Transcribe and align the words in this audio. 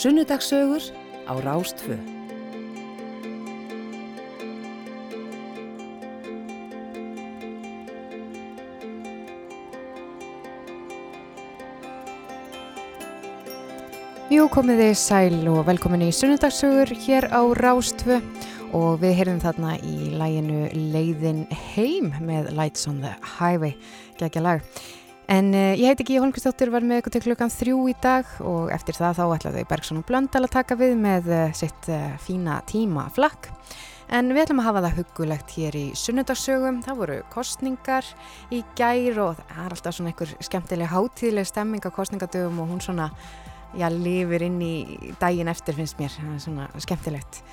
Sunnudagssögur 0.00 0.80
á 1.28 1.32
Rástfö. 1.44 1.92
Jú, 14.32 14.46
komiði 14.48 14.94
sæl 14.96 15.36
og 15.52 15.66
velkomin 15.68 16.06
í 16.06 16.08
Sunnudagssögur 16.16 16.94
hér 17.04 17.28
á 17.28 17.44
Rástfö 17.60 18.22
og 18.72 19.02
við 19.02 19.18
heyrðum 19.18 19.42
þarna 19.44 19.74
í 19.84 20.14
læginu 20.16 20.62
Leiðin 20.94 21.44
heim 21.74 22.08
með 22.24 22.54
Lights 22.56 22.88
on 22.88 23.04
the 23.04 23.12
Highway, 23.36 23.76
geggja 24.16 24.46
lag. 24.48 24.64
En 25.30 25.52
uh, 25.54 25.76
ég 25.78 25.86
heiti 25.86 26.02
Gíja 26.08 26.24
Holmqvistóttir, 26.24 26.72
var 26.74 26.82
með 26.82 27.04
ykkur 27.04 27.12
til 27.14 27.20
klukkan 27.22 27.52
þrjú 27.54 27.84
í 27.92 27.92
dag 28.02 28.26
og 28.42 28.72
eftir 28.74 28.96
það 28.98 29.20
þá 29.20 29.24
ætlaði 29.36 29.62
Bergson 29.70 30.00
og 30.00 30.08
Blöndal 30.08 30.42
að 30.42 30.56
taka 30.56 30.74
við 30.80 30.96
með 30.98 31.28
uh, 31.30 31.42
sitt 31.54 31.86
uh, 31.86 32.16
fína 32.18 32.56
tíma 32.66 33.04
flakk. 33.14 33.46
En 34.10 34.32
við 34.34 34.42
ætlum 34.42 34.64
að 34.64 34.66
hafa 34.66 34.82
það 34.88 34.96
hugulegt 34.98 35.54
hér 35.54 35.78
í 35.78 35.84
sunnudagsögum, 35.94 36.80
það 36.82 36.98
voru 36.98 37.20
kostningar 37.30 38.08
í 38.50 38.64
gær 38.74 39.20
og 39.22 39.38
það 39.38 39.62
er 39.68 39.76
alltaf 39.76 39.94
svona 40.00 40.10
einhver 40.10 40.34
skemmtileg 40.42 40.90
hátíðleg 40.90 41.46
stemming 41.46 41.86
á 41.86 41.94
kostningadögum 41.94 42.58
og 42.64 42.72
hún 42.72 42.82
svona, 42.82 43.06
já, 43.78 43.86
lifir 43.86 44.48
inn 44.48 44.58
í 44.66 44.74
daginn 45.22 45.52
eftir 45.54 45.78
finnst 45.78 46.02
mér, 46.02 46.10
það 46.10 46.34
er 46.34 46.42
svona 46.48 46.66
skemmtilegt. 46.82 47.44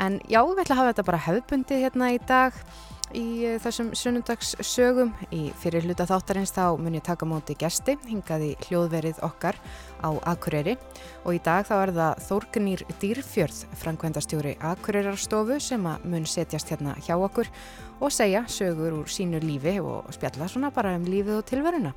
En 0.00 0.16
já, 0.30 0.40
við 0.40 0.62
ætlum 0.62 0.78
að 0.78 0.80
hafa 0.80 0.92
þetta 0.94 1.08
bara 1.10 1.24
hefðbundið 1.26 1.84
hérna 1.84 2.14
í 2.14 2.20
dag 2.24 2.56
í 3.16 3.42
eh, 3.44 3.58
þessum 3.60 3.90
sunnundagssögum. 3.98 5.12
Í 5.34 5.50
fyrir 5.60 5.84
hluta 5.84 6.06
þáttarins 6.08 6.54
þá 6.54 6.78
mun 6.80 6.96
ég 6.96 7.04
taka 7.06 7.28
móti 7.28 7.56
gesti, 7.58 7.96
hingaði 8.08 8.54
hljóðverið 8.68 9.20
okkar 9.26 9.58
á 10.00 10.10
Akureyri 10.30 10.76
og 11.24 11.36
í 11.36 11.42
dag 11.44 11.66
þá 11.68 11.74
er 11.80 11.94
það 11.98 12.24
Þórgnýr 12.28 12.84
Dýrfjörð, 13.02 13.62
framkvæmdastjóri 13.82 14.56
Akureyrarstofu 14.70 15.60
sem 15.60 15.86
að 15.90 16.08
mun 16.12 16.28
setjast 16.28 16.72
hérna 16.72 16.96
hjá 17.04 17.16
okkur 17.18 17.50
og 18.00 18.14
segja 18.14 18.46
sögur 18.48 19.02
úr 19.02 19.10
sínu 19.12 19.42
lífi 19.44 19.76
og 19.84 20.08
spjalla 20.16 20.48
svona 20.48 20.72
bara 20.72 20.94
um 20.96 21.04
lífið 21.04 21.42
og 21.42 21.48
tilveruna. 21.50 21.92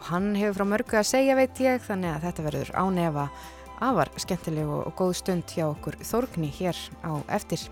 Og 0.00 0.12
hann 0.12 0.34
hefur 0.38 0.60
frá 0.60 0.70
mörgu 0.76 1.00
að 1.00 1.08
segja 1.10 1.38
veit 1.38 1.58
ég 1.60 1.82
þannig 1.84 2.14
að 2.14 2.28
þetta 2.28 2.46
verður 2.46 2.76
ánefa 2.78 3.30
afar 3.80 4.12
skemmtileg 4.20 4.68
og 4.70 4.94
góð 4.98 5.16
stund 5.20 5.50
hjá 5.50 5.66
okkur 5.70 5.98
Þórgni 6.04 6.50
hér 6.54 6.78
á 7.02 7.12
eftir. 7.32 7.66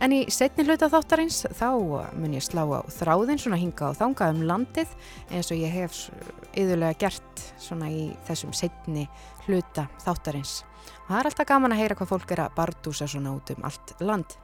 En 0.00 0.14
í 0.14 0.22
setni 0.32 0.64
hluta 0.64 0.88
þáttarins 0.90 1.42
þá 1.52 1.68
mun 2.16 2.34
ég 2.34 2.44
slá 2.44 2.64
á 2.64 2.80
þráðin 2.90 3.40
svona 3.42 3.60
hinga 3.60 3.90
og 3.90 3.98
þanga 3.98 4.30
um 4.32 4.40
landið 4.48 4.94
eins 5.30 5.52
og 5.52 5.60
ég 5.60 5.74
hef 5.74 5.98
yðurlega 6.56 6.98
gert 7.04 7.44
svona 7.60 7.90
í 7.92 8.06
þessum 8.26 8.54
setni 8.56 9.04
hluta 9.46 9.88
þáttarins. 10.04 10.62
Og 11.04 11.12
það 11.12 11.20
er 11.20 11.30
alltaf 11.30 11.50
gaman 11.52 11.76
að 11.76 11.84
heyra 11.84 11.98
hvað 11.98 12.14
fólk 12.14 12.32
er 12.32 12.46
að 12.46 12.56
bardúsa 12.56 13.10
svona 13.10 13.36
út 13.36 13.52
um 13.54 13.68
allt 13.68 13.94
land. 14.00 14.38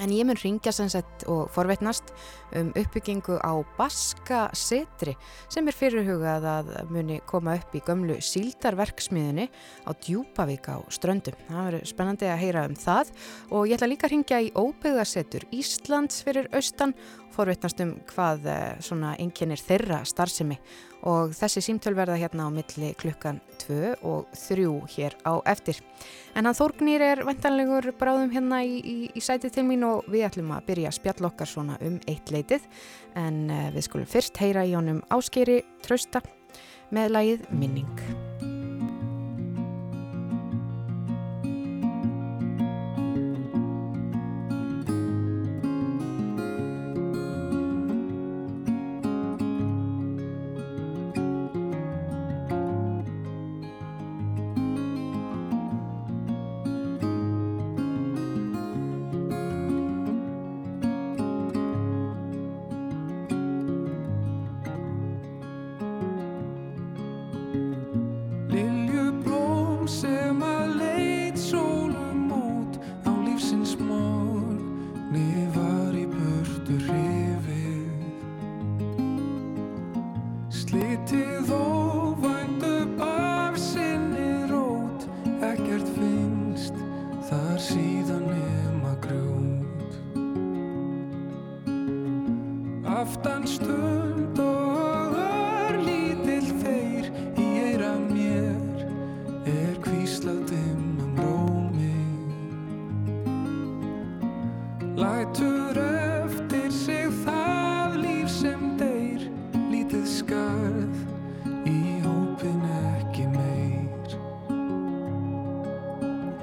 En 0.00 0.10
ég 0.10 0.26
mun 0.26 0.38
ringja 0.38 0.72
sannsett 0.74 1.22
og 1.30 1.46
forveitnast 1.54 2.10
um 2.58 2.72
uppbyggingu 2.74 3.36
á 3.38 3.54
Baska 3.78 4.48
setri 4.56 5.14
sem 5.52 5.68
er 5.70 5.76
fyrirhugað 5.76 6.46
að 6.50 6.72
muni 6.90 7.20
koma 7.30 7.54
upp 7.60 7.76
í 7.78 7.82
gömlu 7.86 8.16
síldarverksmiðinni 8.18 9.46
á 9.86 9.90
Djúpavík 9.94 10.66
á 10.66 10.82
Ströndum. 10.90 11.38
Það 11.46 11.68
verður 11.68 11.86
spennandi 11.92 12.30
að 12.30 12.42
heyra 12.42 12.64
um 12.66 12.74
það 12.78 13.12
og 13.50 13.68
ég 13.68 13.76
ætla 13.78 13.90
líka 13.92 14.08
að 14.08 14.14
ringja 14.16 14.42
í 14.42 14.52
Óbyggðasetur 14.58 15.46
Íslands 15.54 16.24
fyrir 16.26 16.50
austan 16.54 16.96
og 17.34 17.40
forveitnast 17.40 17.80
um 17.82 17.94
hvað 18.12 18.46
eh, 18.46 18.82
svona 18.84 19.14
enginnir 19.18 19.58
þeirra 19.58 20.04
starfsemi 20.06 20.58
og 21.04 21.34
þessi 21.36 21.60
símtöl 21.66 21.96
verða 21.96 22.16
hérna 22.20 22.46
á 22.46 22.50
milli 22.54 22.92
klukkan 22.96 23.40
2 23.66 23.96
og 24.06 24.30
3 24.32 24.68
hér 24.94 25.16
á 25.26 25.42
eftir. 25.50 25.80
En 26.34 26.46
hann 26.46 26.56
Þórgnýr 26.56 27.04
er 27.04 27.24
vendanlegur 27.26 27.90
bráðum 27.98 28.32
hérna 28.32 28.62
í, 28.64 28.78
í, 28.78 28.96
í 29.12 29.20
sætið 29.20 29.58
til 29.58 29.66
mín 29.68 29.84
og 29.88 30.06
við 30.08 30.28
ætlum 30.30 30.54
að 30.54 30.68
byrja 30.70 30.92
að 30.92 30.98
spjall 31.00 31.30
okkar 31.30 31.50
svona 31.50 31.78
um 31.84 31.98
eitt 32.06 32.32
leitið 32.32 32.68
en 33.18 33.48
uh, 33.50 33.70
við 33.74 33.88
skulum 33.88 34.10
fyrst 34.10 34.40
heyra 34.40 34.64
í 34.64 34.76
honum 34.78 35.02
áskeri 35.12 35.60
trösta 35.84 36.22
með 36.94 37.18
lagið 37.18 37.50
Minning. 37.50 38.23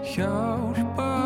hjálpa 0.03 1.20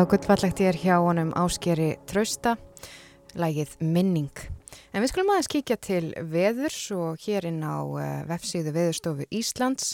Já, 0.00 0.06
gullfallegt 0.08 0.60
ég 0.62 0.70
er 0.70 0.76
hjá 0.80 0.94
honum 1.04 1.28
áskeri 1.36 1.90
Trausta, 2.08 2.54
lægið 3.36 3.74
Minning. 3.84 4.38
En 4.94 5.02
við 5.02 5.10
skulum 5.10 5.34
aðeins 5.34 5.50
kíkja 5.52 5.76
til 5.76 6.06
veðurs 6.24 6.78
og 6.96 7.18
hér 7.20 7.50
inn 7.50 7.58
á 7.60 7.84
uh, 7.84 8.06
vefsíðu 8.30 8.72
veðurstofu 8.72 9.26
Íslands 9.28 9.90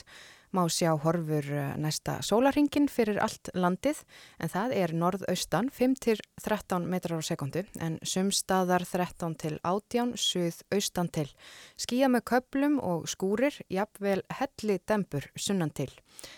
má 0.54 0.60
sjá 0.70 0.92
horfur 1.02 1.48
eh, 1.50 1.72
næsta 1.82 2.20
sólaringin 2.22 2.86
fyrir 2.86 3.18
allt 3.18 3.50
landið 3.58 4.04
en 4.38 4.52
það 4.52 4.76
er 4.76 4.94
norðaustan 4.94 5.72
5-13 5.74 6.86
metrar 6.86 7.18
á 7.18 7.26
sekundu 7.26 7.64
en 7.82 7.98
sumstaðar 8.06 8.86
13 8.86 9.34
til 9.42 9.58
18, 9.66 10.14
suð 10.14 10.62
austan 10.70 11.10
til. 11.10 11.26
Skíja 11.74 12.06
með 12.06 12.28
köplum 12.30 12.78
og 12.78 13.10
skúrir, 13.10 13.58
jafnvel 13.66 14.22
helli 14.38 14.78
dempur 14.86 15.26
sunnan 15.34 15.74
til 15.74 15.90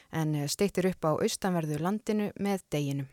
en 0.08 0.34
eh, 0.40 0.48
steittir 0.48 0.88
upp 0.88 1.04
á 1.04 1.12
austanverðu 1.20 1.84
landinu 1.84 2.32
með 2.40 2.64
deginum. 2.72 3.12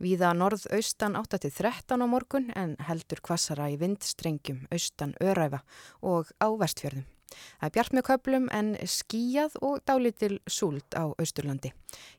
Víða 0.00 0.32
norðaustan 0.36 1.16
8-13 1.20 2.00
á 2.00 2.06
morgun 2.08 2.50
en 2.56 2.76
heldur 2.88 3.22
kvassara 3.24 3.70
í 3.72 3.78
vindstrengjum 3.80 4.66
austan 4.72 5.16
öræfa 5.20 5.62
og 6.00 6.32
á 6.40 6.48
vestfjörðum. 6.60 7.08
Það 7.30 7.66
er 7.68 7.74
bjart 7.76 7.94
með 7.94 8.06
köplum 8.08 8.46
en 8.54 8.70
skíjað 8.90 9.56
og 9.62 9.82
dálitil 9.86 10.38
súld 10.50 10.96
á 10.98 11.14
Austurlandi. 11.14 11.72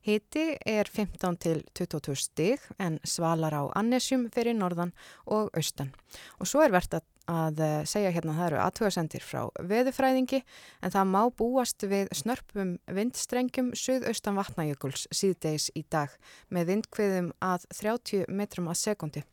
Hiti 0.08 0.46
er 0.68 0.88
15 0.88 1.40
til 1.42 1.64
22 1.78 2.16
stig 2.16 2.68
en 2.80 3.00
svalar 3.04 3.56
á 3.56 3.64
Annesjum 3.76 4.30
fyrir 4.34 4.56
norðan 4.56 4.94
og 5.26 5.52
austan. 5.58 5.92
Og 6.40 6.48
svo 6.48 6.64
er 6.64 6.72
verðt 6.72 7.00
að 7.00 7.08
að 7.30 7.60
eh, 7.66 7.76
segja 7.90 8.14
hérna 8.16 8.36
það 8.38 8.48
eru 8.48 8.62
aðtöðasendir 8.64 9.26
frá 9.26 9.42
veðufræðingi 9.72 10.42
en 10.82 10.94
það 10.94 11.12
má 11.12 11.22
búast 11.38 11.86
við 11.86 12.10
snörpum 12.16 12.78
vindstrengjum 12.88 13.74
söðaustan 13.78 14.40
vatnajökuls 14.40 15.08
síðdeis 15.14 15.70
í 15.78 15.84
dag 15.90 16.14
með 16.50 16.74
vindkviðum 16.74 17.30
að 17.44 17.68
30 17.78 18.26
metrum 18.30 18.72
að 18.72 18.82
sekundi. 18.86 19.24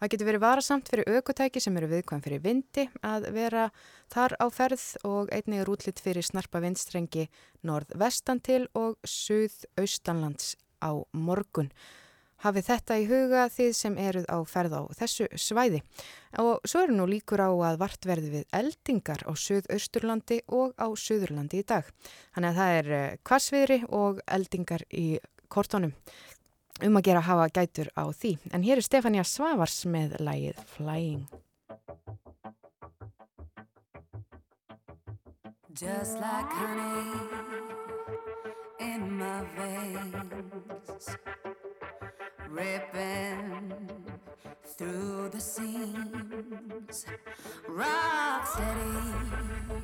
Það 0.00 0.10
getur 0.12 0.28
verið 0.30 0.44
varasamt 0.44 0.88
fyrir 0.88 1.08
aukotæki 1.16 1.60
sem 1.60 1.76
eru 1.76 1.88
viðkvæm 1.90 2.22
fyrir 2.24 2.42
vindi 2.44 2.86
að 3.04 3.26
vera 3.36 3.66
þar 4.12 4.34
á 4.40 4.46
ferð 4.52 4.84
og 5.04 5.32
einnig 5.36 5.60
er 5.60 5.70
útlitt 5.72 6.00
fyrir 6.00 6.24
snarpa 6.24 6.62
vindstrengi 6.64 7.26
norð-vestan 7.68 8.40
til 8.44 8.62
og 8.76 8.96
suð-austanlands 9.04 10.54
á 10.80 10.96
morgun. 11.12 11.68
Hafið 12.40 12.68
þetta 12.70 12.96
í 12.96 13.06
huga 13.10 13.44
þið 13.52 13.72
sem 13.76 13.98
eruð 14.00 14.26
á 14.32 14.38
ferð 14.48 14.76
á 14.80 14.82
þessu 14.96 15.26
svæði. 15.36 15.82
Og 16.40 16.64
svo 16.64 16.84
eru 16.86 16.96
nú 16.96 17.06
líkur 17.10 17.42
á 17.44 17.52
að 17.52 17.80
vart 17.82 18.08
verði 18.08 18.32
við 18.38 18.56
eldingar 18.56 19.26
á 19.28 19.32
Suðausturlandi 19.36 20.40
og 20.48 20.72
á 20.80 20.88
Suðurlandi 20.88 21.60
í 21.60 21.66
dag. 21.68 21.84
Þannig 22.32 22.50
að 22.50 22.60
það 22.60 22.78
er 22.78 23.20
kvassviðri 23.28 23.78
eh, 23.82 23.88
og 23.92 24.22
eldingar 24.24 24.86
í 24.88 25.06
kortónum 25.52 25.92
um 26.80 26.96
að 26.96 27.06
gera 27.10 27.26
hafa 27.26 27.50
gætur 27.52 27.92
á 27.92 28.08
því. 28.08 28.36
En 28.54 28.64
hér 28.64 28.80
er 28.80 28.88
Stefania 28.88 29.24
Svavars 29.26 29.84
með 29.84 30.16
lægið 30.24 30.64
Flying. 30.76 31.28
Just 35.80 36.20
like 36.20 36.52
honey 36.52 37.04
in 38.80 39.18
my 39.18 39.44
veins 39.56 41.16
Ripping 42.50 43.72
through 44.76 45.28
the 45.28 45.40
seams. 45.40 47.06
Rock 47.68 48.44
steady 48.44 49.80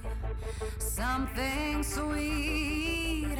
Something 0.78 1.84
sweet. 1.84 3.38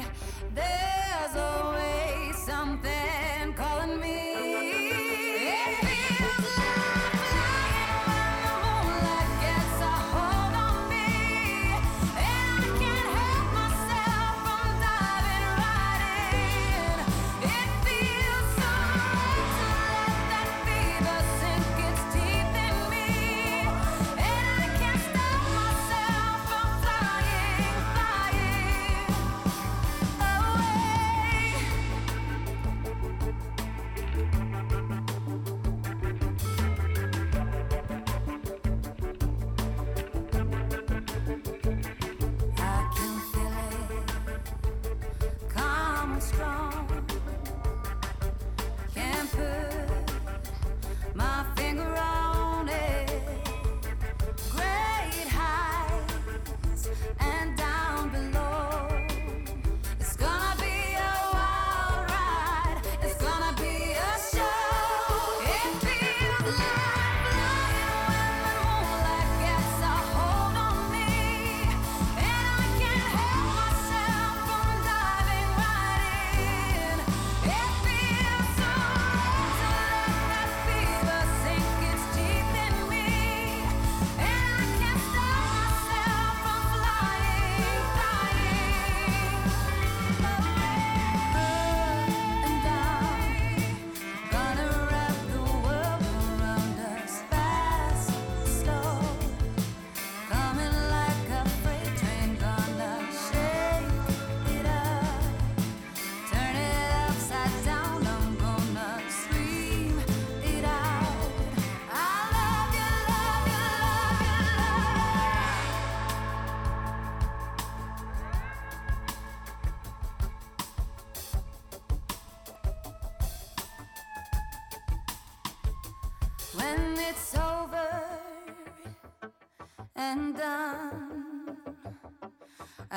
There's 0.55 1.35
always 1.35 2.37
something 2.37 3.53
calling 3.55 3.99
me 3.99 5.06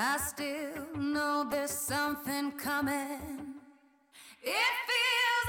I 0.03 0.17
still 0.17 0.97
know 0.97 1.47
there's 1.51 1.71
something 1.71 2.53
coming. 2.53 3.61
It 4.43 4.75
feels 4.89 5.40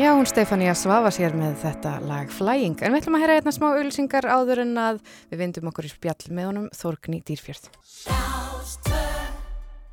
Já, 0.00 0.14
hún 0.16 0.24
Stefania 0.24 0.72
svafa 0.72 1.10
sér 1.12 1.34
með 1.36 1.58
þetta 1.60 1.90
lag 2.08 2.30
Flying, 2.32 2.78
en 2.80 2.94
við 2.94 3.02
ætlum 3.02 3.16
að 3.18 3.20
hera 3.20 3.34
einna 3.36 3.52
smá 3.52 3.66
ölsingar 3.76 4.24
áður 4.32 4.62
en 4.62 4.70
að 4.80 5.00
við 5.28 5.40
vindum 5.42 5.66
okkur 5.68 5.84
í 5.84 5.90
spjall 5.92 6.30
með 6.32 6.46
honum 6.48 6.68
Þórgni 6.72 7.18
Dýrfjörð. 7.28 7.66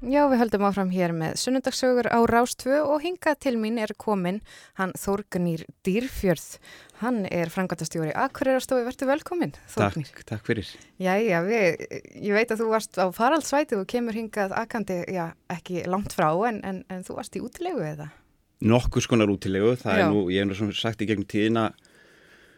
Já, 0.08 0.22
við 0.32 0.40
höldum 0.40 0.64
áfram 0.70 0.94
hér 0.94 1.12
með 1.12 1.36
sunnundagsögur 1.42 2.08
á 2.08 2.24
Rástvö 2.24 2.78
og 2.86 3.04
hingað 3.04 3.42
til 3.44 3.54
mín 3.60 3.82
er 3.84 3.92
komin 4.00 4.40
hann 4.80 4.94
Þórgnir 4.96 5.66
Dýrfjörð. 5.84 6.46
Hann 7.02 7.26
er 7.28 7.52
frangatastjóri 7.52 8.14
Akureyrastofi, 8.16 8.86
verður 8.88 9.12
velkomin 9.12 9.52
Þórgnir. 9.74 10.14
Takk, 10.14 10.24
takk 10.30 10.48
fyrir. 10.48 10.70
Já, 11.04 11.18
já, 11.20 11.42
við, 11.44 11.84
ég 12.16 12.38
veit 12.38 12.56
að 12.56 12.64
þú 12.64 12.70
varst 12.72 12.96
á 12.96 13.12
faraldsvæti 13.12 13.76
og 13.76 13.84
kemur 13.92 14.16
hingað 14.16 14.56
akandi, 14.56 15.02
já, 15.12 15.34
ekki 15.52 15.84
langt 15.84 16.16
frá 16.16 16.30
en, 16.48 16.62
en, 16.64 16.82
en 16.88 17.04
þú 17.04 17.20
varst 17.20 17.36
í 17.36 17.44
útilegu 17.44 17.84
eða? 17.90 18.08
Nokkur 18.62 19.04
skonar 19.06 19.30
útilegu, 19.30 19.76
það 19.78 20.00
Já. 20.00 20.04
er 20.04 20.14
nú, 20.14 20.24
ég 20.34 20.48
hef 20.48 20.62
nú 20.62 20.72
sagt 20.74 21.02
í 21.02 21.10
gegnum 21.10 21.28
tíðina 21.30 21.70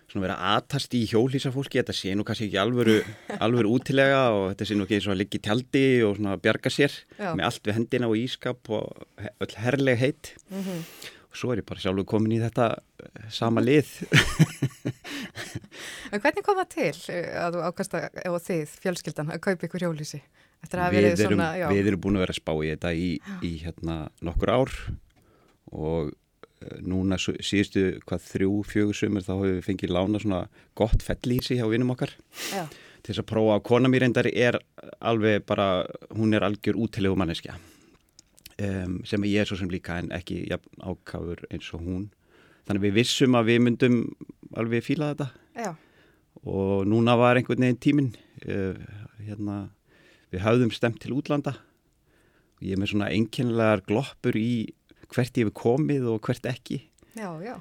svona 0.10 0.26
verið 0.26 0.46
aðtast 0.52 0.96
í 0.98 1.04
hjólísa 1.10 1.52
fólki, 1.54 1.80
þetta 1.80 1.96
sé 1.96 2.16
nú 2.18 2.26
kannski 2.26 2.48
ekki 2.48 2.60
alvöru, 2.62 2.98
alvöru 3.46 3.76
útilega 3.78 4.24
og 4.34 4.50
þetta 4.52 4.68
sé 4.68 4.78
nú 4.78 4.88
ekki 4.88 4.98
eins 4.98 5.08
og 5.10 5.16
að 5.16 5.22
liggja 5.22 5.40
í 5.40 5.46
tjaldi 5.46 5.86
og 6.08 6.18
svona 6.18 6.40
bjarga 6.42 6.74
sér 6.74 6.98
Já. 7.20 7.30
með 7.38 7.46
allt 7.50 7.70
við 7.70 7.78
hendina 7.78 8.10
og 8.10 8.18
ískap 8.20 8.74
og 8.74 8.84
öll 9.46 9.56
herrleg 9.62 10.02
heit 10.02 10.34
mm 10.50 10.62
-hmm. 10.64 10.82
og 11.30 11.38
svo 11.42 11.54
er 11.54 11.62
ég 11.62 11.70
bara 11.70 11.80
sjálfur 11.80 12.06
komin 12.06 12.38
í 12.38 12.42
þetta 12.42 12.80
eh, 13.04 13.30
sama 13.30 13.62
lið 13.62 13.88
En 16.12 16.20
hvernig 16.20 16.44
kom 16.44 16.58
það 16.58 16.70
til 16.74 16.98
eh, 17.14 17.38
að 17.38 17.54
þú 17.54 17.60
ákast 17.70 17.94
að, 17.94 18.10
ef 18.26 18.44
þið, 18.50 18.70
fjölskyldan, 18.82 19.32
að 19.32 19.40
kaupa 19.40 19.66
ykkur 19.66 19.84
hjólísi? 19.86 20.22
Við 20.60 21.20
erum, 21.24 21.40
við 21.72 21.88
erum 21.88 22.02
búin 22.02 22.18
að 22.18 22.26
vera 22.26 22.34
að 22.36 22.42
spá 22.42 22.52
í 22.52 22.70
þetta 22.74 22.92
í, 22.92 23.20
í 23.42 23.52
hérna 23.64 24.10
nokkur 24.20 24.50
ár 24.50 24.72
og 25.76 26.12
eh, 26.12 26.78
núna 26.82 27.20
síðustu 27.20 28.00
hvað 28.08 28.28
þrjú, 28.34 28.54
fjögur 28.68 28.98
sumur 28.98 29.26
þá 29.26 29.34
hefur 29.36 29.56
við 29.56 29.66
fengið 29.68 29.96
lána 29.96 30.22
svona 30.22 30.44
gott 30.78 31.04
fellísi 31.06 31.60
hjá 31.60 31.68
vinnum 31.72 31.94
okkar 31.96 32.14
Já. 32.54 32.66
til 33.04 33.14
þess 33.14 33.24
að 33.24 33.32
prófa 33.34 33.58
að 33.58 33.66
kona 33.70 33.92
mér 33.92 34.08
endari 34.10 34.34
er 34.36 34.60
alveg 35.00 35.46
bara, 35.50 35.86
hún 36.16 36.34
er 36.34 36.46
algjör 36.48 36.80
útilegu 36.80 37.20
manneskja 37.20 37.58
um, 38.60 39.00
sem 39.08 39.28
ég 39.30 39.44
er 39.44 39.50
svo 39.50 39.60
sem 39.60 39.72
líka 39.72 40.00
en 40.00 40.12
ekki 40.16 40.44
ja, 40.50 40.60
ákafur 40.82 41.46
eins 41.52 41.70
og 41.76 41.86
hún 41.86 42.10
þannig 42.68 42.88
við 42.88 42.98
vissum 43.00 43.38
að 43.38 43.54
við 43.54 43.64
myndum 43.66 44.02
alveg 44.58 44.86
fíla 44.86 45.14
þetta 45.14 45.30
Já. 45.66 45.72
og 46.46 46.88
núna 46.90 47.18
var 47.20 47.40
einhvern 47.40 47.66
veginn 47.66 47.84
tímin 47.84 48.12
uh, 48.46 48.78
hérna, 49.26 49.70
við 50.34 50.46
hafðum 50.46 50.74
stemt 50.74 51.02
til 51.04 51.16
útlanda 51.18 51.56
og 52.60 52.68
ég 52.68 52.76
er 52.76 52.82
með 52.82 52.94
svona 52.94 53.14
enginlegar 53.16 53.86
gloppur 53.88 54.38
í 54.40 54.74
hvert 55.16 55.38
ég 55.40 55.48
hefur 55.48 55.58
komið 55.64 56.08
og 56.14 56.22
hvert 56.26 56.50
ekki. 56.50 56.82
Já, 57.18 57.30
já. 57.44 57.56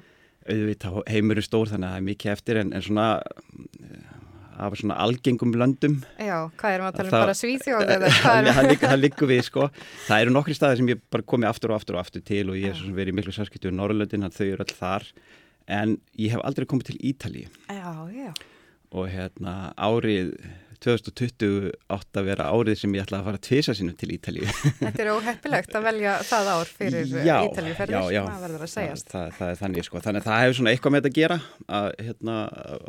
auðvitað 0.49 1.03
heimurum 1.09 1.45
stór 1.45 1.69
þannig 1.71 1.89
að 1.89 1.93
það 1.93 1.99
er 1.99 2.07
mikið 2.07 2.33
eftir 2.33 2.59
en, 2.61 2.73
en 2.73 2.85
svona 2.85 3.07
eh, 3.19 4.19
af 4.59 4.75
svona 4.79 4.97
algengum 4.99 5.53
löndum. 5.55 5.99
Já, 6.19 6.49
hvað 6.59 6.75
erum 6.75 6.85
við 6.85 6.91
að 6.91 6.97
tala 6.99 7.09
um? 7.09 7.15
Bara 7.15 7.35
svíþjóð 7.39 7.93
eða 7.95 8.13
hvað 8.19 8.39
er 8.39 8.57
það? 8.57 8.71
Það 8.83 9.01
liggur 9.03 9.31
við 9.31 9.43
sko. 9.47 9.67
Það 10.07 10.23
eru 10.23 10.33
nokkri 10.35 10.57
staðir 10.57 10.81
sem 10.81 10.91
ég 10.91 11.03
bara 11.13 11.27
komið 11.33 11.51
aftur 11.51 11.73
og 11.73 11.79
aftur 11.79 11.97
og 11.97 12.03
aftur 12.03 12.25
til 12.27 12.45
og 12.51 12.59
ég 12.59 12.73
er 12.73 12.79
svona 12.79 12.97
verið 12.99 13.19
miklu 13.19 13.35
særskiptu 13.35 13.71
í 13.71 13.75
Norrlöndin, 13.75 14.27
þau 14.35 14.45
eru 14.47 14.65
all 14.65 14.75
þar. 14.81 15.07
En 15.69 15.97
ég 16.17 16.33
hef 16.33 16.43
aldrei 16.43 16.65
komið 16.65 16.89
til 16.89 16.97
Ítali 17.11 17.45
Já, 17.69 17.91
já. 18.09 18.31
Og 18.89 19.05
hérna 19.11 19.69
árið 19.77 20.33
2020 20.85 21.71
átt 21.91 22.19
að 22.19 22.29
vera 22.29 22.45
árið 22.53 22.77
sem 22.81 22.93
ég 22.95 23.03
ætlaði 23.03 23.19
að 23.19 23.27
fara 23.29 23.41
tvisa 23.49 23.75
sinu 23.75 23.95
til 23.99 24.11
Ítalíu. 24.15 24.45
Þetta 24.79 25.03
er 25.03 25.11
óheppilegt 25.11 25.75
að 25.75 25.87
velja 25.89 26.13
það 26.29 26.51
ár 26.53 26.71
fyrir 26.77 27.11
Ítalíuferðir, 27.49 28.07
það 28.15 28.45
verður 28.45 28.63
að 28.65 28.71
segjast. 28.73 29.11
Það, 29.11 29.25
það, 29.25 29.35
það 29.41 29.51
er 29.51 29.59
þannig 29.63 29.89
sko, 29.89 30.03
þannig 30.05 30.23
að 30.23 30.29
það 30.29 30.41
hefur 30.45 30.57
svona 30.59 30.73
eitthvað 30.73 30.95
með 30.95 31.03
þetta 31.03 31.11
að 31.11 31.19
gera 31.19 31.39
að, 31.79 31.89
hérna, 32.07 32.37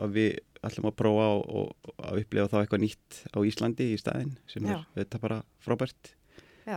að 0.06 0.16
við 0.20 0.30
ætlum 0.70 0.90
að 0.90 0.96
prófa 1.00 1.26
og 1.40 1.92
að 2.04 2.22
upplifa 2.22 2.48
þá 2.52 2.56
eitthvað 2.60 2.82
nýtt 2.84 3.20
á 3.32 3.38
Íslandi 3.50 3.90
í 3.94 4.00
staðin 4.00 4.32
sem 4.50 4.66
Já. 4.68 4.76
er 4.78 5.02
þetta 5.02 5.22
bara 5.22 5.42
frábært. 5.64 6.14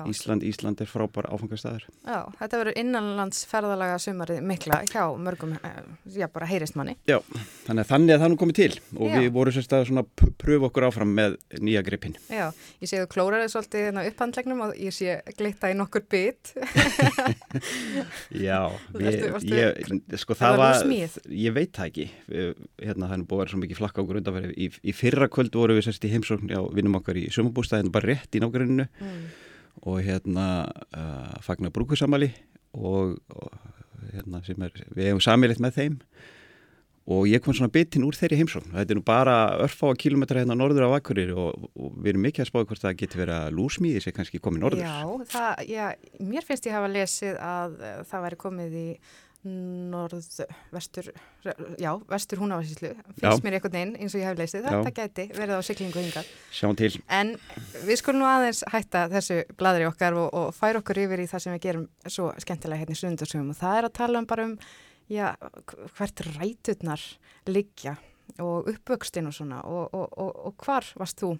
Ísland, 0.10 0.43
Ísland 0.47 0.82
er 0.84 0.89
frábær 0.89 1.27
áfangastæður. 1.29 1.86
Já, 2.03 2.19
þetta 2.39 2.60
verður 2.60 2.77
innanlandsferðalaga 2.82 3.99
sumarið 4.01 4.41
mikla 4.49 4.79
hjá 4.89 5.03
mörgum, 5.19 5.53
eh, 5.63 5.82
já 6.17 6.27
bara 6.34 6.47
heyrist 6.49 6.77
manni. 6.79 6.95
Já, 7.10 7.19
þannig 7.67 7.84
að 7.84 7.91
þannig 7.91 8.15
að 8.15 8.23
það 8.23 8.32
nú 8.34 8.39
komið 8.41 8.58
til 8.60 8.73
og 8.97 9.08
já. 9.10 9.15
við 9.19 9.29
vorum 9.38 9.56
sérstaklega 9.56 9.89
svona 9.89 10.03
að 10.03 10.34
pröfu 10.43 10.67
okkur 10.69 10.88
áfram 10.88 11.13
með 11.19 11.38
nýja 11.60 11.84
gripin. 11.86 12.17
Já, 12.32 12.45
ég 12.82 12.91
séu 12.91 13.08
klóraði 13.12 13.51
svolítið 13.53 13.88
hérna 13.88 14.06
upphandlegnum 14.10 14.65
og 14.67 14.75
ég 14.82 14.95
sé 14.95 15.19
glitta 15.38 15.71
í 15.71 15.77
nokkur 15.77 16.06
bit. 16.10 16.53
já, 18.47 18.60
við, 18.97 19.19
ég, 19.53 20.19
sko 20.21 20.38
það 20.38 20.60
var, 20.63 20.84
ég 21.29 21.56
veit 21.56 21.73
það 21.75 21.89
ekki, 21.91 22.10
hérna 22.82 23.10
það 23.10 23.17
er 23.19 23.25
búið 23.29 23.38
að 23.38 23.43
vera 23.43 23.53
svo 23.53 23.63
mikið 23.63 23.82
flakka 23.82 24.03
okkur 24.03 24.21
undanferði. 24.21 24.53
Í, 24.58 24.69
í 24.82 24.95
fyrra 24.97 25.29
kvöld 25.32 25.56
voru 25.58 25.77
við 25.77 25.88
sérst 25.88 26.08
í 26.08 26.13
heimsókn, 26.13 26.51
já, 26.51 26.62
vinnum 26.73 26.99
okkar 26.99 27.19
í 27.19 27.27
sumabústæðinu 27.34 27.93
og 29.81 29.99
hérna 30.05 30.47
uh, 30.93 31.33
fagnar 31.43 31.73
brúkursamali 31.73 32.29
og, 32.73 33.17
og 33.33 33.51
hérna 34.13 34.41
er, 34.43 34.79
við 34.93 35.09
hefum 35.09 35.23
samilitt 35.23 35.62
með 35.63 35.77
þeim. 35.79 35.99
Og 37.03 37.25
ég 37.27 37.41
kom 37.43 37.51
svona 37.51 37.73
bitinn 37.73 38.05
úr 38.07 38.15
þeirri 38.15 38.38
heimsókn. 38.39 38.69
Þetta 38.71 38.93
er 38.93 38.95
nú 38.95 39.03
bara 39.03 39.33
örfá 39.65 39.89
kilometra 39.99 40.39
hérna 40.39 40.55
norður 40.55 40.88
á 40.88 40.95
Akkurir 40.95 41.33
og, 41.36 41.65
og 41.75 41.97
við 41.97 42.13
erum 42.13 42.23
mikið 42.29 42.45
að 42.45 42.47
spáða 42.47 42.69
hvort 42.69 42.83
það 42.86 42.95
getur 43.01 43.21
verið 43.25 43.36
að 43.41 43.57
lúsmíði 43.57 44.03
sem 44.05 44.15
kannski 44.15 44.39
komið 44.39 44.63
norður. 44.63 44.86
Já, 44.86 45.27
það, 45.33 45.65
já, 45.67 45.83
mér 46.31 46.47
finnst 46.47 46.69
ég 46.69 46.77
hafa 46.77 46.93
lesið 46.93 47.41
að 47.43 47.75
það 48.07 48.25
væri 48.27 48.39
komið 48.45 48.77
í 48.79 48.86
norð, 49.43 50.23
vestur 50.71 51.10
já, 51.79 51.89
vestur 52.08 52.39
húnavarsíslu 52.39 52.93
finnst 52.93 53.19
já. 53.19 53.43
mér 53.43 53.58
einhvern 53.58 53.75
veginn 53.75 53.97
eins 53.99 54.15
og 54.15 54.21
ég 54.21 54.29
hef 54.29 54.39
leysið 54.39 54.67
þetta 54.69 54.93
gæti 54.99 55.25
verið 55.36 55.60
á 55.60 55.62
syklingu 55.67 56.03
til. 56.79 56.91
En 57.12 57.34
við 57.84 57.99
skulum 57.99 58.23
nú 58.23 58.29
aðeins 58.29 58.63
hætta 58.71 59.03
þessu 59.12 59.41
bladri 59.60 59.89
okkar 59.89 60.15
og, 60.15 60.29
og 60.32 60.56
færa 60.56 60.79
okkur 60.79 61.03
yfir 61.03 61.25
í 61.25 61.27
það 61.27 61.45
sem 61.45 61.58
við 61.58 61.65
gerum 61.67 61.86
svo 62.08 62.32
skemmtilega 62.39 62.84
hérna 62.86 62.95
í 62.95 63.01
sundarsugum 63.03 63.51
og 63.51 63.60
það 63.60 63.77
er 63.82 63.89
að 63.89 63.95
tala 63.99 64.23
um 64.23 64.32
bara 64.32 64.47
um 64.47 64.58
já, 65.12 65.27
hvert 65.97 66.25
ræturnar 66.39 67.08
liggja 67.51 67.97
og 68.39 68.71
uppvöxtin 68.71 69.27
og 69.27 69.36
svona. 69.36 69.62
Og, 69.67 69.91
og, 69.91 70.36
og 70.47 70.56
hvar 70.63 70.88
varst 70.99 71.19
þú? 71.19 71.36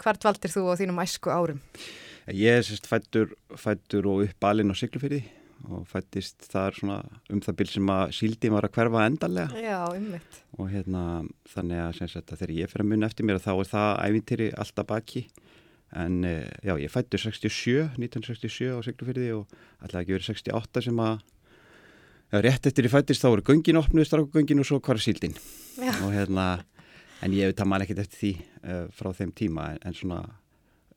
Hvert 0.00 0.24
valdir 0.24 0.50
þú 0.50 0.70
á 0.72 0.74
þínum 0.80 1.02
æsku 1.02 1.30
árum? 1.30 1.60
Ég 2.30 2.58
er 2.58 2.64
sérst 2.66 2.86
fættur, 2.88 3.36
fættur 3.58 4.06
og 4.10 4.24
uppalinn 4.26 4.72
á 4.72 4.76
syklufyrði 4.76 5.22
og 5.68 5.84
fættist 5.88 6.46
þar 6.50 6.76
svona 6.76 6.98
um 7.32 7.40
það 7.44 7.58
bíl 7.58 7.68
sem 7.70 7.92
að 7.92 8.14
síldin 8.16 8.54
var 8.54 8.66
að 8.66 8.74
hverfa 8.78 9.04
endalega 9.06 9.60
Já, 9.60 9.80
ummitt 9.92 10.40
og 10.56 10.70
hérna 10.72 11.02
þannig 11.52 11.82
að, 11.84 12.00
að 12.20 12.32
þegar 12.32 12.54
ég 12.56 12.72
fyrir 12.72 12.86
að 12.86 12.90
munna 12.92 13.10
eftir 13.10 13.28
mér 13.28 13.42
þá 13.42 13.52
er 13.54 13.70
það 13.70 13.90
ævintýri 14.06 14.48
alltaf 14.60 14.88
baki. 14.90 15.24
En 16.00 16.24
eh, 16.26 16.46
já, 16.62 16.74
ég 16.78 16.92
fættur 16.92 17.18
67 17.18 17.98
1967 17.98 18.70
á 18.70 18.78
Siglufyrði 18.86 19.30
og 19.34 19.54
alltaf 19.82 20.04
ekki 20.04 20.14
verið 20.14 20.28
68 20.30 20.84
sem 20.86 21.00
að 21.02 21.14
já, 22.30 22.36
rétt 22.46 22.68
eftir 22.70 22.86
ég 22.86 22.94
fættist 22.94 23.24
þá 23.24 23.32
voru 23.32 23.46
göngin 23.48 23.80
opnuð, 23.80 24.06
strákugöngin 24.06 24.62
og 24.62 24.68
svo 24.68 24.78
hvar 24.84 25.00
síldin. 25.02 25.34
Já. 25.80 25.94
og 26.04 26.12
hérna 26.14 26.46
en 27.24 27.34
ég 27.36 27.48
auðvitað 27.48 27.70
man 27.72 27.84
ekkert 27.84 28.04
eftir 28.04 28.20
því 28.20 28.32
uh, 28.40 28.84
frá 28.96 29.10
þeim 29.16 29.32
tíma 29.36 29.66
en, 29.74 29.80
en 29.88 29.96
svona 29.96 30.20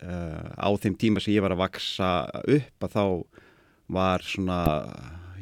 uh, 0.03 0.49
á 0.55 0.69
þeim 0.79 0.97
tíma 0.99 1.23
sem 1.23 1.35
ég 1.35 1.43
var 1.43 1.55
að 1.55 1.63
vaksa 1.63 2.11
upp 2.43 2.87
að 2.87 2.95
þá 2.95 3.03
var 3.93 4.25
svona, 4.25 4.59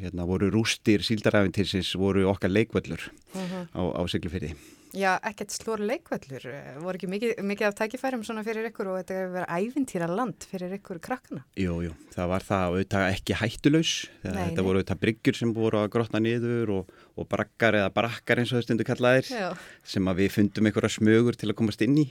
hérna 0.00 0.26
voru 0.28 0.50
rústir 0.52 1.04
síldaræfintinsins 1.06 1.94
voru 1.98 2.28
okkar 2.30 2.52
leikvöllur 2.52 3.10
uh 3.34 3.40
mhm. 3.40 3.50
-huh. 3.52 3.66
á, 3.72 3.80
á 3.98 4.02
Siglufyrði. 4.08 4.54
Já, 4.92 5.14
ekkert 5.24 5.54
slór 5.54 5.80
leikvöllur, 5.88 6.42
voru 6.84 6.98
ekki 6.98 7.08
mikið, 7.08 7.38
mikið 7.48 7.66
af 7.70 7.76
tækifærum 7.78 8.24
svona 8.26 8.42
fyrir 8.44 8.66
ykkur 8.68 8.90
og 8.92 8.98
þetta 8.98 9.14
hefur 9.16 9.30
verið 9.38 9.52
ævintýra 9.56 10.08
land 10.10 10.44
fyrir 10.50 10.74
ykkur 10.76 10.98
krakkana? 11.00 11.44
Jú, 11.56 11.78
jú, 11.86 11.94
það 12.12 12.28
var 12.28 12.44
það 12.44 12.64
auðvitað 12.66 13.04
ekki 13.06 13.38
hættulaus, 13.40 13.92
nei, 14.20 14.34
þetta 14.34 14.58
nei. 14.58 14.66
voru 14.66 14.82
auðvitað 14.82 15.00
bryggjur 15.06 15.38
sem 15.38 15.54
voru 15.56 15.80
að 15.80 15.88
grotna 15.94 16.20
niður 16.20 16.74
og, 16.76 16.92
og 17.16 17.28
brakkar 17.32 17.78
eða 17.80 17.94
brakkar 17.96 18.42
eins 18.42 18.52
og 18.52 18.60
þau 18.60 18.66
stundu 18.68 18.84
kallaðir 18.84 19.32
Já. 19.32 19.48
sem 19.94 20.12
að 20.12 20.20
við 20.20 20.36
fundum 20.36 20.68
einhverja 20.68 20.92
smögur 20.98 21.40
til 21.40 21.48
að 21.48 21.58
komast 21.62 21.86
inn 21.88 21.96
í 21.96 22.06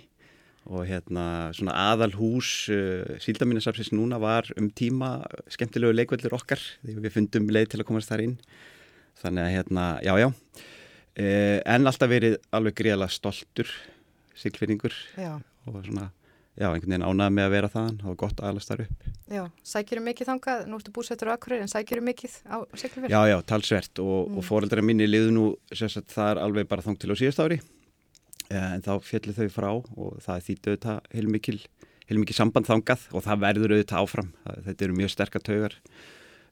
og 0.69 0.86
hérna 0.86 1.50
svona 1.58 1.74
aðal 1.89 2.12
hús 2.19 2.69
uh, 2.69 3.17
síldaminnarsafsins 3.24 3.91
núna 3.95 4.19
var 4.21 4.50
um 4.60 4.69
tíma 4.69 5.24
skemmtilegu 5.50 5.95
leikveldur 5.95 6.36
okkar 6.38 6.62
við 6.86 7.10
fundum 7.15 7.50
leið 7.50 7.74
til 7.74 7.82
að 7.82 7.88
komast 7.89 8.12
þar 8.12 8.28
inn. 8.28 8.38
Þannig 9.21 9.43
að 9.47 9.56
hérna, 9.56 9.88
já 10.06 10.13
já. 10.21 10.30
Uh, 11.12 11.58
en 11.65 11.89
alltaf 11.89 12.12
verið 12.12 12.38
alveg 12.56 12.78
gríðala 12.78 13.10
stoltur 13.12 13.69
sílfinningur 14.38 14.93
og 15.67 15.82
svona, 15.86 16.08
já, 16.56 16.69
einhvern 16.69 16.93
veginn 16.93 17.06
ánað 17.06 17.34
með 17.36 17.47
að 17.47 17.56
vera 17.56 17.71
það 17.74 18.06
og 18.08 18.15
gott 18.21 18.39
aðalast 18.41 18.71
þar 18.71 18.86
upp. 18.86 19.10
Já, 19.32 19.43
sækjurum 19.74 20.08
mikið 20.10 20.32
þangað, 20.32 20.63
nú 20.69 20.80
ertu 20.80 20.93
búsettur 20.95 21.34
á 21.34 21.36
Akkurir 21.36 21.65
en 21.65 21.69
sækjurum 21.71 22.10
mikið 22.10 22.39
á 22.47 22.58
sílfinningur 22.74 23.13
Já, 23.13 23.21
já, 23.34 23.38
talsvert. 23.50 24.02
Og, 24.04 24.17
mm. 24.30 24.39
og 24.39 24.47
fóreldra 24.47 24.86
minni 24.86 25.10
liðu 25.10 25.36
nú 25.36 25.45
sérstaklega 25.74 26.15
það 26.15 26.32
er 26.32 26.41
alveg 26.45 26.71
bara 26.71 26.86
þang 26.88 26.97
til 27.02 27.13
á 27.13 27.15
síðast 27.21 27.43
ári. 27.43 27.60
Eh, 27.60 27.81
en 28.52 28.84
þá 28.86 28.94
fjallir 29.06 29.38
þau 29.38 29.50
frá 29.54 29.70
og 29.72 30.18
það 30.24 30.46
þýttu 30.48 30.74
auðvitað 30.74 31.12
heilmikil, 31.16 31.60
heilmikil 32.10 32.38
samband 32.38 32.70
þangað 32.70 33.06
og 33.12 33.26
það 33.26 33.44
verður 33.46 33.76
auðvitað 33.76 34.02
áfram. 34.06 34.34
Þetta 34.68 34.88
eru 34.88 34.98
mjög 34.98 35.14
sterkar 35.14 35.46
taugar 35.46 35.78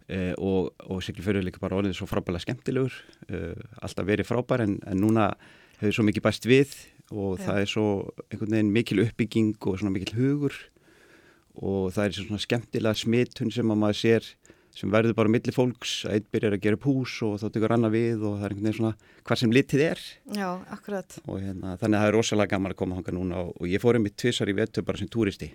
uh, 0.10 0.34
og, 0.38 0.72
og 0.88 1.04
Siglufjörður 1.06 1.48
líka 1.48 1.64
bara 1.64 1.80
orðið 1.80 1.98
svo 2.00 2.10
frábæðilega 2.10 2.46
skemmtilegur 2.48 3.00
uh, 3.30 3.68
alltaf 3.84 4.08
verið 4.10 4.30
frábær 4.30 4.66
en, 4.66 4.78
en 4.90 5.04
núna 5.04 5.32
hefur 5.80 6.00
svo 6.00 6.08
mikið 6.08 6.26
bæst 6.26 6.50
við 6.50 6.76
og 7.10 7.40
Já. 7.40 7.46
það 7.48 7.62
er 7.62 7.72
svo 7.72 7.88
einhvern 8.30 8.56
veginn 8.56 8.76
mikil 8.76 9.04
uppbygging 9.06 9.56
og 9.64 9.80
svona 9.80 9.96
mikil 9.96 10.16
hugur 10.18 10.58
og 11.60 11.90
það 11.96 12.06
er 12.06 12.18
svona 12.20 12.44
skemmtilega 12.44 13.00
smittun 13.00 13.54
sem 13.54 13.72
að 13.72 13.82
maður 13.82 14.00
sér 14.04 14.28
sem 14.76 14.92
verður 14.94 15.16
bara 15.18 15.32
millir 15.32 15.56
fólks 15.56 15.94
að 16.08 16.18
einn 16.18 16.28
byrjar 16.34 16.56
að 16.58 16.66
gera 16.66 16.82
pús 16.82 17.16
og 17.26 17.38
þá 17.42 17.48
tekur 17.56 17.76
annar 17.76 17.94
við 17.94 18.22
og 18.24 18.38
það 18.40 18.46
er 18.46 18.56
einhvern 18.56 18.68
veginn 18.70 18.78
svona 18.80 19.24
hvað 19.28 19.42
sem 19.42 19.56
litið 19.56 19.86
er. 19.86 20.04
Já, 20.38 20.50
akkurat. 20.76 21.18
Og 21.26 21.42
hérna, 21.44 21.76
þannig 21.82 21.98
að 21.98 22.04
það 22.04 22.12
er 22.12 22.18
rosalega 22.18 22.54
gaman 22.56 22.76
að 22.76 22.80
koma 22.84 23.00
hanga 23.00 23.16
núna 23.18 23.42
og, 23.48 23.66
ég 23.70 23.84
fór 23.84 24.00
um 24.00 24.08
mitt 24.08 24.18
tvissar 24.20 24.52
í 24.52 24.58
vettu 24.58 24.86
bara 24.86 25.02
sem 25.02 25.12
túristi 25.12 25.52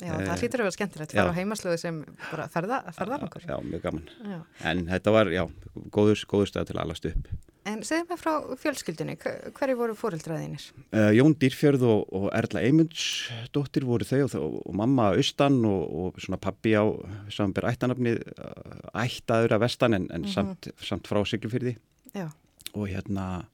Já, 0.00 0.14
það 0.14 0.32
eh, 0.32 0.40
hlýtur 0.40 0.62
að 0.62 0.66
vera 0.66 0.76
skemmtilegt, 0.78 1.14
fara 1.18 1.32
á 1.32 1.36
heimaslöðu 1.36 1.78
sem 1.82 2.00
bara 2.30 2.48
ferða, 2.52 2.80
ferðar 2.96 3.28
okkur. 3.28 3.44
Já, 3.44 3.56
mjög 3.60 3.84
gaman. 3.84 4.10
Já. 4.24 4.40
En 4.72 4.82
þetta 4.88 5.14
var, 5.14 5.30
já, 5.34 5.44
góður, 5.92 6.24
góður 6.30 6.52
stað 6.52 6.70
til 6.70 6.78
að 6.78 6.84
alast 6.86 7.08
upp. 7.10 7.30
En 7.68 7.82
segð 7.84 8.08
mér 8.08 8.18
frá 8.18 8.32
fjölskyldunni, 8.62 9.14
hverju 9.20 9.76
voru 9.76 9.94
fóreldraðinir? 9.98 10.62
Uh, 10.94 11.10
Jón 11.12 11.34
Dýrfjörð 11.36 11.84
og, 11.84 12.06
og 12.16 12.24
Erla 12.32 12.62
Eymundsdóttir 12.64 13.84
voru 13.84 14.06
þau 14.08 14.22
og, 14.24 14.56
og 14.64 14.78
mamma 14.80 15.10
Austan 15.12 15.58
og, 15.68 15.82
og 15.84 16.22
svona 16.24 16.40
pappi 16.40 16.72
á 16.72 16.88
samanbyrð 17.28 17.74
ættanafni, 17.74 18.16
eh, 18.16 19.04
ættaður 19.04 19.58
af 19.58 19.62
vestan 19.66 19.98
en, 19.98 20.08
en 20.08 20.22
mm 20.22 20.26
-hmm. 20.26 20.32
samt, 20.32 20.70
samt 20.80 21.08
frá 21.08 21.20
Siglufyrði. 21.24 21.76
Já. 22.14 22.30
Og 22.72 22.88
hérna, 22.88 23.44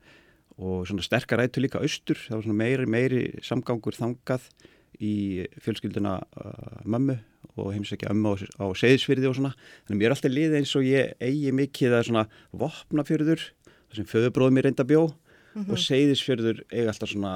og 0.57 0.87
svona 0.87 1.03
sterkar 1.03 1.43
ættu 1.43 1.61
líka 1.61 1.83
austur, 1.83 2.17
það 2.17 2.37
var 2.37 2.43
svona 2.43 2.63
meiri, 2.63 2.87
meiri 2.87 3.23
samgangur 3.43 3.99
þangað 3.99 4.43
í 5.03 5.47
fjölskylduna 5.63 6.19
uh, 6.21 6.79
mömmu 6.85 7.19
og 7.57 7.73
heimsækja 7.73 8.13
ömmu 8.13 8.33
á, 8.33 8.35
á 8.61 8.67
segðsfyrði 8.77 9.31
og 9.31 9.37
svona 9.39 9.53
þannig 9.57 9.95
að 9.95 10.01
mér 10.01 10.09
er 10.09 10.15
alltaf 10.17 10.33
liðið 10.33 10.57
eins 10.61 10.75
og 10.77 10.87
ég 10.87 11.13
eigi 11.21 11.53
mikið 11.57 11.97
að 11.97 12.09
svona 12.11 12.25
vopnafjörður 12.53 13.45
þar 13.45 14.01
sem 14.01 14.09
föðubróðum 14.11 14.61
ég 14.61 14.67
reynda 14.67 14.89
bjó 14.89 15.05
mm 15.07 15.63
-hmm. 15.63 15.71
og 15.71 15.85
segðsfjörður 15.85 16.65
eigi 16.71 16.89
alltaf 16.93 17.13
svona, 17.13 17.35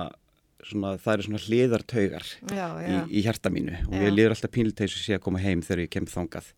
svona 0.63 0.97
það 0.99 1.15
eru 1.15 1.29
svona 1.29 1.45
hliðartaugar 1.47 2.27
já, 2.53 2.67
já. 2.85 2.99
Í, 3.07 3.19
í 3.19 3.25
hjarta 3.25 3.51
mínu 3.51 3.77
og 3.87 3.95
já. 3.97 4.03
ég 4.05 4.15
liður 4.15 4.37
alltaf 4.37 4.51
pínlitegs 4.51 4.97
að 4.97 5.07
sé 5.07 5.17
að 5.17 5.25
koma 5.25 5.41
heim 5.41 5.63
þegar 5.63 5.85
ég 5.87 5.91
kem 5.91 6.07
þangað 6.07 6.53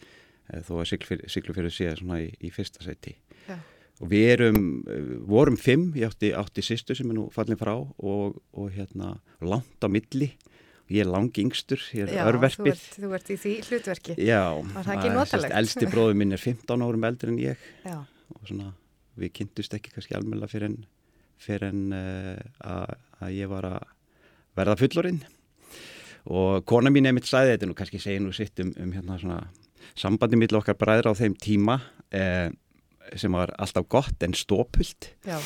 eh, 0.52 0.62
þó 0.62 0.72
að 0.80 0.88
syklufjörður 1.26 1.74
sé 1.74 1.94
svona 1.96 2.22
í, 2.22 2.32
í 2.40 2.50
fyrsta 2.50 2.82
seti 2.82 3.16
og 4.02 4.10
við 4.10 4.28
erum, 4.34 4.62
eh, 4.90 5.18
vorum 5.30 5.56
fimm, 5.56 5.92
ég 5.94 6.10
átti, 6.10 6.32
átti 6.34 6.62
sýstu 6.64 6.96
sem 6.98 7.10
er 7.10 7.14
nú 7.14 7.28
fallin 7.30 7.58
frá 7.60 7.74
og, 7.78 8.40
og 8.52 8.70
hérna 8.74 9.14
langt 9.40 9.78
á 9.78 9.86
milli 9.86 10.32
ég 10.92 11.04
er 11.04 11.10
langi 11.10 11.44
yngstur, 11.46 11.82
ég 11.96 12.06
er 12.06 12.18
Já, 12.18 12.22
örverfið. 12.28 12.80
Þú, 12.94 13.02
þú 13.04 13.10
ert 13.16 13.30
í 13.32 13.36
því 13.40 13.52
hlutverki. 13.68 14.16
Já, 14.20 14.42
var 14.74 14.86
það 14.86 14.96
ekki 14.96 15.12
notalegt? 15.16 15.56
Elsti 15.60 15.88
bróður 15.90 16.18
minn 16.20 16.36
er 16.36 16.42
15 16.42 16.84
árum 16.86 17.06
eldur 17.08 17.32
en 17.32 17.38
ég 17.42 17.66
Já. 17.86 17.98
og 18.36 18.48
svona, 18.48 18.72
við 19.20 19.34
kynntust 19.38 19.76
ekki 19.78 19.94
kannski 19.94 20.16
almenna 20.18 20.48
fyrir 20.50 20.70
en, 20.70 20.78
fyrir 21.42 21.68
en 21.70 21.82
uh, 21.96 22.84
að 23.22 23.36
ég 23.38 23.50
var 23.52 23.68
að 23.72 23.90
verða 24.58 24.78
fullorinn 24.82 25.22
og 26.32 26.66
kona 26.68 26.92
mín 26.92 27.08
er 27.08 27.16
mitt 27.16 27.26
sæðið, 27.26 27.56
þetta 27.56 27.70
nú 27.70 27.78
kannski 27.78 28.02
segið 28.02 28.26
nú 28.26 28.34
sitt 28.36 28.60
um, 28.62 28.74
um 28.78 28.92
hérna 28.94 29.18
svona 29.18 29.40
sambandi 29.98 30.38
mill 30.38 30.54
okkar 30.60 30.78
bræðra 30.78 31.16
á 31.16 31.18
þeim 31.18 31.34
tíma 31.40 31.80
uh, 31.80 32.48
sem 33.18 33.32
var 33.34 33.50
alltaf 33.58 33.88
gott 33.90 34.22
en 34.22 34.36
stópult. 34.36 35.14
Já 35.26 35.40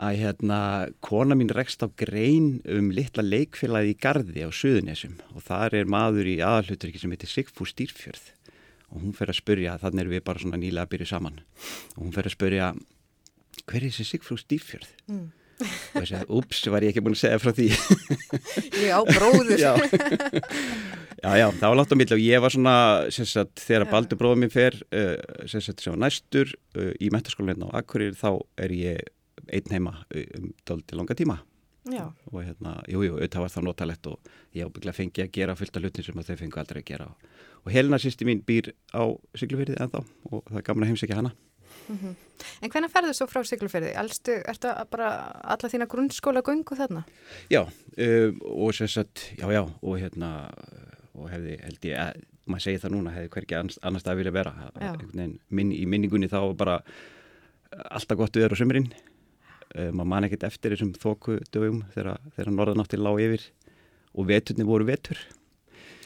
að 0.00 0.20
hérna 0.22 0.60
kona 1.04 1.36
mín 1.36 1.50
rekst 1.52 1.82
á 1.84 1.88
grein 2.00 2.60
um 2.68 2.90
litla 2.94 3.24
leikfélagi 3.24 3.92
í 3.92 3.98
Garði 4.00 4.46
á 4.46 4.50
Suðunessum 4.54 5.18
og 5.36 5.44
þar 5.44 5.76
er 5.82 5.90
maður 5.90 6.30
í 6.32 6.38
aðalhuturki 6.44 7.02
sem 7.02 7.12
heitir 7.12 7.32
Sigfús 7.32 7.74
Stýrfjörð 7.74 8.30
og 8.92 9.04
hún 9.04 9.14
fer 9.16 9.32
að 9.32 9.40
spurja, 9.40 9.76
þannig 9.80 10.04
er 10.04 10.10
við 10.14 10.24
bara 10.26 10.42
svona 10.42 10.60
nýlega 10.60 10.86
að 10.86 10.92
byrja 10.94 11.12
saman 11.14 11.38
og 11.96 12.00
hún 12.00 12.16
fer 12.16 12.28
að 12.28 12.36
spurja 12.36 12.72
hver 13.68 13.78
er 13.82 13.88
þessi 13.90 14.08
Sigfús 14.08 14.44
Stýrfjörð? 14.46 14.90
Mm. 15.12 15.30
og 15.62 16.00
ég 16.00 16.08
segi, 16.08 16.26
ups, 16.40 16.64
var 16.72 16.82
ég 16.82 16.92
ekki 16.94 17.04
búin 17.04 17.14
að 17.14 17.22
segja 17.22 17.40
frá 17.42 17.52
því 17.54 17.68
Já, 18.88 18.96
bróður 19.12 19.52
já. 19.60 19.72
já, 21.20 21.30
já, 21.38 21.46
það 21.52 21.66
var 21.68 21.78
látt 21.78 21.92
á 21.92 21.96
mill 22.00 22.12
og 22.16 22.22
ég 22.24 22.42
var 22.42 22.54
svona, 22.54 22.76
sagt, 23.12 23.60
þegar 23.60 23.90
Baldur 23.92 24.18
bróður 24.18 24.40
minn 24.42 24.52
fer 24.52 24.80
uh, 24.88 25.18
sagt, 25.52 25.84
sem 25.84 25.92
var 25.92 26.00
næstur 26.08 26.56
uh, 26.80 26.94
í 26.96 27.12
metaskólinna 27.14 27.68
á 27.70 27.84
Akkurir 27.84 28.16
þá 28.18 28.40
er 28.64 28.74
ég 28.74 29.12
einn 29.48 29.74
heima 29.74 29.96
um 30.38 30.52
doldi 30.68 30.98
langa 30.98 31.16
tíma 31.18 31.38
Já. 31.84 32.12
og 32.30 32.44
hérna, 32.46 32.76
jújú, 32.86 33.08
jú, 33.08 33.14
auðvitað 33.16 33.42
var 33.42 33.50
það 33.50 33.64
notalett 33.66 34.06
og 34.06 34.28
ég 34.54 34.68
ábygglega 34.68 34.94
fengi 34.94 35.22
að 35.24 35.32
gera 35.34 35.56
fullt 35.58 35.76
af 35.76 35.82
hlutin 35.82 36.04
sem 36.06 36.20
þau 36.22 36.36
fengi 36.38 36.60
aldrei 36.62 36.78
að 36.78 36.90
gera 36.92 37.08
og 37.62 37.72
Helena 37.74 37.98
sýsti 37.98 38.26
mín 38.28 38.42
býr 38.46 38.70
á 38.94 39.02
Siglufyrði 39.34 39.80
ennþá 39.82 40.02
og 40.30 40.44
það 40.46 40.60
er 40.60 40.66
gaman 40.68 40.86
að 40.86 40.92
heimsækja 40.92 41.18
hana 41.18 41.32
mm 41.88 41.96
-hmm. 41.98 42.14
En 42.62 42.70
hvernig 42.70 42.90
ferðu 42.90 43.12
svo 43.14 43.26
frá 43.26 43.42
Siglufyrði? 43.44 43.92
Elstu, 43.96 44.32
ertu 44.46 44.68
bara 44.90 45.08
alla 45.42 45.68
þína 45.68 45.86
grunnskóla 45.86 46.42
gungu 46.42 46.76
þarna? 46.76 47.04
Já, 47.50 47.66
um, 47.98 48.40
og 48.44 48.74
sagt, 48.74 49.32
já, 49.38 49.52
já 49.52 49.70
og 49.82 49.98
hérna, 49.98 50.50
og 51.14 51.30
hefði 51.30 51.58
held 51.62 51.84
ég 51.84 51.98
að, 51.98 52.22
maður 52.46 52.62
segi 52.62 52.78
það 52.78 52.90
núna, 52.90 53.10
hefði 53.10 53.28
hverki 53.28 53.54
annars 53.54 54.02
það 54.04 54.16
vilja 54.16 54.32
vera, 54.32 54.70
minn, 55.50 55.72
í 55.72 55.86
minningunni 55.86 56.28
þá 56.28 56.56
bara 56.56 56.82
alltaf 57.90 58.18
gott 58.18 58.36
við 58.36 58.44
erum 58.44 58.56
á 58.56 58.60
sömurinn 58.60 58.92
maður 59.72 60.10
man 60.12 60.26
ekkert 60.28 60.46
eftir 60.48 60.74
þessum 60.74 60.92
þóku 61.00 61.38
dögum 61.54 61.82
þegar, 61.94 62.18
norðanáttir 62.52 63.00
lág 63.02 63.20
yfir 63.24 63.46
og 64.12 64.28
veturni 64.28 64.66
voru 64.68 64.86
vetur. 64.88 65.20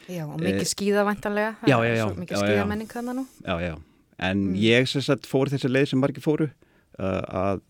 Já, 0.07 0.23
og 0.29 0.39
mikið 0.39 0.63
uh, 0.63 0.71
skýða 0.71 1.03
vantanlega 1.09 1.55
Já, 1.67 1.77
já, 1.83 1.95
já. 1.99 2.05
Mikið 2.15 2.43
skýða 2.45 2.67
menning 2.71 2.91
þannig 2.93 3.17
nú. 3.19 3.25
Já, 3.43 3.55
já, 3.65 3.73
en 4.29 4.45
mm. 4.53 4.59
ég 4.63 4.91
sagt 4.93 5.27
fór 5.27 5.51
þessi 5.51 5.71
leið 5.71 5.89
sem 5.91 6.03
margir 6.03 6.23
fóru 6.23 6.47
uh, 6.47 7.23
að 7.27 7.65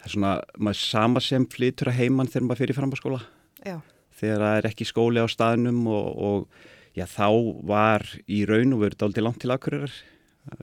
það 0.00 0.08
er 0.08 0.14
svona, 0.14 0.34
maður 0.58 0.82
sama 0.82 1.22
sem 1.24 1.46
flytur 1.48 1.92
að 1.92 2.02
heimann 2.02 2.28
þegar 2.28 2.46
maður 2.48 2.62
fyrir 2.64 2.78
framháskóla 2.78 3.22
Já. 3.64 3.78
Þegar 4.20 4.44
það 4.44 4.58
er 4.58 4.68
ekki 4.70 4.86
skóli 4.88 5.24
á 5.24 5.28
staðnum 5.32 5.80
og, 5.88 6.06
og 6.20 6.96
já, 6.96 7.06
þá 7.08 7.28
var 7.68 8.06
í 8.28 8.42
raun 8.48 8.76
og 8.76 8.84
verið 8.84 9.04
aldrei 9.06 9.24
langt 9.24 9.40
til 9.44 9.52
akkurir 9.54 9.92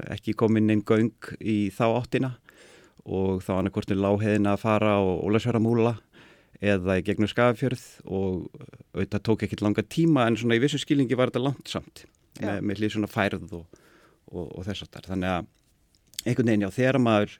ekki 0.10 0.36
komin 0.38 0.72
einn 0.74 0.84
göng 0.86 1.13
í 1.40 1.70
þá 1.74 1.86
áttina 1.92 2.32
og 3.08 3.41
þá 3.46 3.54
annarkortin 3.58 4.04
láheðin 4.04 4.52
að 4.52 4.62
fara 4.65 4.98
á 5.00 5.02
Ólasverða 5.02 5.63
múla 5.63 5.96
eða 6.62 6.98
í 7.00 7.06
gegnum 7.06 7.30
skafjörð 7.30 7.84
og 8.06 8.48
auðvitað 8.96 9.26
tók 9.30 9.46
ekki 9.46 9.60
langa 9.62 9.86
tíma 9.86 10.26
en 10.28 10.38
svona 10.39 10.58
í 10.58 10.63
vissu 10.63 10.80
skilningi 10.82 11.17
var 11.17 11.32
þetta 11.32 11.43
langt 11.46 11.70
samt 11.72 12.06
með, 12.41 12.63
með 12.65 12.82
hlýð 12.82 12.96
svona 12.96 13.12
færð 13.12 13.52
og, 13.60 13.84
og, 14.32 14.46
og 14.48 14.65
þess 14.65 14.88
það 14.89 15.12
þannig 15.12 15.36
að 15.36 15.52
einhvern 16.28 16.52
veginn 16.52 16.65
já 16.65 16.74
þegar 16.74 17.00
maður 17.04 17.38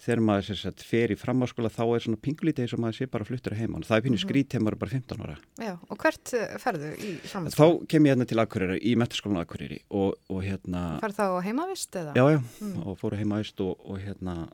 þegar 0.00 0.22
maður 0.24 0.58
sagt, 0.62 0.84
fer 0.86 1.12
í 1.12 1.16
framháskóla 1.18 1.70
þá 1.72 1.82
er 1.84 2.04
svona 2.04 2.20
pingulítið 2.24 2.64
eins 2.64 2.74
og 2.76 2.80
maður 2.80 2.96
sé 2.96 3.08
bara 3.12 3.26
fluttur 3.28 3.56
heima 3.58 3.76
og 3.76 3.84
það 3.84 3.98
er 3.98 4.04
pínu 4.06 4.16
-hmm. 4.16 4.24
skrít 4.24 4.54
heimar 4.56 4.76
bara 4.80 4.90
15 4.90 5.20
ára 5.20 5.36
Já, 5.60 5.74
og 5.88 5.98
hvert 5.98 6.32
eh, 6.34 6.56
ferðu 6.62 6.92
í 6.96 7.10
framháskóla? 7.26 7.58
Þá 7.58 7.86
kem 7.88 8.06
ég 8.06 8.14
hérna 8.14 8.26
til 8.26 8.40
Akureyri, 8.40 8.78
í 8.80 8.96
metaskólan 8.96 9.42
Akureyri 9.42 9.80
og, 9.90 10.14
og 10.28 10.40
hérna 10.42 11.00
Fær 11.02 11.12
þá 11.12 11.26
heimavist 11.44 11.96
eða? 11.96 12.14
Já, 12.16 12.24
já, 12.32 12.40
mm. 12.60 12.86
og 12.86 12.98
fóru 12.98 13.16
heimavist 13.16 13.60
og 13.60 13.98
hérna 14.00 14.48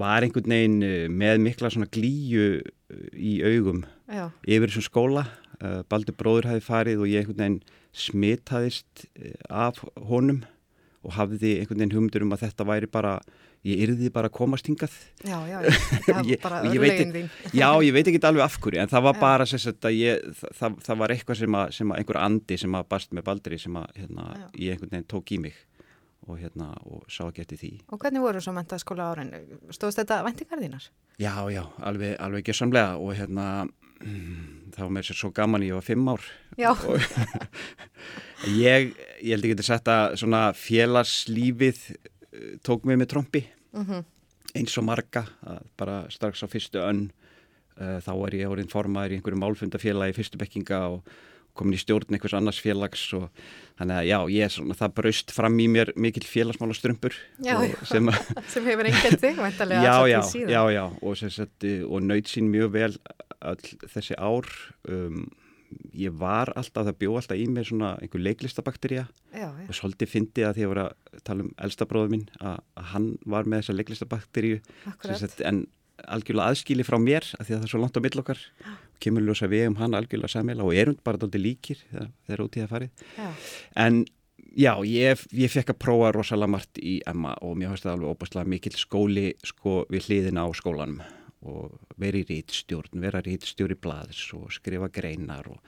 var 0.00 0.26
einhvern 0.26 0.52
veginn 0.52 0.82
eh, 0.84 1.06
með 1.10 1.42
mikla 1.44 1.70
svona 1.72 1.90
glíu 1.92 2.46
eh, 2.58 3.08
í 3.12 3.38
augum 3.46 3.84
Já. 4.10 4.28
yfir 4.44 4.70
þessum 4.70 4.88
skóla. 4.90 5.26
Uh, 5.56 5.80
Baldur 5.88 6.12
bróður 6.12 6.50
hafi 6.50 6.60
farið 6.60 7.00
og 7.00 7.08
ég 7.08 7.22
einhvern 7.22 7.40
veginn 7.40 7.60
smitaðist 7.96 9.06
af 9.48 9.78
honum 10.04 10.42
og 11.06 11.14
hafði 11.16 11.54
einhvern 11.62 11.80
veginn 11.80 11.94
humdur 11.96 12.26
um 12.26 12.34
að 12.36 12.42
þetta 12.44 12.66
væri 12.68 12.90
bara 12.92 13.14
ég 13.66 13.80
yrði 13.86 14.10
bara 14.14 14.28
að 14.28 14.36
komast 14.36 14.68
hingað. 14.68 14.92
Já, 15.24 15.38
já, 15.48 15.56
var 16.10 16.28
bara 16.44 16.60
örlegin 16.66 17.14
þín. 17.14 17.30
Já, 17.56 17.70
ég 17.82 17.94
veit 17.96 18.10
ekki 18.10 18.20
alveg 18.28 18.44
af 18.44 18.58
hverju 18.62 18.82
en 18.82 18.92
það 18.92 19.06
var 19.08 19.16
já. 19.16 19.22
bara 19.22 19.48
að 19.48 19.96
ég, 19.96 20.28
það, 20.60 20.76
það 20.86 21.00
var 21.02 21.14
eitthvað 21.14 21.40
sem 21.40 21.58
að, 21.62 21.72
sem 21.78 21.94
að 21.94 22.02
einhver 22.02 22.20
andi 22.20 22.60
sem 22.62 22.76
að 22.78 22.90
bast 22.92 23.16
með 23.16 23.26
Baldri 23.30 23.60
sem 23.62 23.80
að 23.80 23.88
hérna, 24.02 24.28
ég 24.52 24.76
einhvern 24.76 24.92
veginn 24.92 25.10
tók 25.14 25.32
í 25.32 25.40
mig 25.48 25.56
og, 26.26 26.38
hérna, 26.38 26.72
og 26.84 27.04
sá 27.08 27.24
ekki 27.28 27.44
eftir 27.44 27.60
því. 27.60 27.72
Og 27.94 28.02
hvernig 28.02 28.22
voru 28.22 28.40
svo 28.42 28.52
mentaskóla 28.56 29.10
árin? 29.12 29.32
Stóðst 29.70 30.02
þetta 30.02 30.22
vendingar 30.26 30.62
þínar? 30.62 30.88
Já, 31.22 31.34
já, 31.50 31.62
alveg, 31.80 32.16
alveg 32.20 32.44
ekki 32.44 32.56
samlega 32.56 32.96
og 33.00 33.14
hérna 33.16 33.66
þá 33.96 34.80
var 34.82 34.90
mér 34.92 35.06
sér 35.08 35.16
svo 35.16 35.30
gaman 35.34 35.64
ég 35.64 35.76
var 35.76 35.84
fimm 35.84 36.08
ár 36.10 36.24
Já 36.60 36.72
ég, 38.66 38.92
ég 39.22 39.30
held 39.32 39.46
ekki 39.46 39.56
að 39.56 39.68
setja 39.70 39.96
svona 40.20 40.42
félagslífið 40.56 41.80
eh, 41.94 42.58
tók 42.66 42.84
mig 42.84 43.00
með 43.00 43.14
trombi 43.14 43.42
mm 43.72 43.84
-hmm. 43.84 44.04
eins 44.54 44.76
og 44.78 44.84
marga 44.84 45.24
bara 45.76 46.10
strax 46.10 46.44
á 46.44 46.46
fyrstu 46.46 46.78
önn 46.78 47.10
uh, 47.80 47.98
þá 48.00 48.12
er 48.26 48.34
ég 48.34 48.50
orðin 48.50 48.68
formaður 48.68 49.12
í 49.12 49.16
einhverju 49.16 49.40
málfundafélagi 49.40 50.16
fyrstu 50.16 50.38
bekkinga 50.38 50.88
og 50.88 51.02
komin 51.58 51.76
í 51.76 51.80
stjórn 51.80 52.16
einhvers 52.16 52.36
annars 52.36 52.60
félags 52.62 53.06
og 53.16 53.28
þannig 53.78 53.96
að 54.00 54.08
já, 54.10 54.18
ég 54.36 54.46
er 54.46 54.54
svona, 54.54 54.76
það 54.78 54.94
braust 55.00 55.34
fram 55.36 55.56
í 55.62 55.68
mér 55.72 55.92
mikil 56.00 56.24
félagsmála 56.26 56.76
strömpur 56.76 57.16
sem, 57.88 58.12
sem 58.52 58.68
hefur 58.68 58.90
einhvern 58.90 59.22
þig 59.24 59.42
já, 59.72 59.96
já, 60.12 60.20
já, 60.52 60.62
já, 60.76 60.84
og, 61.00 61.26
og 61.88 62.06
nöyt 62.06 62.30
sín 62.32 62.52
mjög 62.52 62.76
vel 62.76 62.92
þessi 63.86 64.16
ár. 64.18 64.48
Um, 64.88 65.26
ég 65.96 66.14
var 66.14 66.52
alltaf, 66.56 66.86
það 66.86 66.98
bjó 67.00 67.16
alltaf 67.18 67.40
í 67.40 67.46
mér 67.50 67.66
svona 67.66 67.94
einhver 68.02 68.22
leiklistabakterja 68.22 69.06
og 69.66 69.72
svolítið 69.74 70.12
fyndi 70.12 70.44
að 70.46 70.58
því 70.58 70.62
að 70.62 70.66
ég 70.66 70.72
var 70.72 70.80
að 70.84 71.22
tala 71.26 71.46
um 71.46 71.50
elsta 71.66 71.88
bróðu 71.90 72.20
að, 72.38 72.60
að 72.78 72.90
hann 72.92 73.08
var 73.26 73.48
með 73.48 73.64
þessa 73.64 73.76
leiklistabakterju 73.80 74.60
en 75.50 75.64
algjörlega 76.14 76.52
aðskili 76.52 76.86
frá 76.86 76.98
mér 77.02 77.26
að 77.38 77.46
því 77.46 77.54
að 77.54 77.58
það 77.58 77.66
er 77.66 77.72
svo 77.72 77.80
langt 77.82 77.98
á 77.98 78.04
mill 78.04 78.20
okkar 78.22 78.42
og 78.66 79.00
kemur 79.02 79.26
ljósa 79.26 79.48
við 79.52 79.66
um 79.70 79.78
hann 79.80 79.96
algjörlega 79.98 80.32
samela 80.32 80.66
og 80.66 80.74
erum 80.74 80.98
bara 81.04 81.20
doldið 81.22 81.44
líkir 81.44 81.82
þegar 81.90 82.12
það 82.26 82.36
er 82.36 82.44
út 82.44 82.56
í 82.56 82.62
það 82.62 82.72
farið 82.74 83.04
já. 83.16 83.28
en 83.84 84.04
já, 84.56 84.72
ég, 84.88 85.26
ég 85.36 85.52
fekk 85.52 85.74
að 85.74 85.82
prófa 85.84 86.12
rosalega 86.16 86.52
margt 86.56 86.80
í 86.80 86.96
Emma 87.06 87.34
og 87.44 87.58
mér 87.58 87.72
finnst 87.72 87.86
það 87.86 87.96
alveg 87.96 88.14
óbærslega 88.14 88.52
mikil 88.54 88.74
skóli 88.76 89.28
sko 89.44 89.76
við 89.92 90.08
hliðina 90.08 90.46
á 90.46 90.50
skólanum 90.56 91.02
og 91.46 91.76
veri 92.00 92.24
í 92.24 92.28
rítstjórn, 92.30 92.98
vera 93.02 93.22
rítstjóri 93.22 93.76
blaðs 93.78 94.22
og 94.34 94.48
skrifa 94.54 94.88
greinar 94.92 95.46
og 95.52 95.60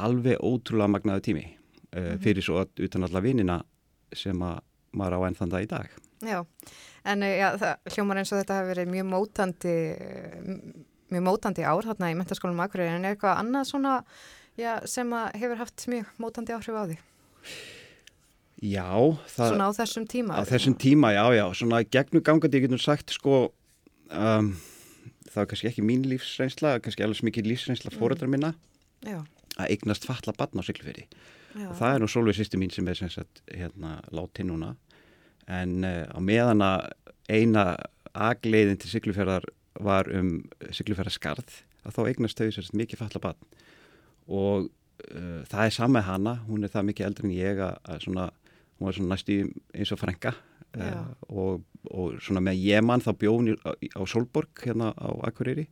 alveg 0.00 0.40
ótrúlega 0.40 0.90
magnaðu 0.90 1.26
tími 1.28 1.44
mm 1.44 2.02
-hmm. 2.02 2.18
fyrir 2.18 2.42
svo 2.42 2.66
utan 2.78 3.04
alla 3.04 3.20
vinina 3.20 3.64
sem 4.12 4.42
að 4.42 4.60
maður 4.92 5.18
á 5.18 5.26
enn 5.26 5.34
þann 5.34 5.50
dag 5.50 5.62
í 5.62 5.66
dag. 5.66 5.88
Já, 6.22 6.44
en 7.10 7.26
eh, 7.26 7.36
já, 7.40 7.48
það 7.60 7.94
hljómar 7.96 8.20
eins 8.20 8.32
og 8.32 8.40
þetta 8.40 8.58
hefur 8.58 8.72
verið 8.72 8.92
mjög 8.94 9.08
mótandi 9.10 9.76
mjög 11.14 11.24
mótandi 11.26 11.66
ár 11.66 11.86
þarna 11.90 12.10
í 12.12 12.18
mentaskólum 12.18 12.62
Akureyri 12.64 12.94
en 12.94 13.04
er 13.04 13.16
eitthvað 13.16 13.40
annað 13.42 13.70
svona 13.70 13.94
já, 14.60 14.78
sem 14.88 15.10
hefur 15.34 15.60
haft 15.60 15.88
mjög 15.90 16.12
mótandi 16.22 16.54
áhrif 16.56 16.78
á 16.78 16.84
því? 16.86 17.00
Já, 18.64 18.88
það, 19.28 19.50
svona 19.50 19.66
á 19.68 19.72
þessum 19.76 20.06
tíma? 20.08 20.38
Á 20.38 20.42
þessum 20.48 20.76
tíma, 20.80 21.10
já, 21.12 21.24
já, 21.36 21.44
svona 21.58 21.82
gegnum 21.84 22.24
gangandi, 22.24 22.62
ég 22.62 22.68
getur 22.68 22.80
sagt 22.80 23.12
sko 23.12 23.40
um, 24.08 24.54
það 25.34 25.40
var 25.42 25.48
kannski 25.50 25.70
ekki 25.70 25.84
mín 25.84 26.04
lífsreynsla, 26.08 26.78
kannski 26.84 27.04
alveg 27.04 27.26
mikið 27.28 27.50
lífsreynsla 27.50 27.90
mm. 27.92 27.98
fórældrar 27.98 28.30
minna 28.30 28.52
Já. 29.04 29.20
að 29.58 29.70
eignast 29.74 30.06
falla 30.08 30.34
batna 30.36 30.64
á 30.64 30.66
sykluferi 30.66 31.06
og 31.54 31.74
það 31.78 31.90
er 31.90 32.02
nú 32.02 32.08
svolítið 32.10 32.40
sýstu 32.40 32.60
mín 32.60 32.72
sem 32.74 32.88
er 32.90 32.98
sem 32.98 33.10
sagt, 33.12 33.42
hérna, 33.50 33.98
láti 34.14 34.46
núna 34.46 34.74
en 35.50 35.84
uh, 35.84 36.04
á 36.08 36.18
meðan 36.22 36.64
að 36.64 36.86
eina 37.28 37.64
agleiðin 38.14 38.78
til 38.80 38.92
sykluferðar 38.92 39.48
var 39.82 40.08
um 40.14 40.36
sykluferðarskarð 40.70 41.60
að 41.84 41.96
þá 41.96 42.02
eignast 42.06 42.40
þau 42.40 42.50
sérst 42.54 42.76
mikið 42.78 43.02
falla 43.02 43.22
batn 43.24 43.60
og 44.30 44.68
uh, 44.68 45.42
það 45.50 45.66
er 45.66 45.76
saman 45.76 46.06
hana, 46.06 46.38
hún 46.48 46.64
er 46.64 46.72
það 46.72 46.90
mikið 46.90 47.08
eldri 47.10 47.30
en 47.30 47.36
ég 47.36 47.62
að, 47.64 47.78
að 47.84 48.02
svona, 48.06 48.26
hún 48.78 48.88
var 48.88 48.98
svona 48.98 49.14
næstu 49.14 49.40
eins 49.74 49.94
og 49.94 50.00
frænga 50.00 50.34
uh, 50.78 51.08
og 51.28 51.64
og 51.92 52.16
svona 52.22 52.42
með 52.44 52.62
Jeman 52.64 53.02
þá 53.04 53.12
bjóðum 53.20 53.50
ég 53.52 53.92
á 53.92 54.02
Solborg 54.08 54.64
hérna 54.64 54.92
á 54.96 55.08
Akureyri. 55.28 55.66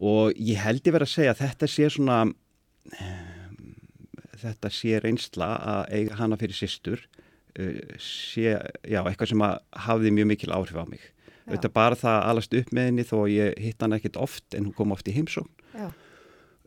Og 0.00 0.36
ég 0.36 0.60
held 0.60 0.84
ég 0.84 0.94
verið 0.94 1.08
að 1.08 1.14
segja 1.14 1.34
að 1.34 1.42
þetta 1.44 1.68
sé 1.70 1.88
svona 1.92 2.18
um, 2.26 3.72
þetta 4.40 4.72
sé 4.72 5.00
reynsla 5.00 5.50
að 5.58 5.82
eiga 5.96 6.20
hana 6.20 6.38
fyrir 6.40 6.56
sýstur 6.56 7.04
sé, 8.00 8.52
já, 8.86 9.00
eitthvað 9.02 9.32
sem 9.32 9.46
hafði 9.86 10.12
mjög 10.16 10.30
mikil 10.32 10.52
áhrif 10.54 10.78
á 10.78 10.84
mig. 10.88 11.02
Er 11.50 11.66
bara 11.74 11.98
það 11.98 12.20
alast 12.30 12.54
upp 12.54 12.70
með 12.76 12.90
henni 12.90 13.06
þó 13.08 13.16
að 13.24 13.32
ég 13.34 13.58
hitt 13.58 13.82
hann 13.82 13.96
ekkert 13.96 14.20
oft 14.20 14.54
en 14.54 14.68
hún 14.68 14.76
kom 14.76 14.94
oft 14.94 15.08
í 15.10 15.14
heimsókn. 15.16 15.50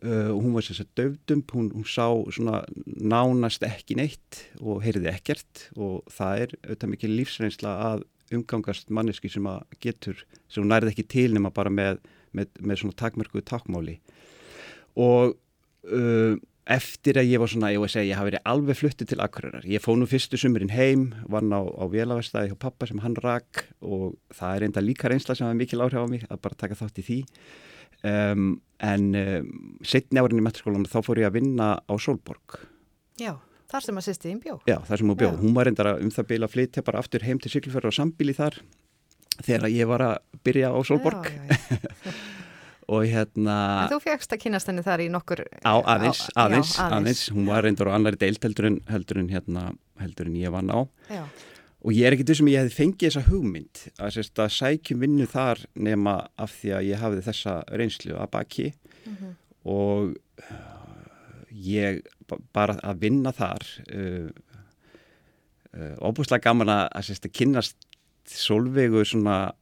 Uh, 0.04 0.34
hún 0.36 0.52
var 0.52 0.66
sérstaklega 0.66 1.14
döfdump, 1.14 1.52
hún, 1.56 1.70
hún 1.72 1.86
sá 1.88 2.10
svona 2.36 2.58
nánast 2.84 3.62
ekki 3.64 3.96
neitt 3.96 4.42
og 4.60 4.82
heyrði 4.84 5.08
ekkert 5.14 5.68
og 5.80 6.02
það 6.12 6.42
er 6.42 6.50
auðvitað 6.58 6.90
mikið 6.92 7.14
lífsreynsla 7.14 7.72
að 7.86 8.04
umgangast 8.36 8.92
manneski 8.92 9.30
sem 9.32 9.46
að 9.48 9.62
getur, 9.80 10.20
sem 10.52 10.60
hún 10.60 10.74
nærði 10.74 10.92
ekki 10.92 11.06
til 11.14 11.30
nema 11.32 11.52
bara 11.54 11.72
með, 11.72 12.02
með, 12.36 12.52
með 12.60 12.82
svona 12.82 12.98
takmörkuðu 13.00 13.46
takmáli 13.48 13.96
og 15.00 15.38
uh, 15.88 16.36
eftir 16.64 17.18
að 17.20 17.28
ég 17.28 17.42
var 17.42 17.50
svona, 17.52 17.70
ég 17.74 17.82
var 17.82 17.90
að 17.90 17.94
segja, 17.94 18.08
ég 18.08 18.18
hafi 18.18 18.30
verið 18.30 18.46
alveg 18.48 18.78
fluttið 18.78 19.10
til 19.10 19.20
Akureyrar, 19.20 19.66
ég 19.68 19.82
fóð 19.84 19.98
nú 20.00 20.08
fyrstu 20.08 20.40
sumurinn 20.40 20.72
heim, 20.72 21.06
var 21.28 21.44
ná 21.44 21.58
á 21.60 21.84
vélavestæði 21.92 22.52
hjá 22.52 22.58
pappa 22.64 22.88
sem 22.88 23.02
hann 23.04 23.16
rak 23.20 23.66
og 23.84 24.14
það 24.32 24.56
er 24.56 24.66
enda 24.68 24.84
líka 24.84 25.10
reynsla 25.12 25.36
sem 25.36 25.46
hafa 25.46 25.58
mikil 25.58 25.84
áhrif 25.84 26.00
á 26.00 26.08
mig 26.08 26.24
að 26.30 26.40
bara 26.46 26.60
taka 26.64 26.78
þátt 26.78 27.02
í 27.02 27.06
því 27.08 27.18
um, 28.10 28.46
en 28.80 29.10
um, 29.20 29.50
setni 29.84 30.22
árin 30.22 30.40
í 30.40 30.46
metraskólanum 30.46 30.88
þá 30.88 31.00
fór 31.04 31.20
ég 31.20 31.28
að 31.28 31.40
vinna 31.42 31.74
á 31.84 31.94
Solborg 32.00 32.62
Já 33.20 33.36
Þar 33.74 33.82
sem 33.82 33.96
að 33.98 34.04
sýsti 34.06 34.30
þín 34.30 34.40
bjó? 34.42 34.56
Já, 34.68 34.76
þar 34.86 35.00
sem 35.00 35.08
hún 35.10 35.16
bjó. 35.18 35.28
Já. 35.32 35.38
Hún 35.40 35.54
var 35.56 35.66
reyndar 35.66 35.88
um 35.96 36.10
það 36.14 36.26
bila 36.30 36.46
flytja 36.46 36.84
bara 36.86 37.00
aftur 37.02 37.24
heim 37.26 37.40
til 37.42 37.50
Siglufjörður 37.50 37.90
og 37.90 37.96
sambíli 37.96 38.34
þar 38.36 38.60
þegar 39.40 39.72
ég 39.72 39.88
var 39.90 40.04
að 40.04 40.42
byrja 40.46 40.70
á 40.70 40.78
Solborg. 40.86 41.26
Já, 41.26 41.40
já, 41.50 42.12
og 42.88 43.06
hérna... 43.08 43.56
En 43.84 43.92
þú 43.94 44.00
fegst 44.04 44.34
að 44.34 44.42
kynast 44.44 44.70
henni 44.70 44.84
þar 44.84 45.04
í 45.04 45.08
nokkur... 45.12 45.44
Á, 45.64 45.74
aðeins, 45.80 46.26
á, 46.34 46.44
aðeins, 46.44 46.74
aðeins. 46.82 47.24
Hún 47.34 47.48
var 47.48 47.64
reyndar 47.64 47.90
á 47.90 47.96
annari 47.96 48.20
deilt 48.20 48.44
heldur 48.44 48.68
en, 48.70 48.78
heldur 48.90 49.20
en, 49.22 49.30
hérna, 49.32 49.64
heldur 50.02 50.30
en 50.30 50.38
ég 50.40 50.54
var 50.54 50.66
ná. 50.66 50.76
Já. 51.12 51.24
Og 51.84 51.92
ég 51.92 52.08
er 52.08 52.16
ekkert 52.16 52.32
þessum 52.32 52.48
að 52.48 52.54
ég 52.54 52.62
hefði 52.64 52.76
fengið 52.78 53.10
þessa 53.10 53.24
hugmynd 53.28 53.80
að, 53.98 54.12
sérst, 54.16 54.38
að 54.40 54.54
sækjum 54.56 55.02
vinnu 55.04 55.26
þar 55.28 55.64
nema 55.76 56.14
af 56.40 56.54
því 56.60 56.72
að 56.78 56.86
ég 56.88 57.02
hafði 57.02 57.24
þessa 57.26 57.56
reynslu 57.76 58.14
að 58.16 58.30
baki 58.32 58.70
mm 58.72 59.16
-hmm. 59.18 59.34
og 59.74 60.14
ég 61.54 62.00
bara 62.56 62.78
að 62.82 63.04
vinna 63.04 63.34
þar 63.36 63.66
uh, 63.92 64.30
uh, 65.76 65.94
óbúslega 66.00 66.48
gaman 66.48 66.72
að, 66.72 66.86
að, 66.96 67.12
að 67.20 67.36
kynast 67.36 67.76
solvegu 68.24 69.04
svona 69.04 69.52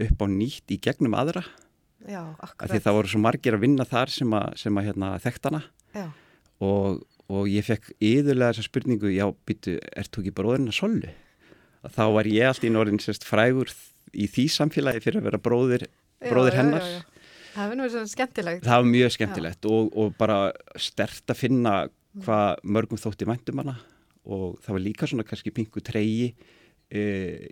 upp 0.00 0.24
á 0.24 0.26
nýtt 0.28 0.72
í 0.72 0.80
gegnum 0.80 1.16
aðra 1.16 1.44
Já, 2.06 2.22
því 2.62 2.80
það 2.84 2.96
voru 2.98 3.10
svo 3.12 3.20
margir 3.24 3.56
að 3.56 3.64
vinna 3.66 3.86
þar 3.88 4.12
sem 4.14 4.34
að, 4.38 4.48
sem 4.62 4.78
að 4.78 4.88
hérna, 4.90 5.10
þekktana 5.22 5.62
og, 6.62 7.02
og 7.26 7.48
ég 7.50 7.66
fekk 7.66 7.90
yðurlega 7.98 8.54
þessa 8.54 8.68
spurningu, 8.68 9.10
já, 9.14 9.26
byttu, 9.48 9.76
ert 9.96 10.12
þú 10.14 10.22
ekki 10.22 10.36
bróðurinn 10.38 10.70
að 10.70 10.78
sollu? 10.78 11.12
Þá 11.86 12.04
var 12.16 12.30
ég 12.30 12.48
alltaf 12.50 12.66
í 12.66 12.72
norðin 12.74 13.02
sérst 13.02 13.26
frægur 13.26 13.70
í 14.16 14.28
því 14.30 14.46
samfélagi 14.54 15.02
fyrir 15.04 15.20
að 15.20 15.28
vera 15.30 15.42
bróðir, 15.42 15.86
bróðir 16.22 16.56
já, 16.56 16.60
hennar. 16.62 16.86
já, 16.86 17.16
Það 17.56 17.70
var 17.70 17.78
mjög 17.80 18.08
skemmtilegt. 18.12 18.64
Það 18.66 18.82
var 18.82 18.90
mjög 18.90 19.12
skemmtilegt 19.14 19.66
og, 19.70 19.94
og 19.96 20.16
bara 20.18 20.38
stert 20.80 21.32
að 21.32 21.38
finna 21.40 21.74
hvað 22.24 22.66
mörgum 22.76 23.00
þótti 23.00 23.28
væntum 23.28 23.62
hana. 23.62 23.76
Og 24.26 24.58
það 24.64 24.76
var 24.76 24.82
líka 24.84 25.08
svona 25.08 25.24
kannski 25.24 25.52
pingu 25.54 25.80
treyi 25.84 26.26
e, 26.90 27.00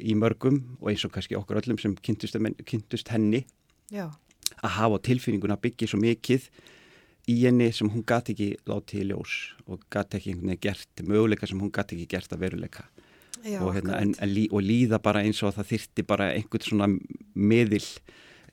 í 0.04 0.16
mörgum 0.18 0.58
og 0.80 0.90
eins 0.92 1.04
og 1.06 1.14
kannski 1.14 1.38
okkur 1.38 1.62
öllum 1.62 1.80
sem 1.80 1.94
kynntust, 2.04 2.36
kynntust 2.68 3.12
henni. 3.14 3.44
Já. 3.92 4.10
Að 4.62 4.76
hafa 4.78 5.00
tilfinninguna 5.08 5.58
byggja 5.60 5.90
svo 5.90 6.00
mikið 6.02 6.48
í 7.30 7.38
henni 7.46 7.70
sem 7.72 7.88
hún 7.90 8.04
gæti 8.06 8.34
ekki 8.34 8.48
látið 8.68 9.00
í 9.00 9.06
ljós 9.10 9.36
og 9.64 9.86
gæti 9.92 10.18
ekki 10.18 10.34
einhvern 10.34 10.52
veginn 10.52 10.64
gert 10.66 11.04
möguleika 11.08 11.48
sem 11.48 11.62
hún 11.62 11.72
gæti 11.72 11.96
ekki 11.96 12.10
gert 12.16 12.36
að 12.36 12.44
veruleika. 12.44 12.84
Já, 13.44 13.58
og, 13.60 13.74
hérna, 13.76 13.98
en, 14.00 14.14
en, 14.24 14.36
og 14.56 14.62
líða 14.64 15.00
bara 15.04 15.20
eins 15.24 15.42
og 15.44 15.52
það 15.56 15.70
þyrti 15.72 16.04
bara 16.08 16.30
einhvern 16.32 16.64
svona 16.64 16.88
miðil, 17.34 17.84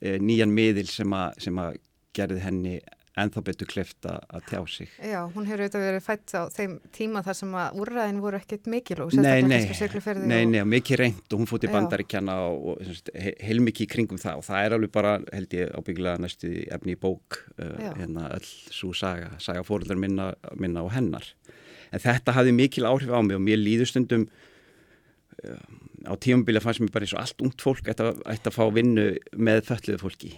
e, 0.00 0.18
nýjan 0.20 0.52
miðil 0.52 0.88
sem 0.90 1.14
að 1.16 1.78
gerði 2.16 2.42
henni 2.44 2.74
ennþá 3.20 3.42
betur 3.44 3.68
kleft 3.68 4.06
að 4.08 4.44
tjá 4.48 4.60
sig. 4.70 4.92
Já, 5.04 5.18
hún 5.34 5.44
hefur 5.44 5.62
auðvitað 5.66 5.84
verið 5.84 6.04
fætt 6.06 6.32
á 6.32 6.42
þeim 6.52 6.76
tíma 6.96 7.22
þar 7.26 7.36
sem 7.36 7.56
að 7.60 7.80
úrræðin 7.82 8.20
voru 8.24 8.38
ekkert 8.38 8.68
mikil 8.72 8.98
og 9.04 9.12
sérstaklega 9.12 10.14
nei, 10.22 10.28
nei, 10.30 10.44
nei, 10.54 10.60
og 10.62 10.70
mikið 10.72 11.00
reynd 11.02 11.34
og 11.36 11.42
hún 11.42 11.50
fótt 11.50 11.66
í 11.68 11.72
bandaríkjana 11.72 12.36
og, 12.48 12.70
og 12.72 13.10
heilmikið 13.44 13.84
í 13.84 13.90
kringum 13.92 14.20
það 14.22 14.40
og 14.40 14.46
það 14.46 14.68
er 14.68 14.76
alveg 14.78 14.94
bara, 14.94 15.16
held 15.36 15.56
ég, 15.58 15.74
ábygglega 15.76 16.22
næstu 16.24 16.52
efni 16.72 16.96
í 16.96 17.00
bók, 17.02 17.42
uh, 17.58 17.74
hérna 17.98 18.30
öll 18.38 18.48
svo 18.48 18.94
saga, 18.96 19.34
saga 19.42 19.64
fóröldar 19.66 20.00
minna, 20.00 20.30
minna 20.56 20.84
og 20.86 20.94
hennar. 20.96 21.26
En 21.92 22.00
þetta 22.00 22.32
hafði 22.38 22.56
mikil 22.56 22.88
áhrif 22.88 23.12
á 23.12 23.20
mig 23.20 23.36
og 23.36 23.44
mér 23.44 23.60
líður 23.60 23.92
stundum 23.92 24.24
uh, 25.44 25.60
á 26.08 26.16
tímabilið 26.16 26.64
fannst 26.64 26.80
mér 26.80 26.94
bara 26.96 27.04
eins 27.04 27.12
og 27.12 27.20
allt 27.26 27.44
ungt 27.44 27.60
fólk 27.60 27.92
ætti 27.92 28.08
að, 28.08 28.56
fá 28.56 28.64
vinnu 28.72 29.10
með 29.36 29.66
fölluðu 29.68 30.00
fólki 30.00 30.32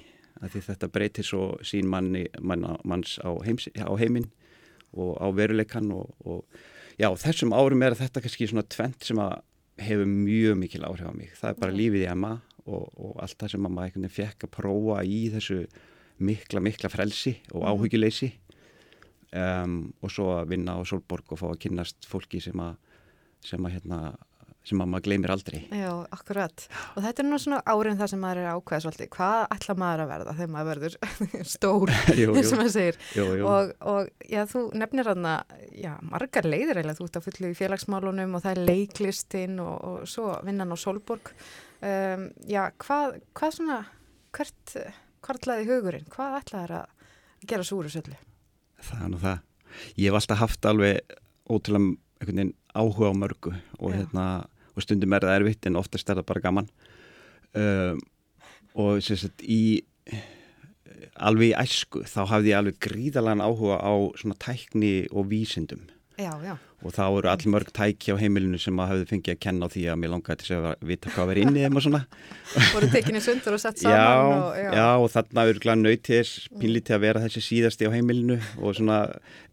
því 0.53 0.63
þetta 0.69 0.91
breytir 0.93 1.27
svo 1.27 1.49
sín 1.67 1.89
manni, 1.91 2.27
manna, 2.41 2.77
manns 2.85 3.17
á, 3.23 3.31
heims, 3.47 3.69
á 3.73 3.93
heiminn 4.01 4.31
og 4.95 5.17
á 5.19 5.27
veruleikan 5.35 5.91
og, 5.95 6.13
og 6.25 6.45
já, 7.01 7.09
þessum 7.25 7.55
árum 7.57 7.83
er 7.83 7.97
þetta 7.99 8.23
kannski 8.25 8.49
svona 8.51 8.67
tvent 8.67 9.07
sem 9.09 9.21
að 9.23 9.39
hefur 9.83 10.07
mjög 10.07 10.59
mikil 10.61 10.85
áhrif 10.87 11.09
á 11.11 11.15
mig. 11.15 11.33
Það 11.39 11.51
er 11.51 11.61
bara 11.65 11.75
lífið 11.75 12.05
í 12.05 12.11
Emma 12.11 12.37
og, 12.65 12.85
og 12.95 13.17
allt 13.23 13.39
það 13.41 13.55
sem 13.55 13.65
maður 13.67 13.89
einhvern 13.89 14.07
veginn 14.07 14.17
fekk 14.21 14.47
að 14.47 14.55
prófa 14.55 15.01
í 15.03 15.21
þessu 15.35 15.59
mikla, 16.25 16.63
mikla 16.63 16.91
frelsi 16.93 17.35
og 17.53 17.65
mhm. 17.65 17.71
áhugileysi 17.73 18.31
um, 19.35 19.79
og 20.01 20.13
svo 20.13 20.31
að 20.39 20.55
vinna 20.55 20.77
á 20.79 20.81
Solborg 20.87 21.35
og 21.35 21.41
fá 21.41 21.49
að 21.51 21.61
kynast 21.67 22.09
fólki 22.09 22.41
sem 22.45 22.61
að, 22.63 22.77
sem 23.45 23.67
að 23.67 23.77
hérna 23.79 24.01
sem 24.65 24.81
að 24.81 24.91
maður 24.91 25.05
gleymir 25.07 25.33
aldrei. 25.35 25.59
Já, 25.69 25.91
akkurat. 26.15 26.65
Og 26.95 27.05
þetta 27.05 27.23
er 27.23 27.29
nú 27.29 27.39
svona 27.43 27.61
árin 27.69 27.99
það 28.01 28.11
sem 28.15 28.23
maður 28.25 28.41
er 28.41 28.51
ákveða 28.55 28.85
svolítið. 28.85 29.11
Hvað 29.13 29.41
ætla 29.57 29.77
maður 29.83 30.03
að 30.05 30.13
verða 30.15 30.35
þegar 30.39 30.53
maður 30.55 30.71
verður 30.73 30.97
stór, 31.55 31.95
þess 32.09 32.53
að 32.55 32.59
maður 32.61 32.75
segir. 32.77 33.01
Jú, 33.19 33.27
jú. 33.41 33.47
Og, 33.51 33.73
og 33.93 34.29
já, 34.33 34.41
þú 34.51 34.65
nefnir 34.81 35.13
aðna, 35.13 35.35
já, 35.77 35.93
margar 36.09 36.49
leiðir 36.49 36.81
eiginlega. 36.81 36.99
Þú 37.01 37.09
ert 37.11 37.21
að 37.21 37.29
fullu 37.29 37.53
í 37.53 37.59
félagsmálunum 37.61 38.39
og 38.39 38.45
það 38.45 38.57
er 38.57 38.69
leiklistinn 38.73 39.59
og, 39.65 39.75
og 39.91 40.11
svo 40.11 40.29
vinnan 40.49 40.73
á 40.73 40.77
Solborg. 40.81 41.33
Um, 41.85 42.31
já, 42.49 42.63
hvað, 42.81 43.19
hvað 43.37 43.59
svona, 43.59 43.81
hvert, 44.37 44.79
hvert 45.29 45.51
laði 45.51 45.69
hugurinn? 45.69 46.09
Hvað 46.15 46.39
ætla 46.41 46.63
það 46.65 46.79
að 46.81 47.51
gera 47.51 47.67
súru 47.69 47.93
svolítið? 47.93 48.23
það 48.85 49.05
er 49.05 49.13
nú 49.13 49.21
það. 49.21 49.45
Ég 49.99 50.09
hef 50.09 50.19
alltaf 50.19 50.41
haft 50.41 50.69
alveg 50.71 51.15
ótrúlega 51.51 52.51
áhuga 52.75 53.11
á 53.11 53.15
mörgu 53.15 53.53
og, 53.79 53.93
hérna, 53.93 54.27
og 54.75 54.85
stundum 54.85 55.15
er 55.15 55.27
það 55.27 55.39
erfitt 55.41 55.69
en 55.69 55.81
oftast 55.81 56.11
er 56.11 56.21
það 56.21 56.29
bara 56.31 56.45
gaman. 56.45 56.71
Um, 57.55 58.01
og 58.75 59.03
sagt, 59.07 59.45
í 59.47 59.85
alveg 61.15 61.53
í 61.53 61.59
æsku 61.59 62.03
þá 62.11 62.21
hafði 62.33 62.51
ég 62.53 62.61
alveg 62.61 62.81
gríðalega 62.83 63.47
áhuga 63.47 63.79
á 63.79 63.95
svona 64.19 64.39
tækni 64.43 64.95
og 65.13 65.29
vísindum 65.31 65.87
já, 66.19 66.31
já. 66.45 66.55
og 66.85 66.95
þá 66.95 67.03
eru 67.07 67.31
allir 67.33 67.53
mörg 67.55 67.71
tæki 67.75 68.15
á 68.15 68.17
heimilinu 68.21 68.59
sem 68.61 68.79
að 68.79 68.91
hafði 68.93 69.09
fengið 69.11 69.35
að 69.35 69.41
kenna 69.45 69.69
á 69.69 69.73
því 69.75 69.85
að 69.91 70.01
mér 70.03 70.13
langaði 70.13 70.41
til 70.43 70.57
að 70.59 70.67
vita 70.91 71.13
hvað 71.15 71.31
verið 71.31 71.47
inn 71.47 71.59
í 71.59 71.65
þeim 71.65 71.79
og 71.81 71.85
svona 71.87 72.01
voru 72.75 72.91
tekinni 72.93 73.23
sundur 73.25 73.57
og 73.57 73.63
sett 73.65 73.83
saman 73.83 74.35
og, 74.39 74.49
já. 74.61 74.69
já 74.79 74.89
og 74.95 75.07
þarna 75.15 75.47
eru 75.51 75.63
glæð 75.65 75.81
nöytis 75.83 76.35
pínlítið 76.55 76.97
að 76.99 77.05
vera 77.07 77.25
þessi 77.25 77.45
síðasti 77.49 77.89
á 77.89 77.95
heimilinu 77.95 78.41
og 78.61 78.77
svona 78.79 78.99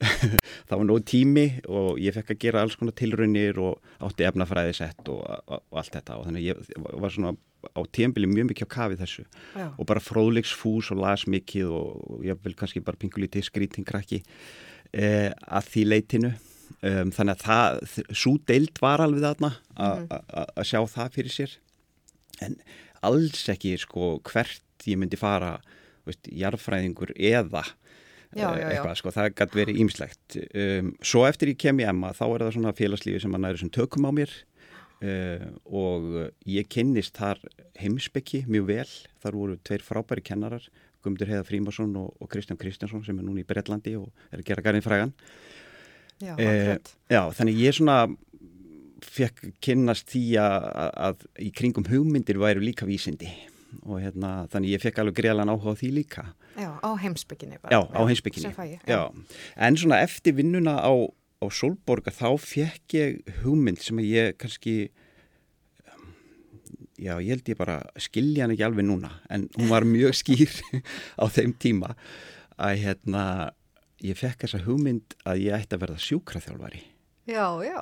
það 0.68 0.76
var 0.76 0.88
nóg 0.90 1.06
tími 1.12 1.48
og 1.68 2.02
ég 2.02 2.18
fekk 2.18 2.36
að 2.36 2.44
gera 2.46 2.66
alls 2.66 2.78
konar 2.80 2.98
tilraunir 3.00 3.62
og 3.62 3.96
átti 4.06 4.28
efnafræði 4.30 4.76
sett 4.82 5.14
og, 5.14 5.24
og, 5.26 5.64
og 5.72 5.82
allt 5.82 5.98
þetta 5.98 6.20
og 6.20 6.28
þannig 6.30 6.52
ég 6.52 6.68
var 6.78 7.14
svona 7.14 7.38
á 7.62 7.82
tímbili 7.94 8.30
mjög 8.30 8.52
mikið 8.52 8.68
á 8.68 8.74
kafið 8.74 9.02
þessu 9.04 9.24
Já. 9.54 9.68
og 9.78 9.86
bara 9.86 10.02
fróðleiksfús 10.02 10.92
og 10.94 11.02
las 11.02 11.28
mikið 11.30 11.74
og 11.78 12.24
ég 12.26 12.40
vil 12.44 12.56
kannski 12.58 12.82
bara 12.82 12.98
pingulítið 12.98 13.46
skrítingkrakki 13.48 14.22
eh, 14.94 15.30
að 15.30 15.70
því 15.70 15.84
leitinu 15.88 16.32
um, 16.88 17.12
þannig 17.14 17.36
að 17.36 17.44
það, 17.46 18.06
svo 18.24 18.36
deild 18.50 18.82
var 18.84 19.04
alveg 19.04 19.26
þarna 19.26 19.52
að 19.76 20.06
mm. 20.06 20.64
sjá 20.68 20.80
það 20.96 21.18
fyrir 21.18 21.36
sér. 21.36 21.56
En 22.42 22.58
alls 23.06 23.46
ekki 23.52 23.76
sko 23.82 24.16
hvert 24.28 24.88
ég 24.90 25.00
myndi 25.02 25.20
fara 25.20 25.56
veist, 26.08 26.26
jarðfræðingur 26.26 27.14
eða 27.18 27.64
já, 28.34 28.48
já, 28.58 28.68
eitthvað 28.72 28.96
sko, 28.98 29.14
það 29.14 29.34
gæti 29.38 29.60
verið 29.60 29.82
ímslegt 29.84 30.38
um, 30.50 30.94
svo 31.06 31.26
eftir 31.28 31.52
ég 31.54 31.60
kem 31.62 31.82
í 31.82 31.88
Emma 31.90 32.14
þá 32.18 32.24
er 32.30 32.46
það 32.46 32.56
svona 32.58 32.78
félagslífi 32.78 33.24
sem 33.26 33.36
að 33.38 33.46
næri 33.46 33.62
sem 33.62 33.74
tökum 33.74 34.08
á 34.10 34.12
mér. 34.22 34.40
Uh, 35.02 35.48
og 35.66 36.04
ég 36.46 36.68
kynnist 36.70 37.16
þar 37.18 37.40
heimsbyggi 37.82 38.44
mjög 38.46 38.68
vel. 38.68 38.90
Þar 39.24 39.38
voru 39.40 39.56
tveir 39.66 39.86
frábæri 39.86 40.22
kennarar 40.22 40.68
Guðmundur 41.02 41.32
Heiða 41.32 41.46
Frímarsson 41.48 41.96
og, 41.98 42.14
og 42.22 42.30
Kristján 42.30 42.60
Kristjánsson 42.62 43.02
sem 43.06 43.18
er 43.18 43.26
núna 43.26 43.42
í 43.42 43.48
Breitlandi 43.48 43.96
og 43.98 44.12
er 44.30 44.42
að 44.42 44.48
gera 44.52 44.66
garðin 44.66 44.86
frægan 44.86 45.14
já, 46.22 46.34
uh, 46.36 46.92
já, 47.12 47.22
þannig 47.38 47.62
ég 47.62 47.78
svona 47.78 47.98
fekk 49.12 49.48
kynnast 49.64 50.12
því 50.12 50.26
að, 50.42 50.68
að 51.08 51.26
í 51.42 51.50
kringum 51.58 51.88
hugmyndir 51.90 52.40
væru 52.42 52.64
líka 52.64 52.88
vísindi. 52.88 53.32
Og 53.88 54.02
hérna, 54.04 54.46
þannig 54.52 54.76
ég 54.76 54.84
fekk 54.84 55.00
alveg 55.02 55.18
greiðlan 55.22 55.52
áhuga 55.52 55.74
á 55.74 55.80
því 55.80 55.90
líka. 55.96 56.26
Já, 56.60 56.70
á 56.84 56.90
heimsbygginni 57.00 57.58
bara. 57.62 57.72
Já, 57.72 57.80
á 57.88 58.02
heimsbygginni 58.04 58.52
En 59.56 59.80
svona 59.80 60.02
eftir 60.04 60.36
vinnuna 60.38 60.76
á 60.84 60.92
á 61.42 61.46
Solborga 61.50 62.14
þá 62.14 62.38
fekk 62.38 62.98
ég 62.98 63.40
hugmynd 63.42 63.82
sem 63.82 63.98
ég 64.06 64.36
kannski 64.38 64.92
já 67.02 67.16
ég 67.18 67.32
held 67.34 67.50
ég 67.50 67.58
bara 67.58 67.80
skilja 67.98 68.46
hann 68.46 68.54
ekki 68.54 68.68
alveg 68.68 68.86
núna. 68.86 69.16
En 69.34 69.48
hún 69.58 69.72
var 69.72 69.88
mjög 69.88 70.14
skýr 70.20 70.54
á 71.22 71.26
þeim 71.34 71.56
tíma 71.58 71.96
að 72.62 72.84
hérna 72.84 73.24
ég 74.06 74.18
fekk 74.18 74.46
þessa 74.46 74.64
hugmynd 74.66 75.16
að 75.26 75.46
ég 75.46 75.60
ætti 75.60 75.78
að 75.78 75.86
verða 75.86 76.02
sjúkraþjálfari 76.08 76.84
Já, 77.30 77.62
já. 77.62 77.78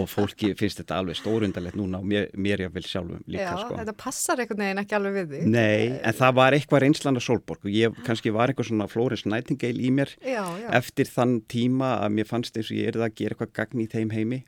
Og 0.00 0.06
fólki 0.08 0.54
finnst 0.56 0.80
þetta 0.80 0.96
alveg 1.02 1.18
stórundalegt 1.18 1.76
núna 1.76 2.00
og 2.00 2.06
mér, 2.08 2.30
mér 2.40 2.64
ég 2.64 2.72
vil 2.72 2.86
sjálfum 2.88 3.20
líka. 3.28 3.44
Já, 3.44 3.60
sko. 3.60 3.76
þetta 3.76 3.94
passar 4.00 4.40
einhvern 4.40 4.62
veginn 4.64 4.80
ekki 4.80 4.96
alveg 4.96 5.16
við 5.18 5.34
því. 5.34 5.40
Nei, 5.52 5.82
en 6.00 6.16
það 6.16 6.36
var 6.38 6.56
eitthvað 6.56 6.82
reynslan 6.86 7.20
af 7.20 7.26
Solborg 7.26 7.66
og 7.68 7.74
ég 7.74 7.98
kannski 8.06 8.32
var 8.34 8.48
eitthvað 8.48 8.70
svona 8.70 8.88
Florence 8.88 9.28
Nightingale 9.28 9.84
í 9.84 9.92
mér 9.92 10.14
já, 10.22 10.40
já. 10.40 10.68
eftir 10.80 11.10
þann 11.12 11.36
tíma 11.52 11.98
að 11.98 12.16
mér 12.16 12.30
fannst 12.30 12.56
eins 12.56 12.72
og 12.72 12.80
ég 12.80 12.88
er 12.88 12.96
það 12.96 13.10
að 13.10 13.18
gera 13.20 13.36
eitthvað 13.36 13.54
gagn 13.60 13.84
í 13.84 13.88
þeim 13.92 14.14
heimi 14.16 14.40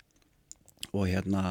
og 0.90 1.04
hérna 1.06 1.44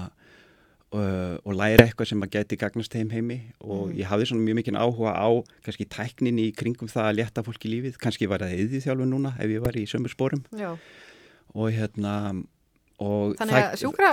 og 0.89 1.53
læra 1.53 1.85
eitthvað 1.85 2.07
sem 2.09 2.23
að 2.25 2.31
geti 2.33 2.57
gagnast 2.57 2.93
þeim 2.95 3.11
heimi 3.13 3.39
og 3.61 3.89
mm. 3.91 3.97
ég 3.99 4.09
hafði 4.09 4.29
svona 4.31 4.45
mjög 4.47 4.57
mikinn 4.57 4.79
áhuga 4.79 5.11
á 5.13 5.29
kannski 5.65 5.85
tæknin 5.85 6.39
í 6.41 6.47
kringum 6.57 6.89
það 6.89 7.09
að 7.11 7.19
leta 7.19 7.43
fólki 7.45 7.69
lífið, 7.69 7.99
kannski 8.01 8.29
var 8.29 8.41
það 8.41 8.55
eðið 8.63 8.87
þjálfur 8.87 9.11
núna 9.11 9.35
ef 9.37 9.53
ég 9.53 9.61
var 9.61 9.77
í 9.77 9.85
sömur 9.89 10.13
spórum 10.13 10.41
og 11.53 11.67
hérna 11.75 12.15
Þannig 12.99 13.55
að 13.55 13.73
sjúkra 13.79 14.07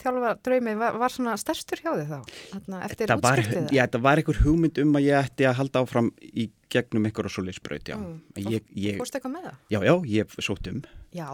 þjálfa 0.00 0.30
draumi 0.42 0.72
var, 0.78 0.96
var 0.98 1.12
svona 1.14 1.36
stærstur 1.38 1.78
hjá 1.78 1.92
þig 1.92 2.08
þá 2.08 2.80
eftir 2.82 3.12
útskriftið 3.14 3.60
það? 3.60 3.68
Já, 3.76 3.82
þetta 3.84 4.00
var 4.08 4.18
einhver 4.18 4.40
hugmynd 4.42 4.80
um 4.82 4.98
að 4.98 5.06
ég 5.06 5.28
ætti 5.28 5.46
að 5.46 5.54
halda 5.60 5.82
áfram 5.84 6.08
í 6.18 6.48
gegnum 6.74 7.06
einhver 7.06 7.28
og 7.28 7.34
svo 7.34 7.44
leysbraut, 7.46 7.86
já. 7.86 7.94
Mm. 7.94 8.96
Fórstu 8.98 9.20
eitthvað 9.20 9.34
með 9.36 9.46
það? 9.46 9.60
Já, 9.70 9.78
já, 9.86 9.94
ég 10.16 10.34
sótt 10.42 10.66
um. 10.72 10.80
Já. 11.14 11.28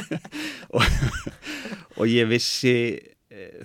og, 0.74 0.90
og 2.02 2.10
ég 2.10 2.26
vissi 2.32 2.74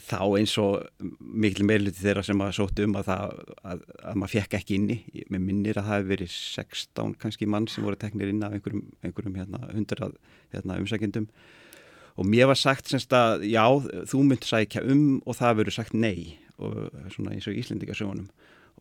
þá 0.03 0.19
eins 0.37 0.53
og 0.61 1.07
miklu 1.19 1.65
meirluti 1.67 2.01
þeirra 2.01 2.23
sem 2.25 2.43
að 2.43 2.53
sótt 2.57 2.81
um 2.83 2.95
að, 2.99 3.09
það, 3.09 3.41
að, 3.71 3.83
að 4.03 4.19
maður 4.21 4.33
fekk 4.35 4.57
ekki 4.59 4.77
inni. 4.79 4.97
Mér 5.33 5.43
minnir 5.43 5.79
að 5.79 5.89
það 5.89 5.97
hefði 5.97 6.11
verið 6.13 6.31
16 6.35 7.17
kannski 7.23 7.49
mann 7.49 7.67
sem 7.71 7.85
voru 7.85 7.99
teknir 7.99 8.31
inn 8.31 8.43
af 8.45 8.55
einhverjum, 8.55 8.85
einhverjum 9.05 9.37
hérna, 9.39 9.61
100 9.71 10.15
hérna, 10.53 10.79
umsækjendum. 10.81 11.27
Og 12.21 12.29
mér 12.29 12.51
var 12.51 12.59
sagt 12.59 12.91
semst 12.91 13.13
að 13.17 13.47
já, 13.49 13.65
þú 14.09 14.23
myndi 14.29 14.49
sækja 14.49 14.85
um 14.85 15.05
og 15.25 15.37
það 15.39 15.59
verður 15.61 15.77
sagt 15.79 15.97
nei 15.97 16.37
og 16.61 16.93
svona 17.15 17.33
eins 17.33 17.47
og 17.49 17.57
Íslendingasjónum 17.57 18.27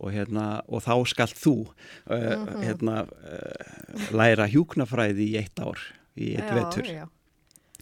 og, 0.03 0.11
hérna, 0.13 0.47
og 0.69 0.85
þá 0.85 0.95
skalt 1.09 1.39
þú 1.39 1.55
uh, 1.65 2.47
hérna, 2.61 3.05
uh, 3.07 4.07
læra 4.17 4.49
hjúknafræði 4.51 5.31
í 5.31 5.39
eitt 5.41 5.63
ár 5.63 5.81
í 6.17 6.35
eitt 6.37 6.49
já, 6.49 6.57
vetur. 6.59 6.91
já. 7.01 7.05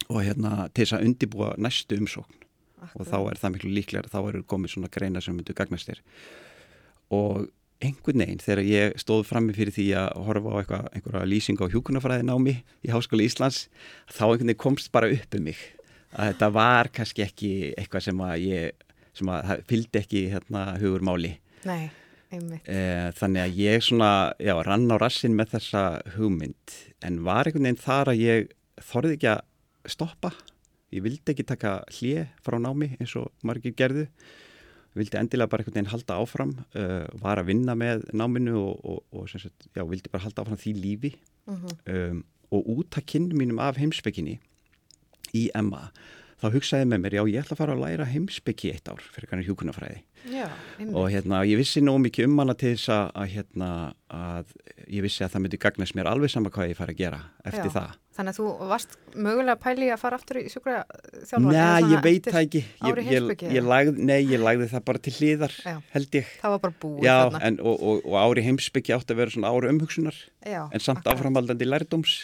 og 0.07 0.21
hérna 0.23 0.69
til 0.71 0.85
þess 0.85 0.97
að 0.97 1.07
undibúa 1.09 1.51
næstu 1.59 1.99
umsókn 1.99 2.40
Akkur. 2.81 3.01
og 3.01 3.07
þá 3.07 3.17
er 3.21 3.41
það 3.41 3.55
miklu 3.55 3.73
líklega 3.77 4.11
þá 4.11 4.19
eru 4.21 4.43
komið 4.49 4.75
svona 4.75 4.91
greina 4.93 5.21
sem 5.21 5.35
myndu 5.37 5.53
gagnast 5.57 5.89
þér. 5.89 6.01
Og 7.13 7.49
einhvern 7.81 8.23
veginn 8.23 8.41
þegar 8.41 8.63
ég 8.65 8.97
stóð 9.01 9.25
frammi 9.29 9.55
fyrir 9.57 9.73
því 9.75 9.87
að 10.01 10.09
horfa 10.27 10.53
á 10.53 10.57
eitthvað, 10.61 10.87
einhverja 10.95 11.29
lýsing 11.29 11.61
á 11.61 11.71
hjúkunarfræðin 11.73 12.33
á 12.33 12.37
mig 12.41 12.61
í 12.85 12.91
Háskóli 12.93 13.27
Íslands 13.29 13.63
þá 14.09 14.23
einhvern 14.27 14.51
veginn 14.51 14.61
komst 14.61 14.91
bara 14.93 15.09
upp 15.13 15.37
um 15.37 15.47
mig. 15.49 15.61
Að 16.11 16.33
þetta 16.33 16.49
var 16.57 16.91
kannski 16.91 17.25
ekki 17.25 17.51
eitthvað 17.79 18.05
sem 18.09 18.21
að 18.25 18.35
ég 18.49 18.85
sem 19.17 19.31
að 19.31 19.65
fylgdi 19.67 19.99
ekki 20.01 20.21
hérna 20.31 20.65
hugur 20.79 21.03
máli 21.03 21.33
Nei, 21.67 21.91
einmitt. 22.31 22.65
E, 22.65 23.11
Þannig 23.19 23.43
að 23.43 23.57
ég 23.61 23.83
svona, 23.85 24.11
já, 24.41 24.55
rann 24.65 24.87
á 24.89 24.97
rassin 24.97 25.35
með 25.37 25.57
þessa 25.57 25.83
hugmynd. 26.15 26.77
En 27.05 27.21
var 27.27 27.45
einhvern 27.45 27.67
veginn 27.67 27.81
þar 27.83 28.13
að 28.13 28.23
ég 28.23 28.55
þorði 28.81 29.17
ekki 29.17 29.29
að 29.35 29.43
stoppa 29.91 30.31
ég 30.91 31.03
vildi 31.05 31.33
ekki 31.33 31.47
taka 31.47 31.81
hlið 31.97 32.25
frá 32.43 32.57
námi 32.61 32.93
eins 32.99 33.15
og 33.19 33.31
margir 33.47 33.75
gerðu 33.77 34.07
vildi 34.97 35.19
endilega 35.19 35.51
bara 35.51 35.63
einhvern 35.63 35.77
veginn 35.77 35.91
halda 35.93 36.19
áfram 36.19 36.53
uh, 36.75 37.07
var 37.23 37.39
að 37.39 37.51
vinna 37.51 37.75
með 37.79 38.05
náminu 38.11 38.57
og, 38.59 38.81
og, 38.83 39.03
og 39.15 39.29
sagt, 39.31 39.69
já, 39.71 39.83
vildi 39.87 40.11
bara 40.11 40.25
halda 40.25 40.43
áfram 40.43 40.59
því 40.59 40.73
lífi 40.79 41.13
uh 41.47 41.53
mhm. 41.55 41.67
-huh. 41.67 42.11
um, 42.11 42.23
og 42.51 42.67
út 42.67 42.97
að 42.99 43.07
kynni 43.07 43.35
mínum 43.39 43.59
af 43.63 43.77
heimsbygginni 43.79 44.39
í 45.33 45.49
Emma 45.55 45.91
þá 46.41 46.47
hugsaði 46.55 46.89
með 46.91 47.03
mér, 47.05 47.17
já 47.19 47.23
ég 47.31 47.43
ætla 47.43 47.57
að 47.57 47.61
fara 47.61 47.75
að 47.77 47.83
læra 47.85 48.09
heimsbyggi 48.09 48.73
eitt 48.73 48.91
ár 48.91 49.01
fyrir 49.13 49.29
kannar 49.29 49.47
hjúkunafræði 49.47 50.01
já, 50.31 50.47
og 50.91 51.09
hérna 51.13 51.41
ég 51.49 51.61
vissi 51.61 51.83
nóg 51.85 52.01
mikið 52.05 52.29
um 52.29 52.43
hana 52.43 52.55
til 52.57 52.75
þess 52.75 52.93
að, 52.93 53.27
hérna 53.35 53.71
að 54.11 54.55
ég 54.87 55.05
vissi 55.05 55.25
að 55.25 55.35
það 55.35 55.45
myndi 55.45 55.61
gagnast 55.61 55.97
mér 55.97 56.11
alveg 56.11 56.33
sama 56.33 56.53
hvað 56.53 56.73
ég 56.73 56.79
fara 56.79 56.95
að 56.95 57.03
gera 57.03 57.21
eftir 57.45 57.69
já. 57.69 57.75
það 57.77 57.99
Þannig 58.11 58.33
að 58.33 58.37
þú 58.41 58.65
varst 58.67 58.95
mögulega 59.15 59.57
pæli 59.63 59.87
að 59.87 60.01
fara 60.01 60.17
aftur 60.19 60.39
í 60.41 60.49
sjúkra 60.51 60.81
þjálfar? 61.29 61.53
Nei, 61.55 61.91
ég 61.93 62.01
veit 62.03 62.25
það 62.27 62.39
ekki. 62.41 62.61
Ég, 62.83 62.97
ég, 63.07 63.43
ég 63.55 63.63
lagði, 63.63 63.93
nei, 64.09 64.17
ég 64.27 64.41
lagði 64.43 64.67
það 64.73 64.83
bara 64.89 65.01
til 65.05 65.13
hliðar, 65.15 65.55
Já. 65.63 65.77
held 65.93 66.17
ég. 66.19 66.33
Það 66.41 66.53
var 66.53 66.61
bara 66.65 66.75
búið 66.83 67.07
Já. 67.07 67.15
En, 67.39 67.59
og, 67.63 67.85
og, 67.87 68.01
og 68.11 68.17
ári 68.19 68.43
heimsbyggja 68.49 68.97
átti 68.99 69.15
að 69.15 69.21
vera 69.23 69.35
svona 69.37 69.53
ári 69.55 69.71
umhugsunar, 69.71 70.19
Já, 70.43 70.59
en 70.67 70.83
samt 70.83 71.07
áframaldandi 71.07 71.69
lærdóms. 71.69 72.17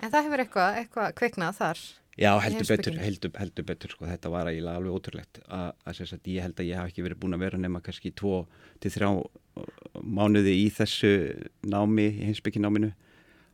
En 0.00 0.08
það 0.08 0.26
hefur 0.30 0.44
eitthvað, 0.46 0.80
eitthvað 0.80 1.14
kveiknað 1.20 1.60
þar? 1.60 1.84
Já, 2.14 2.30
heldur 2.38 2.68
betur, 2.68 2.98
heldur, 3.02 3.30
heldur 3.40 3.66
betur, 3.66 3.90
sko, 3.90 4.06
þetta 4.06 4.30
var 4.30 4.46
eiginlega 4.50 4.78
alveg 4.78 4.98
ótrúlegt 4.98 5.40
að, 5.48 5.72
að, 5.82 6.02
að 6.14 6.28
ég 6.30 6.44
held 6.44 6.60
að 6.62 6.68
ég 6.68 6.78
hafi 6.78 6.92
ekki 6.92 7.06
verið 7.08 7.20
búin 7.24 7.34
að 7.34 7.42
vera 7.42 7.58
nema 7.58 7.80
kannski 7.82 8.12
tvo 8.14 8.44
til 8.82 8.92
þrjá 8.94 9.08
mánuði 10.02 10.54
í 10.60 10.68
þessu 10.74 11.10
námi, 11.66 12.06
heimsbyggjináminu 12.20 12.92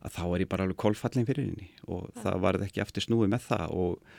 að 0.01 0.17
þá 0.17 0.25
er 0.27 0.45
ég 0.45 0.51
bara 0.51 0.67
alveg 0.67 0.81
kólfallin 0.81 1.29
fyrir 1.29 1.49
henni 1.49 1.71
og 1.89 2.09
ja. 2.09 2.25
það 2.25 2.43
varði 2.45 2.69
ekki 2.69 2.85
eftir 2.85 3.05
snúi 3.05 3.29
með 3.33 3.47
það 3.49 3.75
og, 3.77 4.13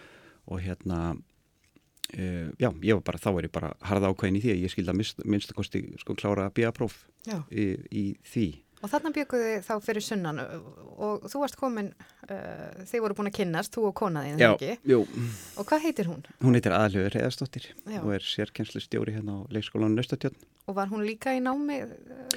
og 0.49 0.65
hérna 0.65 0.99
uh, 1.13 2.49
já, 2.57 2.69
ég 2.69 2.97
var 2.97 3.05
bara, 3.11 3.21
þá 3.21 3.31
er 3.33 3.47
ég 3.47 3.55
bara 3.55 3.71
harða 3.89 4.11
ákvæðin 4.11 4.41
í 4.41 4.43
því 4.45 4.53
að 4.55 4.65
ég 4.65 4.73
skilda 4.73 4.97
minnst, 4.97 5.23
minnstakosti 5.25 5.83
sko 6.01 6.17
klára 6.17 6.49
að 6.49 6.57
bíja 6.59 6.73
próf 6.75 7.03
í, 7.49 7.73
í 7.89 8.05
því 8.25 8.47
Og 8.81 8.89
þarna 8.89 9.11
bygguði 9.13 9.57
þá 9.65 9.73
fyrir 9.85 10.03
sunnan 10.05 10.39
og 10.41 11.25
þú 11.29 11.41
varst 11.43 11.57
komin, 11.57 11.91
uh, 12.27 12.85
þið 12.89 13.03
voru 13.03 13.17
búin 13.17 13.29
að 13.29 13.35
kynnast, 13.37 13.73
þú 13.75 13.87
og 13.89 13.95
konaðið, 13.97 14.33
en 14.33 14.45
ekki? 14.47 14.71
Já, 14.73 14.93
jú. 14.93 15.27
Og 15.61 15.67
hvað 15.69 15.83
heitir 15.85 16.09
hún? 16.09 16.23
Hún 16.41 16.57
heitir 16.57 16.75
Aðlöður 16.77 17.17
Eðarstóttir 17.21 17.67
og 18.01 18.09
er 18.17 18.25
sérkenslu 18.25 18.81
stjóri 18.81 19.13
hérna 19.17 19.37
á 19.37 19.39
leikskólanum 19.53 19.97
Nöstatjörn. 19.99 20.37
Og 20.69 20.77
var 20.77 20.91
hún 20.91 21.01
líka 21.05 21.33
í 21.33 21.41
námi? 21.41 21.79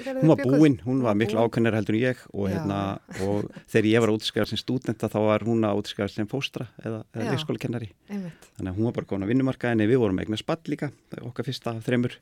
Hún 0.05 0.31
var 0.31 0.41
búinn, 0.41 0.79
hún 0.85 1.03
var 1.05 1.17
miklu 1.17 1.39
ákveðnir 1.45 1.77
heldur 1.77 1.97
en 1.97 2.01
ég 2.01 2.23
og, 2.33 2.47
hérna, 2.49 2.79
og 3.21 3.45
þegar 3.69 3.89
ég 3.91 4.03
var 4.03 4.13
útskæðar 4.15 4.49
sem 4.49 4.59
stúdenta 4.59 5.09
þá 5.13 5.19
var 5.27 5.45
hún 5.45 5.65
að 5.65 5.81
útskæðar 5.83 6.13
sem 6.13 6.29
fóstra 6.29 6.67
eða, 6.81 7.03
eða 7.13 7.35
leikskólakennari. 7.35 7.91
Þannig 8.09 8.71
að 8.71 8.75
hún 8.79 8.89
var 8.89 8.97
bara 8.97 9.09
komin 9.11 9.27
að 9.27 9.33
vinnumarka 9.33 9.71
en 9.71 9.85
við 9.85 10.01
vorum 10.01 10.21
eignar 10.23 10.41
spatt 10.41 10.69
líka, 10.73 10.89
okkar 11.21 11.47
fyrsta 11.47 11.77
þreymur 11.85 12.17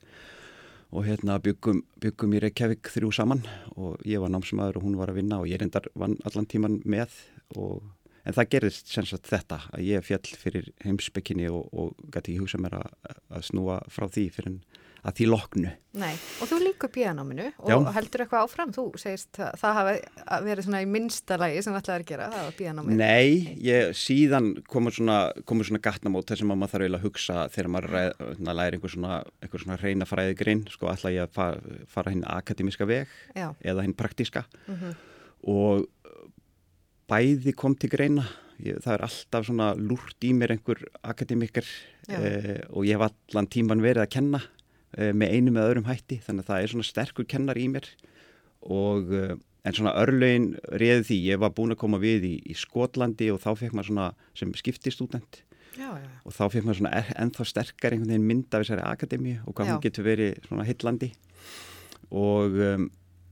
og 0.94 1.02
hérna 1.08 1.40
byggum, 1.42 1.82
byggum 2.02 2.36
í 2.36 2.40
Reykjavík 2.44 2.88
þrjú 2.94 3.10
saman 3.16 3.42
og 3.74 3.98
ég 4.06 4.22
var 4.22 4.30
námsmaður 4.30 4.78
og 4.78 4.86
hún 4.86 4.96
var 5.00 5.10
að 5.10 5.18
vinna 5.18 5.40
og 5.42 5.50
ég 5.50 5.58
reyndar 5.60 5.88
vann 5.98 6.14
allan 6.28 6.46
tíman 6.46 6.78
með 6.86 7.16
og, 7.58 7.82
en 8.22 8.36
það 8.36 8.50
gerðist 8.54 8.92
sem 8.94 9.08
sagt 9.08 9.26
þetta 9.30 9.58
að 9.74 9.88
ég 9.88 10.06
fjall 10.06 10.38
fyrir 10.38 10.70
heimsbygginni 10.84 11.50
og, 11.50 11.66
og 11.74 12.06
gæti 12.14 12.34
ekki 12.36 12.44
hugsa 12.44 12.62
mér 12.62 12.78
að, 12.78 12.94
að 13.34 13.46
snúa 13.50 13.80
frá 13.90 14.06
því 14.06 14.28
fyrir 14.36 14.52
en 14.52 14.60
að 15.04 15.18
því 15.18 15.26
loknu. 15.28 15.70
Nei, 16.00 16.12
og 16.42 16.48
þú 16.50 16.58
líka 16.62 16.88
bíanáminu 16.90 17.46
og 17.60 17.70
Já. 17.70 17.76
heldur 17.94 18.24
eitthvað 18.24 18.46
áfram, 18.46 18.72
þú 18.74 18.84
segist 18.98 19.38
að 19.38 19.58
það 19.60 19.76
hafi 19.78 19.96
verið 20.46 20.66
svona 20.66 20.80
í 20.82 20.88
minnsta 20.90 21.38
lagi 21.38 21.60
sem 21.62 21.74
það 21.74 21.82
ætlaði 21.82 22.00
að 22.02 22.08
gera, 22.08 22.28
það 22.32 22.46
var 22.46 22.56
bíanáminu. 22.58 22.98
Nei, 22.98 23.56
ég, 23.62 23.92
síðan 24.00 24.50
komur 24.70 24.96
svona, 24.96 25.18
komur 25.46 25.68
svona 25.68 25.82
gatnamót 25.84 26.30
þar 26.30 26.40
sem 26.40 26.50
maður 26.50 26.72
þarf 26.72 26.86
eiginlega 26.86 27.02
að 27.02 27.08
hugsa 27.08 27.46
þegar 27.54 27.70
maður 27.76 27.96
læri 28.60 28.78
einhver 28.78 28.94
svona, 28.96 29.18
svona 29.54 29.80
reyna 29.82 30.08
fræði 30.08 30.38
grinn, 30.40 30.64
sko 30.72 30.90
ætla 30.90 31.12
ég 31.14 31.28
að 31.28 31.36
fara, 31.36 31.82
fara 31.94 32.14
hinn 32.14 32.24
akademiska 32.34 32.88
veg 32.88 33.12
Já. 33.36 33.50
eða 33.60 33.84
hinn 33.84 33.98
praktíska 33.98 34.46
mm 34.64 34.74
-hmm. 34.80 34.96
og 35.52 35.86
bæði 37.10 37.52
kom 37.52 37.76
til 37.76 37.92
greina 37.92 38.24
ég, 38.62 38.80
það 38.82 38.92
er 38.96 39.06
alltaf 39.08 39.46
svona 39.48 39.70
lúrt 39.78 40.26
í 40.26 40.32
mér 40.36 40.54
einhver 40.56 40.80
akademikar 41.02 41.66
eh, 42.08 42.62
og 42.70 42.86
ég 42.86 42.96
hef 42.96 43.08
allan 43.08 43.50
tíman 43.50 43.82
verið 43.84 44.04
að 44.04 44.12
kenna 44.16 44.40
með 44.94 45.34
einu 45.34 45.54
með 45.54 45.70
öðrum 45.70 45.88
hætti. 45.88 46.20
Þannig 46.24 46.44
að 46.44 46.50
það 46.50 46.62
er 46.62 46.72
svona 46.74 46.88
sterkur 46.90 47.28
kennar 47.30 47.60
í 47.60 47.66
mér. 47.72 47.88
Og 48.64 49.12
eh, 49.14 49.34
en 49.64 49.76
svona 49.76 49.94
örlögin 50.00 50.52
reði 50.76 51.04
því, 51.08 51.18
ég 51.30 51.40
var 51.42 51.54
búin 51.56 51.74
að 51.74 51.80
koma 51.80 52.00
við 52.02 52.26
í, 52.28 52.34
í 52.52 52.56
Skotlandi 52.58 53.30
og 53.32 53.40
þá 53.42 53.50
fekk 53.62 53.76
maður 53.76 53.90
svona 53.90 54.08
sem 54.36 54.52
skiptistúdent 54.60 55.40
og 55.74 56.34
þá 56.34 56.44
fekk 56.52 56.66
maður 56.66 56.80
svona 56.82 56.92
er, 57.00 57.14
ennþá 57.18 57.46
sterkar 57.48 57.94
einhvern 57.94 58.12
veginn 58.12 58.28
mynd 58.28 58.52
af 58.52 58.62
þessari 58.62 58.84
akademi 58.86 59.38
og 59.42 59.56
hvað 59.56 59.70
já. 59.70 59.72
hún 59.72 59.86
getur 59.86 60.06
verið 60.06 60.36
svona 60.44 60.66
hillandi 60.68 61.08
og 62.14 62.60
um, 62.68 62.90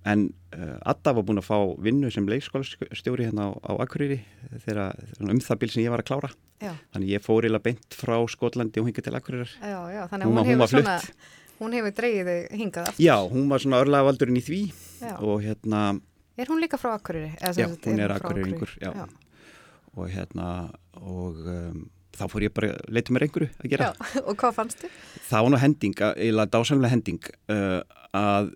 en 0.09 0.25
uh, 0.57 0.79
Adda 0.91 1.13
var 1.15 1.27
búin 1.29 1.39
að 1.39 1.47
fá 1.47 1.59
vinnu 1.85 2.11
sem 2.11 2.27
leikskólastjóri 2.27 3.29
hérna 3.29 3.53
á, 3.53 3.71
á 3.71 3.73
Akureyri 3.85 4.19
þegar 4.65 4.97
um 5.23 5.39
það 5.45 5.61
bil 5.61 5.71
sem 5.71 5.85
ég 5.85 5.95
var 5.95 6.03
að 6.03 6.09
klára. 6.11 6.33
Já. 6.63 6.73
þannig 6.95 7.09
ég 7.11 7.23
fór 7.23 7.47
íla 7.47 7.59
beint 7.63 7.95
frá 7.99 8.17
Skotlandi 8.31 8.83
og 8.83 8.89
hinga 8.89 9.03
til 9.03 9.15
Akureyrar. 9.19 9.55
Þannig 9.59 10.11
að 10.11 10.27
hún, 10.27 10.37
hún 10.39 10.51
hefur 10.51 10.71
svona 10.71 10.99
Hún 11.63 11.77
hefur 11.79 11.95
dreyið 11.95 12.29
þig 12.29 12.55
hingað 12.59 12.89
aftur. 12.91 13.05
Já, 13.05 13.17
hún 13.31 13.51
var 13.53 13.63
svona 13.63 13.83
örlagavaldurinn 13.85 14.41
í 14.41 14.43
því 14.43 14.61
já. 14.99 15.15
og 15.15 15.43
hérna... 15.45 15.83
Er 16.41 16.49
hún 16.51 16.63
líka 16.63 16.81
frá 16.81 16.97
Akureyri? 16.97 17.35
Já, 17.39 17.69
hún 17.69 18.01
er, 18.03 18.15
Akureyringur, 18.17 18.73
já. 18.83 18.91
já. 18.91 19.05
Og 19.93 20.09
hérna, 20.09 20.47
og 20.97 21.39
um, 21.45 21.85
þá 22.17 22.25
fór 22.33 22.47
ég 22.49 22.55
bara, 22.57 22.73
leytið 22.89 23.15
mér 23.15 23.27
einhverju 23.29 23.51
að 23.53 23.75
gera. 23.75 23.93
Já, 23.93 24.23
og 24.29 24.41
hvað 24.41 24.57
fannst 24.59 24.83
þið? 24.83 24.99
Það 25.29 25.47
var 25.47 25.55
nú 25.55 25.63
hending, 25.63 26.03
eiginlega 26.09 26.53
dásamlega 26.57 26.95
hending 26.97 27.31
uh, 27.53 27.79
að 28.17 28.51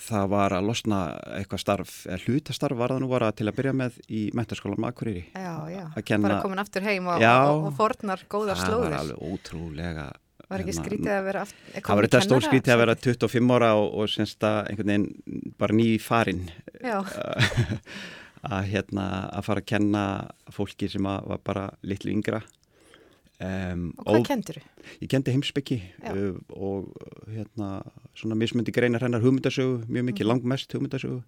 það 0.00 0.26
var 0.30 0.54
að 0.54 0.70
losna 0.70 1.02
eitthvað 1.34 1.62
starf, 1.64 1.94
eða 2.06 2.20
hlutastarf 2.24 2.78
var 2.78 2.94
það 2.94 3.02
nú 3.02 3.10
bara 3.10 3.30
til 3.36 3.48
að 3.50 3.56
byrja 3.58 3.76
með 3.76 4.00
í 4.06 4.24
mentarskólanum 4.38 4.88
Akureyri. 4.88 5.26
Já, 5.34 5.54
já, 5.74 5.84
bara 6.22 6.40
komin 6.44 6.62
aftur 6.62 6.86
heim 6.86 7.10
og, 7.10 7.20
og, 7.20 7.68
og 7.68 7.78
fornar 7.78 8.24
góðar 8.30 8.60
slóðir. 8.62 8.86
Það 8.86 8.86
var 8.86 9.00
alveg 9.02 9.24
ótrúlega 9.34 10.06
Var 10.50 10.64
ekki 10.64 10.72
hérna, 10.72 10.84
skrítið 10.84 11.12
að 11.14 11.26
vera 11.28 11.42
aftur? 11.46 11.74
Það 11.78 11.98
var 11.98 12.06
þetta 12.08 12.20
stór 12.26 12.46
skrítið 12.46 12.74
að 12.74 12.80
vera 12.80 12.94
25 13.06 13.52
ára 13.54 13.74
og, 13.78 13.90
og 14.02 14.08
semst 14.10 14.46
að 14.48 14.56
einhvern 14.70 14.90
veginn 14.90 15.52
bara 15.60 15.76
ný 15.78 15.90
farin 16.02 16.40
að 18.56 18.70
hérna 18.72 19.04
að 19.28 19.46
fara 19.46 19.62
að 19.62 19.68
kenna 19.70 20.04
fólki 20.50 20.88
sem 20.90 21.06
var 21.06 21.44
bara 21.46 21.68
litlu 21.86 22.10
yngra. 22.10 22.40
Um, 23.40 23.86
og 24.02 24.18
hvað 24.18 24.26
kendur 24.26 24.58
þú? 24.58 24.66
Ég 25.00 25.12
kendi 25.14 25.32
heimsbyggi 25.32 25.78
uh, 26.10 26.34
og 26.52 26.90
hérna 27.30 27.70
svona 28.18 28.36
mismundi 28.36 28.74
greinar 28.74 29.06
hennar 29.06 29.22
hugmyndasögu, 29.22 29.86
mjög 29.86 30.10
mikið 30.10 30.26
mm. 30.26 30.32
langmest 30.32 30.74
hugmyndasögu. 30.76 31.22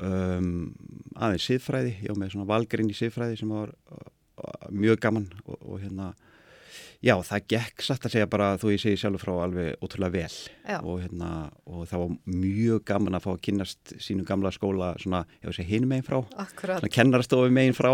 Um, 0.00 0.72
aðeins 1.14 1.44
siðfræði, 1.46 1.92
já 2.08 2.16
með 2.16 2.32
svona 2.32 2.48
valgrein 2.50 2.90
í 2.90 2.96
siðfræði 2.96 3.38
sem 3.42 3.52
var 3.52 3.70
uh, 3.92 4.10
mjög 4.72 5.04
gaman 5.04 5.28
og, 5.44 5.60
og 5.60 5.78
hérna 5.84 6.14
Já, 7.00 7.14
það 7.24 7.44
gekk 7.48 7.82
satt 7.84 8.04
að 8.04 8.12
segja 8.12 8.28
bara 8.28 8.46
þú 8.60 8.74
ég 8.74 8.80
segi 8.82 8.98
sjálfur 9.00 9.22
frá 9.22 9.32
alveg 9.46 9.80
ótrúlega 9.80 10.12
vel 10.18 10.80
og, 10.84 10.98
hérna, 11.00 11.28
og 11.64 11.86
það 11.88 12.02
var 12.02 12.10
mjög 12.42 12.82
gaman 12.90 13.16
að 13.16 13.24
fá 13.24 13.30
að 13.32 13.40
kynast 13.46 13.94
sínum 14.04 14.26
gamla 14.28 14.52
skóla 14.52 14.90
svona, 15.00 15.22
ég 15.40 15.48
var 15.48 15.60
að 15.64 15.70
hinn 15.70 15.86
meginn 15.88 16.04
frá 16.04 16.18
Akkurat. 16.44 16.82
svona 16.82 16.92
kennarastofu 16.92 17.54
meginn 17.56 17.76
frá 17.78 17.88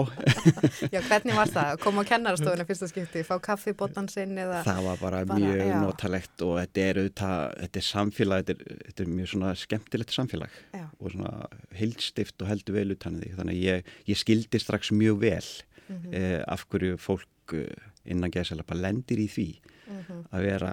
Já, 0.95 0.99
hvernig 1.07 1.39
var 1.39 1.53
það? 1.55 1.71
Koma 1.87 2.03
á 2.03 2.11
kennarastofuna 2.11 2.67
fyrsta 2.67 2.91
skipti, 2.91 3.23
fá 3.31 3.37
kaffi 3.47 3.77
bótan 3.79 4.11
sinn 4.11 4.35
eða 4.43 4.65
Það 4.67 4.83
var 4.91 5.03
bara, 5.05 5.25
bara 5.31 5.41
mjög 5.45 5.63
já. 5.63 5.79
notalegt 5.87 6.47
og 6.49 6.55
þetta 6.65 6.87
er 6.89 7.03
auðvitað, 7.05 7.57
þetta 7.63 7.83
er 7.85 7.89
samfélag 7.93 8.45
þetta 8.45 8.59
er, 8.59 8.85
þetta 8.91 9.07
er 9.07 9.17
mjög 9.21 9.35
svona 9.37 9.57
skemmtilegt 9.63 10.19
samfélag 10.19 10.61
já. 10.75 10.87
og 10.99 11.15
svona 11.15 11.35
heilstift 11.79 12.43
og 12.43 12.51
heldur 12.51 12.81
vel 12.81 12.89
utan 12.99 13.23
því, 13.23 13.37
þannig 13.39 13.55
að 13.55 13.67
ég, 13.71 13.99
ég 14.11 14.25
skildi 14.27 14.67
strax 14.67 14.91
mjög 14.91 15.23
vel 15.23 15.45
mm 15.87 15.95
-hmm. 15.95 16.17
eh, 16.19 16.41
af 16.43 16.67
hverju 16.67 16.99
fólk 16.99 17.55
eh, 17.55 17.93
innan 18.13 18.33
gæðsala 18.35 18.67
bara 18.67 18.87
lendir 18.89 19.21
í 19.23 19.29
því 19.31 19.49
mm 19.59 20.01
-hmm. 20.01 20.23
að 20.31 20.47
vera 20.49 20.73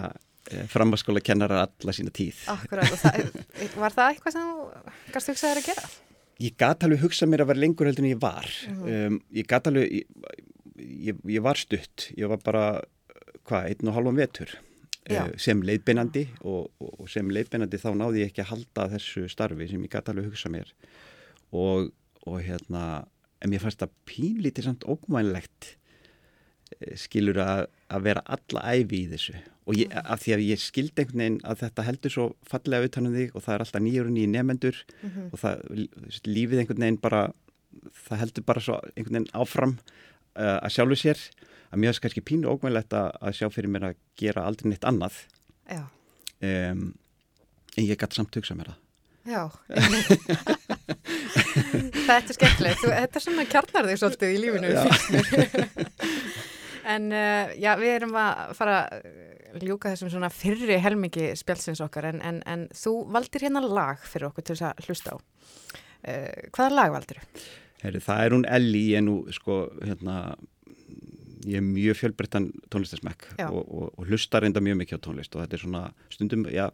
eh, 0.50 0.66
framhanskóla 0.70 1.20
kennarar 1.20 1.68
alla 1.68 1.92
sína 1.92 2.10
tíð. 2.10 2.42
Akkurat, 2.48 2.88
það, 3.02 3.30
var 3.76 3.92
það 3.92 4.10
eitthvað 4.10 4.32
sem 4.32 4.50
þú 4.50 5.14
gæst 5.14 5.32
hugsaður 5.32 5.62
að 5.62 5.68
gera? 5.70 5.88
Ég 6.42 6.56
gæti 6.58 6.84
alveg 6.84 7.04
hugsað 7.04 7.30
mér 7.30 7.44
að 7.44 7.50
vera 7.52 7.62
lengur 7.62 7.86
heldur 7.86 8.04
en 8.04 8.10
ég 8.10 8.20
var. 8.20 8.48
Mm 8.68 8.76
-hmm. 8.76 9.06
um, 9.06 9.22
ég 9.32 9.46
gæti 9.46 9.70
alveg, 9.70 9.92
ég, 9.92 10.06
ég, 11.08 11.16
ég 11.24 11.42
var 11.42 11.56
stutt, 11.56 12.10
ég 12.16 12.28
var 12.28 12.38
bara, 12.44 12.82
hvað, 13.44 13.68
einn 13.70 13.88
og 13.88 13.94
halvan 13.94 14.16
vetur 14.16 14.50
uh, 15.10 15.30
sem 15.40 15.62
leiðbeinandi 15.62 16.24
og, 16.42 16.70
og, 16.80 17.00
og 17.00 17.10
sem 17.12 17.30
leiðbeinandi 17.30 17.80
þá 17.80 17.90
náði 17.96 18.22
ég 18.24 18.32
ekki 18.32 18.44
að 18.44 18.52
halda 18.52 18.88
þessu 18.96 19.26
starfi 19.32 19.68
sem 19.70 19.84
ég 19.84 19.92
gæti 19.92 20.12
alveg 20.12 20.30
hugsað 20.30 20.54
mér 20.56 20.74
og, 21.54 21.90
og 22.24 22.38
hérna, 22.42 23.04
en 23.40 23.52
mér 23.52 23.62
fannst 23.62 23.82
það 23.82 23.96
pínlítið 24.08 24.68
samt 24.68 24.86
ógmænlegt 24.88 25.74
skilur 26.98 27.40
að, 27.42 27.66
að 27.92 28.06
vera 28.08 28.22
alla 28.36 28.62
æfi 28.74 29.00
í 29.02 29.10
þessu. 29.12 29.34
Og 29.64 29.78
ég, 29.80 29.92
af 29.96 30.20
því 30.20 30.34
að 30.34 30.44
ég 30.44 30.60
skildi 30.60 31.02
einhvern 31.02 31.22
veginn 31.22 31.38
að 31.48 31.60
þetta 31.62 31.86
heldur 31.86 32.12
svo 32.12 32.26
fallega 32.48 32.90
utanum 32.90 33.16
þig 33.16 33.32
og 33.32 33.44
það 33.46 33.54
er 33.54 33.64
alltaf 33.64 33.84
nýjur 33.84 34.10
og 34.10 34.14
nýjur 34.16 34.32
nefendur 34.34 34.80
mm 34.84 35.10
-hmm. 35.10 35.30
og 35.32 35.38
það, 35.40 35.56
lífið 36.28 36.58
einhvern 36.60 36.84
veginn 36.84 37.00
bara 37.00 37.22
það 38.08 38.20
heldur 38.22 38.44
bara 38.44 38.60
svo 38.60 38.80
einhvern 38.96 39.16
veginn 39.16 39.34
áfram 39.34 39.78
uh, 40.36 40.58
að 40.60 40.72
sjálfu 40.76 40.96
sér 41.00 41.18
að 41.70 41.78
mér 41.78 41.88
finnst 41.88 42.02
kannski 42.04 42.20
pínu 42.20 42.50
ógmælegt 42.52 42.92
að, 42.92 43.32
sjá 43.32 43.48
fyrir 43.50 43.70
mér 43.70 43.84
að 43.90 43.96
gera 44.16 44.44
aldrei 44.44 44.68
neitt 44.68 44.84
annað. 44.84 45.26
Um, 46.44 46.94
en 47.76 47.84
ég 47.84 47.98
gæti 47.98 48.14
samt 48.14 48.36
hugsa 48.36 48.54
mér 48.54 48.68
það. 48.68 48.78
Já. 49.24 49.42
Þetta 52.06 52.16
er 52.18 52.36
skemmtilegt. 52.36 52.82
Þetta 52.84 53.20
er 53.20 53.24
svona 53.24 53.46
kjarnar 53.48 53.88
þig 53.88 54.00
svolítið 54.02 54.34
í 54.34 54.40
lífinu 54.42 54.68
En 56.84 57.08
uh, 57.14 57.52
já, 57.56 57.72
við 57.80 57.94
erum 57.96 58.16
að 58.20 58.54
fara 58.58 58.78
að 59.54 59.64
ljúka 59.64 59.92
þessum 59.92 60.10
svona 60.12 60.30
fyrri 60.32 60.78
helmingi 60.82 61.30
spjálsins 61.38 61.82
okkar 61.84 62.10
en, 62.10 62.20
en, 62.26 62.40
en 62.50 62.66
þú 62.74 62.96
valdir 63.14 63.46
hérna 63.46 63.62
lag 63.64 64.02
fyrir 64.04 64.28
okkur 64.30 64.46
til 64.46 64.56
þess 64.56 64.66
að 64.70 64.88
hlusta 64.88 65.14
á. 65.14 65.16
Uh, 66.04 66.50
hvaða 66.52 66.74
lag 66.74 66.96
valdir 66.96 67.22
þú? 67.22 67.44
Heri, 67.84 68.00
það 68.00 68.24
er 68.24 68.34
hún 68.36 68.46
Elli, 68.48 68.82
ég 68.92 69.00
er 69.00 69.04
nú 69.04 69.16
sko 69.34 69.56
hérna, 69.84 70.18
ég 71.44 71.58
er 71.60 71.64
mjög 71.64 71.98
fjölbreyttan 72.00 72.50
tónlistasmekk 72.72 73.26
og, 73.50 73.58
og, 73.60 73.90
og 73.92 74.06
hlustar 74.08 74.46
enda 74.46 74.62
mjög 74.64 74.78
mikið 74.80 75.00
á 75.00 75.04
tónlist 75.04 75.36
og 75.36 75.44
þetta 75.44 75.58
er 75.58 75.64
svona 75.66 75.82
stundum, 76.12 76.46
já, 76.48 76.70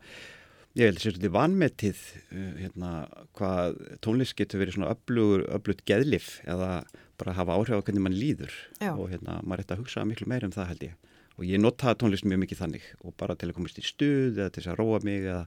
ég 0.78 0.90
held 0.90 1.00
að 1.00 1.06
þetta 1.08 1.28
er 1.30 1.34
vanmetið 1.34 2.04
uh, 2.30 2.52
hérna 2.60 2.92
hvað 3.38 3.80
tónlist 4.06 4.38
getur 4.38 4.62
verið 4.62 4.78
svona 4.78 4.92
öflugur, 4.94 5.46
öflugt 5.58 5.82
geðlif 5.90 6.36
eða 6.46 6.84
bara 7.20 7.36
hafa 7.36 7.56
áhrif 7.58 7.78
á 7.78 7.84
hvernig 7.84 8.04
mann 8.06 8.16
líður. 8.16 8.54
Já. 8.80 8.92
og 8.94 9.10
hérna, 9.12 9.38
maður 9.44 9.64
ætti 9.64 9.76
að 9.76 9.84
hugsa 9.84 10.06
miklu 10.08 10.28
meira 10.30 10.48
um 10.48 10.54
það 10.54 10.72
held 10.72 10.88
ég. 10.88 10.96
Og 11.38 11.46
ég 11.48 11.62
nota 11.62 11.94
tónlist 11.96 12.26
mjög 12.28 12.42
mikið 12.44 12.62
þannig. 12.64 12.88
Og 13.04 13.14
bara 13.20 13.36
til 13.38 13.50
að 13.50 13.56
komast 13.60 13.78
í 13.80 13.84
stuð 13.86 14.40
eða 14.40 14.50
til 14.56 14.66
að 14.66 14.80
róa 14.80 14.98
mig 15.06 15.24
eða, 15.24 15.44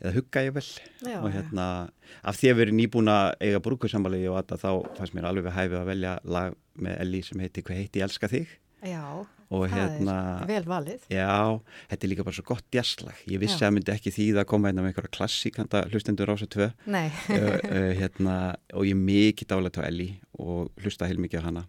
eða 0.00 0.14
hugga 0.18 0.42
ég 0.44 0.56
vel. 0.58 0.66
Já, 1.04 1.18
og 1.20 1.30
hérna, 1.32 1.68
af 2.24 2.40
því 2.40 2.50
að 2.50 2.58
við 2.58 2.66
erum 2.66 2.80
nýbúin 2.80 3.12
að 3.14 3.28
eiga 3.46 3.62
brúkursambalegi 3.64 4.28
og 4.32 4.40
að 4.42 4.58
þá 4.64 4.70
fannst 4.98 5.16
mér 5.16 5.30
alveg 5.30 5.48
við 5.48 5.56
hæfið 5.58 5.80
að 5.80 5.88
velja 5.92 6.18
lag 6.36 6.58
með 6.74 7.00
Elli 7.06 7.22
sem 7.24 7.44
heiti 7.44 7.64
Hvað 7.64 7.80
heiti 7.80 8.02
ég 8.02 8.08
elska 8.08 8.30
þig? 8.32 8.58
Já. 8.84 9.04
Og 9.54 9.64
hérna 9.72 10.16
vel 10.48 10.64
valið. 10.68 11.06
Já, 11.12 11.60
þetta 11.90 12.06
er 12.06 12.12
líka 12.12 12.26
bara 12.26 12.36
svo 12.36 12.46
gott 12.48 12.74
jæslag 12.74 13.22
ég 13.30 13.42
vissi 13.42 13.60
já. 13.62 13.68
að 13.68 13.76
myndi 13.76 13.94
ekki 13.94 14.12
því 14.14 14.26
það 14.38 14.48
koma 14.50 14.70
hérna 14.70 14.84
með 14.84 14.92
einhverja 14.92 15.14
klassíkanda 15.18 15.84
hlustendur 15.90 16.32
á 16.32 16.34
þessu 16.34 16.50
tvö. 16.54 16.68
Uh, 16.90 17.20
uh, 17.38 17.90
hérna, 18.00 18.36
og 18.74 18.88
ég 18.88 18.96
er 18.96 19.02
mikið 19.06 19.50
dálægt 19.54 19.80
á 19.80 19.86
Elli 19.86 20.10
og 20.40 20.72
hlusta 20.82 21.08
heil 21.10 21.20
mikið 21.22 21.44
á 21.44 21.46
hana. 21.48 21.64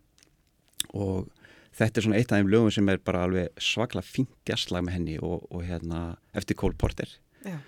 Og 0.95 1.29
þetta 1.75 2.01
er 2.01 2.07
svona 2.07 2.19
eitt 2.19 2.33
af 2.33 2.41
þeim 2.41 2.51
lögum 2.51 2.73
sem 2.73 2.91
er 2.91 3.01
bara 3.03 3.25
alveg 3.27 3.53
svakla 3.61 4.03
fínt 4.05 4.35
jæslag 4.49 4.85
með 4.85 4.99
henni 4.99 5.15
og, 5.21 5.47
og 5.51 5.65
hérna 5.67 6.11
eftir 6.37 6.57
Cole 6.59 6.77
Porter. 6.77 7.19
Já. 7.45 7.59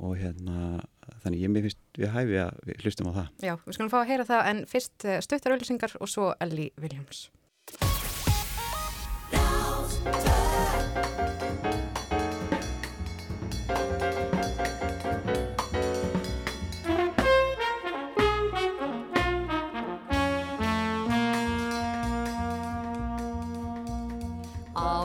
og 0.00 0.16
hérna 0.16 0.80
þannig 1.22 1.44
ég 1.44 1.52
mér 1.52 1.66
finnst 1.66 2.00
við 2.00 2.12
hæfi 2.14 2.40
að 2.42 2.60
við 2.68 2.82
hlustum 2.84 3.10
á 3.10 3.12
það. 3.18 3.30
Já, 3.48 3.54
við 3.64 3.78
skulum 3.78 3.92
fá 3.92 3.98
að 4.00 4.10
heyra 4.12 4.28
það 4.28 4.50
en 4.52 4.64
fyrst 4.72 5.08
eh, 5.08 5.22
stuttar 5.24 5.56
öllisingar 5.56 5.96
og 6.00 6.12
svo 6.12 6.32
Elli 6.44 6.70
Williams 6.80 7.26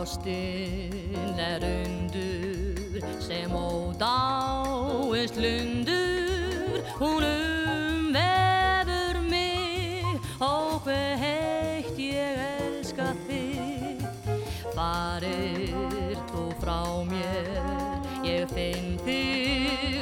Ástin 0.02 1.38
er 1.38 1.62
undur 1.64 3.04
sem 3.28 3.56
ódáist 3.56 5.36
lundur 5.36 5.81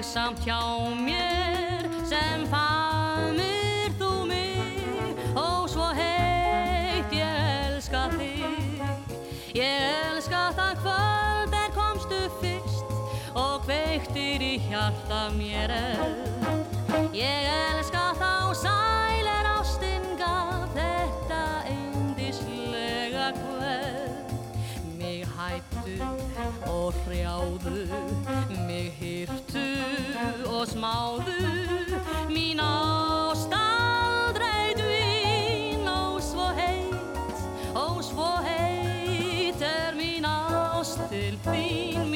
samt 0.10 0.40
hjá 0.42 0.58
mér 0.98 1.86
sem 2.10 2.46
famir 2.50 3.94
þú 4.00 4.26
mig. 4.26 5.14
Og 5.38 5.70
svo 5.70 5.92
heitt 5.94 7.14
ég 7.14 7.38
elska 7.70 8.08
þig. 8.18 8.82
Ég 9.54 9.90
hjarta 14.70 15.30
mér 15.38 15.70
eld 15.78 17.14
Ég 17.14 17.46
elska 17.54 17.99
og 26.68 26.94
hrjáðu, 27.06 27.88
mig 28.68 28.92
hýrtu 29.00 29.66
og 30.48 30.68
smáðu. 30.68 31.38
Mín 32.30 32.60
ást 32.60 33.54
aldrei 33.54 34.74
dvín 34.80 35.88
og 35.88 36.22
svo 36.24 36.50
heit, 36.58 37.40
og 37.76 38.04
svo 38.04 38.32
heit 38.46 39.62
er 39.62 39.94
mín 39.98 40.26
ást 40.26 41.00
til 41.10 41.38
þín 41.46 42.09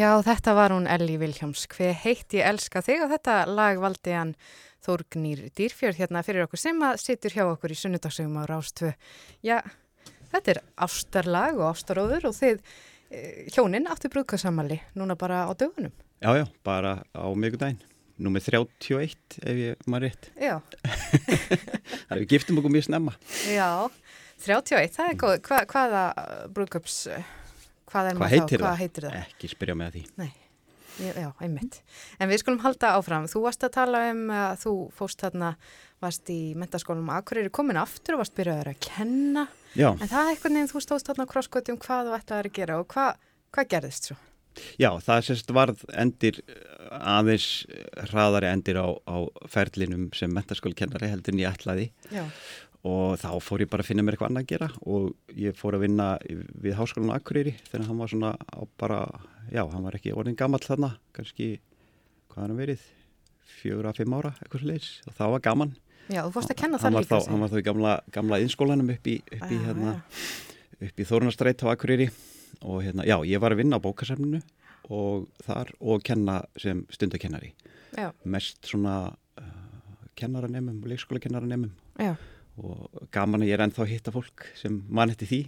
Já, 0.00 0.14
þetta 0.24 0.52
var 0.56 0.72
hún 0.72 0.86
Elli 0.88 1.18
Viljáms. 1.20 1.66
Hver 1.68 1.92
heitt 2.04 2.32
ég 2.32 2.46
elska 2.48 2.80
þig 2.80 3.02
og 3.04 3.10
þetta 3.10 3.34
lag 3.50 3.80
valdi 3.82 4.14
hann 4.16 4.30
Þórgnýr 4.80 5.42
Dýrfjörð 5.58 5.98
hérna 6.00 6.22
fyrir 6.24 6.46
okkur 6.46 6.60
sem 6.62 6.78
að 6.86 7.02
situr 7.02 7.34
hjá 7.34 7.42
okkur 7.50 7.74
í 7.74 7.76
sunnudagsögum 7.76 8.38
á 8.40 8.48
Rástvö. 8.48 8.94
Já, 9.44 9.58
þetta 10.30 10.54
er 10.54 10.60
ástarlag 10.86 11.60
og 11.60 11.74
ástaróður 11.74 12.30
og 12.30 12.36
þið 12.38 12.62
eh, 12.62 13.50
hjóninn 13.52 13.90
áttu 13.92 14.08
brúðkassamali 14.14 14.78
núna 14.96 15.18
bara 15.20 15.42
á 15.44 15.52
dögunum. 15.52 15.92
Já, 16.22 16.32
já, 16.38 16.46
bara 16.64 16.94
á 17.12 17.28
mjög 17.36 17.58
dægin. 17.60 17.82
Númið 18.20 18.46
31 18.54 19.36
ef 19.42 19.60
ég 19.66 19.84
maður 19.84 20.06
rétt. 20.06 20.30
Já. 20.40 20.54
það 22.06 22.16
er 22.16 22.22
við 22.22 22.30
giftum 22.32 22.62
okkur 22.62 22.72
mjög 22.78 22.88
snemma. 22.88 23.18
Já, 23.52 23.68
31, 24.46 24.96
það 24.96 25.12
er 25.12 25.20
góð. 25.26 25.36
Hva, 25.50 25.60
hvaða 25.74 26.06
brúðköps 26.56 27.02
hvað, 27.90 28.12
hvað 28.18 28.34
heitir, 28.34 28.62
hvað 28.62 28.78
heitir 28.80 29.06
það? 29.06 29.18
Ekki 29.24 29.50
spyrja 29.50 29.76
með 29.78 29.96
því. 29.96 30.02
Nei, 30.20 30.30
já, 31.00 31.28
einmitt. 31.42 31.80
En 32.20 32.30
við 32.30 32.42
skulum 32.42 32.62
halda 32.64 32.94
áfram. 32.98 33.28
Þú 33.30 33.44
varst 33.46 33.66
að 33.66 33.74
tala 33.76 34.04
um 34.12 34.24
að 34.34 34.56
þú 34.64 34.74
fóst 34.96 35.24
þarna, 35.24 35.52
varst 36.02 36.32
í 36.32 36.40
mentaskólum 36.60 37.12
Akureyri 37.16 37.52
komin 37.52 37.80
aftur 37.80 38.16
og 38.16 38.24
varst 38.24 38.36
byrjaður 38.38 38.72
að 38.72 38.80
kenna. 38.86 39.46
Já. 39.74 39.90
En 39.92 40.06
það 40.06 40.22
er 40.22 40.32
eitthvað 40.34 40.56
nefn, 40.56 40.72
þú 40.72 40.84
stóðst 40.86 41.12
þarna 41.12 41.28
á 41.28 41.32
krosskvöti 41.34 41.74
um 41.74 41.80
hvað 41.82 42.08
þú 42.10 42.18
ætlaði 42.18 42.50
að 42.50 42.58
gera 42.60 42.80
og 42.80 42.90
hvað, 42.94 43.30
hvað 43.54 43.70
gerðist 43.74 44.10
svo? 44.10 44.18
Já, 44.82 44.90
það 44.98 45.20
sérst 45.28 45.52
varð 45.54 45.84
endir 45.94 46.40
aðeins 46.90 47.44
hraðari 48.10 48.48
endir 48.50 48.80
á, 48.82 48.90
á 49.06 49.16
ferlinum 49.48 50.08
sem 50.16 50.32
mentaskólkennari 50.34 51.12
heldur 51.12 51.38
ég 51.38 51.54
ætlaði. 51.54 51.86
Já 52.10 52.26
og 52.86 53.18
þá 53.20 53.34
fór 53.44 53.64
ég 53.64 53.70
bara 53.70 53.84
að 53.84 53.90
finna 53.90 54.04
mér 54.04 54.16
eitthvað 54.16 54.30
annað 54.30 54.46
að 54.46 54.52
gera. 54.54 54.68
Og 54.88 55.36
ég 55.36 55.56
fór 55.58 55.76
að 55.76 55.84
vinna 55.84 56.06
við 56.64 56.78
háskólan 56.78 57.12
Akureyri 57.14 57.52
þegar 57.66 57.86
hann 57.90 58.00
var 58.00 58.12
svona 58.12 58.32
á 58.40 58.60
bara, 58.80 59.00
já, 59.52 59.62
hann 59.66 59.84
var 59.84 59.98
ekki 59.98 60.14
orðin 60.16 60.38
gammal 60.38 60.62
þarna, 60.64 60.94
kannski 61.16 61.50
hvað 62.32 62.46
hann 62.46 62.58
verið, 62.60 62.86
fjögur 63.60 63.90
að 63.90 64.00
fimm 64.00 64.16
ára 64.16 64.32
eitthvað 64.38 64.64
sliðis 64.64 64.90
og 65.04 65.16
það 65.18 65.34
var 65.34 65.44
gaman. 65.48 65.76
Já, 66.10 66.22
þú 66.24 66.32
fórst 66.38 66.54
að 66.54 66.60
kenna 66.62 66.80
það 66.80 66.96
líka 66.96 67.20
Hann 67.28 67.44
var 67.44 67.52
þá 67.52 67.58
í 67.60 67.66
gamla, 67.68 67.92
gamla 68.14 68.40
innskólanum 68.42 68.94
upp 68.96 69.10
í, 69.10 69.18
upp 69.20 69.44
í, 69.44 69.58
ah, 69.60 69.66
hérna, 69.68 69.92
upp 70.80 71.02
í 71.02 71.06
Þórnastrætt 71.06 71.66
á 71.68 71.72
Akureyri. 71.74 72.08
Og 72.66 72.80
hérna, 72.84 73.04
já, 73.06 73.16
ég 73.28 73.40
var 73.40 73.54
að 73.54 73.62
vinna 73.62 73.78
á 73.78 73.84
bókasefninu 73.84 74.40
og 74.90 75.28
þar 75.46 75.70
og 75.78 76.02
kenna 76.04 76.40
sem 76.58 76.82
stundakennari. 76.90 77.52
Já. 77.90 78.12
mest 78.22 78.68
svona 78.70 79.10
uh, 79.10 79.46
kennaranemum, 80.14 80.76
leikskólakennaраnemum 80.86 81.72
Já 81.98 82.14
og 82.60 83.06
gaman 83.14 83.44
að 83.44 83.50
ég 83.50 83.56
er 83.56 83.64
ennþá 83.64 83.84
að 83.84 83.92
hitta 83.94 84.14
fólk 84.14 84.44
sem 84.58 84.80
mann 84.88 85.12
hætti 85.12 85.28
því. 85.30 85.40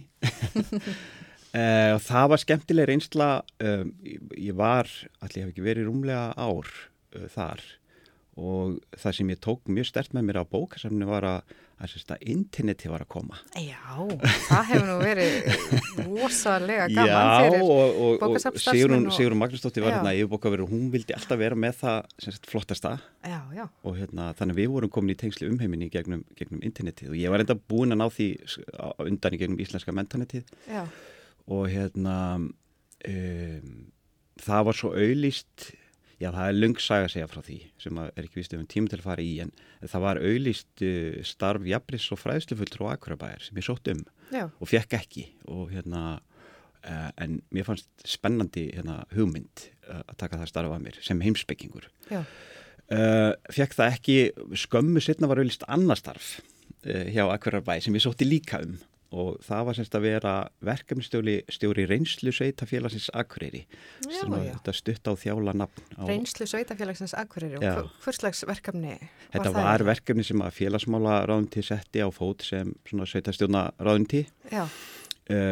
Uh, 1.53 1.93
og 1.95 2.01
það 2.05 2.31
var 2.33 2.41
skemmtileg 2.41 2.89
reynsla 2.89 3.29
um, 3.61 3.93
ég 4.33 4.57
var, 4.57 4.89
allir 5.21 5.45
hef 5.45 5.53
ekki 5.53 5.65
verið 5.65 5.89
rúmlega 5.89 6.31
ár 6.33 6.69
uh, 6.69 7.27
þar. 7.33 7.63
Og 8.33 8.79
það 8.97 9.17
sem 9.19 9.33
ég 9.35 9.43
tók 9.43 9.69
mjög 9.69 9.91
stert 9.91 10.15
með 10.15 10.29
mér 10.29 10.41
á 10.41 10.51
bókasafni 10.55 11.05
var 11.05 11.27
að, 11.29 11.57
að, 11.81 12.13
interneti 12.33 12.91
var 12.91 13.03
að 13.03 13.09
koma. 13.15 13.39
Já, 13.57 13.79
það 14.47 14.67
hefur 14.69 14.85
nú 14.87 14.97
verið 15.01 15.33
rosalega 16.05 16.87
gaman 16.93 17.43
fyrir 17.43 18.19
bókasafnstarfsmenn 18.21 19.09
og 19.09 19.17
Sigrun 19.17 19.41
Magnúsdóttir 19.41 19.85
var 19.85 19.97
hérna 19.97 20.13
yfirbókaverður 20.17 20.67
og 20.67 20.73
hún 20.75 20.89
vildi 20.93 21.15
alltaf 21.17 21.41
vera 21.41 21.57
með 21.59 21.79
það 21.81 21.99
sagt, 22.27 22.49
flottasta. 22.51 22.93
Já, 23.23 23.39
já. 23.55 23.65
og 23.83 23.97
hérna, 23.99 24.29
þannig 24.39 24.59
við 24.61 24.71
vorum 24.75 24.93
komin 24.93 25.15
í 25.15 25.19
tengslu 25.19 25.49
umheiminni 25.51 25.89
gegnum, 25.93 26.23
gegnum 26.39 26.63
internetið. 26.63 27.11
Og 27.13 27.19
ég 27.19 27.33
var 27.33 27.43
enda 27.43 27.57
búin 27.57 27.95
að 27.95 28.01
ná 28.03 28.07
því 28.13 28.29
undan 29.07 29.37
í 29.37 29.41
gegnum 29.41 29.63
íslenska 29.63 29.95
mentanetið 29.95 30.53
og 31.51 31.65
hérna 31.71 32.17
um, 32.39 33.71
það 34.39 34.67
var 34.69 34.77
svo 34.79 34.93
auðlist 34.95 35.71
Já, 36.23 36.29
það 36.31 36.49
er 36.49 36.59
lungsaga 36.59 37.07
að 37.07 37.13
segja 37.17 37.29
frá 37.29 37.41
því 37.43 37.57
sem 37.83 37.97
er 38.03 38.23
ekki 38.23 38.39
vist 38.39 38.53
um 38.55 38.67
tíma 38.69 38.91
til 38.91 38.99
að 39.01 39.07
fara 39.07 39.23
í 39.23 39.31
en 39.43 39.49
það 39.81 40.03
var 40.05 40.19
auðlist 40.23 40.83
uh, 40.85 41.17
starf 41.27 41.65
jafnris 41.67 42.05
og 42.15 42.21
fræðslufulltrú 42.21 42.87
á 42.87 42.95
Akurabæðir 42.95 43.47
sem 43.47 43.59
ég 43.59 43.67
sótt 43.67 43.89
um 43.91 44.05
Já. 44.31 44.45
og 44.47 44.69
fekk 44.71 44.95
ekki 45.01 45.25
og 45.51 45.73
hérna 45.73 46.03
uh, 46.15 47.09
en 47.19 47.41
mér 47.53 47.67
fannst 47.67 47.89
spennandi 48.07 48.69
hérna, 48.71 49.01
hugmynd 49.15 49.67
uh, 49.89 49.99
að 50.05 50.15
taka 50.23 50.39
það 50.39 50.51
starf 50.53 50.77
að 50.77 50.87
mér 50.87 51.01
sem 51.03 51.25
heimsbyggingur 51.25 51.89
uh, 52.13 52.23
fekk 53.51 53.77
það 53.81 53.97
ekki 53.97 54.17
skömmu 54.63 55.03
setna 55.03 55.31
var 55.31 55.43
auðlist 55.43 55.67
annar 55.67 55.99
starf 55.99 56.37
uh, 56.39 57.05
hjá 57.11 57.25
Akurabæði 57.27 57.89
sem 57.89 57.99
ég 57.99 58.05
sótti 58.05 58.29
líka 58.29 58.63
um 58.63 58.77
og 59.13 59.37
það 59.45 59.65
var 59.67 59.77
semst 59.77 59.95
að 59.97 60.05
vera 60.07 60.31
verkefnstjóri 60.65 61.85
reynslu 61.89 62.33
sveitafélagsins 62.33 63.09
Akureyri 63.13 63.63
já, 64.07 64.23
já. 64.23 64.53
þetta 64.55 64.73
stutt 64.77 65.09
á 65.09 65.13
þjála 65.23 65.53
nafn 65.61 65.85
á... 65.99 66.03
Reynslu 66.09 66.47
sveitafélagsins 66.49 67.13
Akureyri 67.17 67.59
og 67.59 67.91
hvurslags 68.03 68.43
verkefni 68.49 68.95
var 68.97 69.35
þetta 69.35 69.51
það? 69.51 69.59
var 69.59 69.85
verkefni 69.91 70.25
sem 70.27 70.43
að 70.45 70.57
félagsmála 70.57 71.19
ráðundi 71.29 71.65
setti 71.65 72.01
á 72.01 72.09
fót 72.13 72.45
sem 72.47 72.73
sveitastjóna 72.89 73.67
ráðundi 73.77 74.23
uh, 74.53 74.65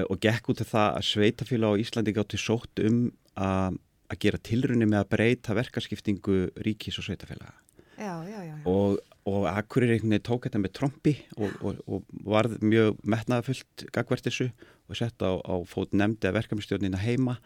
og 0.09 0.17
gekk 0.23 0.51
út 0.53 0.65
af 0.65 0.73
það 0.73 0.89
að 0.89 1.07
sveitafélag 1.11 1.77
á 1.77 1.81
Íslandi 1.85 2.17
gátti 2.17 2.41
sótt 2.41 2.81
um 2.81 3.03
að, 3.37 3.79
að 4.09 4.21
gera 4.25 4.43
tilrunni 4.49 4.89
með 4.89 5.03
að 5.03 5.11
breyta 5.15 5.57
verkaskiptingu 5.57 6.43
ríkis 6.65 6.97
og 6.97 7.09
sveitafélaga 7.09 7.53
og 8.65 8.97
og 9.29 9.45
Akureyri 9.51 9.99
tók 10.23 10.47
þetta 10.47 10.61
með 10.61 10.73
trombi 10.77 11.13
og, 11.37 11.51
og, 11.61 11.81
og 11.85 12.23
varð 12.25 12.57
mjög 12.65 12.97
metnaðafullt 13.03 13.85
gagvert 13.93 14.25
þessu 14.25 14.49
og 14.89 14.97
sett 14.97 15.21
á, 15.21 15.37
á 15.37 15.55
fót 15.67 15.93
nefndi 15.93 16.29
að 16.29 16.39
verkefnistjórnina 16.39 17.01
heima 17.01 17.37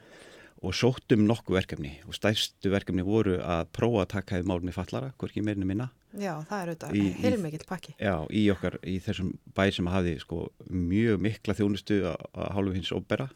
og 0.65 0.73
sóttum 0.73 1.26
nokkuð 1.28 1.59
verkefni. 1.59 1.91
Og 2.07 2.15
stæstu 2.15 2.71
verkefni 2.73 3.03
voru 3.05 3.36
að 3.43 3.67
prófa 3.76 4.05
að 4.05 4.11
taka 4.15 4.38
hefði 4.38 4.49
málunni 4.49 4.73
fallara, 4.73 5.11
hvorki 5.19 5.43
meirinu 5.45 5.67
minna. 5.67 5.89
Já, 6.15 6.32
það 6.47 6.61
er 6.61 6.71
auðvitað 6.71 7.26
heilmikill 7.26 7.67
pakki. 7.67 7.95
Já, 7.99 8.15
í 8.32 8.45
okkar, 8.53 8.80
í 8.88 8.95
þessum 9.03 9.34
bæ 9.57 9.65
sem 9.76 9.91
hafi 9.91 10.15
sko, 10.23 10.45
mjög 10.71 11.19
mikla 11.28 11.57
þjónustu 11.59 11.99
að 12.07 12.47
hálfu 12.55 12.78
hins 12.80 12.93
óbera 12.95 13.28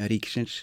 ríkisins 0.00 0.62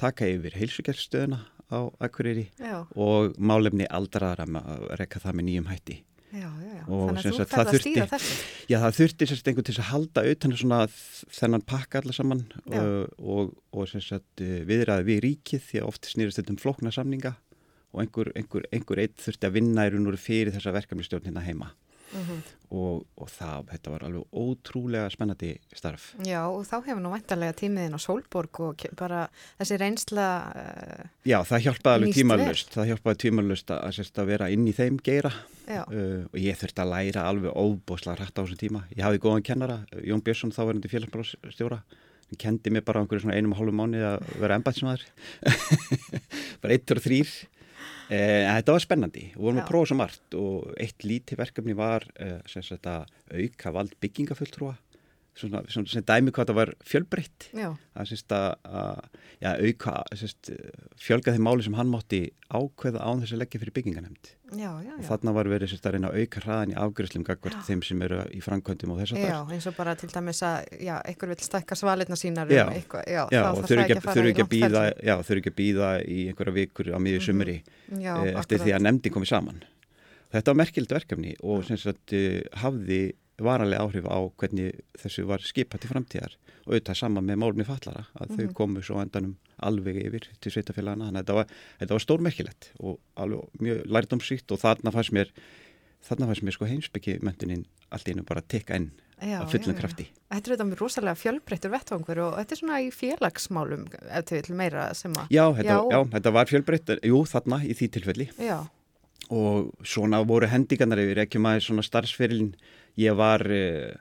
taka 0.00 0.26
yfir 0.26 0.56
heilsugjælstöðuna 0.58 1.44
á 1.70 1.78
Akureyri 2.02 2.48
Já. 2.58 2.86
og 2.94 3.38
málefni 3.38 3.86
aldraðara 3.86 4.46
að 4.60 4.88
rekka 5.00 5.22
það 5.22 5.38
með 5.38 5.48
nýjum 5.48 5.70
hætti 5.70 6.00
Já, 6.34 6.48
já, 6.48 6.72
já. 6.74 6.84
Þannig 6.88 7.20
að 7.20 7.36
þú 7.38 7.44
ferð 7.52 7.70
að 7.70 7.76
stýra 7.78 8.06
þessu. 8.10 8.36
Já, 8.66 8.76
það 8.82 8.96
þurfti 8.96 9.28
sérst 9.30 9.50
einhvern 9.50 9.66
til 9.68 9.74
að 9.76 9.90
halda 9.92 10.24
auðvitað 10.24 10.56
svona 10.58 10.78
þennan 11.38 11.64
pakka 11.70 12.00
allar 12.00 12.16
saman 12.16 12.42
uh, 12.74 13.04
og, 13.22 13.52
og 13.70 13.90
sérst 13.92 14.42
uh, 14.42 14.56
viðræði 14.66 15.06
við 15.12 15.20
ríkið 15.28 15.62
því 15.68 15.82
að 15.82 15.90
oft 15.92 16.10
snýrast 16.10 16.40
þetta 16.40 16.54
um 16.56 16.60
flokna 16.64 16.94
samninga 16.94 17.36
og 17.94 18.02
einhver, 18.02 18.32
einhver, 18.34 18.66
einhver 18.74 19.04
eitt 19.04 19.20
þurfti 19.22 19.46
að 19.46 19.56
vinna 19.60 19.86
í 19.86 19.94
raun 19.94 20.10
og 20.10 20.18
fyrir 20.18 20.50
þessa 20.56 20.74
verkefnistjórn 20.74 21.28
hérna 21.28 21.44
heima 21.46 21.70
mm 22.14 22.22
-hmm. 22.26 22.52
og, 22.70 23.06
og 23.16 23.30
það, 23.30 23.66
þetta 23.70 23.90
var 23.90 24.04
alveg 24.08 24.24
ótrúlega 24.32 25.10
spennandi 25.10 25.50
starf. 25.74 26.14
Já, 26.24 26.40
og 26.46 26.64
þá 26.66 26.76
hefur 26.86 27.02
nú 27.02 27.10
vantarlega 27.12 27.56
tímiðin 27.60 27.96
á 27.96 28.00
Solborg 28.00 28.60
og 28.60 28.86
bara 28.96 29.28
þessi 29.58 29.78
reynsla 29.80 30.28
uh, 30.54 31.04
Já, 31.24 31.38
það 31.44 31.64
hjálpaði 31.66 31.94
alveg 31.94 32.14
tímalust, 32.14 32.72
það 32.72 32.88
hjálpaði 32.92 33.20
tímalust 33.24 33.70
að, 33.70 33.80
að, 33.84 34.10
að 34.22 34.26
vera 34.26 34.50
inn 34.50 34.68
í 34.68 34.72
þeim 34.72 34.98
geira. 35.02 35.32
Uh, 35.64 36.24
og 36.32 36.38
ég 36.38 36.56
þurfti 36.60 36.80
að 36.82 36.92
læra 36.92 37.28
alveg 37.28 37.52
óbúslega 37.52 38.16
hrætt 38.18 38.38
á 38.38 38.42
þessum 38.44 38.60
tíma. 38.60 38.84
Ég 38.96 39.04
hafði 39.04 39.22
góðan 39.24 39.46
kennara, 39.46 39.78
Jón 40.04 40.22
Björnsson, 40.24 40.52
þá 40.52 40.64
verðandi 40.64 40.92
félagsbráðstjóra 40.92 41.82
hann 42.34 42.40
kendi 42.40 42.70
mig 42.70 42.84
bara 42.84 43.04
einum 43.04 43.52
og 43.52 43.58
hálfu 43.58 43.74
mánu 43.74 44.00
að 44.02 44.24
vera 44.40 44.56
ennbætsmaður 44.58 45.04
bara 46.62 46.72
eittur 46.72 47.00
og 47.00 47.04
þrýr 47.04 47.32
Eh, 48.14 48.46
þetta 48.46 48.76
var 48.76 48.84
spennandi, 48.84 49.26
við 49.34 49.42
vorum 49.46 49.60
að 49.62 49.68
prófa 49.70 49.90
svo 49.90 49.98
margt 49.98 50.36
og 50.38 50.72
eitt 50.80 51.06
lítið 51.06 51.40
verkefni 51.40 51.76
var 51.78 52.06
eh, 52.20 52.40
sagt, 52.54 52.86
auka 53.34 53.72
vald 53.74 53.94
byggingafulltrúa 54.04 54.74
svona, 55.38 55.64
svona 55.70 55.90
sem 55.90 56.04
dæmi 56.06 56.32
hvað 56.34 56.50
það 56.50 56.58
var 56.60 56.72
fjölbreytt. 56.86 57.48
Að, 57.54 58.14
að 58.34 59.02
ja, 59.42 59.52
auka 59.58 59.96
sérst, 60.16 60.50
fjölga 61.00 61.34
þeim 61.34 61.44
máli 61.46 61.66
sem 61.66 61.76
hann 61.78 61.90
mátti 61.90 62.22
ákveða 62.54 63.02
án 63.02 63.22
þess 63.22 63.34
að 63.34 63.42
leggja 63.42 63.60
fyrir 63.62 63.74
bygginganemnd 63.76 64.30
og 64.54 65.02
þarna 65.08 65.34
var 65.34 65.48
verið 65.50 65.72
sérst, 65.72 65.86
að 65.88 65.96
reyna 65.96 66.10
að 66.12 66.22
auka 66.22 66.42
hraðan 66.44 66.72
í 66.74 66.76
afgröðslum 66.78 67.26
gagvart 67.26 67.66
þeim 67.66 67.82
sem 67.86 68.04
eru 68.06 68.20
í 68.30 68.40
framkvæmdum 68.44 68.94
og 68.94 69.00
þess 69.02 69.14
að 69.16 69.22
það 69.22 69.32
Já, 69.32 69.38
eins 69.56 69.68
og 69.70 69.76
bara 69.78 69.96
til 69.98 70.10
dæmis 70.12 70.42
að 70.46 70.68
já, 70.86 70.94
einhver 71.00 71.32
vil 71.32 71.38
stakka 71.48 71.78
svalirna 71.78 72.18
sínar 72.20 72.54
Já, 72.54 72.62
um 72.64 72.78
eitthvað, 72.78 73.06
já, 73.10 73.22
já 73.34 73.42
og 73.50 73.60
þurfu 73.64 73.82
ekki, 73.82 73.98
ekki 75.40 75.54
að 75.54 75.58
býða 75.58 75.92
í 76.06 76.20
einhverja 76.30 76.56
vikur 76.60 76.92
á 76.94 76.98
miðju 77.02 77.26
sumri 77.30 77.58
mm 77.64 78.00
eftir 78.04 78.38
akkurat. 78.38 78.62
því 78.64 78.72
að 78.74 78.84
nefndi 78.84 79.10
komið 79.12 79.30
saman. 79.30 79.60
Þetta 80.34 80.50
var 80.50 80.58
merkild 80.58 80.94
verkefni 80.94 81.34
og 81.46 81.66
sagt, 81.68 82.14
uh, 82.16 82.40
hafði 82.62 83.02
varanlega 83.38 83.82
áhrif 83.82 84.06
á 84.06 84.18
hvernig 84.40 84.80
þessu 85.00 85.26
var 85.26 85.42
skipað 85.42 85.84
til 85.84 85.90
framtíðar 85.90 86.36
og 86.64 86.72
auðvitað 86.72 87.00
sama 87.00 87.20
með 87.20 87.40
málumni 87.42 87.66
fallara 87.66 88.06
að 88.14 88.28
mm 88.28 88.30
-hmm. 88.30 88.36
þau 88.36 88.44
mhm. 88.44 88.54
komu 88.54 88.82
svo 88.82 89.00
endanum 89.00 89.36
alveg 89.58 89.96
yfir 90.06 90.28
til 90.40 90.52
sveitafélagana 90.52 91.08
þannig 91.08 91.20
að 91.20 91.24
þetta 91.24 91.34
var, 91.34 91.46
þetta 91.78 91.94
var 91.94 92.04
stórmerkilegt 92.04 92.72
og 92.80 92.98
alveg 93.16 93.60
mjög 93.60 93.86
lærdomsýtt 93.86 94.52
og 94.52 94.58
þarna 94.60 94.92
fannst 94.92 95.12
mér 95.12 95.32
þarna 96.04 96.26
fannst 96.26 96.42
mér 96.42 96.52
sko 96.56 96.68
heimsbyggi 96.68 97.18
mentuninn 97.22 97.64
allt 97.90 98.08
ínum 98.08 98.26
bara 98.28 98.42
tekka 98.42 98.74
enn 98.74 98.90
að 99.24 99.50
fullum 99.54 99.76
krafti. 99.78 100.06
Þetta 100.28 100.50
er 100.50 100.54
þetta 100.54 100.66
mjög 100.68 100.80
rosalega 100.82 101.18
fjölbreyttur 101.18 101.72
vettvangur 101.72 102.20
og 102.26 102.38
þetta 102.40 102.54
er 102.54 102.60
svona 102.60 102.80
í 102.82 102.88
félagsmálum 102.92 103.84
ef 104.10 104.24
þau 104.28 104.34
vil 104.36 104.56
meira 104.58 104.86
sem 104.94 105.12
að 105.12 105.30
Já, 105.30 105.44
þetta, 105.54 105.76
já. 105.76 105.92
já, 105.94 106.00
þetta 106.16 106.32
var 106.34 106.50
fjölbreytt, 106.50 106.94
jú 107.08 107.20
þarna 107.30 107.60
í 107.64 107.76
því 107.78 107.90
tilfelli 107.96 108.28
já. 108.42 108.58
og 109.30 109.70
svona 109.86 110.20
voru 110.26 110.50
hendingarnar 110.50 111.02
yfir 111.04 111.22
ekki 111.24 111.42
maður 111.42 111.68
svona 111.68 111.86
starfsferilin 111.86 112.54
ég 113.00 113.16
var 113.18 113.44
uh, 113.48 113.94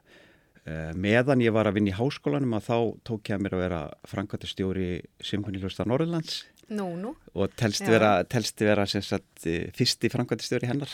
meðan 0.95 1.43
ég 1.43 1.55
var 1.55 1.69
að 1.69 1.79
vinna 1.79 1.93
í 1.93 1.97
háskólanum 1.97 2.57
að 2.57 2.67
þá 2.69 2.77
tók 3.09 3.31
ég 3.31 3.37
að 3.37 3.45
mér 3.45 3.55
að 3.57 3.63
vera 3.65 3.81
frangvæntistjóri 4.09 4.89
Symfóniljósta 5.23 5.87
Norrlands 5.89 6.43
nú, 6.71 6.93
nú. 6.99 7.15
og 7.35 7.55
telst 7.59 7.83
vera, 7.89 8.21
telst 8.29 8.61
vera 8.63 8.85
sagt, 8.87 9.43
fyrsti 9.75 10.11
frangvæntistjóri 10.13 10.69
hennar. 10.69 10.93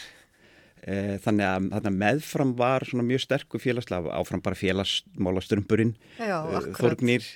Þannig 0.79 1.43
að, 1.43 1.65
þannig 1.73 1.89
að 1.89 1.97
meðfram 1.99 2.51
var 2.57 2.85
mjög 3.05 3.21
sterkur 3.25 3.61
félagslega 3.61 4.13
áfram 4.15 4.41
bara 4.41 4.57
félagsmálaströmburinn 4.57 5.91
Þorgnir, 6.79 7.27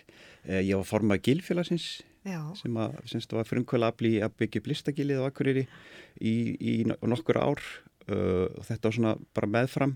ég 0.48 0.80
var 0.80 0.88
formað 0.88 1.26
gilfélagsins 1.28 1.90
Já. 2.24 2.40
sem 2.56 2.78
að, 2.80 2.96
semst, 3.12 3.36
var 3.36 3.48
frumkvöla 3.48 3.92
að 3.92 4.38
byggja 4.40 4.62
upp 4.62 4.70
listagilið 4.72 5.24
á 5.24 5.28
Akureyri 5.28 5.66
í, 6.24 6.36
í 6.56 6.74
nokkur 6.88 7.40
ár. 7.40 7.62
Uh, 8.04 8.52
og 8.60 8.66
þetta 8.68 8.90
var 8.90 8.96
svona 8.98 9.14
bara 9.36 9.48
meðfram 9.48 9.94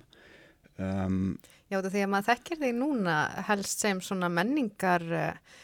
Um, 0.77 1.37
já, 1.71 1.79
því 1.81 2.03
að 2.03 2.11
maður 2.13 2.29
þekkir 2.31 2.61
því 2.61 2.73
núna 2.77 3.15
helst 3.47 3.81
sem 3.85 4.01
svona 4.05 4.29
menningar 4.29 5.05
uh, 5.09 5.55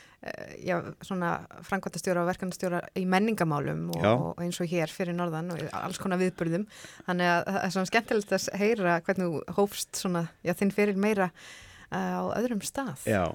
já, 0.64 0.78
svona 1.04 1.34
framkvæmtastjóra 1.68 2.24
og 2.24 2.30
verkefnastjóra 2.32 2.82
í 3.00 3.04
menningamálum 3.10 3.86
og, 3.98 4.08
og 4.08 4.42
eins 4.44 4.60
og 4.64 4.72
hér 4.72 4.92
fyrir 4.94 5.18
norðan 5.18 5.54
og 5.56 5.64
alls 5.78 6.00
konar 6.02 6.22
viðbörðum 6.22 6.66
þannig 7.08 7.32
að 7.34 7.44
það 7.50 7.60
er 7.62 7.76
svona 7.76 7.92
skemmtilegt 7.92 8.36
að 8.38 8.50
heyra 8.62 8.98
hvernig 9.06 9.30
þú 9.30 9.60
hófst 9.60 10.02
svona, 10.02 10.26
já, 10.46 10.56
þinn 10.60 10.74
fyrir 10.76 11.00
meira 11.00 11.30
uh, 11.30 12.20
á 12.20 12.24
öðrum 12.40 12.64
stað. 12.66 13.06
Já, 13.10 13.26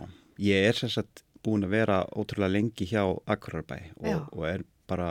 ég 0.42 0.68
er 0.70 0.78
sérsagt 0.78 1.24
búin 1.44 1.66
að 1.66 1.76
vera 1.76 2.02
ótrúlega 2.18 2.56
lengi 2.56 2.88
hjá 2.90 3.04
Akurarbæ 3.30 3.78
og, 4.02 4.32
og 4.34 4.46
er 4.48 4.64
bara 4.88 5.10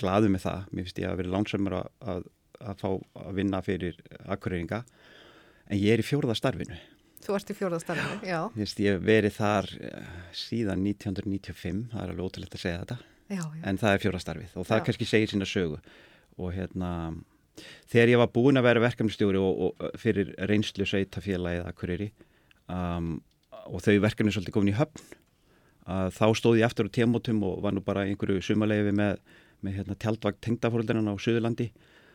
glaðu 0.00 0.32
með 0.32 0.44
það, 0.44 0.66
mér 0.72 0.86
finnst 0.86 1.00
ég 1.00 1.10
að 1.10 1.20
vera 1.22 1.32
lánsamur 1.34 1.76
að, 1.78 1.88
að, 2.12 2.26
að 2.60 2.82
fá 2.82 2.88
að 3.22 3.38
vinna 3.38 3.60
fyrir 3.64 4.00
Akureyringa 4.26 4.82
en 5.68 5.78
ég 5.78 5.94
er 5.94 6.02
í 6.02 6.06
fjórðastarfinu. 6.06 6.78
Þú 7.24 7.36
ert 7.36 7.52
í 7.52 7.56
fjórðastarfinu, 7.58 8.18
já. 8.24 8.40
Vist, 8.56 8.80
ég 8.80 8.96
hef 8.96 9.04
verið 9.04 9.34
þar 9.36 9.70
eh, 9.84 10.12
síðan 10.36 10.84
1995, 10.86 11.82
það 11.92 12.04
er 12.04 12.12
alveg 12.12 12.28
ótrúlegt 12.28 12.56
að 12.56 12.64
segja 12.64 12.82
þetta, 12.84 12.98
já, 13.28 13.42
já. 13.42 13.64
en 13.70 13.80
það 13.82 13.96
er 13.96 14.04
fjórðastarfið 14.04 14.54
og 14.54 14.68
það 14.68 14.80
já. 14.80 14.84
kannski 14.88 15.08
segir 15.08 15.32
sína 15.32 15.48
sögu 15.48 15.80
og 16.38 16.54
hérna 16.54 16.92
þegar 17.90 18.12
ég 18.12 18.20
var 18.22 18.30
búin 18.32 18.60
að 18.60 18.68
vera 18.68 18.84
verkefnistjóri 18.86 19.40
og, 19.42 19.62
og 19.68 19.98
fyrir 19.98 20.30
reynslu 20.50 20.86
sveitafélagið 20.86 21.66
að 21.66 21.78
hverjari 21.80 22.08
um, 22.70 23.16
og 23.68 23.82
þau 23.84 23.96
verkefni 24.04 24.34
svolítið 24.34 24.56
komin 24.56 24.72
í 24.72 24.78
höfn 24.78 25.16
að 25.88 26.14
þá 26.18 26.24
stóð 26.36 26.60
ég 26.60 26.68
eftir 26.68 26.88
á 26.88 26.94
témótum 26.94 27.42
og 27.48 27.62
var 27.64 27.74
nú 27.74 27.82
bara 27.84 28.04
einhverju 28.06 28.44
sumalegi 28.44 28.92
með, 28.94 29.20
með 29.64 29.80
hérna, 29.80 29.96
tjaldvagt 29.98 30.42
tengdafóruldarinn 30.44 31.08
á 31.08 31.14
Suðurlandi 31.16 31.70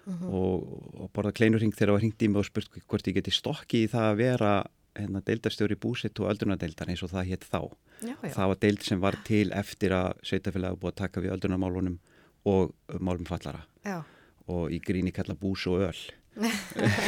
mm 0.06 0.14
-hmm. 0.14 0.30
og, 0.30 1.02
og 1.02 1.12
borða 1.14 1.34
kleinurring 1.34 1.74
þegar 1.74 1.88
það 1.88 1.98
var 1.98 2.04
hringt 2.04 2.24
í 2.24 2.30
mig 2.30 2.40
og 2.40 2.46
spurt 2.46 2.70
hvort 2.88 3.08
ég 3.08 3.18
geti 3.20 3.32
stokki 3.32 3.84
í 3.84 3.92
það 3.92 4.08
að 4.12 4.18
vera 4.18 4.54
hérna, 4.96 5.22
deildarstjóri 5.26 5.76
búsitt 5.76 6.20
og 6.20 6.30
öldrunadeildar 6.32 6.90
eins 6.90 7.04
og 7.04 7.12
það 7.12 7.30
hétt 7.32 7.46
þá. 7.50 7.62
Já, 8.02 8.16
já. 8.22 8.34
Það 8.36 8.50
var 8.52 8.60
deild 8.62 8.84
sem 8.84 9.00
var 9.00 9.18
til 9.26 9.52
eftir 9.52 9.92
að 9.92 10.12
sveitafélagi 10.22 10.80
búið 10.82 10.92
að 10.92 11.02
taka 11.02 11.24
við 11.24 11.34
öldrunamálunum 11.38 11.98
og 12.46 12.74
málum 13.00 13.26
fallara 13.26 13.64
já. 13.86 14.04
og 14.48 14.72
í 14.72 14.80
gríni 14.84 15.12
kalla 15.12 15.36
bús 15.36 15.66
og 15.68 15.88
öll. 15.88 16.04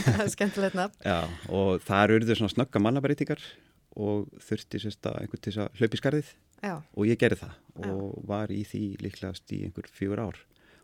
það 0.06 0.26
er 0.26 0.30
skemmtilegt 0.30 0.76
nafn. 0.78 0.98
Já, 1.02 1.30
og 1.50 1.82
það 1.82 2.04
eru 2.04 2.20
urður 2.20 2.42
svona 2.42 2.54
snögga 2.54 2.82
mannabæritíkar 2.82 3.42
og 3.96 4.28
þurfti 4.44 4.82
sérst 4.84 5.08
að 5.08 5.22
einhvern 5.22 5.42
til 5.42 5.54
þess 5.54 5.64
að 5.64 5.80
hlaupi 5.80 6.00
skarðið 6.02 6.32
Já. 6.66 6.76
og 6.82 7.08
ég 7.08 7.20
gerði 7.20 7.40
það 7.46 7.54
og 7.76 8.04
Já. 8.04 8.26
var 8.32 8.52
í 8.52 8.62
því 8.68 8.84
líklegast 9.06 9.56
í 9.56 9.62
einhver 9.68 9.88
fjögur 9.92 10.22
ár 10.28 10.42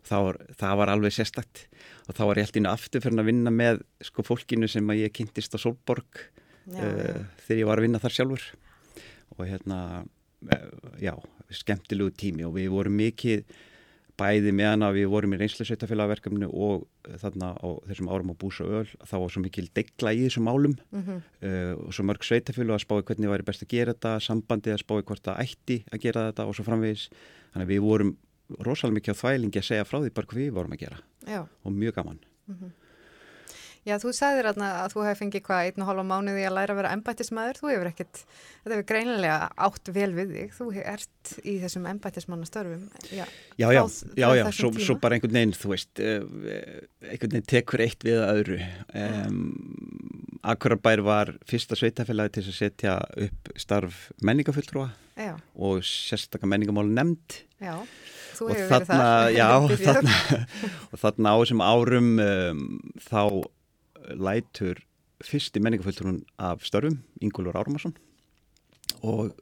var, 0.10 0.40
það 0.60 0.78
var 0.82 0.92
alveg 0.94 1.16
sérstakt. 1.16 1.66
Og 2.08 2.16
þá 2.18 2.24
var 2.28 2.42
ég 2.42 2.50
alltaf 2.50 2.72
aftur 2.74 3.04
fyrir 3.04 3.22
að 3.22 3.30
vinna 3.32 3.54
með 3.54 3.84
sko 4.04 4.26
fólkinu 4.26 4.70
sem 4.72 4.88
að 4.90 5.04
ég 5.06 5.16
kynntist 5.16 5.56
á 5.56 5.60
Solborg 5.62 6.24
uh, 6.74 7.22
þegar 7.46 7.62
ég 7.62 7.70
var 7.70 7.82
að 7.82 7.88
vinna 7.88 8.02
þar 8.02 8.18
sjálfur. 8.18 8.48
Og 9.38 9.44
hérna 9.48 9.82
uh, 10.04 10.72
já, 11.02 11.14
skemmtilegu 11.62 12.16
tími. 12.18 12.48
Og 12.48 12.58
við 12.58 12.72
vorum 12.74 12.98
mikið 13.00 13.46
bæði 14.22 14.52
meðan 14.56 14.86
að 14.86 15.00
við 15.00 15.12
vorum 15.12 15.34
í 15.36 15.38
reynslusveitafélagverkefni 15.40 16.50
og 16.50 16.84
þarna 17.22 17.54
á 17.58 17.68
þessum 17.90 18.10
árum 18.12 18.34
á 18.34 18.42
Búsa 18.42 18.66
öll 18.68 18.90
þá 19.08 19.16
var 19.16 19.34
svo 19.34 19.44
mikil 19.44 19.68
degla 19.74 20.14
í 20.14 20.26
þessum 20.26 20.50
álum 20.52 20.76
mm 20.78 21.04
-hmm. 21.06 21.22
uh, 21.48 21.74
og 21.88 21.96
svo 21.96 22.06
mörg 22.06 22.26
sveitafélag 22.28 22.78
að 22.78 22.84
spái 22.86 23.02
hvernig 23.08 23.28
það 23.28 23.34
væri 23.36 23.48
best 23.48 23.64
að 23.66 23.72
gera 23.74 23.94
þetta, 23.94 24.12
sambandi 24.20 24.74
að 24.74 24.84
spái 24.84 25.02
hvort 25.02 25.24
það 25.26 25.42
ætti 25.46 25.78
að 25.92 26.02
gera 26.06 26.28
þetta 26.30 26.46
og 26.46 26.56
svo 26.56 26.68
framvegis. 26.68 27.08
Þannig 27.54 27.66
að 27.66 27.74
við 27.74 27.82
vorum 27.88 28.18
rosalega 28.60 29.00
mikið 29.00 29.16
á 29.16 29.22
þvælingi 29.22 29.62
að 29.62 29.70
segja 29.70 29.88
frá 29.88 29.98
því 30.00 30.14
bara 30.18 30.32
hvað 30.32 30.44
við 30.44 30.54
vorum 30.58 30.76
að 30.76 30.84
gera 30.86 31.02
Já. 31.28 31.42
og 31.48 31.72
mjög 31.72 31.98
gaman 32.00 32.20
mm 32.22 32.56
-hmm. 32.56 32.72
Já, 33.82 33.96
þú 33.98 34.12
sagðir 34.14 34.46
að 34.52 34.92
þú 34.94 35.04
hefði 35.08 35.18
fengið 35.18 35.44
hvað 35.48 35.68
einn 35.68 35.82
og 35.82 35.88
hálfa 35.90 36.04
mánuði 36.06 36.42
að 36.46 36.54
læra 36.54 36.74
að 36.76 36.78
vera 36.78 36.90
embættismæður, 36.94 37.58
þú 37.58 37.70
hefur 37.72 37.88
ekkert, 37.90 38.20
þetta 38.62 38.76
hefur 38.76 38.86
greinilega 38.92 39.38
átt 39.66 39.90
vel 39.96 40.10
við 40.14 40.34
þig, 40.36 40.52
þú 40.54 40.68
ert 40.84 41.32
í 41.42 41.56
þessum 41.64 41.88
embættismannastörfum. 41.90 42.84
Já, 43.10 43.24
já, 43.58 43.66
já, 43.74 43.82
já, 44.22 44.28
já 44.38 44.44
svo, 44.54 44.70
svo 44.78 44.98
bara 45.02 45.18
einhvern 45.18 45.34
veginn, 45.34 45.56
þú 45.58 45.74
veist, 45.74 45.90
eh, 45.98 46.22
einhvern 47.10 47.34
veginn 47.34 47.50
tekur 47.56 47.82
eitt 47.88 48.06
við 48.06 48.22
öðru. 48.22 48.60
Um, 49.02 49.42
Akurabær 50.54 51.02
var 51.06 51.34
fyrsta 51.50 51.78
sveitafélagi 51.78 52.38
til 52.38 52.46
að 52.46 52.60
setja 52.60 53.00
upp 53.26 53.50
starf 53.58 54.12
menningafulltrúa 54.22 54.92
og 55.58 55.82
sérstaklega 55.86 56.54
menningamál 56.54 56.86
nefnd. 56.94 57.42
Já, 57.62 57.82
þú 58.42 58.52
hefur 58.52 58.72
verið 58.74 58.92
þar. 58.92 59.32
Já, 59.38 59.50
þarna, 59.86 60.16
og 60.90 61.02
þarna 61.06 61.34
á 61.34 61.38
þessum 61.42 61.66
árum 61.66 62.12
um, 62.26 62.64
þá 63.06 63.24
lætur 64.18 64.82
fyrsti 65.22 65.62
menningafulltrún 65.62 66.24
af 66.42 66.66
störfum, 66.66 67.00
Ingólfur 67.22 67.60
Ármarsson 67.62 67.94
og 69.06 69.36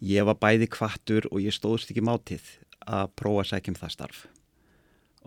ég 0.00 0.24
var 0.26 0.38
bæði 0.40 0.68
kvattur 0.70 1.26
og 1.30 1.42
ég 1.42 1.54
stóðst 1.54 1.90
ekki 1.92 2.04
mátið 2.04 2.46
að 2.86 3.10
prófa 3.18 3.44
að 3.44 3.50
segja 3.50 3.72
um 3.72 3.80
það 3.80 3.94
starf 3.96 4.22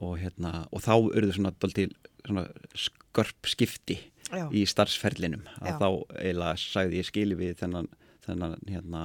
og, 0.01 0.15
hérna, 0.21 0.53
og 0.73 0.81
þá 0.83 0.93
urðu 0.97 1.35
svona, 1.35 1.53
svona 2.25 2.45
skörp 2.73 3.49
skipti 3.49 3.99
Já. 4.33 4.47
í 4.49 4.63
starfsferlinum 4.69 5.43
að 5.59 5.69
Já. 5.69 5.77
þá 5.77 5.87
eiginlega 6.17 6.55
sagði 6.63 7.01
ég 7.01 7.09
skili 7.09 7.37
við 7.37 7.59
þennan, 7.61 7.91
þennan 8.25 8.57
hérna 8.69 9.03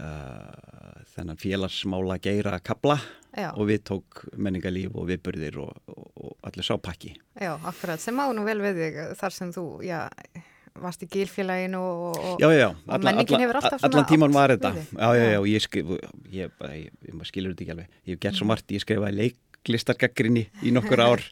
uh, 0.00 1.04
þennan 1.14 1.40
félagsmála 1.40 2.18
geira 2.22 2.58
kabla 2.64 2.98
Já. 3.36 3.50
og 3.52 3.68
við 3.68 3.84
tók 3.90 4.24
menningalíf 4.36 4.94
og 4.96 5.08
viðburðir 5.10 5.58
og, 5.60 5.72
og, 5.92 6.04
og 6.16 6.48
allir 6.48 6.66
sápakki. 6.66 7.14
Já, 7.36 7.54
akkurat, 7.56 8.00
sem 8.00 8.16
á 8.16 8.26
nú 8.32 8.44
vel 8.46 8.60
við 8.64 8.82
þig 8.82 9.00
þar 9.20 9.36
sem 9.36 9.50
þú, 9.52 9.64
já, 9.84 10.00
varst 10.80 11.04
í 11.04 11.08
gílfélaginu 11.10 11.80
og, 11.80 12.18
já, 12.40 12.48
já, 12.52 12.68
og 12.72 12.94
alla, 12.96 13.10
menningin 13.10 13.44
hefur 13.44 13.60
alltaf 13.60 13.80
svona... 13.80 13.92
Allan 13.92 14.08
tíman 14.10 14.34
var 14.34 14.54
þetta, 14.54 14.72
já, 14.76 15.08
já, 15.18 15.26
já, 15.32 15.38
og 15.40 15.48
ég 15.50 15.64
skrif, 15.64 15.92
ég, 16.32 16.56
ég, 16.72 16.96
ég 17.10 17.28
skilur 17.28 17.54
þetta 17.54 17.66
ekki 17.66 17.74
alveg, 17.76 17.98
ég 18.04 18.16
hef 18.16 18.22
gert 18.24 18.38
svo 18.38 18.46
mm. 18.46 18.52
margt, 18.52 18.74
ég 18.76 18.84
skrifaði 18.84 19.20
leik 19.20 19.38
leiklistargaggrinni 19.66 20.46
í 20.62 20.72
nokkur 20.74 21.02
ár 21.02 21.22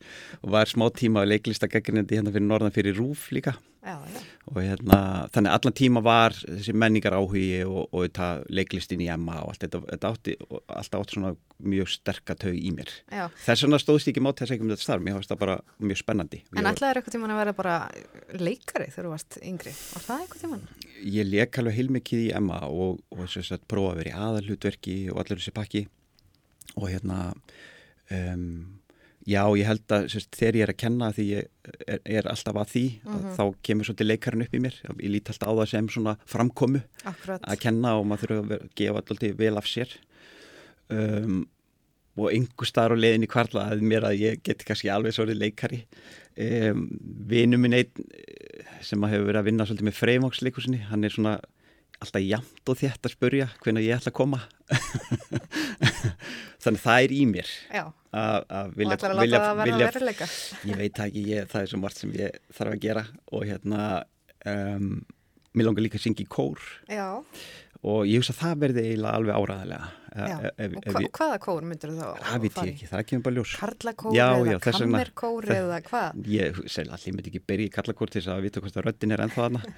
og 0.43 0.51
var 0.55 0.71
smá 0.71 0.89
tíma 0.95 1.25
leiklistargaggrinni 1.27 2.07
hérna 2.11 2.33
fyrir 2.35 2.47
norðan 2.49 2.75
fyrir 2.75 2.97
Rúf 2.99 3.31
líka 3.35 3.55
já, 3.85 3.99
já. 4.01 4.21
og 4.51 4.59
hérna 4.63 4.99
þannig 5.35 5.55
allan 5.55 5.77
tíma 5.77 6.03
var 6.05 6.35
þessi 6.35 6.75
menningar 6.75 7.15
áhugi 7.15 7.63
og, 7.67 7.89
og 7.93 8.07
þetta 8.07 8.29
leiklistin 8.51 9.03
í 9.05 9.09
Emma 9.13 9.41
og 9.43 9.53
allt 9.53 9.67
þetta, 9.67 9.83
þetta 9.93 10.11
átti, 10.11 10.37
alltaf 10.51 11.01
átti 11.01 11.19
svona 11.19 11.35
mjög 11.65 11.93
sterkatög 11.95 12.59
í 12.59 12.73
mér 12.75 12.91
já. 13.13 13.29
þess 13.45 13.67
vegna 13.67 13.81
stóðst 13.83 14.11
ég 14.11 14.15
ekki 14.15 14.25
mátt 14.25 14.43
þess 14.43 14.51
að 14.51 14.57
ekki 14.57 14.67
um 14.67 14.73
þetta 14.75 14.87
starf 14.87 15.05
mér 15.05 15.19
finnst 15.19 15.35
það 15.35 15.43
bara 15.45 15.59
mjög 15.79 16.01
spennandi 16.03 16.41
En 16.55 16.71
ætlaði 16.71 16.91
þér 16.91 17.03
eitthvað 17.03 17.19
tíman 17.19 17.35
að 17.35 17.43
vera 17.43 17.59
bara 17.61 17.77
leikari 18.41 18.89
þegar 18.91 19.09
þú 19.09 19.15
varst 19.15 19.39
yngri, 19.43 19.75
var 19.95 20.09
það 20.09 20.25
eitthvað 20.25 20.47
tíman? 20.47 20.65
Ég 21.05 21.29
leik 21.29 21.61
alveg 21.61 21.79
heilmikið 21.79 22.25
í 22.25 22.33
Emma 22.35 22.65
og, 22.67 23.05
og 23.15 23.29
að 23.29 23.69
prófa 23.71 23.93
að 23.93 24.03
vera 24.03 24.11
í 24.11 24.19
aðalhutverki 24.29 24.97
og 25.13 25.21
allir 25.23 25.41
þessi 25.41 25.55
pakki 25.55 25.87
og 26.75 26.89
hérna 26.91 27.35
Um, 28.13 28.81
já, 29.25 29.41
ég 29.57 29.69
held 29.69 29.95
að 29.97 30.09
sérst, 30.13 30.35
þegar 30.37 30.59
ég 30.59 30.67
er 30.67 30.73
að 30.73 30.81
kenna 30.83 31.09
því 31.17 31.25
ég 31.31 31.47
er, 31.87 32.01
er 32.19 32.29
alltaf 32.29 32.59
að 32.61 32.73
því 32.75 32.85
mm 32.85 32.99
-hmm. 32.99 33.15
að 33.15 33.23
mhm. 33.23 33.37
þá 33.39 33.63
kemur 33.69 33.89
svolítið 33.89 34.11
leikarinn 34.11 34.45
upp 34.45 34.55
í 34.55 34.61
mér 34.61 34.77
ég 34.85 35.11
líti 35.15 35.33
alltaf 35.33 35.49
á 35.49 35.55
það 35.61 35.71
sem 35.73 35.89
svona 35.89 36.17
framkomu 36.27 36.83
Akkurat. 37.05 37.41
að 37.41 37.61
kenna 37.65 37.97
og 37.97 38.07
maður 38.07 38.29
þurfa 38.29 38.59
að 38.59 38.69
gefa 38.77 39.01
alltaf 39.01 39.39
vel 39.39 39.57
af 39.57 39.67
sér 39.67 39.97
um, 40.89 41.47
og 42.17 42.31
einhver 42.31 42.69
starf 42.69 42.95
á 42.95 42.99
leiðin 43.01 43.25
í 43.25 43.31
kvarla 43.31 43.71
að 43.73 43.83
mér 43.83 44.05
að 44.05 44.21
ég 44.21 44.43
geti 44.45 44.65
kannski 44.69 44.93
alveg 44.93 45.17
svolítið 45.17 45.41
leikari 45.41 45.81
um, 46.37 46.87
vinnu 47.27 47.59
minn 47.59 47.75
einn 47.75 48.05
sem 48.85 49.03
að 49.03 49.17
hefur 49.17 49.27
verið 49.31 49.41
að 49.41 49.49
vinna 49.49 49.67
svolítið 49.67 49.89
með 49.89 49.99
freymóksleikusinni, 49.99 50.81
hann 50.91 51.05
er 51.05 51.15
svona 51.15 51.39
alltaf 52.03 52.23
jamt 52.23 52.69
og 52.69 52.79
þétt 52.79 53.07
að 53.07 53.15
spurja 53.15 53.49
hvernig 53.63 53.87
ég 53.87 53.97
ætla 53.97 54.13
að 54.13 54.19
koma 54.19 54.41
þannig 56.65 56.85
það 56.85 57.07
er 57.07 57.15
í 57.15 57.21
mér 57.31 57.53
að 58.15 58.73
vilja, 58.79 58.99
vilja, 59.19 59.43
vilja 59.65 60.29
ég 60.71 60.79
veit 60.79 61.03
ekki, 61.07 61.25
ég, 61.33 61.51
það 61.51 61.65
er 61.67 61.73
svo 61.73 61.83
margt 61.83 62.01
sem 62.03 62.15
ég 62.17 62.39
þarf 62.55 62.77
að 62.77 62.83
gera 62.85 63.05
og 63.35 63.47
hérna 63.49 63.89
um, 64.47 64.89
mér 65.55 65.69
langar 65.69 65.85
líka 65.87 65.99
að 66.01 66.07
syngja 66.09 66.27
í 66.27 66.31
kór. 66.31 66.63
Já. 66.91 67.23
Og 67.85 68.09
ég 68.09 68.23
hugsa 68.23 68.35
að 68.35 68.41
það 68.41 68.65
verði 68.65 68.85
eiginlega 68.89 69.19
alveg 69.19 69.35
áraðilega 69.41 69.87
ef, 70.15 70.45
ef, 70.55 70.77
og 70.79 70.95
hva, 70.95 71.03
hvaða 71.19 71.39
kór 71.43 71.67
myndur 71.69 71.93
þú 71.93 71.97
þá? 71.99 72.23
það 72.29 72.45
veit 72.45 72.59
ég 72.61 72.71
ekki, 72.75 72.91
það 72.93 73.03
kemur 73.11 73.25
bara 73.27 73.37
ljós 73.39 73.57
Karlakór 73.61 74.17
já, 74.17 74.29
eða 74.35 74.61
kammerkór 74.79 75.51
eða 75.57 75.81
hvað? 75.89 76.23
ég 76.31 76.63
segla 76.71 76.99
allir 76.99 77.17
myndi 77.17 77.33
ekki 77.33 77.43
byrja 77.53 77.67
í 77.67 77.75
karlakór 77.75 78.15
til 78.15 78.23
þess 78.23 78.33
að 78.35 78.47
vita 78.47 78.63
hvort 78.65 78.79
það 78.79 78.87
röttin 78.89 79.15
er 79.17 79.25
ennþá 79.27 79.49
aðna 79.49 79.63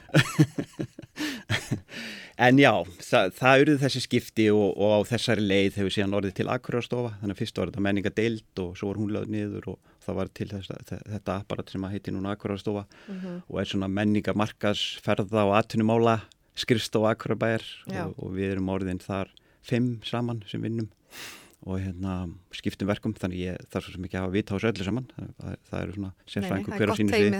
En 2.37 2.59
já, 2.61 2.71
það, 3.01 3.31
það 3.39 3.63
eruð 3.63 3.79
þessi 3.81 4.01
skipti 4.05 4.45
og, 4.53 4.75
og 4.77 4.91
á 4.93 5.09
þessari 5.09 5.45
leið 5.47 5.79
hefur 5.81 5.95
síðan 5.95 6.17
orðið 6.19 6.35
til 6.37 6.49
akkurarstofa, 6.53 7.15
þannig 7.23 7.33
að 7.33 7.39
fyrst 7.41 7.61
var 7.61 7.71
þetta 7.71 7.85
menningadeild 7.87 8.61
og 8.61 8.75
svo 8.77 8.91
var 8.91 9.01
hún 9.01 9.15
lögð 9.15 9.31
niður 9.33 9.69
og 9.73 9.95
það 10.05 10.19
var 10.21 10.33
til 10.37 10.49
þess, 10.51 10.75
þetta 10.93 11.37
apparat 11.41 11.73
sem 11.73 11.87
að 11.89 11.95
heiti 11.97 12.13
núna 12.13 12.35
akkurarstofa 12.37 12.85
mm 12.85 13.17
-hmm. 13.23 13.39
og 13.49 13.61
er 13.61 13.71
svona 13.71 13.89
menningamarkasferða 13.89 15.47
og 15.49 15.57
atvinnumála 15.57 16.19
skrifst 16.57 16.97
á 16.97 17.01
akkurarbæjar 17.13 17.65
og, 18.05 18.15
og 18.17 18.37
við 18.37 18.57
erum 18.57 18.71
orðin 18.73 19.03
þar 19.03 19.33
fimm 19.67 19.99
saman 20.07 20.43
sem 20.49 20.63
vinnum 20.63 20.89
og 21.65 21.81
hérna, 21.81 22.15
skiptum 22.55 22.89
verkum 22.91 23.15
þannig 23.17 23.41
ég 23.41 23.63
þarf 23.73 23.89
svo 23.89 24.01
mikið 24.03 24.19
að 24.19 24.25
hafa 24.27 24.35
vita 24.35 24.53
á 24.53 24.57
þessu 24.57 24.69
öllu 24.71 24.87
saman. 24.87 25.07
Það, 25.17 25.55
það 25.69 25.79
eru 25.81 25.95
svona 25.97 26.11
sérfræðingur 26.33 26.77
hver 26.77 26.91
á 26.93 26.95
sínu 26.99 27.15
því 27.17 27.31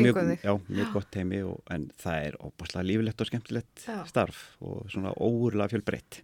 mjög, 0.00 0.20
já, 0.40 0.52
mjög 0.70 0.88
gott 0.96 1.10
teimi 1.14 1.40
og, 1.46 1.58
en 1.74 1.84
það 2.00 2.28
er 2.30 2.38
óbúslega 2.40 2.88
lífilegt 2.88 3.20
og 3.20 3.28
skemmtilegt 3.30 3.84
já. 3.84 3.98
starf 4.08 4.40
og 4.64 4.88
svona 4.94 5.12
óurlega 5.20 5.74
fjölbreytt. 5.74 6.22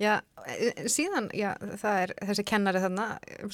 Já, 0.00 0.12
e, 0.48 0.88
síðan 0.92 1.30
já, 1.36 1.54
það 1.80 2.02
er 2.02 2.12
þessi 2.32 2.44
kennari 2.50 2.82
þarna 2.84 3.06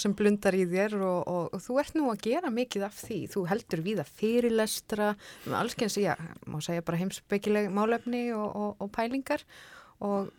sem 0.02 0.16
blundar 0.18 0.56
í 0.56 0.64
þér 0.70 0.96
og, 1.00 1.20
og, 1.22 1.44
og 1.58 1.62
þú 1.64 1.78
ert 1.82 2.00
nú 2.00 2.08
að 2.10 2.24
gera 2.26 2.54
mikið 2.54 2.88
af 2.88 2.98
því. 3.02 3.20
Þú 3.36 3.44
heldur 3.52 3.84
við 3.84 4.02
að 4.02 4.10
fyrirlestra 4.22 5.12
allskensi, 5.60 6.06
já, 6.08 6.16
má 6.48 6.58
segja 6.64 6.86
bara 6.86 6.98
heimsbyggileg 7.04 7.70
málefni 7.74 8.24
og 8.34 8.90
pælingar 8.96 9.44
og 10.02 10.32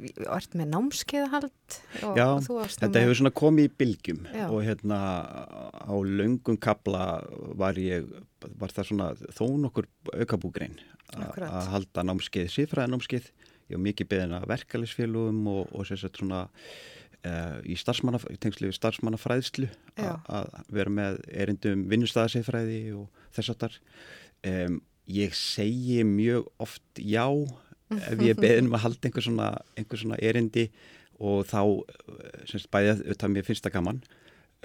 ert 0.00 0.54
með 0.58 0.70
námskeiðahald 0.72 1.76
Já, 2.16 2.26
þetta 2.42 2.88
með... 2.88 2.98
hefur 3.02 3.18
svona 3.20 3.34
komið 3.42 3.68
í 3.68 3.72
bylgjum 3.82 4.22
Já. 4.32 4.46
og 4.48 4.62
hérna 4.66 5.00
á 5.70 5.94
laungum 5.94 6.58
kabla 6.60 7.06
var 7.58 7.78
ég 7.80 8.08
var 8.58 8.74
það 8.74 8.88
svona 8.90 9.10
þó 9.36 9.44
nokkur 9.62 9.88
aukabúgrein 10.16 10.78
að 11.12 11.68
halda 11.74 12.06
námskeið, 12.08 12.48
sífræða 12.54 12.90
námskeið 12.94 13.28
ég 13.28 13.76
var 13.76 13.84
mikið 13.84 14.10
beðin 14.10 14.36
að 14.38 14.48
verkefælisfélugum 14.52 15.44
og, 15.52 15.62
og 15.70 15.86
sérstaklega 15.88 16.22
svona 16.22 16.40
uh, 17.28 17.58
í 17.64 17.76
starfsmanna, 17.78 18.20
starfsmannafræðslu 18.78 19.68
að 20.02 20.56
vera 20.72 20.92
með 20.92 21.20
erindum 21.30 21.84
vinnustæðasífræði 21.92 22.80
og 22.96 23.26
þess 23.36 23.52
að 23.54 23.60
þar 23.64 23.78
um, 24.52 24.80
ég 25.12 25.36
segi 25.36 26.02
mjög 26.06 26.48
oft 26.62 27.02
já 27.02 27.26
ef 28.00 28.24
ég 28.24 28.40
beðin 28.40 28.70
um 28.70 28.76
að 28.78 28.84
halda 28.86 29.08
einhver 29.08 29.26
svona, 29.26 29.52
einhver 29.78 30.00
svona 30.00 30.18
erindi 30.22 30.68
og 31.22 31.44
þá, 31.46 31.60
semst 32.50 32.70
bæðið, 32.72 33.04
þetta 33.12 33.30
mér 33.30 33.46
finnst 33.46 33.66
það 33.66 33.76
gaman 33.76 34.00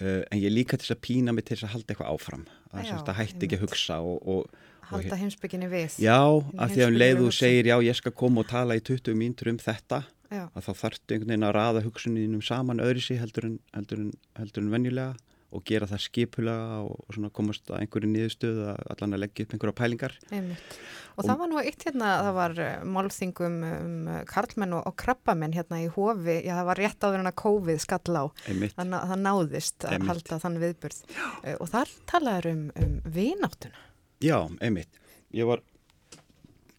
uh, 0.02 0.24
en 0.32 0.40
ég 0.40 0.54
líka 0.54 0.80
til 0.80 0.94
að 0.96 1.04
pína 1.06 1.36
mig 1.36 1.48
til 1.50 1.60
að 1.60 1.74
halda 1.76 1.94
eitthvað 1.94 2.14
áfram. 2.14 2.48
Að, 2.72 2.88
já, 2.90 2.96
að 2.98 3.20
hætti 3.22 3.48
ekki 3.48 3.60
að 3.60 3.66
hugsa 3.66 4.00
og, 4.02 4.18
og, 4.28 4.60
halda 4.92 5.20
heimsbygginni 5.20 5.70
við. 5.72 5.98
Já, 6.04 6.20
af 6.24 6.74
því 6.74 6.84
að 6.84 6.92
um 6.92 7.00
leið 7.02 7.22
þú 7.22 7.32
segir 7.36 7.72
já 7.72 7.76
ég 7.84 8.00
skal 8.00 8.16
koma 8.16 8.44
og 8.44 8.52
tala 8.52 8.78
í 8.78 8.84
20 8.84 9.20
mínútur 9.20 9.52
um 9.52 9.62
þetta 9.62 10.04
já. 10.32 10.44
að 10.48 10.68
þá 10.68 10.72
þarftu 10.82 11.16
einhvern 11.16 11.34
veginn 11.34 11.48
að 11.48 11.56
raða 11.58 11.86
hugsuninum 11.86 12.44
saman 12.46 12.84
öðru 12.84 13.04
sig 13.04 13.22
heldur 13.22 13.50
en, 13.50 13.58
en, 13.76 14.12
en 14.40 14.72
venjulega 14.74 15.16
og 15.56 15.64
gera 15.68 15.88
það 15.88 16.02
skipulega 16.04 16.80
og, 16.84 17.18
komast 17.36 17.70
að 17.72 17.84
einhverju 17.84 18.10
niðurstöð 18.12 18.58
að 18.74 18.82
allan 18.94 19.16
að 19.16 19.22
leggja 19.24 19.46
upp 19.46 19.54
einhverja 19.56 19.76
pælingar 19.78 20.16
Einmitt. 20.36 20.76
og, 21.16 21.22
það 21.24 21.40
var 21.42 21.52
nú 21.52 21.62
eitt 21.62 21.86
hérna 21.88 22.10
það 22.28 22.32
var 22.38 22.56
eh, 22.66 22.84
málþingum 22.98 23.56
um 23.70 24.10
karlmenn 24.28 24.76
og, 24.76 24.84
og 24.92 24.98
krabbamenn 25.00 25.56
hérna 25.56 25.80
í 25.86 25.88
hofi 25.96 26.38
já 26.42 26.54
það 26.58 26.70
var 26.72 26.82
rétt 26.84 27.08
áður 27.08 27.24
en 27.24 27.32
að 27.32 27.38
COVID 27.44 27.84
skall 27.84 28.20
á 28.20 28.26
þannig 28.44 28.98
að 29.00 29.14
það 29.14 29.24
náðist 29.24 29.88
að 29.88 29.96
einmitt. 29.96 30.12
halda 30.12 30.42
þann 30.44 30.62
viðburð 30.66 31.02
já. 31.16 31.26
Eh, 31.44 31.56
og 31.56 31.72
þar 31.72 31.96
talaður 32.12 32.52
um, 32.52 32.64
um 32.84 33.00
vináttuna 33.18 33.86
Já, 34.18 34.40
einmitt 34.60 35.02
ég 35.36 35.48
var, 35.48 35.64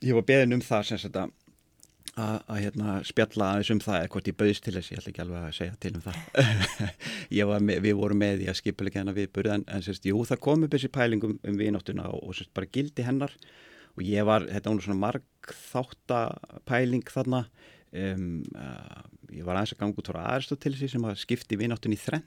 ég 0.04 0.16
var 0.18 0.28
beðin 0.28 0.58
um 0.58 0.64
það 0.64 0.90
sem 0.90 1.04
þetta 1.06 1.28
að 2.24 2.60
hérna, 2.62 2.94
spjalla 3.06 3.50
aðeins 3.52 3.70
um 3.74 3.80
það 3.84 3.98
eða 3.98 4.10
hvort 4.14 4.30
ég 4.30 4.36
bauðst 4.38 4.64
til 4.66 4.74
þess, 4.76 4.90
ég 4.92 5.00
ætla 5.00 5.12
ekki 5.12 5.22
alveg 5.24 5.46
að 5.46 5.56
segja 5.58 5.78
til 5.82 5.92
um 5.94 6.04
það. 6.04 6.18
Með, 7.68 7.80
við 7.84 7.96
vorum 7.98 8.20
með 8.22 8.44
í 8.44 8.50
að 8.50 8.58
skipilega 8.60 9.02
hennar 9.02 9.16
viðbörð 9.16 9.54
en, 9.54 9.64
en 9.72 9.84
sérst, 9.84 10.06
jú, 10.08 10.20
það 10.28 10.42
kom 10.44 10.64
upp 10.66 10.74
þessi 10.74 10.90
pælingum 10.94 11.34
um, 11.36 11.40
um 11.50 11.58
viðnóttuna 11.60 12.08
og, 12.12 12.22
og 12.24 12.38
sérst, 12.38 12.52
bara 12.56 12.70
gildi 12.74 13.06
hennar. 13.06 13.34
Og 13.98 14.04
ég 14.06 14.26
var, 14.28 14.46
þetta 14.46 14.72
var 14.72 14.84
svona 14.84 15.02
marg 15.02 15.52
þáttapæling 15.68 17.08
þarna 17.10 17.44
um, 17.92 18.28
uh, 18.54 19.02
ég 19.34 19.44
var 19.46 19.58
aðeins 19.58 19.74
að 19.74 19.80
ganga 19.82 20.00
út 20.00 20.10
frá 20.10 20.20
Aristotelesi 20.32 20.88
sem 20.92 21.04
að 21.04 21.18
skipti 21.20 21.58
viðnóttun 21.60 21.94
í 21.94 21.98
þrenn 22.00 22.24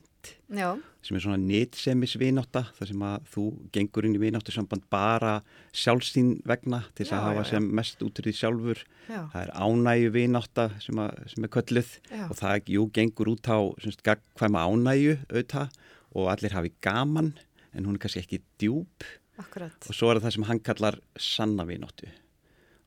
Já. 0.54 0.68
sem 1.02 1.18
er 1.18 1.24
svona 1.24 1.40
nýtsemis 1.42 2.14
viðnótta 2.22 2.64
þar 2.78 2.90
sem 2.92 3.06
að 3.08 3.30
þú 3.34 3.46
gengur 3.74 4.08
inn 4.08 4.18
í 4.18 4.22
viðnóttu 4.22 4.54
samband 4.54 4.86
bara 4.94 5.34
sjálfstín 5.74 6.34
vegna 6.48 6.84
til 6.94 7.06
þess 7.06 7.16
að 7.18 7.26
hafa 7.28 7.46
sem 7.50 7.70
mest 7.80 8.04
útrýði 8.06 8.36
sjálfur 8.38 8.84
já. 9.08 9.24
það 9.34 9.40
er 9.42 9.54
ánægu 9.58 10.12
viðnótta 10.18 10.68
sem, 10.84 11.02
sem 11.34 11.48
er 11.48 11.54
kölluð 11.56 11.96
og 12.28 12.36
það 12.38 12.74
jú, 12.76 12.86
gengur 12.94 13.34
út 13.34 13.50
á 13.50 13.58
hvað 13.66 14.54
með 14.54 14.62
ánægu 14.70 15.18
auðvitað 15.32 15.82
og 16.12 16.32
allir 16.36 16.58
hafi 16.58 16.74
gaman 16.84 17.34
en 17.72 17.88
hún 17.88 17.98
er 17.98 18.04
kannski 18.04 18.26
ekki 18.26 18.44
djúb 18.62 19.08
Akkurat. 19.42 19.88
og 19.88 19.96
svo 19.96 20.12
er 20.12 20.22
það 20.22 20.36
sem 20.36 20.50
hann 20.52 20.62
kallar 20.62 21.00
sanna 21.18 21.66
viðnóttu 21.66 22.12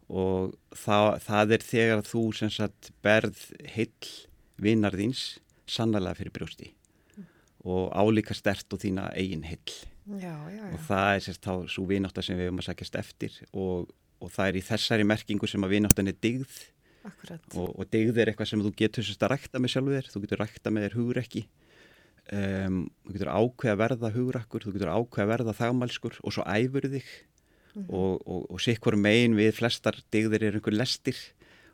og 0.09 0.55
það, 0.76 1.09
það 1.24 1.57
er 1.57 1.66
þegar 1.70 2.05
þú 2.07 2.22
sem 2.36 2.52
sagt 2.52 2.90
berð 3.05 3.40
heill 3.74 4.12
vinnar 4.61 4.96
þíns 4.96 5.40
sannlega 5.66 6.18
fyrir 6.18 6.34
brjósti. 6.34 6.70
Mm. 7.16 7.26
og 7.64 7.92
álíka 7.96 8.36
stert 8.36 8.72
og 8.76 8.82
þína 8.82 9.09
eigin 9.16 9.44
heill. 9.48 9.74
Já, 10.05 10.36
já, 10.52 10.61
já. 10.61 10.72
og 10.74 10.80
það 10.84 11.11
er 11.14 11.22
sérst 11.24 11.46
þá 11.46 11.52
svo 11.72 11.86
vináttar 11.88 12.24
sem 12.26 12.36
við 12.36 12.50
höfum 12.50 12.61
að 12.61 12.68
sækjast 12.68 12.98
eftir. 13.00 13.36
Og, 13.57 13.88
og 14.20 14.32
það 14.32 14.50
er 14.50 14.59
í 14.61 14.64
þessari 14.68 15.07
merkingu 15.09 15.48
sem 15.48 15.64
að 15.64 15.76
vináttan 15.78 16.12
er 16.12 16.18
digð 16.20 16.59
og, 17.05 17.70
og 17.72 17.84
digð 17.92 18.20
er 18.20 18.30
eitthvað 18.30 18.50
sem 18.50 18.64
þú 18.64 18.72
getur 18.76 19.05
sérst 19.05 19.24
að 19.24 19.34
rækta 19.34 19.61
með 19.61 19.74
sjálfu 19.74 19.94
þér, 19.96 20.11
þú 20.12 20.24
getur 20.24 20.42
rækta 20.44 20.72
með 20.72 20.86
þér 20.86 20.98
hugrekki. 21.00 21.44
Um, 22.32 22.76
þú 23.05 23.16
getur 23.16 23.32
ákveð 23.32 23.72
að 23.72 23.80
verða 23.82 24.11
hugrakkur, 24.14 24.64
þú 24.64 24.74
getur 24.76 24.92
ákveð 24.92 25.24
að 25.24 25.32
verða 25.32 25.57
þagmælskur 25.59 26.20
og 26.24 26.36
svo 26.36 26.44
æfur 26.48 26.88
þig 26.94 27.11
-hmm. 27.75 27.95
og, 27.95 28.22
og, 28.27 28.51
og 28.51 28.61
sikkur 28.61 28.97
megin 28.97 29.37
við 29.37 29.53
flestar 29.61 29.97
digðir 30.11 30.43
er 30.43 30.55
einhver 30.55 30.75
lestir. 30.75 31.16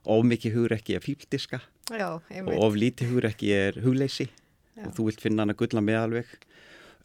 Of 0.04 0.24
mikið 0.24 0.54
hugur 0.54 0.72
ekki 0.72 0.94
er 0.96 1.04
fíldiska 1.04 1.60
Já, 1.92 2.22
og 2.46 2.54
of 2.56 2.74
lítið 2.74 3.10
hugur 3.10 3.26
ekki 3.28 3.52
er 3.52 3.80
hugleysi. 3.84 4.30
Já. 4.80 4.86
og 4.86 4.94
þú 4.96 5.08
vilt 5.10 5.20
finna 5.20 5.44
hann 5.44 5.52
að 5.52 5.60
gulla 5.60 5.82
með 5.84 5.98
alveg. 6.04 6.30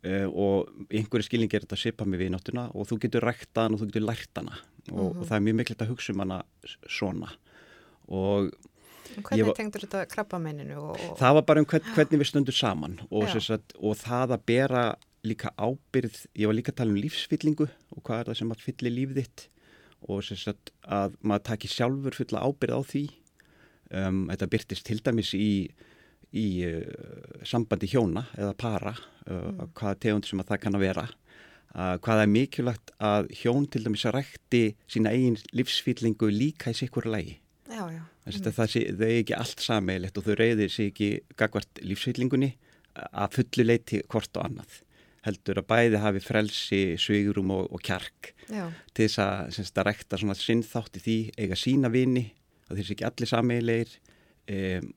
Uh, 0.05 0.27
og 0.29 0.85
einhverju 0.93 1.25
skilning 1.25 1.49
er 1.49 1.63
þetta 1.65 1.73
að 1.79 1.81
sipa 1.81 2.05
með 2.05 2.25
viðnáttuna 2.25 2.67
og 2.77 2.85
þú 2.85 2.99
getur 3.01 3.25
rækta 3.25 3.63
hann 3.65 3.73
og 3.73 3.81
þú 3.81 3.87
getur 3.89 4.05
lært 4.05 4.37
hana. 4.37 4.59
Og, 4.91 4.93
mm 4.93 5.11
-hmm. 5.11 5.19
og 5.19 5.25
það 5.25 5.35
er 5.35 5.45
mjög 5.45 5.55
mikilvægt 5.55 5.81
að 5.81 5.91
hugsa 5.91 6.13
um 6.13 6.19
hana 6.19 6.43
svona. 6.87 7.29
Og 8.07 8.51
Hvernig 9.15 9.45
var, 9.45 9.55
tengdur 9.55 9.81
þetta 9.81 10.05
krabbamenninu? 10.05 10.77
Og... 10.77 11.17
Það 11.17 11.33
var 11.33 11.41
bara 11.41 11.59
um 11.59 11.65
hvern, 11.65 11.83
hvernig 11.95 12.19
við 12.21 12.29
stöndum 12.29 12.53
saman. 12.53 12.99
Og, 13.09 13.41
sagt, 13.41 13.73
og 13.79 13.97
það 13.97 14.35
að 14.35 14.45
bera 14.45 14.95
líka 15.27 15.51
ábyrð, 15.57 16.21
ég 16.37 16.49
var 16.49 16.57
líka 16.57 16.73
að 16.73 16.79
tala 16.81 16.93
um 16.93 17.01
lífsfyllingu 17.01 17.67
og 17.67 18.01
hvað 18.05 18.21
er 18.21 18.31
það 18.31 18.39
sem 18.41 18.55
að 18.55 18.63
fylli 18.65 18.93
lífið 18.93 19.21
þitt 19.21 19.45
og 20.05 20.25
sagt, 20.27 20.71
að 20.83 21.15
maður 21.25 21.45
taki 21.49 21.71
sjálfur 21.71 22.17
fulla 22.19 22.43
ábyrð 22.45 22.77
á 22.77 22.81
því 22.85 23.03
um, 23.91 24.23
þetta 24.29 24.49
byrtist 24.51 24.87
til 24.87 24.99
dæmis 25.05 25.33
í, 25.37 25.49
í 26.35 26.47
uh, 26.67 27.43
sambandi 27.47 27.89
hjóna 27.91 28.25
eða 28.37 28.55
para 28.59 28.95
uh, 28.95 29.31
mm. 29.33 29.71
hvaða 29.77 30.01
tegund 30.05 30.29
sem 30.29 30.41
að 30.43 30.51
það 30.53 30.61
kann 30.65 30.79
að 30.79 30.85
vera 30.85 31.05
uh, 31.07 31.95
hvaða 32.05 32.25
er 32.27 32.33
mikilvægt 32.35 32.93
að 33.11 33.31
hjón 33.41 33.69
til 33.71 33.85
dæmis 33.87 34.05
að 34.09 34.19
rækti 34.19 34.63
sína 34.91 35.15
eigin 35.15 35.39
lífsfyllingu 35.57 36.29
líka 36.33 36.73
í 36.73 36.77
sikkur 36.77 37.09
lagi 37.09 37.39
já, 37.69 37.83
já. 37.89 38.03
Mm. 38.25 38.51
það 38.51 38.77
er 38.77 39.19
ekki 39.19 39.37
allt 39.37 39.63
sammeilegt 39.63 40.17
og 40.19 40.27
þau 40.27 40.37
reyðir 40.39 40.73
sér 40.73 40.91
ekki 40.91 41.11
gagvart 41.39 41.83
lífsfyllingunni 41.85 42.55
að 42.95 43.39
fullu 43.39 43.65
leiti 43.65 44.01
hvort 44.07 44.37
og 44.37 44.47
annað 44.47 44.81
heldur 45.25 45.61
að 45.61 45.67
bæði 45.71 46.01
hafi 46.03 46.21
frelsi, 46.23 46.81
svigurum 47.01 47.53
og, 47.55 47.69
og 47.73 47.81
kjark 47.85 48.33
Já. 48.47 48.69
til 48.93 49.07
þess 49.07 49.21
að, 49.23 49.53
semst, 49.57 49.77
að 49.77 49.87
rekta 49.89 50.19
svona 50.21 50.37
sinnþátt 50.37 50.99
í 50.99 51.03
því 51.05 51.17
eiga 51.39 51.57
sína 51.59 51.91
vini 51.93 52.27
að 52.69 52.79
þeir 52.79 52.87
sé 52.87 52.95
ekki 52.95 53.07
allir 53.09 53.31
sameilegir 53.31 53.95
um, 54.55 54.91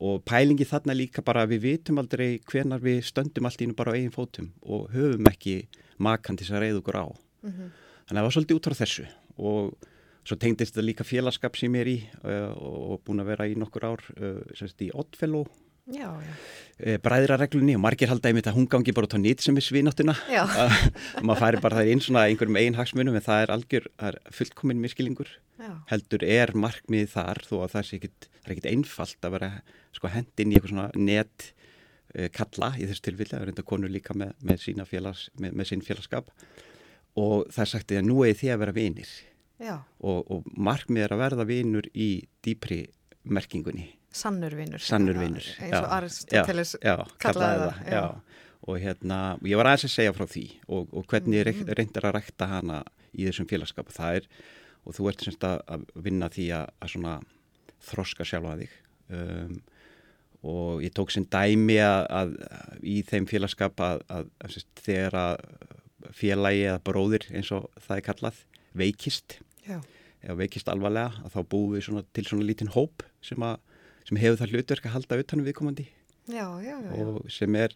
og 0.00 0.24
pælingi 0.24 0.64
þarna 0.68 0.96
líka 0.96 1.24
bara 1.24 1.44
við 1.48 1.64
vitum 1.66 2.00
aldrei 2.00 2.40
hvenar 2.48 2.80
við 2.84 3.02
stöndum 3.08 3.48
allt 3.48 3.60
ínum 3.64 3.76
bara 3.76 3.92
á 3.92 3.96
eigin 3.98 4.14
fótum 4.14 4.52
og 4.62 4.88
höfum 4.94 5.28
ekki 5.28 5.62
makan 6.00 6.38
til 6.38 6.46
þess 6.46 6.56
að 6.56 6.64
reyða 6.64 6.80
okkur 6.80 7.00
á 7.00 7.06
mm 7.08 7.50
-hmm. 7.50 7.72
þannig 8.06 8.18
að 8.18 8.20
það 8.20 8.28
var 8.28 8.36
svolítið 8.36 8.56
út 8.56 8.68
frá 8.68 8.76
þessu 8.80 9.06
og 9.36 9.88
svo 10.24 10.36
tengdist 10.36 10.74
þetta 10.74 10.86
líka 10.86 11.04
félagskap 11.04 11.56
sem 11.56 11.74
ég 11.74 11.80
er 11.80 11.88
í 11.88 11.98
uh, 12.24 12.52
og 12.56 13.00
búin 13.04 13.20
að 13.20 13.30
vera 13.32 13.48
í 13.48 13.56
nokkur 13.56 13.84
ár 13.84 14.02
uh, 14.20 14.40
semst 14.54 14.80
í 14.82 14.90
Oddfellow 14.92 15.46
Já, 15.90 16.08
já. 16.22 16.34
Eh, 16.80 16.96
bræðrareglunni 17.02 17.74
og 17.76 17.82
margir 17.84 18.08
halda 18.08 18.30
einmitt 18.30 18.46
að 18.48 18.56
hún 18.56 18.68
gangi 18.70 18.92
bara 18.96 19.04
út 19.04 19.12
á 19.12 19.20
nýtt 19.20 19.42
sem 19.44 19.56
er 19.58 19.64
svináttuna 19.66 20.14
og 20.16 21.24
maður 21.26 21.40
færi 21.42 21.60
bara 21.60 21.80
það 21.80 21.90
inn 21.92 22.00
svona 22.00 22.22
einhverjum 22.24 22.56
einn 22.56 22.78
hagsmunum 22.78 23.18
en 23.18 23.24
það 23.26 23.42
er 23.42 23.52
algjör, 23.52 23.88
það 24.00 24.08
er 24.14 24.36
fullkominn 24.38 24.80
miskilingur 24.80 25.32
heldur 25.90 26.24
er 26.24 26.54
markmið 26.56 27.12
þar 27.12 27.42
þó 27.44 27.54
að 27.58 27.74
það 27.74 27.92
er 27.98 28.08
ekkit 28.54 28.70
einfalt 28.70 29.28
að 29.28 29.36
vera 29.36 29.50
sko 29.98 30.12
hendin 30.14 30.54
í 30.54 30.56
eitthvað 30.56 30.72
svona 30.72 30.88
net 31.10 31.50
uh, 32.16 32.30
kalla 32.32 32.72
í 32.78 32.88
þessu 32.88 33.06
tilvilli 33.10 33.34
það 33.34 33.42
er 33.42 33.50
reynda 33.50 33.68
konur 33.74 33.92
líka 33.92 34.16
með, 34.16 34.32
með, 34.40 34.66
félags, 34.88 35.28
með, 35.36 35.60
með 35.60 35.72
sín 35.74 35.84
félagskap. 35.84 36.32
Og 37.20 37.50
það 37.52 37.64
er 37.66 37.72
sagt 37.74 37.92
að 37.92 38.06
nú 38.08 38.22
er 38.24 38.38
þið 38.38 38.54
að 38.54 38.62
vera 38.64 38.76
vinir. 38.80 39.14
Og, 40.00 40.20
og 40.32 40.52
markmið 40.56 41.04
er 41.04 41.16
að 41.18 41.24
verða 41.26 41.50
vinur 41.50 41.92
í 41.92 42.12
dýpri 42.40 42.86
merkingunni 43.28 43.90
Sannurvinur 44.10 44.82
Sannurvinur 44.82 45.46
eins 45.62 45.76
og 45.78 45.90
Aristoteles 45.96 46.76
kallaði 47.22 47.66
það, 47.66 47.82
það. 47.86 48.38
og 48.66 48.80
hérna, 48.82 49.18
ég 49.46 49.60
var 49.60 49.70
aðeins 49.70 49.86
að 49.86 49.94
segja 49.94 50.14
frá 50.16 50.26
því 50.30 50.46
og, 50.66 50.88
og 50.90 51.04
hvernig 51.10 51.44
mm 51.44 51.52
-hmm. 51.60 51.74
reyndar 51.78 52.08
að 52.08 52.16
rækta 52.18 52.46
hana 52.50 52.82
í 53.14 53.26
þessum 53.26 53.48
félagskap 53.50 53.92
það 53.94 54.20
er, 54.20 54.30
og 54.84 54.94
þú 54.94 55.08
ert 55.10 55.24
semst 55.24 55.44
að 55.44 55.84
vinna 55.94 56.28
því 56.28 56.46
að, 56.58 56.66
að 56.80 56.92
svona 56.94 57.20
þroska 57.80 58.24
sjálfa 58.24 58.56
þig 58.60 58.70
um, 59.08 59.62
og 60.42 60.82
ég 60.82 60.92
tók 60.96 61.10
sem 61.12 61.24
dæmi 61.24 61.78
að, 61.84 62.06
að 62.10 62.36
í 62.82 63.02
þeim 63.02 63.26
félagskap 63.28 63.80
að, 63.80 64.02
að 64.08 64.58
þegar 64.80 65.14
að 65.14 65.36
félagi 66.16 66.64
eða 66.64 66.82
bróðir 66.84 67.26
eins 67.30 67.50
og 67.52 67.68
það 67.78 67.96
er 67.96 68.06
kallað 68.06 68.44
veikist 68.72 69.38
Já. 69.66 69.80
eða 70.24 70.38
veikist 70.40 70.70
alvarlega 70.72 71.24
að 71.24 71.34
þá 71.34 71.40
búum 71.52 71.74
við 71.74 71.84
svona, 71.86 72.04
til 72.16 72.24
svona 72.26 72.46
lítinn 72.48 72.72
hóp 72.72 73.04
sem 73.24 73.42
að 73.44 73.58
sem 74.08 74.20
hefur 74.20 74.40
það 74.40 74.54
hlutverk 74.54 74.86
að 74.86 74.96
halda 74.96 75.20
utanum 75.24 75.48
viðkomandi 75.48 75.86
já, 76.30 76.46
já, 76.64 76.76
og 77.00 77.24
sem 77.32 77.56
er 77.58 77.74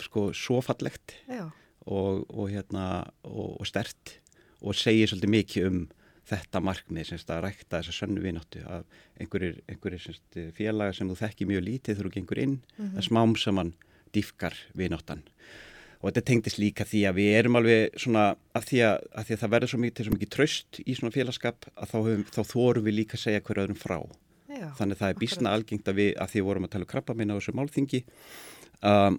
sko 0.00 0.30
svo 0.36 0.60
fallegt 0.64 1.16
og, 1.30 2.26
og 2.28 2.50
hérna 2.50 3.06
og, 3.26 3.56
og 3.60 3.66
stert 3.68 4.20
og 4.60 4.76
segir 4.76 5.10
svolítið 5.10 5.34
mikið 5.36 5.70
um 5.70 5.80
þetta 6.30 6.62
markmið 6.62 7.08
semst 7.10 7.32
að 7.32 7.44
rækta 7.46 7.80
þessa 7.80 7.96
sönnu 7.96 8.22
vináttu 8.22 8.62
að 8.68 8.84
einhverjir, 9.20 9.58
einhverjir 9.70 10.04
semst, 10.04 10.38
félaga 10.56 10.94
sem 10.96 11.10
þú 11.10 11.16
þekki 11.18 11.48
mjög 11.50 11.66
lítið 11.66 11.98
þurfu 11.98 12.14
gengur 12.16 12.42
inn 12.42 12.56
mm 12.60 12.84
-hmm. 12.84 12.96
að 12.98 13.06
smám 13.08 13.36
saman 13.36 13.74
dýfkar 14.14 14.54
vináttan. 14.74 15.22
Og 16.00 16.10
þetta 16.10 16.26
tengdist 16.26 16.58
líka 16.58 16.84
því 16.84 17.00
að 17.08 17.16
við 17.20 17.30
erum 17.38 17.56
alveg 17.56 17.98
svona 18.00 18.36
að 18.54 18.64
því 18.68 18.78
að, 18.88 18.96
að, 19.12 19.24
því 19.26 19.34
að 19.34 19.40
það 19.40 19.52
verður 19.54 19.70
svo 19.70 19.80
mikið, 19.80 20.04
svo 20.04 20.14
mikið 20.14 20.30
tröst 20.30 20.80
í 20.86 20.94
svona 20.94 21.12
félagskap 21.12 21.66
að 21.76 21.88
þá, 21.90 21.98
þá 22.34 22.42
þórum 22.52 22.84
við 22.84 22.94
líka 22.94 23.14
að 23.16 23.24
segja 23.24 23.40
hverju 23.40 23.62
öðrum 23.62 23.76
frá 23.76 23.98
Já, 24.60 24.68
þannig 24.76 25.00
það 25.00 25.12
er 25.12 25.20
bísna 25.22 25.54
algengt 25.56 25.88
að 25.88 25.98
við, 26.02 26.10
að 26.20 26.34
því 26.34 26.44
vorum 26.46 26.66
að 26.66 26.72
tala 26.74 26.86
um 26.86 26.92
krabba 26.92 27.16
minna 27.16 27.36
á 27.36 27.38
þessu 27.40 27.56
málþingi 27.56 28.00
um, 28.84 29.16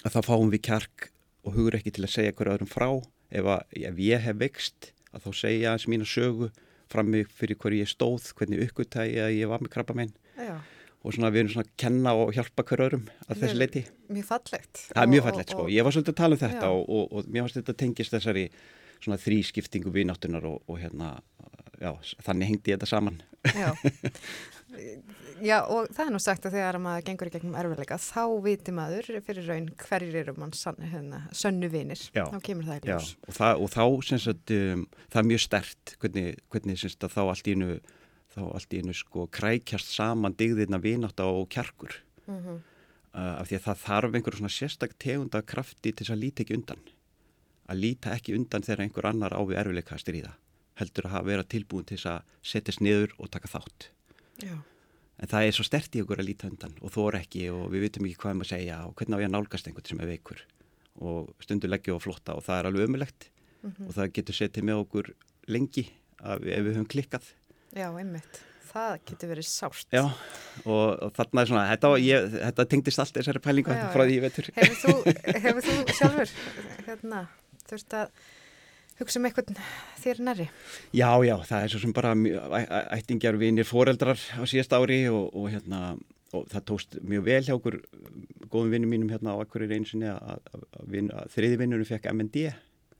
að 0.00 0.16
þá 0.16 0.20
fáum 0.26 0.50
við 0.50 0.64
kjark 0.66 1.10
og 1.46 1.54
hugur 1.56 1.78
ekki 1.78 1.94
til 1.94 2.04
að 2.04 2.14
segja 2.16 2.34
hverju 2.36 2.56
öðrum 2.56 2.70
frá. 2.70 2.88
Ef, 3.30 3.46
að, 3.46 3.78
ef 3.86 4.02
ég 4.02 4.26
hef 4.26 4.40
vext 4.40 4.90
að 5.14 5.26
þá 5.26 5.30
segja 5.44 5.76
eins 5.76 5.86
mín 5.90 6.02
að 6.04 6.12
sögu 6.12 6.50
fram 6.90 7.12
með 7.12 7.30
fyrir 7.38 7.58
hverju 7.62 7.84
ég 7.84 7.90
stóð, 7.90 8.32
hvernig 8.34 8.64
uppgöttægi 8.66 9.22
að 9.22 9.36
ég 9.38 9.50
var 9.50 9.62
með 9.62 9.74
krabba 9.76 9.96
minn 9.96 10.12
og 11.00 11.14
svona 11.14 11.30
við 11.32 11.44
erum 11.44 11.52
svona 11.54 11.68
að 11.68 11.76
kenna 11.80 12.12
og 12.18 12.34
hjálpa 12.36 12.64
hverjum 12.68 13.06
að 13.26 13.40
þessi 13.40 13.56
leiti. 13.56 13.82
Mjög 14.12 14.26
fallegt. 14.28 14.82
Það 14.90 15.02
er 15.02 15.12
mjög 15.14 15.26
fallegt 15.28 15.54
sko, 15.54 15.66
ég 15.72 15.86
var 15.86 15.94
svolítið 15.96 16.12
að 16.12 16.20
tala 16.20 16.36
um 16.36 16.42
þetta 16.42 16.72
og, 16.74 16.82
og, 16.90 17.06
og 17.06 17.30
mér 17.30 17.46
fannst 17.46 17.60
þetta 17.60 17.76
tengist 17.80 18.16
þessari 18.16 18.44
svona 19.00 19.20
þrískiptingu 19.22 19.92
við 19.94 20.10
náttunar 20.10 20.44
og, 20.50 20.58
og 20.68 20.80
hérna, 20.82 21.14
já, 21.80 21.90
þannig 22.26 22.52
hengdi 22.52 22.72
ég 22.72 22.78
þetta 22.78 22.90
saman. 22.94 23.20
Já. 23.56 23.72
Já 25.40 25.56
og 25.64 25.88
það 25.94 26.02
er 26.04 26.12
nú 26.14 26.20
sagt 26.22 26.46
að 26.46 26.56
þegar 26.58 26.78
maður 26.82 27.04
gengur 27.08 27.30
í 27.30 27.32
gegnum 27.32 27.54
erfiðleika 27.58 27.96
þá 28.00 28.24
viti 28.44 28.74
maður 28.76 29.08
fyrir 29.24 29.46
raun 29.48 29.70
hverjir 29.80 30.18
eru 30.20 30.34
mann 30.36 30.52
hérna, 30.92 31.22
sönnu 31.36 31.70
vinir, 31.72 32.02
já, 32.12 32.26
þá 32.28 32.36
kemur 32.44 32.68
það 32.68 32.76
í 32.76 32.90
ljós. 32.90 33.08
Já 33.14 33.24
og, 33.24 33.36
það, 33.38 33.62
og 33.64 33.72
þá 33.72 33.84
syns 34.10 34.26
að 34.30 34.52
um, 34.56 34.84
það 35.06 35.22
er 35.22 35.28
mjög 35.30 35.42
stert 35.46 35.94
hvernig, 36.02 36.42
hvernig 36.52 36.82
syns 36.82 36.98
að 37.00 37.14
þá 37.16 37.20
allt 37.24 37.48
í 37.48 37.56
einu 37.56 37.78
þá 38.34 38.40
allt 38.46 38.76
í 38.76 38.82
einu 38.82 38.96
sko 39.00 39.26
krækjast 39.38 39.94
saman 39.96 40.36
digðirna 40.38 40.80
vinátt 40.82 41.24
á 41.24 41.28
kjarkur 41.50 41.96
mm 42.26 42.36
-hmm. 42.36 42.60
uh, 43.14 43.34
af 43.40 43.48
því 43.48 43.58
að 43.58 43.66
það 43.66 43.82
þarf 43.86 44.14
einhver 44.14 44.38
svona 44.38 44.54
sérstak 44.54 44.98
tegunda 44.98 45.42
krafti 45.42 45.92
til 45.92 46.04
þess 46.04 46.14
að 46.14 46.22
líta 46.26 46.44
ekki 46.44 46.58
undan 46.60 46.84
að 47.70 47.80
líta 47.80 48.14
ekki 48.14 48.36
undan 48.36 48.62
þegar 48.66 48.84
einhver 48.84 49.06
annar 49.06 49.34
á 49.34 49.40
við 49.40 49.58
erfileika 49.62 49.98
styrýða 49.98 50.36
heldur 50.80 51.08
að 51.10 51.30
verið 51.30 51.50
tilbúin 51.54 51.86
til 51.88 51.98
þess 51.98 52.10
að 52.14 52.36
setjast 52.52 52.84
niður 52.84 53.14
og 53.18 53.30
taka 53.32 53.50
þátt 53.52 53.90
Já. 54.40 54.54
en 55.20 55.32
það 55.32 55.46
er 55.46 55.56
svo 55.56 55.66
stert 55.68 55.96
í 55.96 56.04
okkur 56.04 56.22
að 56.22 56.30
líta 56.30 56.50
undan 56.50 56.78
og 56.80 56.94
þó 56.94 57.00
er 57.08 57.20
ekki 57.22 57.48
og 57.54 57.66
við 57.74 57.86
vitum 57.86 58.08
ekki 58.08 58.22
hvað 58.22 58.36
um 58.36 58.46
að 58.46 58.52
segja 58.54 58.78
og 58.86 58.94
hvernig 58.96 59.20
á 59.20 59.22
ég 59.22 59.30
að 59.30 59.36
nálgast 59.36 59.68
einhvern 59.68 59.90
sem 59.90 60.00
er 60.00 60.12
veikur 60.14 60.44
og 61.00 61.34
stundu 61.40 61.70
leggja 61.70 61.96
og 61.96 62.02
flotta 62.04 62.36
og 62.36 62.44
það 62.44 62.58
er 62.58 62.70
alveg 62.70 62.88
ömulegt 62.88 63.30
mm 63.30 63.70
-hmm. 63.70 63.88
og 63.88 63.94
það 63.94 64.14
getur 64.18 64.34
setið 64.34 64.64
með 64.64 64.82
okkur 64.84 65.12
lengi 65.48 65.86
ef 66.20 66.40
við 66.40 66.74
höfum 66.74 66.88
klikkað 66.88 67.34
Já, 67.70 67.86
einmitt. 67.94 68.40
Það 68.70 68.96
getur 69.06 69.30
verið 69.30 69.46
sárt. 69.46 69.86
Já, 69.94 70.02
og, 70.64 70.88
og 71.06 71.12
þarna 71.14 71.42
er 71.42 71.50
svona, 71.50 71.62
þetta, 71.70 71.90
ég, 72.02 72.26
þetta 72.34 72.66
tengdist 72.70 73.02
allt 73.02 73.16
þessari 73.18 73.42
pælingu 73.42 73.74
já, 73.74 73.84
frá 73.94 74.02
því 74.02 74.16
ég 74.16 74.24
veitur. 74.24 74.48
Hefur 74.56 74.78
þú, 74.80 75.14
hefur 75.44 75.66
þú 75.66 75.76
sjálfur, 75.98 76.32
hérna, 76.88 77.22
þurft 77.70 77.96
að 77.98 78.12
hugsa 79.00 79.20
um 79.20 79.28
eitthvað 79.28 79.52
þér 80.00 80.22
næri? 80.26 80.46
Já, 80.96 81.10
já, 81.26 81.34
það 81.48 81.64
er 81.64 81.72
svo 81.72 81.82
sem 81.82 81.94
bara 81.96 82.14
ættingjar 82.96 83.38
vinir 83.40 83.68
foreldrar 83.68 84.20
á 84.20 84.42
síðast 84.48 84.74
ári 84.76 85.02
og, 85.10 85.30
og 85.34 85.50
hérna, 85.52 85.80
og 86.36 86.46
það 86.52 86.66
tókst 86.70 86.98
mjög 87.02 87.26
vel 87.26 87.42
hjá 87.48 87.54
okkur 87.56 87.80
góðum 88.50 88.74
vinnum 88.74 88.94
mínum 88.94 89.12
hérna 89.12 89.34
á 89.34 89.42
akkurir 89.42 89.72
einsinni 89.76 90.10
að, 90.12 90.44
þriði 91.34 91.60
vinnunum 91.64 91.88
fekk 91.88 92.10
MND. 92.12 92.46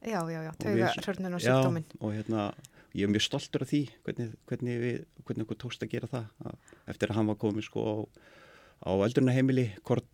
Já, 0.00 0.20
já, 0.32 0.40
já, 0.46 0.52
tauga 0.56 0.92
hörnun 1.04 1.36
og 1.36 1.44
síkdóminn. 1.44 1.88
Já, 1.92 2.00
og 2.00 2.14
hérna 2.16 2.50
ég 2.96 3.06
er 3.06 3.12
mjög 3.12 3.26
stoltur 3.26 3.64
af 3.64 3.70
því 3.70 3.82
hvernig, 4.06 4.32
hvernig 4.50 4.80
við 4.80 4.96
hvernig 5.26 5.46
okkur 5.46 5.58
tókst 5.62 5.84
að 5.84 5.92
gera 5.92 6.10
það 6.10 6.56
eftir 6.90 7.12
að 7.12 7.20
hann 7.20 7.30
var 7.30 7.38
komið 7.40 7.66
sko 7.68 7.84
á, 7.86 7.94
á 8.88 8.90
eldurnaheimili 9.06 9.66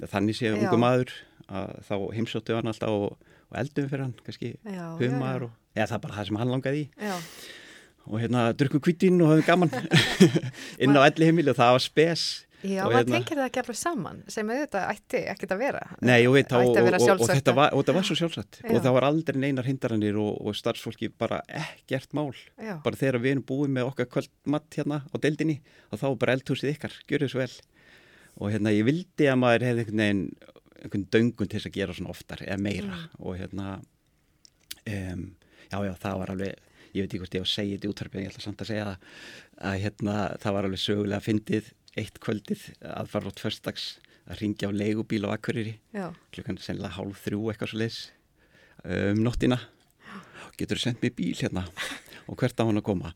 þannig 0.05 0.37
séð 0.37 0.59
ungu 0.59 0.81
maður 0.81 1.15
að 1.47 1.73
þá 1.89 1.95
heimsóttu 2.17 2.57
hann 2.59 2.69
alltaf 2.73 2.93
og 2.93 3.33
eldum 3.63 3.91
fyrir 3.93 4.07
hann 4.07 4.17
kannski 4.27 4.55
humar 5.01 5.49
og 5.49 5.55
eða 5.77 5.91
það 5.91 5.99
er 5.99 6.03
bara 6.07 6.19
það 6.19 6.29
sem 6.31 6.41
hann 6.41 6.53
langaði 6.55 6.83
í. 6.83 6.89
Já. 7.11 7.15
og 8.07 8.19
hérna 8.23 8.49
drukkum 8.57 8.83
kvítinn 8.87 9.23
og 9.25 9.35
höfum 9.35 9.47
gaman. 9.47 9.73
Inn 10.83 10.97
á 10.97 11.03
elli 11.05 11.29
heimili 11.29 11.53
og 11.53 11.59
það 11.59 11.77
var 11.77 11.85
spes. 11.85 12.27
Já, 12.65 12.87
maður 12.87 12.97
hérna, 12.97 13.19
tengir 13.19 13.39
það 13.39 13.49
ekki 13.51 13.61
alveg 13.61 13.79
saman? 13.79 14.21
Sem 14.33 14.49
auðvitað 14.51 14.87
ætti 14.95 15.21
ekkert 15.31 15.53
að 15.55 15.61
vera. 15.61 15.83
Nei, 16.01 16.19
og, 16.25 16.35
veit, 16.35 16.55
og, 16.57 16.71
og, 16.73 16.89
og 17.13 17.29
þetta 17.29 17.55
var, 17.55 17.77
var 17.77 18.07
svo 18.09 18.17
sjálfsagt. 18.19 18.61
Já. 18.63 18.71
og 18.73 18.81
það 18.87 18.97
var 18.97 19.07
aldrei 19.11 19.39
neinar 19.43 19.69
hindaranir 19.69 20.19
og 20.23 20.57
starfsfólki 20.57 21.11
bara 21.13 21.43
ekkert 21.61 22.17
mál. 22.17 22.33
Já. 22.57 22.79
bara 22.85 22.99
þegar 22.99 23.21
við 23.23 23.37
erum 23.37 23.47
búið 23.51 23.75
með 23.77 23.91
okkar 23.93 24.11
kvöldmatt 24.17 24.81
hérna 24.81 25.03
á 25.05 25.17
deildinni 25.21 25.61
og 25.93 26.01
þá 26.01 26.07
bara 26.23 26.39
eldhúsið 26.39 26.73
ykkar, 26.73 26.97
gjör 27.07 27.27
þið 27.27 27.35
svo 27.35 27.45
vel. 27.45 27.53
Og 28.37 28.53
hérna 28.53 28.73
ég 28.75 28.89
vildi 28.89 29.29
að 29.31 29.41
maður 29.45 29.69
hefði 29.69 29.85
einhvern 29.85 30.05
veginn 30.07 30.25
einhvern 30.83 31.07
döngun 31.13 31.49
til 31.49 31.59
þess 31.59 31.71
að 31.71 31.79
gera 31.79 31.93
svona 31.97 32.15
oftar 32.15 32.41
eða 32.47 32.59
meira. 32.63 32.97
Mm. 32.97 33.03
og 33.19 33.33
hérna 33.41 33.67
um, 34.87 35.23
já 35.71 35.79
já 35.87 35.95
það 36.05 36.15
var 36.23 36.31
alveg 36.35 36.53
ég 36.97 37.01
veit 37.05 37.11
ekki 37.11 37.23
hvort 37.23 37.37
ég 37.37 37.45
á 37.45 37.47
að 37.47 37.53
segja 37.53 37.77
þetta 37.77 37.87
í 37.87 37.91
útvarpið 37.93 38.19
en 38.21 38.27
ég 38.27 38.31
ætla 38.33 38.47
samt 38.47 38.63
að 38.63 38.71
segja 38.71 38.89
það 38.89 38.99
að 39.71 39.77
hérna 39.85 40.15
það 40.43 40.53
var 40.57 40.65
alveg 40.69 40.83
sögulega 40.83 41.27
fyndið 41.27 41.65
eitt 41.97 42.17
kvöldið 42.25 42.61
aðfara 42.93 43.31
átt 43.33 43.43
förstags 43.43 43.85
að 44.27 44.41
ringja 44.43 44.69
á 44.69 44.73
leigubíl 44.75 45.27
á 45.29 45.35
Akureyri 45.35 45.75
klukkan 46.35 46.61
sennilega 46.61 46.97
hálf 46.97 47.19
þrjú 47.25 47.41
eitthvað 47.53 47.71
svo 47.73 47.79
leis 47.83 47.99
um 48.87 49.19
nóttina. 49.25 49.59
Getur 50.57 50.79
þú 50.79 50.83
sendt 50.87 51.03
mér 51.05 51.15
bíl 51.17 51.37
hérna? 51.37 51.63
Og 52.27 52.35
hvert 52.41 52.59
á 52.59 52.65
hann 52.65 52.81
að 52.81 52.89
koma? 52.89 53.09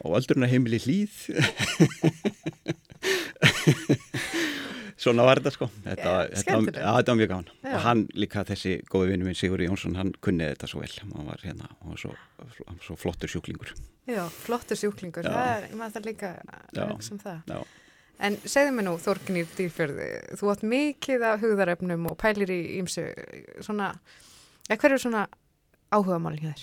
Og 0.00 0.10
öldurna 0.16 0.48
heimili 0.48 0.78
hlýð 0.80 1.14
svona 4.96 5.26
var 5.26 5.40
þetta 5.40 5.52
sko. 5.54 5.68
Þetta, 5.84 6.12
yeah, 6.12 6.42
þetta, 6.42 6.80
ja, 6.80 6.92
þetta 6.98 7.12
var 7.12 7.20
mjög 7.20 7.32
gáðan 7.32 7.50
og 7.70 7.80
hann 7.86 8.04
líka 8.16 8.44
þessi 8.48 8.76
góði 8.90 9.12
vinnu 9.12 9.28
minn 9.28 9.38
Sigur 9.38 9.64
Jónsson 9.64 9.96
hann 9.98 10.12
kunnið 10.24 10.54
þetta 10.54 10.70
svo 10.72 10.82
vel. 10.82 10.92
Hann 11.02 11.30
var 11.30 11.42
hérna 11.44 11.70
og 11.84 11.98
svo, 12.00 12.14
svo 12.84 12.98
flottur 13.00 13.32
sjúklingur. 13.32 13.74
Já, 14.06 14.22
flottur 14.30 14.78
sjúklingur, 14.78 15.26
Já. 15.26 15.34
það 15.34 15.50
er 15.56 15.76
maður 15.80 15.96
það 15.96 16.08
líka 16.10 16.32
sem 17.02 17.20
það. 17.22 17.42
Já. 17.50 17.60
En 18.26 18.38
segðu 18.48 18.72
mig 18.72 18.86
nú, 18.86 18.94
Þorgnir 19.00 19.48
Dýrfjörði, 19.58 20.06
þú 20.40 20.52
átt 20.52 20.62
mikið 20.64 21.24
af 21.28 21.42
hugðaröfnum 21.42 22.06
og 22.08 22.16
pælir 22.20 22.52
í 22.54 22.60
ímsu, 22.78 23.10
svona, 23.64 23.90
hver 24.70 24.88
eru 24.88 25.00
svona 25.02 25.26
áhuga 25.92 26.16
hjá 26.38 26.46
þér? 26.46 26.62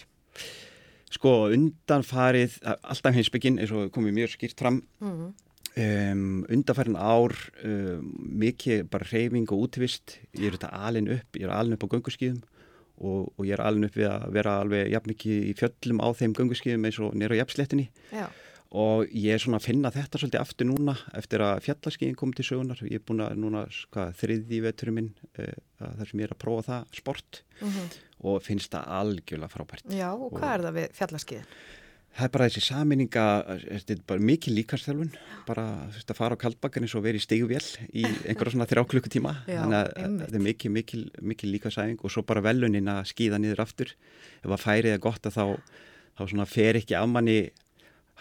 Sko, 1.14 1.34
undanfarið, 1.54 2.58
alltaf 2.66 3.14
hinsbygginn, 3.14 3.60
eins 3.62 3.74
og 3.76 3.92
komið 3.94 4.18
mjög 4.18 4.34
skýrt 4.34 4.58
fram, 4.64 4.82
mm. 4.98 5.12
-hmm. 5.12 5.34
Um, 5.80 6.44
undanfarið 6.54 6.98
ár, 7.00 7.36
um, 7.66 8.08
mikið 8.44 8.86
bara 8.94 9.10
reyfing 9.10 9.52
og 9.52 9.68
útvist, 9.68 10.18
ég 10.38 10.50
er 10.50 10.58
þetta 10.58 10.74
alin 10.88 11.12
upp, 11.18 11.40
ég 11.40 11.48
er 11.48 11.56
alin 11.56 11.78
upp 11.78 11.88
á 11.88 11.92
gönguskýðum 11.96 12.42
og, 13.04 13.34
og 13.34 13.46
ég 13.48 13.56
er 13.58 13.66
alin 13.66 13.88
upp 13.88 13.98
við 13.98 14.10
að 14.12 14.26
vera 14.38 14.60
alveg 14.62 14.92
jafn 14.94 15.14
mikið 15.14 15.50
í 15.50 15.54
fjöllum 15.60 16.04
á 16.04 16.08
þeim 16.18 16.36
gönguskýðum 16.38 16.90
eins 16.90 17.00
og 17.02 17.16
nýra 17.18 17.38
á 17.38 17.42
jafnslettinni. 17.42 17.90
Já 18.14 18.28
og 18.74 19.10
ég 19.14 19.36
er 19.36 19.42
svona 19.42 19.60
að 19.60 19.68
finna 19.68 19.92
þetta 19.94 20.20
svolítið 20.20 20.42
aftur 20.42 20.68
núna 20.70 20.96
eftir 21.14 21.44
að 21.46 21.62
fjallarskiðin 21.68 22.18
kom 22.18 22.34
til 22.34 22.46
sögunar 22.48 22.82
ég 22.88 22.98
er 22.98 23.04
búin 23.06 23.22
að 23.22 23.36
núna 23.44 23.68
ska, 23.74 24.08
þriði 24.18 24.64
veturum 24.66 24.98
minn 24.98 25.12
uh, 25.38 25.54
þar 25.78 26.10
sem 26.10 26.24
ég 26.24 26.28
er 26.28 26.34
að 26.34 26.42
prófa 26.42 26.66
það 26.70 26.98
sport 26.98 27.44
uh 27.60 27.68
mhm. 27.68 27.78
-huh. 27.78 28.02
og 28.32 28.42
finnst 28.48 28.74
það 28.74 28.90
algjörlega 28.98 29.54
frábært 29.54 29.94
Já, 29.94 30.10
og, 30.14 30.26
og 30.32 30.40
hvað 30.40 30.54
er 30.54 30.66
það 30.66 30.78
við 30.80 30.98
fjallarskiðin? 31.00 31.48
Það 32.14 32.26
er 32.28 32.32
bara 32.36 32.48
þessi 32.50 32.62
saminninga 32.68 33.24
þetta 33.64 33.94
er 33.96 34.02
bara 34.12 34.26
mikið 34.30 34.56
líkarsþjálfun 34.60 35.16
bara 35.48 35.64
veist, 35.90 36.12
að 36.12 36.20
fara 36.20 36.38
á 36.38 36.44
kaldbakkan 36.44 36.86
eins 36.86 36.94
og 36.94 37.06
vera 37.08 37.18
í 37.18 37.24
stegjuvél 37.24 37.64
í 37.90 38.04
einhverja 38.06 38.54
svona 38.54 38.68
þrjá 38.70 38.84
klukkutíma. 38.92 39.34
Þannig 39.48 39.80
að 39.80 39.90
þetta 40.22 40.38
er 40.38 40.46
mikið, 40.48 40.76
mikið, 40.78 41.08
mikið 41.34 41.54
líkarsæfing 41.56 42.04
og 42.06 42.14
svo 42.14 42.22
bara 42.30 42.44
velunin 42.46 42.92
að 42.94 43.02
skýða 43.10 43.42
niður 43.42 43.64
aftur. 43.66 43.96
Ef 44.44 44.54
að 44.54 44.62
færið 44.62 44.94
er 44.94 45.04
gott 45.04 45.30
að 45.30 45.40
þá 45.40 45.46
þá 46.14 46.46
fer 46.46 46.78
ekki 46.78 46.98
af 47.00 47.10
manni 47.10 47.38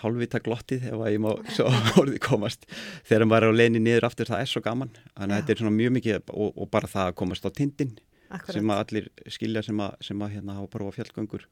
hálfvita 0.00 0.40
glottið 0.42 0.86
ef 0.88 0.96
að 0.96 1.12
ég 1.12 1.20
má 1.22 1.30
svo 1.56 1.68
orðið 2.00 2.22
komast. 2.24 2.64
Þegar 3.08 3.28
maður 3.28 3.50
er 3.50 3.52
á 3.52 3.60
leini 3.60 3.82
niður 3.82 4.08
aftur 4.08 4.30
það 4.30 4.46
er 4.46 4.52
svo 4.54 4.64
gaman. 4.64 4.94
Þannig 5.12 5.36
að 5.36 5.42
þetta 5.42 5.54
er 5.54 5.62
svona 5.62 5.76
mjög 5.76 5.94
mikið 5.98 6.32
og, 6.32 6.48
og 6.56 6.72
bara 6.72 6.90
það 6.90 7.10
að 7.10 7.18
komast 7.20 7.44
á 7.44 7.50
tindin 7.52 7.92
Akkurat. 8.32 8.56
sem 8.56 8.72
að 8.72 8.82
allir 8.86 9.08
skilja 9.28 9.62
sem 9.66 9.84
að, 9.84 9.98
sem 10.08 10.24
að 10.24 10.38
hérna 10.38 10.56
hafa 10.56 10.72
prófa 10.72 10.96
fjallgöngur 10.96 11.44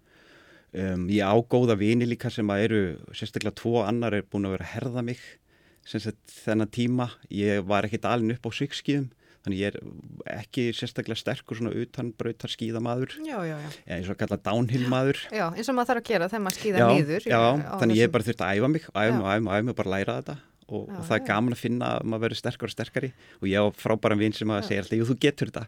um, 0.73 1.07
ég 1.11 1.25
ágóða 1.25 1.79
vini 1.81 2.09
líka 2.09 2.31
sem 2.33 2.51
að 2.53 2.67
eru 2.67 2.83
sérstaklega 3.17 3.57
tvo 3.61 3.85
annar 3.85 4.17
er 4.19 4.27
búin 4.27 4.49
að 4.49 4.59
vera 4.59 4.69
að 4.69 4.75
herða 4.75 5.07
mig 5.07 5.23
þennan 5.91 6.71
tíma. 6.71 7.09
Ég 7.33 7.65
var 7.67 7.89
ekkit 7.89 8.05
alin 8.07 8.35
upp 8.35 8.47
á 8.47 8.51
svikskíðum 8.53 9.09
þannig 9.41 9.61
ég 9.63 9.71
er 9.73 9.79
ekki 10.37 10.67
sérstaklega 10.77 11.17
sterkur 11.17 11.57
svona 11.57 11.73
utanbrautar 11.81 12.53
skíðamaður 12.53 13.15
eins 13.25 14.11
og 14.13 14.19
kalla 14.21 14.37
downhill 14.37 14.85
maður. 14.93 15.23
Já, 15.33 15.47
eins 15.55 15.71
og 15.71 15.79
maður 15.79 15.95
þarf 15.95 16.03
að 16.03 16.11
gera 16.11 16.29
þegar 16.29 16.45
maður 16.45 16.59
skíða 16.61 16.91
nýður 16.91 17.27
þannig 17.81 18.01
ég 18.01 18.05
er 18.05 18.13
bara 18.13 18.29
þurft 18.29 18.45
að 18.45 18.61
æfa 18.61 18.71
mig 18.75 18.87
æfa 18.91 19.17
mig, 19.17 19.25
æfa 19.25 19.41
mig, 19.41 19.51
æfa 19.55 19.65
mig 19.65 19.73
og 19.73 19.81
bara 19.81 19.95
læra 19.95 20.19
þetta. 20.21 20.37
Og, 20.71 20.85
já, 20.87 20.99
og 21.01 21.07
það 21.09 21.17
er 21.17 21.25
gaman 21.27 21.57
að 21.57 21.63
finna 21.65 21.87
að 21.97 22.05
maður 22.07 22.23
verður 22.29 22.39
sterkar 22.39 22.69
og 22.69 22.75
sterkari. 22.77 23.09
Og 23.41 23.49
ég 23.51 23.59
á 23.59 23.67
frábæran 23.75 24.21
vinn 24.21 24.37
sem 24.37 24.53
að 24.55 24.69
segja 24.69 24.85
alltaf, 24.85 25.01
jú 25.01 25.09
þú 25.09 25.17
getur 25.25 25.51
þetta. 25.51 25.65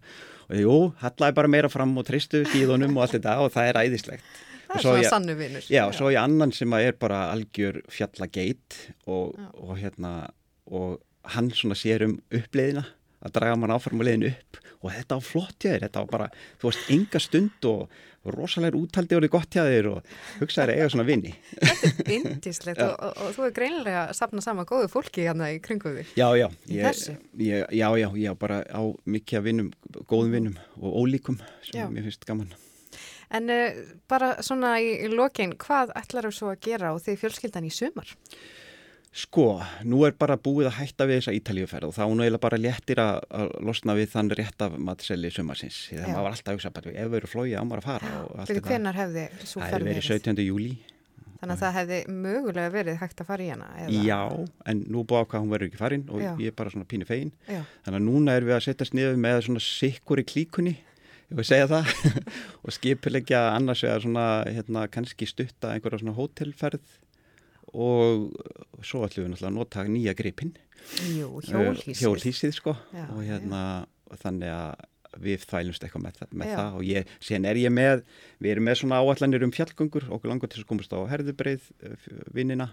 Og 0.46 0.60
jú, 0.60 0.76
hallaði 1.00 1.36
bara 1.40 1.50
meira 1.50 1.70
fram 1.72 1.96
og 1.98 2.06
tristu 2.06 2.44
skíðunum 2.46 2.94
og 2.94 3.02
allt 3.02 3.16
þetta. 3.16 3.34
Og 3.42 3.50
það 3.56 3.72
er 3.72 3.80
æðislegt 3.80 4.38
Það 4.72 4.80
er 4.80 4.86
svona 4.88 5.12
sannu 5.12 5.36
vinnur 5.38 5.68
Já, 5.70 5.84
svo 5.94 6.10
ég 6.12 6.22
annan 6.22 6.54
sem 6.56 6.76
er 6.78 6.96
bara 7.00 7.26
algjör 7.32 7.82
fjallageit 7.92 8.78
og, 9.06 9.36
og 9.54 9.76
hérna 9.80 10.30
og 10.72 11.00
hann 11.36 11.50
svona 11.54 11.76
sér 11.78 12.06
um 12.08 12.18
uppleiðina 12.34 12.86
að 13.22 13.34
draga 13.36 13.58
mann 13.58 13.74
áfram 13.74 14.00
og 14.02 14.08
leiðin 14.08 14.32
upp. 14.32 14.62
Og 14.82 14.90
þetta 14.90 15.18
var 15.18 15.26
flott 15.26 15.58
hjá 15.62 15.68
þér, 15.76 15.84
þetta 15.84 16.00
var 16.00 16.08
bara 16.10 16.26
þú 16.58 16.66
varst 16.66 16.88
enga 16.90 17.20
stund 17.22 17.68
og 17.70 18.00
rosalega 18.34 18.78
úttaldi 18.78 19.16
og 19.16 19.22
þið 19.24 19.32
gott 19.34 19.56
hjá 19.56 19.62
þér 19.66 19.88
og 19.92 20.10
hugsaður 20.40 20.72
eiga 20.74 20.88
svona 20.92 21.06
vinni 21.06 21.32
Þetta 21.58 22.04
er 22.04 22.26
indislegt 22.30 22.82
og, 22.84 22.92
og, 22.94 23.22
og 23.22 23.36
þú 23.36 23.46
er 23.48 23.54
greinilega 23.56 24.02
að 24.04 24.12
sapna 24.18 24.44
sama 24.44 24.66
góðu 24.68 24.90
fólki 24.92 25.26
hérna 25.26 25.50
í 25.54 25.60
kringu 25.62 25.94
því 25.96 26.04
Já, 26.18 26.28
já, 26.38 26.46
ég, 26.70 27.00
ég, 27.42 27.64
já, 27.78 27.88
já, 27.98 28.08
ég 28.22 28.38
bara 28.42 28.60
á 28.62 28.82
mikið 29.06 29.46
vinnum, 29.48 29.72
góðum 30.06 30.36
vinnum 30.38 30.60
og 30.78 31.00
ólíkum 31.02 31.40
sem 31.66 31.82
já. 31.82 31.88
mér 31.90 32.06
finnst 32.06 32.26
gaman 32.28 32.54
En 33.32 33.52
uh, 33.52 33.84
bara 34.10 34.34
svona 34.44 34.74
í, 34.82 34.90
í 35.06 35.12
lokin, 35.12 35.54
hvað 35.60 35.94
ætlar 35.98 36.28
þú 36.28 36.34
svo 36.36 36.50
að 36.52 36.66
gera 36.66 36.92
á 36.92 36.94
því 37.00 37.16
fjölskyldan 37.22 37.68
í 37.68 37.72
sumar? 37.72 38.12
Sko, 39.12 39.58
nú 39.84 40.06
er 40.06 40.14
bara 40.16 40.38
búið 40.40 40.70
að 40.70 40.78
hætta 40.78 41.04
við 41.04 41.18
þessa 41.18 41.34
ítalíuferð 41.36 41.90
og 41.90 41.96
þá 41.98 42.04
nú 42.08 42.24
eiginlega 42.24 42.40
bara 42.40 42.58
léttir 42.60 43.00
að, 43.02 43.18
að 43.28 43.50
losna 43.68 43.96
við 43.98 44.08
þann 44.14 44.30
rétt 44.38 44.64
af 44.64 44.78
matselli 44.80 45.28
sumarsins. 45.32 45.82
Þegar 45.90 46.08
maður 46.08 46.24
var 46.24 46.36
alltaf 46.36 46.48
að 46.48 46.56
hugsa 46.56 46.70
bara 46.78 46.94
ef 46.94 47.10
við 47.12 47.18
erum 47.18 47.32
flóið 47.32 47.52
á 47.52 47.64
maður 47.68 47.82
að 47.82 47.88
fara. 47.90 48.46
Fyrir 48.48 48.64
hvernar 48.70 48.96
hefði 48.96 49.26
svo 49.42 49.60
ferð 49.60 49.60
verið? 49.60 49.68
Það 49.68 49.74
hefði 49.74 49.90
verið 49.90 50.08
17. 50.08 50.46
júli. 50.46 50.70
Þannig 51.42 51.56
að 51.56 51.60
það 51.64 51.76
hefði 51.76 51.98
mögulega 52.22 52.72
verið 52.72 52.98
hægt 53.02 53.20
að 53.20 53.28
fara 53.28 53.44
í 53.44 53.50
hana? 53.50 53.68
Eða? 53.82 54.02
Já, 54.06 54.20
en 54.72 54.82
nú 54.94 55.04
búið 55.10 55.26
á 55.26 55.28
hvað 55.28 55.44
hún 55.44 55.52
verður 55.52 55.68
ekki 55.68 55.80
farin 55.80 56.04
og 56.08 56.22
Já. 56.22 56.30
ég 56.38 56.52
er 56.52 56.56
bara 56.62 56.72
svona 56.72 56.88
pínu 56.88 57.08
fegin. 57.08 57.32
Já. 57.50 57.60
Þannig 57.84 57.98
að 57.98 58.06
núna 58.06 58.36
er 58.38 58.46
við 58.46 58.56
að 58.56 58.64
setjast 58.68 58.96
niður 58.96 59.20
með 59.26 59.40
svona 59.48 59.64
sikkur 59.66 60.22
í 60.22 60.26
klíkunni 60.32 60.76
ég 61.32 61.38
vil 61.38 61.48
segja 61.48 61.68
það. 61.70 61.92
Og 62.64 62.74
skipilegja 62.76 63.40
annars 63.54 63.82
eða 63.86 64.02
svona 64.04 64.26
hérna, 64.46 64.84
kannski 64.92 65.28
stutta 65.28 65.72
einhverja 65.72 66.02
svona 66.02 66.16
hótelferð. 66.18 66.98
Og 67.72 68.28
svo 68.84 69.06
ætlum 69.06 69.24
við 69.24 69.32
náttúrulega 69.32 69.48
að 69.48 69.56
nota 69.56 69.84
nýja 69.88 70.16
gripinn. 70.18 70.54
Hjólhísið 71.00 72.02
hjólhísið 72.02 72.56
sko. 72.56 72.74
Já, 72.92 73.06
og 73.14 73.22
hérna 73.24 73.62
já. 73.86 74.18
þannig 74.24 74.52
að 74.52 74.88
við 75.22 75.44
þælumst 75.44 75.84
eitthvað 75.84 76.04
með, 76.06 76.18
það, 76.18 76.30
með 76.40 76.52
það. 76.56 76.76
Og 76.76 76.86
ég, 76.88 77.16
sen 77.24 77.48
er 77.48 77.60
ég 77.60 77.72
með 77.72 78.04
við 78.42 78.54
erum 78.54 78.68
með 78.68 78.78
svona 78.82 79.00
áallanir 79.00 79.46
um 79.46 79.52
fjallgöngur. 79.56 80.08
Okkur 80.16 80.32
langar 80.32 80.52
til 80.52 80.62
að 80.62 80.68
komast 80.68 80.92
á 80.92 81.00
herðubreið 81.12 81.68
eh, 81.84 82.08
vinnina 82.36 82.72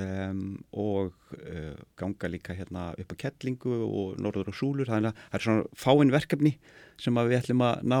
um, 0.00 0.42
og 0.72 1.12
uh, 1.36 1.74
ganga 1.98 2.30
líka 2.30 2.56
hérna 2.56 2.90
upp 2.98 3.12
á 3.12 3.16
kettlingu 3.26 3.74
og 3.86 4.20
norður 4.22 4.52
og 4.52 4.58
súlur. 4.58 4.88
Þannig 4.88 5.12
að 5.12 5.20
það 5.24 5.38
er 5.38 5.46
svona 5.46 5.82
fáinn 5.84 6.14
verkefni 6.14 6.54
sem 7.02 7.20
við 7.20 7.38
ætlum 7.40 7.64
að 7.66 7.86
ná. 7.92 8.00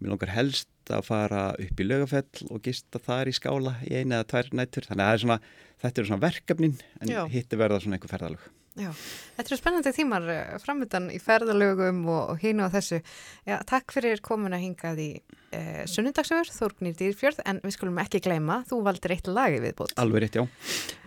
Mér 0.00 0.14
langar 0.14 0.34
helst 0.36 0.70
að 0.92 1.06
fara 1.08 1.46
upp 1.58 1.80
í 1.80 1.86
lögafell 1.86 2.50
og 2.50 2.62
gista 2.64 3.02
þar 3.02 3.30
í 3.30 3.34
skála 3.36 3.78
í 3.86 3.96
eina 3.96 4.20
eða 4.20 4.30
tvær 4.32 4.52
nættur 4.54 4.86
þannig 4.86 5.06
að 5.06 5.16
er 5.16 5.24
svona, 5.24 5.40
þetta 5.82 6.00
eru 6.02 6.10
svona 6.12 6.26
verkefnin 6.26 6.78
en 7.00 7.16
hitti 7.32 7.58
verða 7.58 7.82
svona 7.82 7.98
einhver 7.98 8.12
ferðalög. 8.12 8.52
Já, 8.76 8.90
þetta 9.38 9.48
eru 9.48 9.56
spennandi 9.56 9.90
tímar 9.96 10.26
eh, 10.28 10.56
framöndan 10.60 11.08
í 11.08 11.16
ferðalögum 11.22 12.02
og, 12.12 12.34
og 12.34 12.42
hínu 12.42 12.68
á 12.68 12.74
þessu. 12.74 13.00
Já, 13.48 13.56
takk 13.64 13.94
fyrir 13.96 14.20
komin 14.24 14.52
að 14.52 14.66
hingað 14.66 15.00
í 15.00 15.10
eh, 15.56 15.82
sunnundagsögur, 15.90 16.50
Þórgnir 16.52 16.96
Dýrfjörð, 16.98 17.42
en 17.48 17.60
við 17.64 17.76
skulum 17.76 18.00
ekki 18.02 18.20
gleyma, 18.24 18.60
þú 18.68 18.80
valdir 18.86 19.16
eitt 19.16 19.30
lagi 19.32 19.60
viðbútt. 19.64 19.96
Alveg 20.02 20.26
rétt, 20.26 20.38
já. 20.38 20.44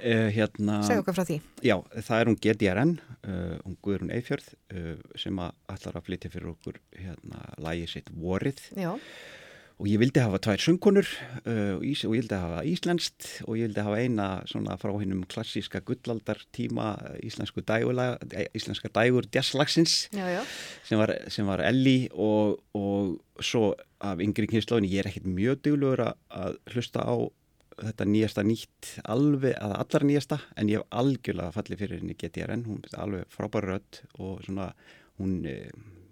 Eh, 0.02 0.28
hérna, 0.36 0.80
Segð 0.88 1.04
okkar 1.04 1.20
frá 1.20 1.26
því. 1.30 1.40
Já, 1.66 1.76
það 1.96 2.20
er 2.20 2.32
hún 2.32 2.40
GDRN, 2.44 2.96
uh, 3.20 3.58
hún 3.66 3.80
Guðrún 3.86 4.14
Eifjörð, 4.16 4.54
uh, 4.74 4.96
sem 5.20 5.44
að 5.44 5.54
allar 5.76 6.00
að 6.00 6.08
flytja 6.10 6.34
fyrir 6.34 6.54
okkur 6.56 6.80
hérna, 6.98 7.44
lagi 7.62 7.90
sitt 7.94 8.10
vorið. 8.16 8.66
Já 8.80 8.96
og 9.80 9.88
ég 9.88 10.00
vildi 10.02 10.20
hafa 10.20 10.42
tvær 10.44 10.60
söngkonur 10.60 11.08
uh, 11.08 11.78
og 11.80 11.86
ég 11.88 12.04
vildi 12.12 12.36
hafa 12.36 12.64
íslenskt 12.68 13.30
og 13.46 13.56
ég 13.56 13.70
vildi 13.70 13.86
hafa 13.86 14.02
eina 14.04 14.28
svona 14.50 14.76
frá 14.80 14.92
hennum 15.00 15.24
klassíska 15.32 15.80
gullaldar 15.88 16.42
tíma 16.56 16.92
íslensku 17.24 17.64
dægula, 17.64 18.18
eh, 18.34 18.50
íslenska 18.56 18.92
dægur 18.92 19.30
jazzlagsins 19.32 20.10
sem 20.84 21.00
var, 21.00 21.16
sem 21.32 21.48
var 21.48 21.64
Elli 21.64 22.10
og, 22.12 22.60
og 22.76 23.20
svo 23.40 23.72
af 24.04 24.20
yngri 24.24 24.50
kynnslóðin 24.52 24.90
ég 24.90 25.04
er 25.04 25.12
ekkert 25.12 25.30
mjög 25.32 25.64
dugluður 25.64 26.10
að 26.10 26.60
hlusta 26.74 27.04
á 27.08 27.16
þetta 27.80 28.08
nýjasta 28.12 28.44
nýtt 28.44 28.90
alveg, 29.08 29.56
að 29.56 29.76
allar 29.80 30.06
nýjasta 30.10 30.42
en 30.60 30.72
ég 30.72 30.82
hef 30.82 31.00
algjörlega 31.00 31.56
fallið 31.56 31.84
fyrir 31.84 32.02
henni 32.02 32.18
GTRN, 32.20 32.66
hún 32.68 32.84
er 32.84 33.00
alveg 33.00 33.32
frábæra 33.32 33.78
rödd 33.78 34.02
og 34.20 34.44
svona 34.44 34.74
hún 35.20 35.40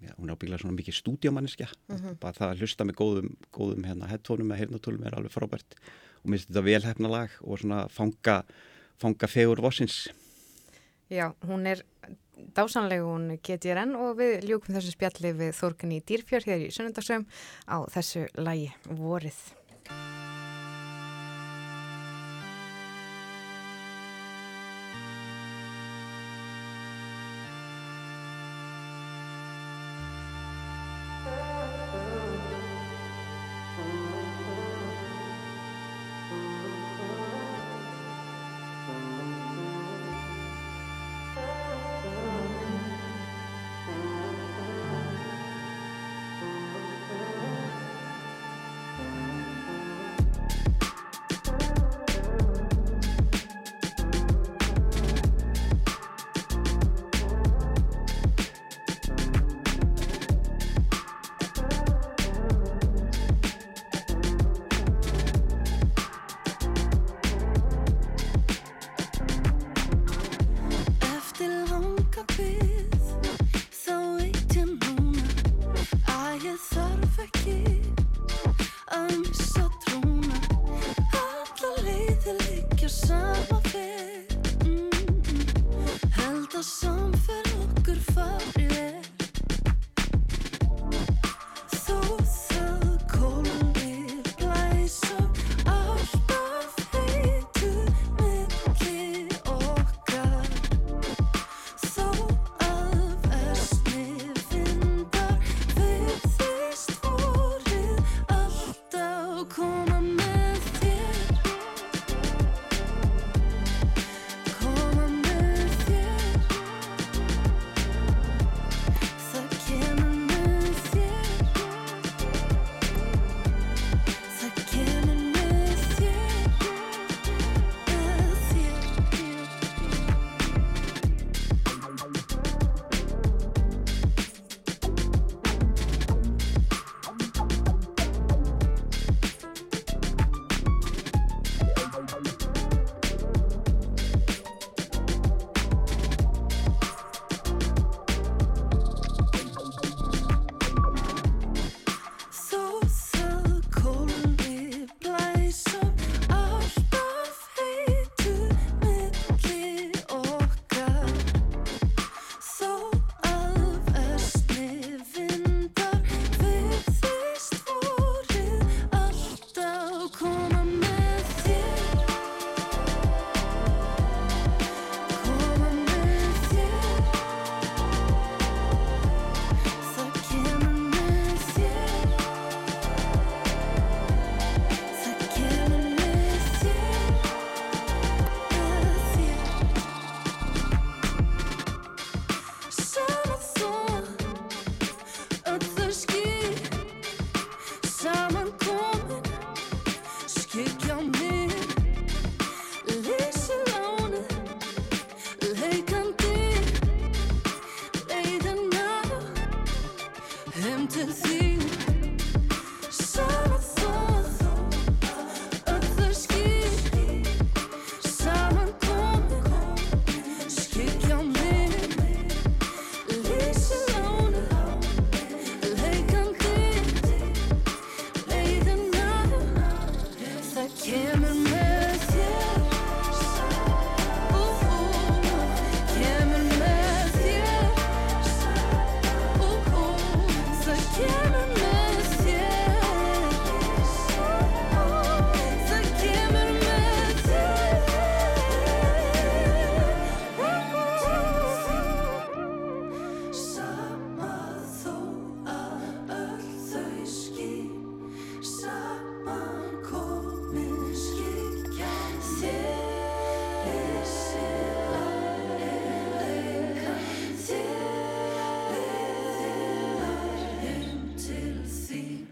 já, 0.08 0.14
hún 0.16 0.30
er 0.30 0.36
ábygglega 0.36 0.62
svona 0.62 0.78
mikið 0.78 0.98
stúdíamanniska 0.98 1.66
mm 1.68 1.96
-hmm. 1.96 2.18
bara 2.20 2.32
það 2.32 2.50
að 2.50 2.58
hlusta 2.62 2.84
með 2.84 2.96
góðum, 3.02 3.28
góðum 3.52 3.84
hérna, 3.84 4.08
headphone-um 4.08 4.50
eða 4.50 4.60
heyrnatólum 4.60 5.04
er 5.04 5.14
alveg 5.14 5.32
frábært. 5.32 5.74
Og 6.24 6.30
minnst 6.30 6.48
þetta 6.48 6.62
velhæfna 6.64 7.08
lag 7.08 7.30
og 7.40 7.58
svona 7.58 7.88
fanga, 7.88 8.42
fanga 8.98 9.26
fegur 9.26 9.60
vossins 9.60 10.08
Já, 11.08 11.32
hún 11.46 11.66
er 11.66 11.84
dásanleg 12.54 13.00
hún 13.00 13.38
getið 13.42 13.80
enn 13.82 13.94
og 13.96 14.18
við 14.20 14.44
ljúkum 14.48 14.76
þessu 14.76 14.92
spjalli 14.92 15.32
við 15.32 15.54
Þórkan 15.56 15.94
í 15.96 16.02
Dýrfjörð 16.04 16.50
hér 16.50 16.66
í 16.66 16.70
Sunnundarsöfum 16.74 17.26
á 17.64 17.76
þessu 17.88 18.26
lagi 18.36 18.68
vorið 18.84 19.38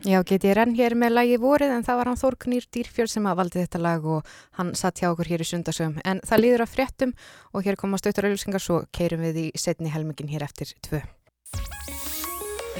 Já, 0.07 0.20
get 0.23 0.45
ég 0.47 0.55
renn 0.55 0.74
hér 0.78 0.95
með 0.95 1.16
lagi 1.16 1.39
vorið 1.43 1.73
en 1.74 1.83
það 1.83 1.97
var 1.99 2.09
hann 2.12 2.20
Þórknýr 2.20 2.69
Dýrfjörð 2.70 3.11
sem 3.11 3.24
að 3.27 3.41
valdi 3.41 3.59
þetta 3.59 3.81
lag 3.83 4.05
og 4.07 4.37
hann 4.55 4.70
satt 4.78 5.03
hjá 5.03 5.09
okkur 5.09 5.33
hér 5.33 5.43
í 5.43 5.49
sundasögum. 5.51 5.97
En 6.07 6.20
það 6.23 6.43
líður 6.45 6.62
að 6.62 6.74
fréttum 6.77 7.15
og 7.51 7.66
hér 7.66 7.81
koma 7.81 7.99
stöttur 7.99 8.28
auðvilsingar 8.28 8.62
svo 8.62 8.81
keirum 8.95 9.27
við 9.27 9.43
í 9.43 9.47
setni 9.59 9.91
helmingin 9.91 10.31
hér 10.31 10.47
eftir 10.47 10.77
tvö. 10.87 11.03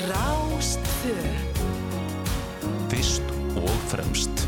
Rástfö 0.07 1.17
Fyrst 2.93 3.35
og 3.59 3.75
fremst 3.91 4.47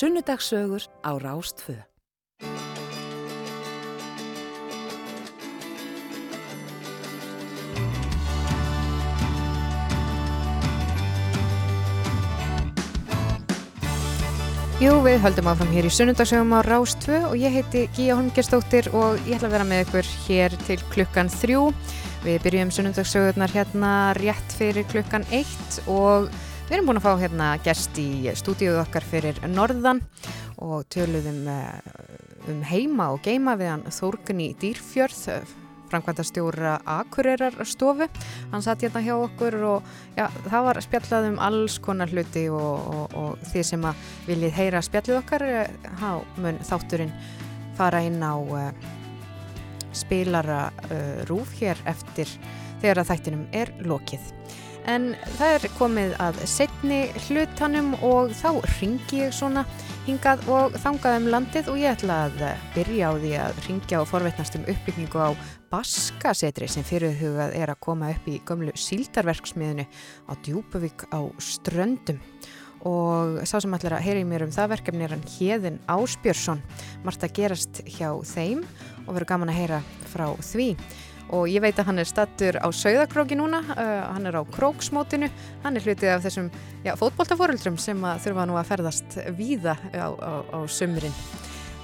Sunnudagsögur 0.00 0.80
á 1.04 1.12
Rástfö. 1.20 1.74
Jú, 14.80 14.94
við 15.04 15.20
höldum 15.20 15.50
áfram 15.52 15.68
hér 15.68 15.84
í 15.84 15.92
Sunnudagsögum 15.92 16.56
á 16.56 16.64
Rástfö 16.64 17.20
og 17.28 17.36
ég 17.36 17.52
heiti 17.60 17.84
Gíja 17.92 18.16
Holmgerstóttir 18.16 18.88
og 18.96 19.20
ég 19.28 19.36
ætla 19.36 19.52
að 19.52 19.56
vera 19.58 19.68
með 19.68 19.84
ykkur 19.84 20.12
hér 20.24 20.56
til 20.64 20.80
klukkan 20.94 21.28
þrjú. 21.28 21.74
Við 22.24 22.40
byrjum 22.46 22.72
Sunnudagsögurnar 22.72 23.52
hérna 23.52 24.14
rétt 24.16 24.56
fyrir 24.56 24.88
klukkan 24.88 25.28
eitt 25.28 25.82
og 25.84 26.32
Við 26.70 26.76
erum 26.76 26.86
búin 26.86 26.98
að 27.00 27.02
fá 27.02 27.14
hérna 27.18 27.46
gæst 27.64 27.96
í 27.98 28.30
stúdíuð 28.38 28.76
okkar 28.84 29.02
fyrir 29.02 29.38
Norðan 29.50 29.98
og 30.62 30.84
töluðum 30.94 31.40
eh, 31.50 31.80
um 32.46 32.60
heima 32.62 33.08
og 33.10 33.24
geima 33.24 33.56
við 33.58 33.72
hann 33.72 33.82
Þórgunni 33.90 34.46
Dýrfjörð, 34.60 35.50
framkvæmda 35.90 36.26
stjóra 36.28 36.76
Akureyrar 36.94 37.58
stofu. 37.66 38.06
Hann 38.52 38.62
satt 38.62 38.86
hérna 38.86 39.02
hjá 39.02 39.16
okkur 39.16 39.58
og 39.66 39.90
já, 40.14 40.28
það 40.46 40.68
var 40.68 40.82
spjallað 40.86 41.28
um 41.32 41.42
alls 41.48 41.80
konar 41.82 42.14
hluti 42.14 42.46
og, 42.54 42.86
og, 42.94 43.18
og 43.18 43.44
því 43.50 43.66
sem 43.72 43.90
að 43.90 44.06
viljið 44.30 44.56
heyra 44.60 44.86
spjallið 44.86 45.20
okkar, 45.24 45.48
há 45.98 46.08
eh, 46.20 46.32
mun 46.38 46.64
þátturinn 46.70 47.14
fara 47.74 48.06
inn 48.06 48.22
á 48.22 48.38
uh, 48.38 48.70
spilara 49.90 50.68
uh, 50.86 51.26
rúf 51.26 51.58
hér 51.58 51.82
eftir 51.90 52.30
þegar 52.78 53.02
að 53.02 53.10
þættinum 53.10 53.46
er 53.58 53.74
lokið. 53.82 54.30
En 54.88 55.12
það 55.36 55.54
er 55.54 55.72
komið 55.76 56.12
að 56.22 56.38
setni 56.48 57.00
hlutanum 57.26 57.92
og 58.06 58.32
þá 58.36 58.60
ringi 58.78 59.24
ég 59.26 59.34
svona 59.36 59.64
hingað 60.06 60.46
og 60.50 60.76
þangað 60.80 61.16
um 61.18 61.26
landið 61.34 61.68
og 61.70 61.80
ég 61.80 61.96
ætla 61.98 62.16
að 62.26 62.44
byrja 62.74 63.10
á 63.10 63.12
því 63.20 63.32
að 63.44 63.60
ringja 63.66 64.00
og 64.00 64.08
forvetnast 64.10 64.56
um 64.56 64.64
uppbyggingu 64.72 65.20
á 65.20 65.30
Baskasetri 65.70 66.66
sem 66.70 66.86
fyrirhugað 66.86 67.52
er 67.54 67.70
að 67.70 67.82
koma 67.84 68.08
upp 68.14 68.24
í 68.26 68.40
gömlu 68.48 68.72
síldarverksmiðinu 68.74 69.84
á 70.26 70.32
Djúpavík 70.42 71.06
á 71.14 71.20
Ströndum. 71.38 72.18
Og 72.88 73.42
sá 73.44 73.58
sem 73.60 73.74
allir 73.76 73.92
að 73.92 74.06
heyri 74.06 74.24
mér 74.24 74.46
um 74.46 74.54
það 74.54 74.72
verkefni 74.72 75.04
er 75.04 75.12
hann 75.12 75.26
Hjeðin 75.36 75.76
Áspjörsson 75.92 76.62
margt 77.04 77.26
að 77.26 77.34
gerast 77.36 77.82
hjá 77.84 78.08
þeim 78.24 78.64
og 79.04 79.12
verður 79.12 79.28
gaman 79.34 79.52
að 79.52 79.60
heyra 79.60 79.80
frá 80.08 80.30
því 80.40 80.70
og 81.36 81.46
ég 81.50 81.62
veit 81.62 81.78
að 81.78 81.90
hann 81.90 82.02
er 82.02 82.08
stattur 82.08 82.58
á 82.58 82.68
Sauðakróki 82.74 83.38
núna, 83.38 83.62
uh, 83.74 83.92
hann 84.14 84.26
er 84.26 84.40
á 84.40 84.42
Króksmótinu, 84.44 85.30
hann 85.64 85.78
er 85.78 85.86
hlutið 85.86 86.14
af 86.14 86.24
þessum 86.26 86.50
fótbóltafóröldrum 87.00 87.78
sem 87.80 88.00
að 88.04 88.24
þurfa 88.26 88.48
nú 88.50 88.58
að 88.58 88.70
ferðast 88.72 89.18
víða 89.38 89.76
á, 89.94 90.08
á, 90.10 90.32
á 90.50 90.58
sömurinn. 90.66 91.14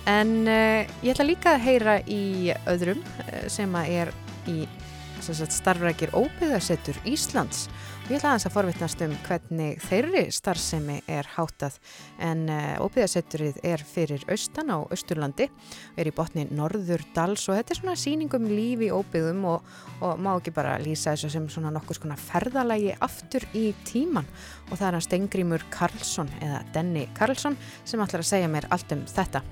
En 0.06 0.34
uh, 0.46 0.82
ég 1.02 1.14
ætla 1.14 1.28
líka 1.30 1.54
að 1.56 1.64
heyra 1.66 2.00
í 2.06 2.52
öðrum 2.70 3.02
uh, 3.02 3.46
sem 3.52 3.78
að 3.78 3.94
er 4.02 4.12
í 4.50 4.60
starfrækir 5.26 6.12
óbyggðarsettur 6.14 6.98
Íslands 7.08 7.66
Ég 8.06 8.20
ætla 8.20 8.36
aðeins 8.36 8.46
að 8.46 8.52
forvittnast 8.54 9.00
um 9.02 9.14
hvernig 9.26 9.80
þeirri 9.82 10.20
starfsemi 10.30 11.00
er 11.10 11.26
hátað 11.26 11.80
en 12.22 12.44
uh, 12.54 12.84
eh, 12.86 13.56
er 13.66 13.82
fyrir 13.82 14.22
austan 14.30 14.70
á 14.70 14.86
Östurlandi, 14.94 15.48
er 15.98 16.06
í 16.06 16.12
botni 16.14 16.44
Norður 16.54 17.02
Dals 17.16 17.48
og 17.50 17.58
þetta 17.58 17.74
er 17.74 17.80
svona 17.80 17.96
síningum 17.98 18.46
lífi 18.46 18.92
óbyggðum 18.94 19.42
og, 19.50 19.66
og 20.06 20.22
má 20.22 20.36
ekki 20.36 20.54
bara 20.54 20.78
lýsa 20.78 21.16
þessu 21.16 21.32
sem 21.34 21.50
svona 21.50 21.74
nokkus 21.74 21.98
konar 21.98 22.22
ferðalagi 22.22 22.94
aftur 23.02 23.42
í 23.58 23.72
tíman 23.90 24.30
og 24.70 24.76
það 24.76 24.86
er 24.86 24.98
hann 25.00 25.06
Stengrimur 25.10 25.66
Karlsson 25.74 26.30
eða 26.38 26.62
Denny 26.78 27.08
Karlsson 27.18 27.58
sem 27.82 28.06
ætlar 28.06 28.22
að 28.22 28.30
segja 28.30 28.54
mér 28.54 28.70
allt 28.70 28.94
um 28.94 29.02
þetta. 29.10 29.42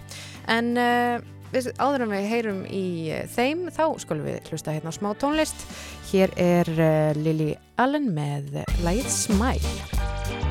En 0.54 0.76
uh, 0.78 1.18
við, 1.54 1.70
áður 1.78 2.06
en 2.06 2.14
við 2.14 2.30
heyrum 2.32 2.62
í 2.68 2.86
uh, 3.14 3.24
þeim 3.34 3.68
þá 3.74 3.84
skulum 4.02 4.26
við 4.28 4.50
hlusta 4.50 4.74
hérna 4.74 4.92
á 4.92 4.98
smá 4.98 5.10
tónlist. 5.18 5.66
Hér 6.10 6.34
er 6.40 6.72
uh, 6.76 7.12
Lili 7.18 7.54
Allen 7.80 8.10
með 8.14 8.62
lægið 8.84 9.12
Smile. 9.14 10.43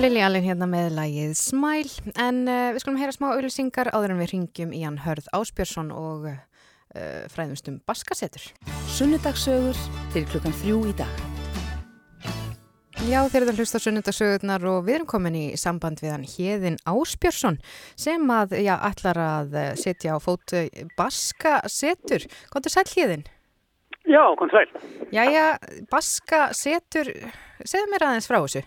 Lili 0.00 0.22
Allen 0.24 0.40
hérna 0.40 0.64
með 0.64 0.94
lagið 0.96 1.32
Smile 1.36 2.14
en 2.16 2.46
uh, 2.48 2.70
við 2.72 2.80
skulum 2.80 2.96
heyra 2.96 3.12
smá 3.12 3.26
auðvilsingar 3.34 3.90
áður 3.92 4.14
en 4.14 4.20
við 4.22 4.30
ringjum 4.30 4.70
í 4.72 4.78
hann 4.80 4.96
Hörð 5.04 5.26
Áspjörsson 5.36 5.90
og 5.92 6.24
uh, 6.24 6.38
fræðumstum 7.28 7.82
Baskasetur. 7.84 8.46
Sunnudagsögur 8.94 9.76
til 10.14 10.22
klukkan 10.30 10.56
þrjú 10.62 10.78
í 10.88 10.94
dag. 11.02 11.20
Já 13.10 13.18
þeir 13.28 13.42
eru 13.42 13.52
að 13.52 13.60
hlusta 13.60 13.82
sunnudagsögurnar 13.84 14.64
og 14.72 14.80
við 14.88 15.02
erum 15.02 15.10
komin 15.12 15.36
í 15.36 15.44
samband 15.60 16.00
við 16.00 16.14
hann 16.14 16.26
Hjeðin 16.32 16.80
Áspjörsson 16.88 17.60
sem 17.92 18.24
að, 18.32 18.56
já, 18.64 18.78
ætlar 18.88 19.20
að 19.20 19.60
eh, 19.60 19.70
setja 19.84 20.16
á 20.16 20.18
fót 20.24 20.56
Baskasetur. 20.96 22.24
Hvað 22.48 22.72
er 22.72 22.78
sæl 22.78 22.88
Hjeðin? 22.94 23.28
Já, 24.08 24.24
er 24.32 24.56
sæl? 24.56 24.66
Já, 25.12 25.24
já, 25.28 25.46
Baskasetur, 25.92 27.16
segð 27.68 27.90
mér 27.92 28.08
aðeins 28.08 28.32
frá 28.32 28.40
þessu. 28.40 28.64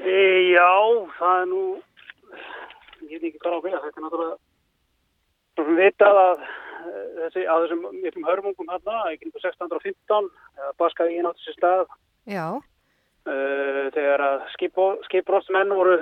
E, 0.00 0.16
já, 0.54 0.70
það 1.18 1.42
er 1.42 1.48
nú, 1.50 1.62
ég 3.10 3.20
veit 3.20 3.28
ekki 3.30 3.42
hvað 3.42 3.52
á 3.52 3.56
að 3.58 3.64
byrja. 3.66 3.82
Þetta 3.84 4.00
er 4.00 4.06
náttúrulega, 4.06 4.38
við 5.60 5.80
vitað 5.80 6.20
að 6.22 6.42
eh, 6.46 7.06
þessi, 7.18 7.44
að 7.44 7.64
þessum 7.66 7.86
miklum 8.00 8.28
hörmungum 8.30 8.72
hérna, 8.72 8.98
ekki 9.12 9.30
1615, 9.34 10.30
baskaði 10.80 11.18
ég 11.18 11.26
náttúrulega 11.26 11.46
sér 11.46 11.58
stað. 11.58 11.96
Já. 12.30 12.46
Uh, 13.28 13.90
þegar 13.92 14.22
að 14.24 14.44
skipbrótsmenn 15.04 15.74
voru 15.76 15.98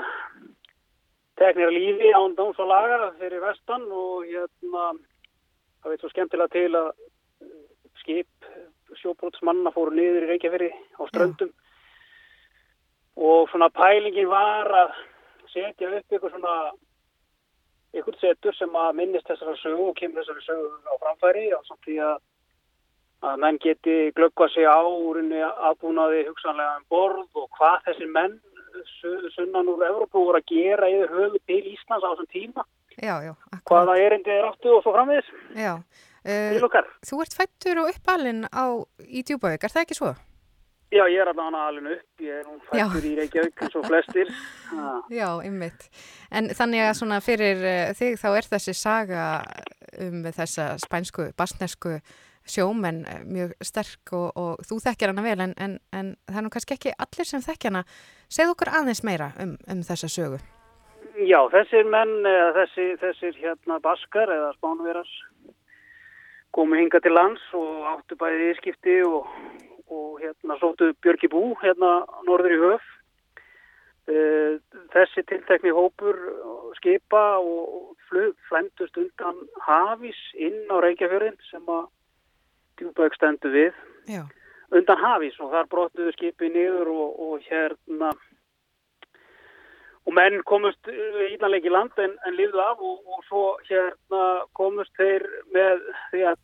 teknir 1.38 1.72
lífi 1.74 2.12
án 2.14 2.36
dáns 2.38 2.58
og 2.62 2.70
laga 2.70 3.12
fyrir 3.18 3.42
vestan 3.42 3.84
og 3.90 4.26
hérna 4.26 4.92
það 5.82 5.92
veit 5.92 6.04
svo 6.04 6.10
skemmtilega 6.12 6.54
til 6.54 6.68
að 6.78 6.88
skip 8.02 8.48
sjóbrótsmanna 8.98 9.72
fóru 9.74 9.94
niður 9.94 10.26
í 10.26 10.30
Reykjavíri 10.32 10.70
á 10.70 11.02
ströndum. 11.10 11.50
Og 13.18 13.48
svona 13.50 13.68
pælingin 13.74 14.30
var 14.30 14.70
að 14.82 14.96
setja 15.52 15.90
upp 15.98 16.16
ykkur 16.18 16.30
svona 16.30 16.56
ykkur 17.98 18.18
setur 18.20 18.54
sem 18.54 18.74
að 18.76 18.96
minnist 19.00 19.28
þessara 19.30 19.56
sögu 19.62 19.90
og 19.90 19.96
kemur 19.98 20.22
þessari 20.22 20.44
sögu 20.46 20.68
á 20.86 20.94
framfæri 21.02 21.46
á 21.50 21.60
samt 21.66 21.86
því 21.86 22.00
að 22.08 22.18
að 23.28 23.40
menn 23.42 23.58
geti 23.58 23.96
glöggva 24.14 24.46
sig 24.52 24.66
á 24.68 24.78
úrinni 24.86 25.40
aðbúnaði 25.42 26.26
hugsanlega 26.28 26.76
um 26.78 26.84
borð 26.92 27.40
og 27.40 27.48
hvað 27.58 27.88
þessir 27.88 28.12
menn 28.14 28.36
sunnan 29.34 29.70
úr 29.72 29.82
Európa 29.88 30.20
voru 30.20 30.38
að 30.38 30.52
gera 30.52 30.90
yfir 30.92 31.14
höfu 31.16 31.40
til 31.50 31.64
Íslands 31.72 32.04
á 32.06 32.10
þessum 32.12 32.28
tíma. 32.30 32.66
Já, 32.98 33.14
já, 33.22 33.32
hvaða 33.66 33.98
erindi 34.02 34.30
er 34.34 34.46
áttu 34.48 34.72
og 34.74 34.80
svo 34.82 34.90
framviðis 34.90 35.26
Já, 35.54 35.74
uh, 35.78 36.80
þú 37.06 37.20
ert 37.22 37.36
fættur 37.38 37.82
og 37.84 37.92
uppalinn 37.92 38.40
á 38.50 38.74
í 39.06 39.22
Djúbavík, 39.22 39.62
er 39.62 39.74
það 39.74 39.84
ekki 39.84 39.98
svo? 39.98 40.14
Já, 40.88 41.02
ég 41.04 41.20
er 41.20 41.28
alveg 41.28 41.56
alveg 41.60 41.98
upp, 41.98 42.22
ég 42.24 42.38
er 42.38 42.46
hún 42.48 42.60
fættur 42.64 43.04
í 43.04 43.10
Reykjavík 43.18 43.64
eins 43.64 43.74
og 43.76 43.84
flestir 43.84 44.30
Já, 45.20 45.28
ymmit 45.44 45.84
En 46.32 46.48
þannig 46.56 46.86
að 46.86 46.94
svona 46.96 47.18
fyrir 47.24 47.60
uh, 47.60 47.90
þig 47.98 48.16
þá 48.22 48.28
er 48.30 48.48
þessi 48.54 48.74
saga 48.78 49.26
um 50.00 50.22
þessa 50.24 50.70
spænsku, 50.80 51.28
basnesku 51.36 51.98
sjómenn 52.48 53.02
eh, 53.04 53.20
mjög 53.28 53.52
sterk 53.60 54.14
og, 54.16 54.30
og 54.40 54.64
þú 54.64 54.78
þekkjar 54.86 55.12
hana 55.12 55.24
vel 55.26 55.42
en, 55.44 55.52
en, 55.60 55.76
en 55.92 56.14
það 56.28 56.40
er 56.40 56.46
nú 56.46 56.52
kannski 56.54 56.76
ekki 56.78 56.94
allir 56.96 57.28
sem 57.28 57.44
þekkja 57.44 57.68
hana. 57.68 57.82
Segð 58.32 58.54
okkur 58.54 58.70
aðeins 58.78 59.02
meira 59.04 59.32
um, 59.42 59.52
um 59.68 59.82
þessa 59.84 60.08
sögu. 60.08 60.38
Já, 61.18 61.40
þessir 61.52 61.88
menn, 61.92 62.14
þessi, 62.56 62.86
þessir 63.02 63.36
hérna 63.42 63.80
baskar 63.84 64.32
eða 64.32 64.52
spánverar 64.56 65.12
komu 66.56 66.78
hinga 66.78 67.02
til 67.04 67.12
lands 67.12 67.42
og 67.58 67.88
áttu 67.92 68.16
bæðið 68.16 68.52
í 68.52 68.58
skipti 68.62 68.98
og, 69.04 69.28
og 69.90 70.20
hérna 70.22 70.58
sóttu 70.60 70.92
Björki 71.02 71.30
Bú 71.32 71.52
hérna 71.62 71.92
norður 72.26 72.54
í 72.54 72.60
höf. 72.62 72.88
Eh, 74.08 74.56
þessi 74.94 75.24
tiltekni 75.28 75.72
hópur 75.74 76.16
skipa 76.78 77.38
og 77.42 77.94
flæmdust 78.48 78.96
undan 78.96 79.42
hafís 79.66 80.18
inn 80.34 80.64
á 80.72 80.80
Reykjafjörðin 80.80 81.36
sem 81.50 81.66
að 81.68 81.90
djúbauk 82.80 83.16
stendu 83.18 83.52
við 83.52 83.76
Já. 84.08 84.22
undan 84.72 85.02
hafís 85.02 85.36
og 85.44 85.52
þar 85.52 85.68
brottuðu 85.68 86.14
skipi 86.16 86.48
niður 86.54 86.88
og, 86.94 87.20
og 87.26 87.44
hérna 87.50 88.14
og 90.08 90.16
menn 90.16 90.40
komust 90.48 90.88
ílanleiki 90.88 91.68
land 91.68 92.00
en, 92.00 92.16
en 92.24 92.36
lífðu 92.38 92.64
af 92.64 92.80
og, 92.80 93.04
og 93.12 93.24
svo 93.28 93.44
hérna 93.68 94.24
komust 94.56 94.94
þeir 94.96 95.26
með 95.52 95.84
því 96.08 96.24
að 96.32 96.38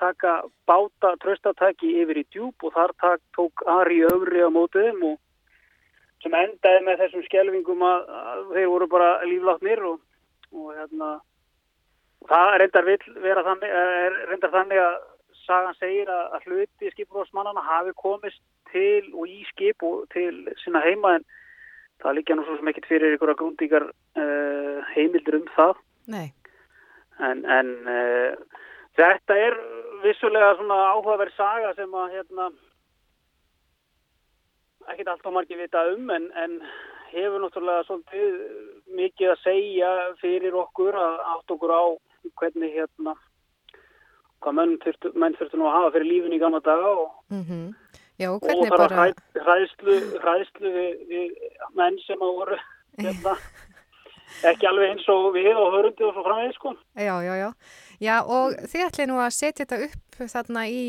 taka 0.00 0.32
báta 0.68 1.14
tröstatæki 1.22 1.92
yfir 2.02 2.20
í 2.22 2.26
djúb 2.32 2.66
og 2.66 2.74
þar 2.74 2.94
tak, 3.00 3.22
tók 3.36 3.64
Ari 3.66 4.02
öfri 4.08 4.44
á 4.44 4.50
mótiðum 4.52 5.04
og 5.12 5.16
sem 6.24 6.34
endaði 6.34 6.82
með 6.86 7.02
þessum 7.04 7.24
skjelvingum 7.26 7.82
að, 7.86 8.06
að 8.32 8.44
þeir 8.54 8.68
voru 8.72 8.88
bara 8.90 9.10
lífláttnir 9.28 9.82
og, 9.90 10.00
og 10.52 10.70
hérna 10.76 11.10
það 12.30 12.56
reyndar 12.62 12.88
vill 12.88 13.14
vera 13.22 13.44
þannig, 13.46 13.76
reyndar 14.30 14.54
þannig 14.54 14.82
að 14.82 14.96
sagan 15.46 15.78
segir 15.78 16.10
að, 16.10 16.24
að 16.36 16.46
hluti 16.48 16.92
skipurhóðsmannana 16.94 17.62
hafi 17.66 17.94
komist 18.00 18.42
til 18.72 19.12
og 19.14 19.28
í 19.30 19.44
skip 19.52 19.84
og 19.86 20.06
til 20.14 20.32
sinna 20.62 20.82
heima 20.82 21.16
en 21.18 21.26
það 22.02 22.18
líka 22.18 22.36
nú 22.36 22.44
svo 22.46 22.58
sem 22.58 22.70
ekkit 22.72 22.88
fyrir 22.90 23.16
ykkur 23.16 23.32
að 23.32 23.40
grúndíkar 23.42 23.86
uh, 23.86 24.80
heimildur 24.94 25.38
um 25.40 25.46
það 25.54 25.78
Nei. 26.12 26.26
en, 27.22 27.44
en 27.44 27.72
uh, 27.86 28.62
þetta 28.98 29.38
er 29.46 29.58
vissulega 30.06 30.54
svona 30.56 30.78
áhugaverð 30.94 31.36
saga 31.36 31.74
sem 31.76 31.94
að 31.94 32.16
hérna 32.16 32.50
ekkit 34.92 35.08
allt 35.10 35.26
á 35.26 35.30
margi 35.34 35.58
vita 35.58 35.82
um 35.92 36.10
en, 36.14 36.28
en 36.38 36.58
hefur 37.12 37.42
náttúrulega 37.42 37.86
svolítið 37.86 38.36
mikið 38.98 39.32
að 39.32 39.42
segja 39.44 39.92
fyrir 40.20 40.58
okkur 40.58 40.98
að 40.98 41.16
átt 41.34 41.54
okkur 41.56 41.74
á 41.74 41.84
hvernig 42.38 42.74
hérna 42.74 43.16
hvað 44.42 44.58
menn 44.58 44.76
þurftu, 44.84 45.12
menn 45.18 45.36
þurftu 45.38 45.58
nú 45.58 45.68
að 45.68 45.76
hafa 45.78 45.94
fyrir 45.96 46.10
lífin 46.10 46.36
í 46.36 46.40
gamla 46.42 46.60
daga 46.64 46.92
og, 46.92 47.10
mm 47.32 47.42
-hmm. 47.42 47.66
Já, 48.16 48.30
og 48.32 48.40
það 48.40 48.70
bara... 48.72 48.96
var 48.96 49.12
hræðslu, 49.44 49.94
hræðslu 50.22 50.70
við, 50.72 50.92
við 51.10 51.32
menn 51.76 51.98
sem 52.06 52.22
að 52.24 52.36
voru 52.38 52.56
hérna, 52.96 53.34
ekki 54.50 54.68
alveg 54.70 54.94
eins 54.94 55.08
og 55.12 55.26
við 55.34 55.52
og 55.52 55.74
hörundi 55.74 56.06
og 56.06 56.14
svo 56.14 56.24
framvegð 56.24 56.54
sko. 56.56 56.72
Já, 56.96 57.14
já, 57.26 57.34
já. 57.42 57.50
Já, 58.02 58.20
og 58.22 58.56
þið 58.68 58.86
ætli 58.86 59.06
nú 59.08 59.18
að 59.22 59.34
setja 59.36 59.64
þetta 59.64 59.88
upp 59.88 60.30
þarna 60.32 60.64
í 60.68 60.82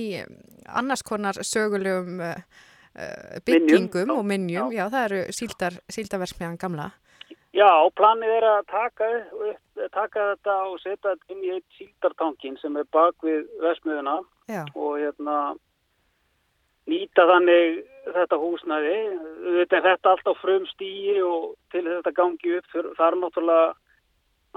annars 0.67 1.03
konar 1.07 1.39
sögulegum 1.45 2.19
uh, 2.23 2.39
byggingum 3.45 3.87
minnjum, 3.87 4.15
og 4.17 4.25
minnjum, 4.25 4.71
já. 4.73 4.81
já, 4.81 4.89
það 4.93 5.05
eru 5.05 5.21
síldar, 5.39 5.77
síldarversmiðan 5.93 6.57
gamla. 6.61 6.89
Já, 7.55 7.69
planið 7.97 8.33
er 8.37 8.45
að 8.45 8.59
taka, 8.69 9.07
taka 9.95 10.25
þetta 10.33 10.57
og 10.67 10.75
setja 10.83 11.13
þetta 11.13 11.33
inn 11.33 11.45
í 11.45 11.53
eitt 11.55 11.77
síldartankin 11.77 12.57
sem 12.61 12.75
er 12.77 12.85
bak 12.93 13.15
við 13.25 13.47
vesmiðuna 13.63 14.19
og 14.75 14.91
hérna, 14.99 15.37
nýta 16.91 17.25
þannig 17.31 17.79
þetta 18.13 18.39
húsnæði. 18.43 18.99
Þetta 19.47 19.79
er 19.79 19.89
alltaf 19.95 20.43
frum 20.43 20.67
stíi 20.73 21.17
og 21.23 21.55
til 21.73 21.87
þetta 21.87 22.13
gangi 22.19 22.59
upp 22.59 22.77
það 22.99 23.07
er 23.07 23.19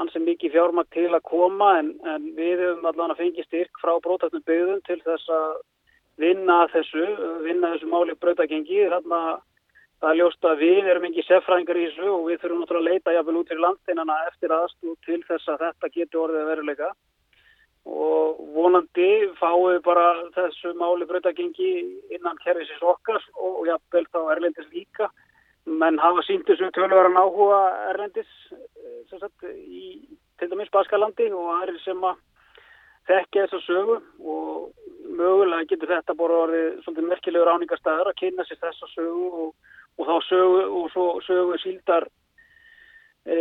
náttúrulega 0.01 0.07
ansið 0.07 0.27
mikið 0.27 0.53
fjármakt 0.55 0.91
til 0.97 1.11
að 1.13 1.23
koma 1.29 1.79
en, 1.79 1.93
en 2.05 2.33
við 2.37 2.65
höfum 2.65 2.89
allavega 2.89 3.19
fengið 3.21 3.47
styrk 3.47 3.81
frá 3.83 3.93
brótættum 4.01 4.43
byggðum 4.47 4.81
til 4.87 5.01
þess 5.05 5.29
að 5.29 5.61
vinna 6.21 6.67
þessu, 6.73 7.05
vinna 7.45 7.75
þessu 7.75 7.89
máli 7.89 8.17
brötagengi 8.21 8.89
þarna 8.89 9.41
Það 10.01 10.11
er 10.11 10.17
ljóst 10.17 10.47
að 10.49 10.61
við 10.65 10.87
erum 10.89 11.03
ekki 11.11 11.23
seffræðingar 11.27 11.77
í 11.77 11.81
þessu 11.91 12.07
og 12.09 12.23
við 12.31 12.39
þurfum 12.41 12.61
náttúrulega 12.63 12.81
að 12.81 12.95
leita 12.95 13.13
jáfnvel 13.13 13.37
út 13.37 13.51
í 13.53 13.57
landinana 13.61 14.15
eftir 14.31 14.53
aðstú 14.57 14.95
til 15.05 15.19
þess 15.29 15.51
að 15.53 15.65
þetta 15.67 15.91
getur 15.93 16.23
orðið 16.23 16.47
veruleika. 16.49 16.89
Og 17.85 18.39
vonandi 18.55 19.09
fáum 19.37 19.67
við 19.67 19.83
bara 19.85 20.07
þessu 20.39 20.73
máli 20.81 21.05
breytagengi 21.11 21.73
innan 22.17 22.41
kervisins 22.41 22.81
okkar 22.81 23.21
og 23.37 23.69
jáfnvel 23.69 24.07
þá 24.09 24.21
Erlendis 24.33 24.73
líka 24.73 25.11
menn 25.67 26.01
hafa 26.01 26.25
sínt 26.27 26.47
þessu 26.49 26.71
tölvaran 26.75 27.19
áhuga 27.21 27.61
Erlendis 27.91 28.31
sagt, 29.11 29.45
í 29.45 30.09
til 30.41 30.49
dæmis 30.51 30.71
Baskalandi 30.73 31.29
og 31.37 31.51
aðrir 31.59 31.81
sem 31.85 32.05
að 32.07 32.21
þekka 33.11 33.45
þess 33.45 33.59
að 33.59 33.67
sögu 33.67 33.97
og 34.21 35.11
mögulega 35.19 35.69
getur 35.69 35.91
þetta 35.91 36.17
bara 36.17 36.39
orðið 36.47 36.69
svolítið 36.85 37.11
merkilegur 37.11 37.53
áningarstaður 37.55 38.13
að 38.13 38.19
kynna 38.23 38.47
sér 38.47 38.61
þess 38.63 38.87
að 38.87 38.95
sögu 38.95 39.29
og 39.45 39.53
og 40.01 40.09
þá 40.09 40.17
sögu 40.29 40.61
og 40.81 40.91
svo 40.95 41.07
sögu 41.27 41.59
síldar 41.61 42.07
e, 43.27 43.37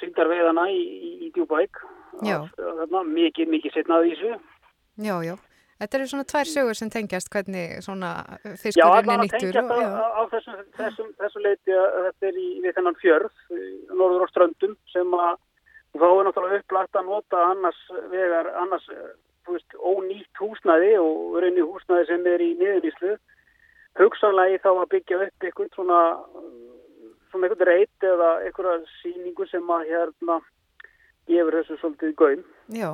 síldar 0.00 0.30
veðana 0.30 0.68
í, 0.72 0.80
í, 0.80 1.10
í 1.26 1.30
Djúbæk 1.34 1.82
mikið, 3.08 3.48
mikið 3.56 3.76
setnaði 3.76 4.12
í 4.12 4.16
þessu. 4.16 4.36
Já, 5.02 5.16
já 5.26 5.34
Þetta 5.82 5.98
eru 5.98 6.04
svona 6.12 6.26
tvær 6.30 6.46
sögur 6.46 6.78
sem 6.78 6.90
tengjast 6.94 7.30
hvernig 7.34 7.80
svona 7.82 8.12
fiskurinn 8.60 9.08
er 9.10 9.22
nýttur. 9.24 9.56
Já, 9.56 9.64
það 9.66 9.72
tengjast 9.72 9.96
á, 9.98 10.08
á 10.14 10.22
þessum, 10.30 10.60
þessum, 10.76 11.08
þessum 11.18 11.46
leiti 11.48 11.74
að 11.74 11.96
þetta 12.06 12.28
er 12.28 12.38
í, 12.38 12.48
við 12.62 12.76
þennan 12.76 12.98
fjörð, 13.00 13.40
norður 13.90 14.22
á 14.22 14.28
ströndum 14.30 14.76
sem 14.92 15.16
að 15.18 15.32
þá 15.98 16.06
er 16.06 16.22
náttúrulega 16.28 16.62
upplagt 16.62 17.00
að 17.00 17.08
nota 17.10 17.42
annars 17.50 17.80
vegar, 18.12 18.52
annars, 18.62 18.86
þú 19.42 19.58
veist, 19.58 19.76
ónýtt 19.76 20.40
húsnæði 20.44 20.94
og 21.02 21.36
raunni 21.42 21.66
húsnæði 21.66 22.08
sem 22.12 22.30
er 22.30 22.46
í 22.46 22.52
niðuníslu 22.62 23.16
hugsanlega 24.00 24.62
þá 24.62 24.70
að 24.72 24.88
byggja 24.94 25.20
upp 25.26 25.46
einhvern 25.48 25.74
svona, 25.74 26.00
svona 27.32 27.48
einhvern 27.48 27.68
reyt 27.68 28.06
eða 28.06 28.30
einhverja 28.46 28.78
síningu 29.00 29.50
sem 29.50 29.74
að 29.74 29.88
hérna 29.90 30.38
gefur 31.30 31.58
þessu 31.58 31.78
svolítið 31.80 32.16
gaum. 32.18 32.42
Já, 32.72 32.88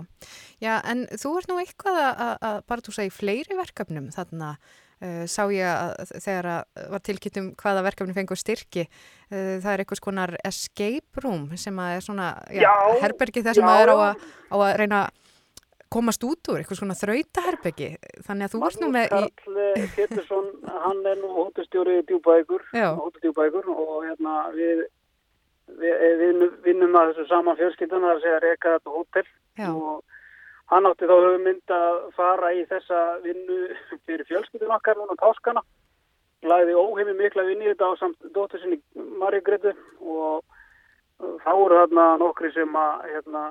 já 0.63 0.75
en 0.89 1.07
þú 1.13 1.33
ert 1.39 1.51
nú 1.51 1.61
eitthvað 1.63 2.03
að, 2.03 2.61
bara 2.69 2.85
þú 2.85 2.95
segi 2.97 3.15
fleiri 3.15 3.59
verkefnum 3.59 4.11
þarna 4.15 4.57
uh, 4.57 5.25
sá 5.31 5.45
ég 5.55 5.69
að 5.69 6.13
þegar 6.25 6.51
að 6.55 6.91
var 6.95 7.05
tilkynnt 7.07 7.41
um 7.43 7.49
hvaða 7.63 7.85
verkefni 7.87 8.17
fengur 8.17 8.41
styrki 8.41 8.87
uh, 8.89 9.57
það 9.63 9.71
er 9.73 9.85
einhvers 9.85 10.05
konar 10.05 10.35
escape 10.49 11.25
room 11.25 11.49
sem 11.57 11.79
að 11.83 11.95
er 11.97 12.05
svona 12.09 12.29
já, 12.51 12.67
já, 12.67 12.75
herbergi 13.05 13.45
sem 13.49 13.69
að 13.69 13.85
er 13.85 13.95
á 13.95 13.97
að, 13.97 14.29
á 14.51 14.57
að 14.59 14.77
reyna 14.83 15.03
komast 15.89 16.25
út 16.27 16.51
úr 16.53 16.61
eitthvað 16.61 16.83
svona 16.83 16.99
þrautaherbyggi 16.99 17.91
þannig 18.27 18.47
að 18.47 18.55
þú 18.55 18.61
varst 18.61 18.83
nú 18.83 18.91
með 18.93 19.09
Karl 19.15 19.29
í... 19.31 19.87
Pettersson, 19.97 20.51
hann 20.85 21.01
er 21.09 21.17
nú 21.23 21.31
hóttustjóri 21.33 22.03
djúbækur, 22.11 22.67
hóttustjóri 22.75 23.63
og 23.73 24.05
hérna 24.05 24.35
við 24.57 24.85
við, 25.81 26.15
við 26.21 26.45
vinnum 26.65 26.97
að 26.99 27.13
þessu 27.13 27.27
saman 27.31 27.59
fjölskyldun 27.59 28.05
það 28.05 28.11
er 28.11 28.17
að 28.17 28.25
segja 28.27 28.45
reyka 28.45 28.77
þetta 28.77 28.95
hótel. 28.95 29.27
Já. 29.59 29.69
og 29.75 30.05
hann 30.71 30.87
átti 30.87 31.09
þá 31.09 31.15
höfum 31.17 31.45
mynd 31.49 31.73
að 31.75 31.97
fara 32.15 32.53
í 32.55 32.65
þessa 32.69 33.01
vinnu 33.25 33.59
fyrir 34.07 34.27
fjölskyldun 34.29 34.75
okkar 34.77 35.01
og 35.03 35.17
táskana 35.19 35.65
lagði 36.47 36.77
óheimi 36.79 37.17
mikla 37.19 37.47
vinn 37.49 37.65
í 37.65 37.71
þetta 37.73 37.89
á 37.91 37.93
samt 37.99 38.29
dóttur 38.35 38.61
sinni 38.63 38.79
Marja 39.19 39.43
Gretu 39.43 39.73
og 39.99 40.45
þá 41.19 41.51
voru 41.51 41.81
þarna 41.81 42.05
nokkri 42.23 42.53
sem 42.55 42.77
að, 42.79 43.07
hérna, 43.13 43.45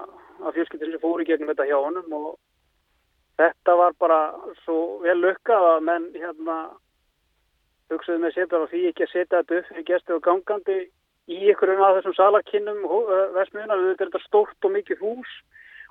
að 0.45 0.59
fjölskyldun 0.59 0.93
sem 0.93 1.03
fóri 1.03 1.27
gegnum 1.27 1.51
þetta 1.51 1.67
hjá 1.67 1.77
honum. 1.81 2.13
Og 2.15 2.37
þetta 3.41 3.75
var 3.81 3.97
bara 3.99 4.19
svo 4.63 4.99
vel 5.03 5.17
lukkað 5.19 5.67
að 5.73 5.87
menn 5.89 6.07
hérna 6.15 6.57
hugsaðu 7.91 8.23
með 8.23 8.37
setja 8.37 8.61
á 8.63 8.71
því 8.71 8.83
ekki 8.91 9.05
að 9.05 9.13
setja 9.13 9.41
þetta 9.41 9.59
upp 9.59 9.67
fyrir 9.71 9.87
gæstu 9.89 10.15
og 10.15 10.23
gangandi 10.23 10.79
í 11.27 11.37
ykkurinn 11.51 11.83
af 11.83 11.97
þessum 11.97 12.15
salakinnum 12.17 12.81
versmiðunar, 13.35 13.83
þetta 13.91 14.05
er 14.05 14.11
þetta 14.11 14.23
stórt 14.25 14.67
og 14.67 14.75
mikið 14.77 15.03
hús 15.03 15.33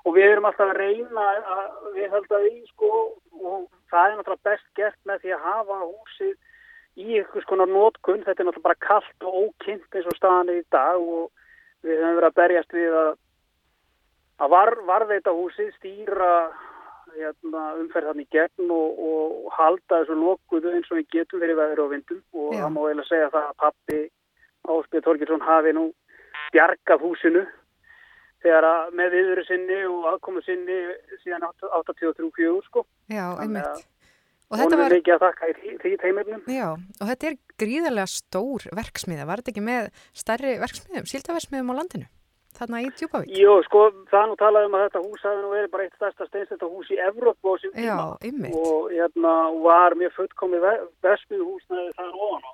og 0.07 0.15
við 0.17 0.31
erum 0.31 0.49
alltaf 0.49 0.73
að 0.73 0.81
reyna 0.81 1.27
að 1.57 1.93
við 1.97 2.13
held 2.15 2.35
að 2.39 2.49
í 2.49 2.57
sko 2.71 2.91
og 3.43 3.67
það 3.93 4.11
er 4.11 4.19
náttúrulega 4.19 4.49
best 4.51 4.69
gert 4.79 5.01
með 5.09 5.23
því 5.25 5.35
að 5.37 5.47
hafa 5.51 5.81
húsið 5.83 6.35
í 6.97 7.21
ykkur 7.21 7.45
skonar 7.45 7.69
nótkunn, 7.69 8.25
þetta 8.25 8.43
er 8.43 8.49
náttúrulega 8.49 8.69
bara 8.71 8.85
kallt 8.87 9.29
og 9.29 9.39
ókynnt 9.43 9.99
eins 9.99 10.09
og 10.09 10.17
staðan 10.17 10.55
í 10.55 10.63
dag 10.73 10.97
og 10.97 11.29
við 11.85 12.01
höfum 12.01 12.21
verið 12.21 12.31
að 12.31 12.39
berjast 12.41 12.77
við 12.77 12.99
að 13.03 13.15
að 14.43 14.53
var, 14.53 14.75
varveita 14.89 15.35
húsið 15.35 15.73
stýra 15.77 16.33
hérna, 17.17 17.63
umferð 17.81 18.11
hann 18.11 18.23
í 18.23 18.27
gegn 18.35 18.73
og, 18.73 18.99
og 19.01 19.53
halda 19.57 20.03
þessu 20.03 20.17
lokuðu 20.21 20.75
eins 20.75 20.91
og 20.91 21.01
við 21.01 21.09
getum 21.15 21.43
verið 21.43 21.61
veður 21.61 21.85
og 21.87 21.93
vindum. 21.95 22.23
Og 22.37 22.53
það 22.57 22.73
má 22.75 22.81
eiginlega 22.83 23.09
segja 23.09 23.31
það 23.33 23.47
að 23.49 23.59
pappi 23.65 24.01
Áspið 24.71 25.05
Torgilsson 25.07 25.45
hafi 25.45 25.75
nú 25.77 25.89
bjargað 26.55 27.05
húsinu 27.05 27.45
þegar 28.45 28.69
að 28.69 28.97
með 29.01 29.17
viðveru 29.17 29.45
sinni 29.49 29.79
og 29.91 30.09
aðkomu 30.13 30.43
sinni 30.47 30.79
síðan 31.25 31.47
83-4 31.47 32.57
sko. 32.69 32.87
Já, 33.11 33.27
einmitt. 33.43 33.87
Og 34.47 34.61
þetta 34.61 34.79
var 34.79 34.95
ekki 34.95 35.11
að 35.11 35.25
þakka 35.25 35.49
í 35.51 35.79
því 35.83 35.95
teimurnum. 36.03 36.43
Já, 36.47 36.69
og 36.77 37.09
þetta 37.09 37.31
er 37.33 37.39
gríðarlega 37.59 38.13
stór 38.13 38.69
verksmiða. 38.79 39.27
Var 39.27 39.43
þetta 39.43 39.53
ekki 39.55 39.65
með 39.67 39.89
stærri 40.15 40.53
verksmiðum, 40.63 41.09
síldaversmiðum 41.11 41.73
á 41.75 41.79
landinu? 41.81 42.11
þarna 42.57 42.83
í 42.85 42.91
Djúpavík? 42.97 43.33
Jú, 43.37 43.55
sko, 43.67 43.87
það 44.11 44.31
nú 44.31 44.37
talaðum 44.41 44.77
að 44.77 44.85
þetta 44.87 45.03
hús 45.05 45.25
hafi 45.27 45.43
nú 45.43 45.51
verið 45.53 45.73
bara 45.73 45.87
eitt 45.87 45.99
stærsta 45.99 46.29
steinstætta 46.31 46.69
hús 46.71 46.93
í 46.93 47.01
Evróp 47.07 47.51
og, 47.51 47.67
og 47.67 48.93
hérna 48.93 49.35
var 49.65 49.97
mjög 50.01 50.15
fullkomið 50.21 50.69
vesmið 51.05 51.45
húsnaði 51.45 51.93
þar 51.99 52.15
ofan 52.29 52.49
á. 52.49 52.53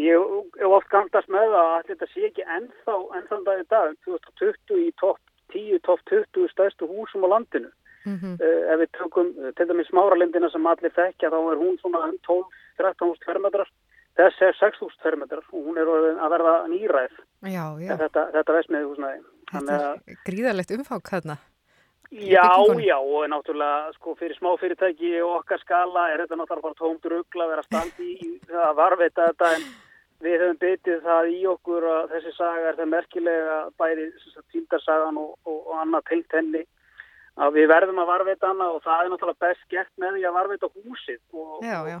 Ég 0.00 0.16
hef 0.58 0.72
oft 0.78 0.88
gangast 0.88 1.28
með 1.28 1.52
að 1.58 1.86
þetta 1.90 2.06
sé 2.12 2.26
ekki 2.30 2.46
ennþá 2.56 2.96
ennþann 3.18 3.44
dag 3.44 3.60
í 3.60 3.68
dag, 3.68 3.94
2020 4.06 4.80
í 4.86 4.90
topp 5.00 5.20
10, 5.52 5.78
topp 5.84 6.00
20 6.08 6.48
stærstu 6.52 6.88
húsum 6.88 7.26
á 7.28 7.32
landinu. 7.34 7.70
Mm 8.02 8.16
-hmm. 8.18 8.34
uh, 8.40 8.62
ef 8.72 8.78
við 8.80 8.90
tökum 8.98 9.28
til 9.56 9.66
dæmis 9.68 9.90
smáralindina 9.92 10.50
sem 10.50 10.66
allir 10.66 10.90
þekkja 10.90 11.30
þá 11.30 11.40
er 11.52 11.58
hún 11.62 11.76
svona 11.78 12.00
12-13 12.26 13.06
húst 13.06 13.24
fermetrar 13.24 13.68
Þess 14.18 14.42
er 14.44 14.56
6.000 14.58 15.00
fermetrar 15.00 15.44
og 15.52 15.68
hún 15.68 15.78
er 15.80 15.88
að 15.88 16.34
verða 16.34 16.56
nýræð 16.68 17.14
já, 17.48 17.64
já. 17.80 17.94
þetta, 17.96 18.26
þetta 18.34 18.56
vesmiði 18.58 18.88
húsnaði. 18.90 19.22
Þetta 19.52 19.78
er 19.78 20.18
gríðarlegt 20.26 20.74
umfák 20.76 21.12
hérna. 21.14 21.38
Já, 22.12 22.44
já 22.84 22.98
og 23.00 23.24
náttúrulega 23.32 23.92
sko 23.96 24.12
fyrir 24.14 24.36
smá 24.36 24.50
fyrirtæki 24.60 25.14
og 25.24 25.38
okkar 25.38 25.60
skala 25.62 26.10
er 26.12 26.20
þetta 26.20 26.36
náttúrulega 26.36 26.66
bara 26.66 26.76
tómt 26.76 27.06
ruggla 27.08 27.46
að 27.46 27.52
vera 27.54 27.64
standi 27.64 28.08
í 28.12 28.28
að 28.68 28.74
varveita 28.76 29.28
þetta 29.30 29.48
en 29.56 29.64
við 30.20 30.36
höfum 30.42 30.58
byttið 30.60 30.98
það 31.06 31.30
í 31.32 31.38
okkur 31.54 31.86
að 31.88 32.12
þessi 32.12 32.32
saga 32.36 32.68
er 32.68 32.76
það 32.76 32.90
merkilega 32.92 33.56
bæri 33.80 34.04
tíldarsagan 34.52 35.22
og, 35.22 35.32
og, 35.48 35.58
og 35.72 35.80
annað 35.80 36.04
tengt 36.10 36.36
henni 36.36 36.62
að 37.40 37.56
við 37.56 37.68
verðum 37.72 38.02
að 38.04 38.10
varveita 38.12 38.52
hana 38.52 38.68
og 38.76 38.84
það 38.84 39.04
er 39.06 39.10
náttúrulega 39.14 39.44
best 39.46 39.64
gert 39.72 39.92
með 39.96 40.18
því 40.18 40.28
að 40.28 40.36
varveita 40.36 40.72
húsið 40.76 41.20
og, 41.32 41.56
já, 41.64 41.78
já. 41.88 41.98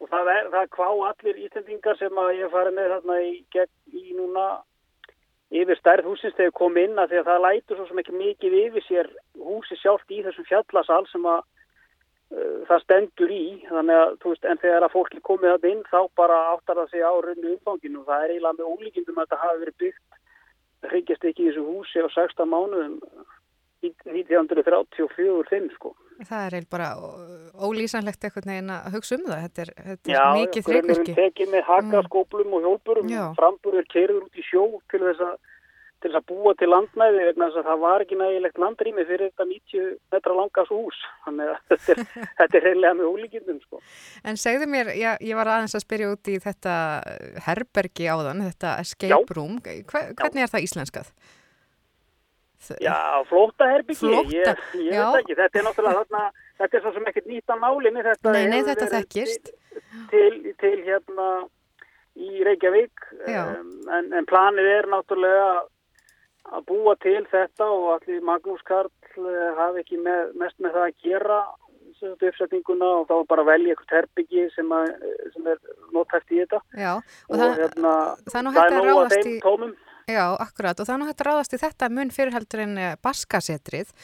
og 0.00 0.12
það 0.14 0.32
er 0.32 0.72
kvá 0.72 0.88
allir 0.88 1.44
ístendingar 1.44 2.00
sem 2.00 2.24
að 2.24 2.32
ég 2.38 2.56
farið 2.56 2.78
með 2.80 2.96
þarna 2.96 3.20
í, 3.28 3.36
í 3.92 4.16
núna 4.16 4.48
yfir 5.50 5.78
stærð 5.78 6.06
húsins 6.06 6.36
þegar 6.38 6.52
kom 6.58 6.76
inn 6.78 6.98
að 6.98 7.12
því 7.12 7.20
að 7.20 7.30
það 7.30 7.44
lætur 7.46 7.78
svo 7.78 7.86
sem 7.88 8.02
ekki 8.02 8.18
mikið 8.18 8.58
yfir 8.60 8.86
sér 8.86 9.08
húsi 9.40 9.78
sjálft 9.80 10.14
í 10.14 10.20
þessum 10.26 10.46
fjallasal 10.46 11.02
sem 11.10 11.26
að 11.26 11.40
uh, 11.40 12.60
það 12.68 12.84
stendur 12.84 13.34
í. 13.34 13.44
Þannig 13.66 14.02
að 14.04 14.14
þú 14.22 14.34
veist 14.34 14.48
en 14.52 14.62
þegar 14.62 14.86
að 14.86 14.94
fólki 14.94 15.22
komið 15.26 15.56
það 15.56 15.68
inn 15.72 15.82
þá 15.90 16.00
bara 16.22 16.38
áttar 16.54 16.80
það 16.82 16.94
sig 16.94 17.02
á 17.02 17.12
rauninu 17.18 17.56
umfanginu. 17.56 18.02
Og 18.02 18.08
það 18.12 18.24
er 18.24 18.34
eiginlega 18.36 18.58
með 18.60 18.70
ólíkindum 18.70 19.18
að 19.18 19.26
þetta 19.26 19.42
hafi 19.44 19.62
verið 19.64 19.78
byggt 19.84 20.90
hryggjast 20.90 21.28
ekki 21.28 21.44
í 21.44 21.50
þessu 21.50 21.66
húsi 21.66 22.04
á 22.04 22.08
16 22.14 22.48
mánuðum 22.48 22.98
1934-5 23.80 25.70
sko. 25.76 25.94
Það 26.20 26.42
er 26.46 26.56
eiginlega 26.58 26.74
bara 26.74 26.88
ólýsanlegt 27.64 28.24
eitthvað 28.26 28.48
neginn 28.50 28.74
að 28.74 28.96
hugsa 28.96 29.16
um 29.16 29.24
það. 29.28 29.44
Þetta 29.46 29.62
er, 29.62 29.70
þetta 29.86 30.10
er 30.10 30.16
Já, 30.16 30.24
mikið 30.36 30.66
þreikverki 30.66 31.14
Já, 31.14 31.20
tekið 31.20 31.54
með 31.54 31.62
hakaskóplum 31.70 32.48
mm. 32.50 32.56
og 32.58 32.66
hjólpurum 32.66 33.14
framburður 33.38 33.88
kerður 33.94 34.26
út 34.26 34.36
í 34.36 34.44
sjó 34.44 34.64
til 34.92 35.02
þess 35.06 35.24
að 35.30 35.38
til 36.00 36.08
þess 36.08 36.20
að 36.20 36.28
búa 36.30 36.52
til 36.56 36.68
landnæði 36.70 37.24
vegna 37.28 37.48
þess 37.50 37.60
að 37.60 37.66
það 37.68 37.80
var 37.82 38.04
ekki 38.04 38.16
nægilegt 38.16 38.60
landrými 38.60 39.02
fyrir 39.08 39.30
þetta 39.30 39.46
90 39.50 39.90
metra 40.14 40.36
langas 40.38 40.70
hús. 40.72 41.00
Þannig 41.26 41.50
að 41.52 41.58
þetta 41.72 41.92
er, 41.92 42.00
þetta 42.38 42.58
er 42.58 42.66
reynilega 42.66 42.96
með 43.00 43.10
ólíkindum 43.10 43.58
sko. 43.66 43.82
En 44.24 44.40
segðu 44.40 44.70
mér, 44.72 44.92
já, 44.96 45.10
ég 45.20 45.36
var 45.36 45.52
aðeins 45.52 45.76
að 45.76 45.84
spyrja 45.84 46.14
út 46.14 46.32
í 46.32 46.38
þetta 46.40 46.76
herbergi 47.48 48.08
áðan, 48.08 48.46
þetta 48.48 48.78
escape 48.84 49.36
room. 49.36 49.60
Hvernig 49.60 50.46
er 50.46 50.54
það 50.54 50.66
íslenskað? 50.68 51.12
Já, 52.80 53.24
flóta 53.28 53.66
herbyggi, 53.70 54.10
ég, 54.34 54.60
ég 54.76 55.00
veit 55.00 55.22
ekki, 55.22 55.36
þetta 55.38 55.58
er 55.58 55.64
náttúrulega 55.64 56.02
þarna, 56.02 56.44
þetta 56.60 56.76
er 56.76 56.82
svo 56.84 56.92
sem 56.96 57.08
ekkert 57.08 57.30
nýtt 57.30 57.52
á 57.52 57.56
nálinni, 57.56 58.02
þetta 58.04 58.34
nei, 58.36 58.42
nei, 58.52 58.60
þetta 58.66 58.88
þekkist. 58.94 59.50
Til, 59.80 60.10
til, 60.12 60.54
til 60.60 60.76
hérna 60.84 61.28
í 62.20 62.44
Reykjavík, 62.44 63.06
um, 63.24 63.70
en, 63.96 64.10
en 64.12 64.28
planið 64.28 64.68
er 64.74 64.90
náttúrulega 64.92 65.48
að 66.50 66.66
búa 66.68 66.96
til 67.00 67.22
þetta 67.30 67.70
og 67.70 67.88
allir 67.96 68.22
Magnús 68.28 68.62
Karl 68.68 68.90
uh, 68.90 69.50
hafi 69.56 69.84
ekki 69.84 70.00
með, 70.04 70.34
mest 70.40 70.60
með 70.60 70.76
það 70.76 70.88
að 70.90 71.08
gera 71.08 71.42
uppsetninguna 72.00 72.88
og 73.00 73.08
þá 73.10 73.14
bara 73.28 73.44
velja 73.44 73.74
eitthvað 73.74 73.98
herbyggi 73.98 74.46
sem, 74.54 74.70
sem 75.34 75.48
er 75.52 75.58
nótæft 75.94 76.32
í 76.32 76.40
þetta. 76.42 76.60
Já, 76.76 76.92
og, 76.96 77.34
og 77.34 77.40
það, 77.42 77.54
hérna, 77.60 77.94
það 78.28 78.38
er 78.40 78.46
nú 78.46 78.52
að 78.52 78.76
ráðast 78.76 79.30
í... 79.30 79.38
Tómum. 79.44 79.74
Já, 80.10 80.24
akkurat 80.42 80.80
og 80.80 80.88
þannig 80.88 81.10
hægt 81.10 81.22
að 81.22 81.28
ráðast 81.30 81.54
í 81.54 81.60
þetta 81.60 81.88
mun 81.94 82.12
fyrirheldur 82.14 82.64
en 82.64 82.74
eh, 82.78 82.96
baskasetrið. 83.04 83.94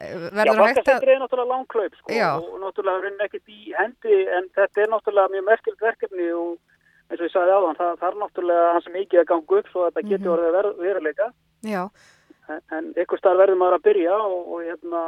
Eh, 0.00 0.14
Já, 0.30 0.52
baskasetrið 0.52 1.14
er 1.14 1.22
náttúrulega 1.22 1.52
langklaup 1.52 1.98
sko, 2.00 2.12
og 2.12 2.58
náttúrulega 2.62 3.02
er 3.02 3.08
henni 3.10 3.28
ekkert 3.28 3.52
í 3.52 3.74
hendi 3.76 4.18
en 4.38 4.50
þetta 4.56 4.84
er 4.84 4.92
náttúrulega 4.94 5.34
mjög 5.34 5.46
merkilt 5.50 5.86
verkefni 5.88 6.28
og 6.36 6.56
eins 7.06 7.20
og 7.20 7.26
ég 7.28 7.32
sagði 7.32 7.54
áðan, 7.54 7.78
það, 7.78 7.94
það 8.00 8.08
er 8.08 8.20
náttúrulega 8.22 8.74
hans 8.74 8.88
mikið 8.90 9.22
að 9.22 9.28
ganga 9.30 9.58
upp 9.60 9.70
svo 9.70 9.84
að 9.84 9.88
þetta 9.88 10.08
getur 10.10 10.18
mm 10.18 10.26
-hmm. 10.26 10.58
orðið 10.58 10.84
veruleika. 10.86 11.30
Já. 11.62 11.82
En, 12.48 12.60
en 12.76 12.92
ykkur 13.02 13.18
starf 13.18 13.38
verður 13.38 13.58
maður 13.60 13.78
að 13.78 13.86
byrja 13.86 14.16
og, 14.16 14.52
og 14.54 14.62
hérna, 14.66 15.02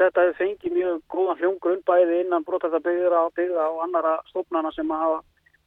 þetta 0.00 0.24
hefur 0.26 0.38
fengið 0.40 0.76
mjög 0.76 1.02
góðan 1.12 1.40
hljóngrunn 1.40 1.82
bæði 1.88 2.20
innan 2.24 2.46
brotarðabygðra 2.48 3.24
og 3.26 3.34
byggða 3.36 3.66
og 3.72 3.82
annara 3.84 4.14
stofnana 4.30 4.72
sem 4.76 4.92
að 4.96 5.20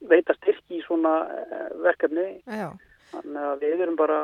veita 0.10 0.34
styrki 0.38 0.80
í 0.80 0.86
svona 0.86 1.14
eh, 1.30 1.70
verkefni. 1.86 2.28
Já. 2.46 2.70
Þannig 3.14 3.46
að 3.50 3.68
við 3.68 3.86
erum 3.86 4.00
bara 4.00 4.22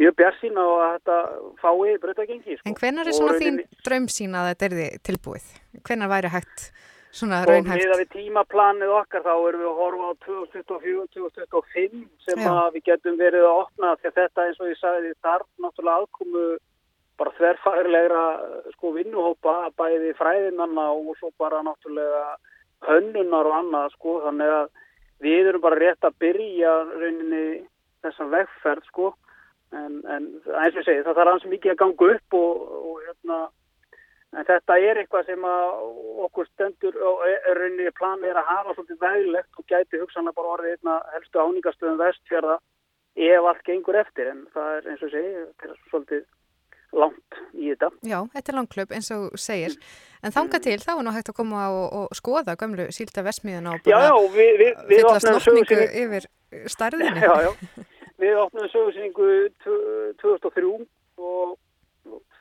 mjög 0.00 0.14
björnsín 0.20 0.60
á 0.60 0.66
að 0.66 0.92
þetta 0.94 1.16
fái 1.60 1.96
breytagengi. 2.04 2.58
Sko. 2.58 2.68
En 2.70 2.78
hvenar 2.78 3.10
er 3.10 3.16
svona 3.16 3.34
rauninni... 3.36 3.66
þín 3.66 3.84
drömsín 3.88 4.38
að 4.38 4.48
þetta 4.52 4.68
er 4.68 4.78
þið 4.78 4.96
tilbúið? 5.08 5.50
Hvenar 5.88 6.12
væri 6.14 6.32
hægt 6.36 6.66
svona 7.10 7.42
raunhægt? 7.48 7.84
Og 7.84 7.94
að 7.94 8.02
við 8.02 8.10
tímaplanið 8.14 8.94
okkar 8.96 9.24
þá 9.26 9.32
erum 9.34 9.62
við 9.64 9.70
að 9.70 9.80
horfa 9.82 10.10
á 10.10 10.12
2024-2025 10.26 12.02
sem 12.26 12.42
Já. 12.44 12.50
að 12.54 12.68
við 12.76 12.86
getum 12.90 13.20
verið 13.20 13.46
að 13.46 13.62
opna 13.64 13.94
því 14.00 14.10
að 14.10 14.18
þetta 14.20 14.46
eins 14.46 14.60
og 14.60 14.70
ég 14.70 14.80
sagði 14.80 15.14
þar 15.26 15.46
náttúrulega 15.64 16.04
aðkomu 16.04 16.44
bara 17.20 17.34
þverfærilegra 17.36 18.24
sko 18.76 18.92
vinnuhópa 18.94 19.56
bæði 19.76 20.14
fræðinanna 20.16 20.86
og 20.94 21.12
svo 21.18 21.32
bara 21.40 21.60
náttúrulega 21.66 22.22
hönnunar 22.88 23.48
og 23.50 23.56
annað 23.58 23.90
sko 23.96 24.20
þannig 24.24 24.54
að 24.60 24.70
við 25.20 25.50
erum 25.50 25.64
bara 25.66 25.80
rétt 25.82 26.06
að 26.06 26.16
byrja 26.22 26.72
rauninni 26.94 27.44
þessa 28.04 28.28
vegferð 28.34 28.86
sko. 28.90 29.12
En, 29.70 30.00
en 30.10 30.28
eins 30.58 30.76
og 30.76 30.84
segi 30.86 31.04
það 31.06 31.18
þarf 31.20 31.32
hans 31.34 31.46
mikið 31.46 31.72
að 31.72 31.80
ganga 31.84 32.06
upp 32.16 32.36
og, 32.40 32.62
og 32.90 33.02
hérna 33.06 33.36
en 34.30 34.46
þetta 34.46 34.78
er 34.78 34.98
eitthvað 35.00 35.28
sem 35.28 35.46
að 35.46 35.68
okkur 36.26 36.48
stendur 36.48 36.98
og 37.06 37.22
rauninni 37.58 37.92
planið 37.98 38.32
er 38.32 38.40
að 38.40 38.50
hafa 38.50 38.74
svolítið 38.74 39.00
veglegt 39.04 39.62
og 39.62 39.70
gæti 39.70 40.02
hugsanlega 40.02 40.38
bara 40.38 40.52
orðið 40.56 40.76
einna 40.76 40.98
helstu 41.14 41.42
áningastöðum 41.42 42.02
vestfjörða 42.02 42.58
ef 43.30 43.48
allt 43.50 43.64
gengur 43.66 43.98
eftir. 43.98 44.30
En 44.30 44.44
það 44.54 44.76
er 44.76 44.90
eins 44.92 45.06
og 45.06 45.14
segi 45.14 45.32
svolítið 45.90 46.26
langt 47.00 47.40
í 47.54 47.70
þetta. 47.70 47.90
Já, 48.06 48.18
þetta 48.34 48.52
er 48.52 48.58
langklöp 48.58 48.94
eins 48.94 49.10
og 49.14 49.26
segir, 49.38 49.76
en 50.24 50.34
þanga 50.34 50.60
til 50.64 50.76
þá 50.82 50.92
er 50.94 51.02
nú 51.06 51.14
hægt 51.14 51.32
að 51.32 51.38
koma 51.40 51.64
og, 51.72 51.86
og 52.00 52.18
skoða 52.18 52.56
gömlu 52.60 52.88
sílda 52.94 53.24
vesmiðuna 53.26 53.74
og 53.76 53.84
bara 53.86 54.02
já, 54.04 54.10
já, 54.10 54.28
við, 54.36 54.52
við, 54.60 54.84
fyllast 54.92 55.30
lofningu 55.30 55.80
yfir 56.02 56.28
starðinu. 56.74 57.24
Já, 57.24 57.34
já, 57.46 57.84
við 58.20 58.38
opnum 58.44 58.70
sögursýningu 58.74 59.28
2003 60.22 60.72
og 61.20 61.56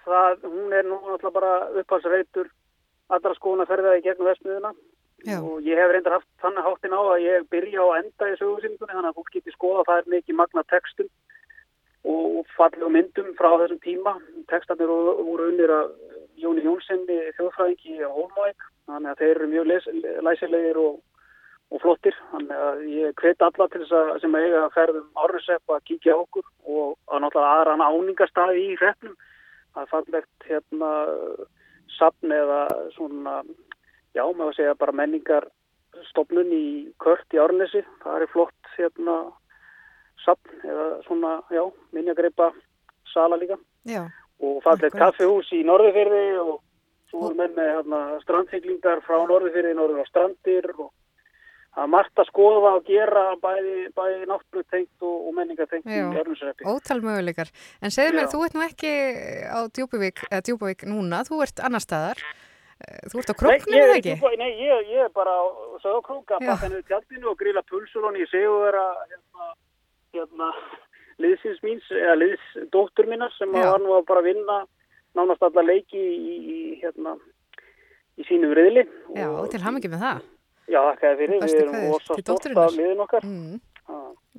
það, 0.05 0.45
hún 0.47 0.75
er 0.75 0.87
nú 0.87 0.99
alltaf 1.13 1.35
bara 1.35 1.53
upphalsreitur 1.81 2.49
allra 3.09 3.35
skóna 3.37 3.65
ferðaði 3.69 4.05
gegnum 4.05 4.29
vestmiðuna 4.29 4.73
og 5.39 5.65
ég 5.67 5.79
hef 5.79 5.91
reyndar 5.91 6.19
haft 6.19 6.29
þannig 6.43 6.63
háttin 6.63 6.95
á 6.95 7.01
að 7.01 7.23
ég 7.25 7.47
byrja 7.51 7.83
á 7.83 7.87
enda 7.99 8.29
í 8.29 8.37
sögursýningunni 8.39 8.93
þannig 8.93 9.09
að 9.09 9.17
fólk 9.17 9.33
geti 9.33 9.55
skoða 9.55 9.87
það 9.87 10.01
er 10.01 10.13
mikið 10.13 10.37
magna 10.39 10.63
textum 10.69 11.09
og 12.07 12.45
fallegu 12.55 12.89
myndum 12.93 13.33
frá 13.35 13.49
þessum 13.59 13.81
tíma. 13.83 14.13
Tekstarnir 14.47 14.87
voru 14.87 15.49
unnir 15.51 15.73
að 15.73 15.89
Jóni 16.39 16.65
Jónssoni 16.65 17.19
þjóðfræðingi 17.37 18.01
á 18.03 18.09
Hólmæk 18.09 18.67
þannig 18.89 19.11
að 19.11 19.21
þeir 19.21 19.31
eru 19.35 19.47
mjög 19.53 19.71
læsilegir 20.25 20.81
og 20.81 20.99
og 21.69 21.81
flottir. 21.83 22.17
Þannig 22.31 22.61
að 22.65 22.83
ég 22.89 23.15
hveit 23.21 23.45
alla 23.45 23.67
til 23.69 23.81
þess 23.83 23.95
að 23.99 24.11
sem 24.23 24.37
eiga 24.39 24.61
að 24.65 24.75
ferðum 24.75 25.23
árnussepp 25.23 25.73
að 25.73 25.85
kíkja 25.89 26.17
okkur 26.17 26.45
og 26.65 26.95
að 27.09 27.23
náttúrulega 27.23 27.55
aðra 27.59 27.89
áningastæði 27.89 28.63
í 28.65 28.77
hreppnum. 28.79 29.17
Það 29.75 29.83
er 29.83 29.91
fallegt 29.93 30.47
hérna 30.49 30.91
sapn 31.97 32.33
eða 32.33 32.61
svona, 32.95 33.35
já, 34.17 34.23
maður 34.23 34.55
segja 34.57 34.77
bara 34.79 34.95
menningarstofnun 34.97 36.55
í 36.55 36.65
Kört 37.03 37.37
í 37.37 37.41
Árnesi. 37.41 37.83
Það 38.03 38.25
er 38.25 38.33
flott 38.33 38.73
hérna 38.77 39.19
sapn 40.23 40.65
eða 40.65 40.87
svona, 41.05 41.35
já, 41.53 41.63
minnjagreipa 41.93 42.49
sala 43.13 43.37
líka. 43.41 43.59
Já. 43.85 44.07
Og 44.39 44.61
fallegt 44.63 44.95
kaffehús 44.95 45.49
í 45.51 45.65
Norðurfyrði 45.67 46.25
og 46.39 46.59
svo 47.11 47.31
er 47.31 47.35
menn 47.39 47.55
með 47.57 47.73
hérna, 47.73 47.99
strandfenglingar 48.23 49.03
frá 49.03 49.17
Norðurfyrði, 49.27 49.75
Norður 49.75 50.05
á 50.05 50.07
strandir 50.07 50.69
og 50.77 50.91
það 51.75 51.83
er 51.83 51.91
margt 51.93 52.21
að 52.21 52.29
skoða 52.29 52.73
og 52.77 52.85
gera 52.87 53.23
bæði, 53.43 53.75
bæði 53.97 54.29
náttúrutengt 54.29 55.05
og, 55.05 55.15
og 55.29 55.35
menningatengt 55.37 55.89
í 55.89 55.99
Jörnusreppi. 55.99 56.67
Ótal 56.69 57.01
möguleikar. 57.03 57.51
En 57.83 57.93
segð 57.93 58.17
mér, 58.17 58.29
þú 58.31 58.43
ert 58.45 58.57
nú 58.57 58.65
ekki 58.65 58.93
á 59.51 59.59
Djúbuvík, 59.75 60.23
eða 60.29 60.45
Djúbuvík 60.47 60.85
núna, 60.89 61.23
þú 61.27 61.43
ert 61.45 61.63
annar 61.65 61.83
staðar. 61.83 62.23
Þú 63.11 63.19
ert 63.19 63.31
á 63.31 63.35
króknum, 63.35 63.75
eða 63.75 63.95
ekki? 63.99 64.13
Nei, 64.39 64.51
ég, 64.63 64.91
ég 64.95 65.07
er 65.09 65.11
bara 65.11 65.33
á 65.35 65.43
sögokróka, 65.83 66.39
bara 66.39 66.59
þennu 66.61 66.79
tjaldinu 66.87 67.33
og 67.33 67.39
grila 67.41 67.63
pulsulón 67.67 68.15
í 68.15 68.27
seguvera 68.31 68.85
hérna, 69.03 69.49
hérna 70.15 70.53
liðsins 71.19 71.61
míns, 71.65 71.87
eða 71.93 72.17
liðsdóttur 72.23 73.09
mínar 73.09 73.33
sem 73.37 73.53
Já. 73.53 73.65
var 73.71 73.83
nú 73.83 73.95
að 73.97 74.05
bara 74.09 74.25
vinna 74.25 74.59
nánast 75.17 75.43
alla 75.45 75.65
leiki 75.65 75.99
í, 75.99 76.35
í 76.39 76.59
hérna 76.81 77.15
í 78.19 78.27
sínum 78.27 78.53
riðli. 78.57 78.85
Já, 79.15 79.27
og 79.31 79.49
til 79.51 79.63
ham 79.63 79.79
ekki 79.79 79.91
með 79.91 80.05
það. 80.05 80.27
Já, 80.69 80.79
þakka 80.85 81.09
þið 81.09 81.19
fyrir, 81.23 81.43
við 81.43 81.59
erum 81.63 81.97
ósa 81.97 82.19
stótt 82.21 82.49
af 82.53 82.77
liðin 82.77 83.03
okkar. 83.05 83.25
Mm. 83.25 83.59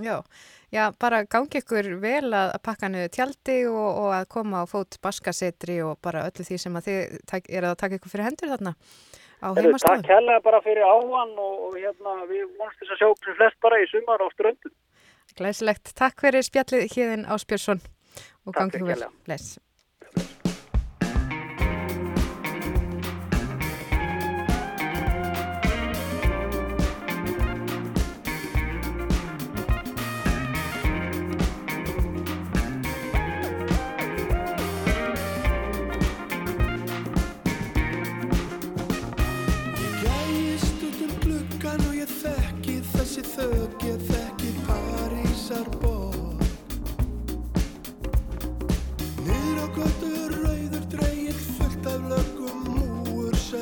Já, 0.01 0.23
já, 0.70 0.93
bara 1.01 1.24
gangi 1.28 1.61
ykkur 1.61 1.89
vel 2.01 2.31
að 2.32 2.52
pakka 2.65 2.89
niður 2.89 3.11
tjaldi 3.16 3.57
og, 3.69 3.89
og 4.05 4.12
að 4.16 4.28
koma 4.32 4.62
á 4.62 4.70
fót 4.70 4.97
baskasetri 5.02 5.81
og 5.85 5.98
bara 6.05 6.23
öllu 6.28 6.47
því 6.47 6.59
sem 6.62 6.78
að 6.78 6.86
þið 6.86 7.51
er 7.59 7.66
að 7.69 7.74
taka 7.82 7.98
ykkur 7.98 8.12
fyrir 8.15 8.28
hendur 8.28 8.52
þarna 8.55 8.73
á 9.43 9.48
heimastofun. 9.59 10.05
Takk 10.05 10.12
hella 10.15 10.39
bara 10.44 10.62
fyrir 10.65 10.86
áhan 10.86 11.35
og, 11.35 11.57
og 11.66 11.77
hérna 11.77 12.15
við 12.31 12.47
vonumst 12.47 12.81
þess 12.81 12.94
að 12.94 13.02
sjá 13.02 13.09
sem 13.27 13.39
flest 13.40 13.61
bara 13.66 13.82
í 13.82 13.90
sumar 13.90 14.24
á 14.24 14.28
ströndum. 14.36 14.74
Glæsilegt, 15.41 15.95
takk 15.97 16.21
fyrir 16.21 16.45
spjallið 16.45 16.83
híðin 16.93 17.23
Áspjörsson 17.33 17.79
og 18.45 18.53
gangi 18.53 18.77
ykkur 18.77 18.91
vel. 18.93 19.39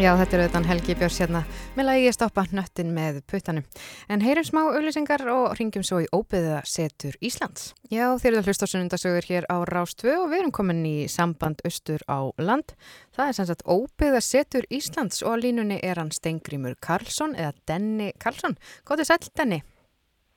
Já, 0.00 0.14
þetta 0.16 0.32
er 0.32 0.40
auðvitað 0.46 0.66
Helgi 0.70 0.94
Björns 0.96 1.16
hérna 1.20 1.40
með 1.76 1.84
lagi 1.84 2.04
að 2.08 2.14
stoppa 2.16 2.42
nöttin 2.56 2.92
með 2.96 3.18
puttanum. 3.28 3.66
En 4.08 4.22
heyrum 4.24 4.46
smá 4.48 4.60
auðlýsingar 4.62 5.26
og 5.28 5.58
ringjum 5.58 5.84
svo 5.84 5.98
í 6.00 6.06
óbyða 6.16 6.62
setur 6.64 7.18
Íslands. 7.20 7.74
Já, 7.92 8.06
þeir 8.16 8.30
eru 8.30 8.40
að 8.40 8.48
hlusta 8.48 8.64
á 8.64 8.72
sunnundasögur 8.72 9.28
hér 9.28 9.48
á 9.52 9.60
Rástvö 9.68 10.14
og 10.22 10.30
við 10.32 10.38
erum 10.38 10.54
komin 10.56 10.80
í 10.88 10.94
samband 11.12 11.60
austur 11.68 12.00
á 12.08 12.32
land. 12.40 12.72
Það 13.12 13.26
er 13.26 13.38
sannsagt 13.42 13.66
óbyða 13.68 14.24
setur 14.24 14.64
Íslands 14.72 15.20
og 15.20 15.36
á 15.36 15.42
línunni 15.44 15.82
er 15.84 16.00
hann 16.00 16.16
Stengrimur 16.16 16.80
Karlsson 16.80 17.36
eða 17.36 17.52
Denni 17.68 18.14
Karlsson. 18.16 18.56
Góðið 18.88 19.12
sæl, 19.12 19.20
Denni. 19.36 19.60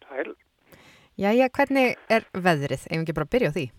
Sæl. 0.03 0.35
Já, 1.15 1.31
já, 1.31 1.47
hvernig 1.47 1.95
er 2.11 2.27
veðrið? 2.35 2.83
Ef 2.91 2.99
ekki 2.99 3.15
bara 3.15 3.31
byrja 3.31 3.55
á 3.55 3.55
því. 3.55 3.69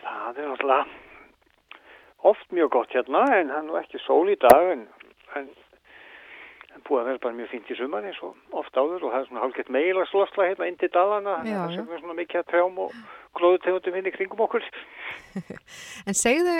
Það 0.00 0.38
er 0.40 0.54
alltaf 0.56 1.00
oft 2.24 2.54
mjög 2.56 2.70
gott 2.78 2.96
hérna 2.96 3.26
en 3.38 3.52
hann 3.52 3.70
er 3.70 3.82
ekki 3.82 4.00
sól 4.04 4.30
í 4.32 4.36
dag 4.40 4.70
en, 4.72 4.86
en, 5.38 5.50
en 6.72 6.84
búið 6.86 7.02
að 7.02 7.10
vera 7.10 7.22
bara 7.26 7.38
mjög 7.40 7.50
fint 7.52 7.72
í 7.72 7.76
sumar 7.78 8.06
eins 8.08 8.20
og 8.24 8.56
oft 8.56 8.76
áður 8.76 9.04
og 9.04 9.12
það 9.12 9.18
er 9.20 9.28
svona 9.28 9.44
hálfgett 9.44 9.74
meilaslosla 9.76 10.48
hérna 10.48 10.70
inn 10.70 10.80
til 10.80 10.90
dalana 10.94 11.36
það 11.44 11.76
er 11.84 12.00
svona 12.00 12.18
mikið 12.20 12.40
að 12.40 12.48
trjám 12.52 12.80
og 12.86 12.96
glóðutegundum 13.38 13.98
hinn 13.98 14.10
í 14.10 14.14
kringum 14.14 14.44
okkur 14.46 14.64
En 16.08 16.16
segðu 16.16 16.56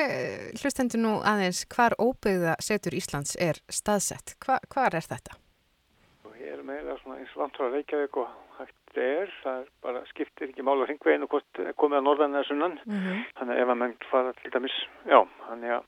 hlustendur 0.61 1.03
nú 1.03 1.17
aðeins 1.25 1.65
hvar 1.73 1.97
óbyggða 2.01 2.59
setur 2.65 2.97
Íslands 2.99 3.37
er 3.41 3.61
staðsett? 3.73 4.37
Hva, 4.45 4.61
hvar 4.73 4.97
er 4.97 5.07
þetta? 5.07 5.39
Ég 6.41 6.59
er 6.59 6.65
meira 6.67 6.99
svona 7.01 7.23
eins 7.23 7.33
vantur 7.39 7.71
að 7.71 7.79
Reykjavík 7.79 8.19
og 8.21 8.44
hægt 8.59 9.01
er, 9.01 9.33
það 9.43 9.65
bara 9.83 10.05
skiptir 10.11 10.51
ekki 10.51 10.67
málu 10.67 10.87
hringveginn 10.87 11.27
og 11.27 11.33
hvort 11.35 11.65
komið 11.81 11.99
að 11.99 12.07
norðan 12.07 12.37
eða 12.39 12.49
sunnan, 12.51 12.79
mm 12.85 13.01
-hmm. 13.01 13.25
þannig 13.39 13.63
ef 13.63 13.73
að 13.75 13.81
menn 13.83 13.97
fara 14.11 14.33
til 14.41 14.53
dæmis, 14.55 14.77
já, 15.07 15.21
þannig 15.49 15.75
að 15.79 15.83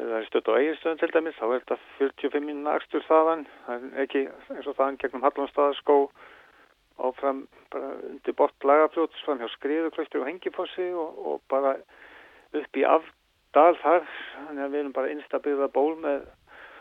ef 0.00 0.02
það 0.06 0.18
er 0.18 0.26
stödd 0.26 0.50
á 0.50 0.58
eiginstöðun 0.58 1.00
til 1.00 1.12
dæmis, 1.14 1.38
þá 1.38 1.46
er 1.46 1.62
þetta 1.62 1.78
45 1.98 2.44
minna 2.46 2.74
akstur 2.78 3.06
þaðan, 3.08 3.46
það 3.66 3.86
er 3.86 4.02
ekki 4.04 4.26
eins 4.56 4.66
og 4.66 4.76
þaðan 4.76 5.00
gegnum 5.02 5.24
Hallonstaðaskó 5.26 5.96
áfram 7.00 7.46
bara 7.72 7.92
undir 8.08 8.36
bort 8.36 8.64
lagafljóts 8.64 9.22
fram 9.24 9.40
hjá 9.40 9.48
skriðuklöstur 9.54 10.22
og 10.22 10.28
hengifossi 10.28 10.90
og, 10.92 11.18
og 11.26 11.40
bara 11.48 11.76
upp 12.52 12.76
í 12.76 12.84
afdal 12.84 13.76
þar, 13.82 14.04
þannig 14.34 14.64
að 14.64 14.74
við 14.74 14.82
erum 14.82 14.96
bara 14.98 15.14
instabilða 15.14 15.70
ból 15.72 15.94
með 16.02 16.26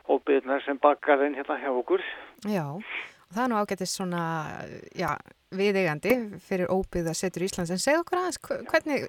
óbyggðnar 0.09 0.65
sem 0.65 0.81
bakar 0.81 1.21
einn 1.23 1.37
hérna 1.37 1.59
hjá 1.61 1.69
okkur. 1.69 2.03
Já, 2.49 2.65
Það 3.29 3.43
er 3.43 3.51
nú 3.51 3.59
ágættist 3.61 3.99
svona, 3.99 4.23
já, 4.97 5.11
viðeigandi 5.53 6.15
fyrir 6.41 6.71
óbyggða 6.73 7.13
setur 7.17 7.45
Íslands. 7.45 7.69
En 7.73 7.81
segð 7.81 8.01
okkur 8.01 8.19
aðeins, 8.21 8.39
hvernig 8.71 9.05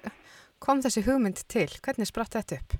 kom 0.61 0.83
þessi 0.85 1.01
hugmynd 1.07 1.41
til? 1.49 1.67
Hvernig 1.81 2.09
spratt 2.09 2.37
þetta 2.37 2.59
upp? 2.59 2.77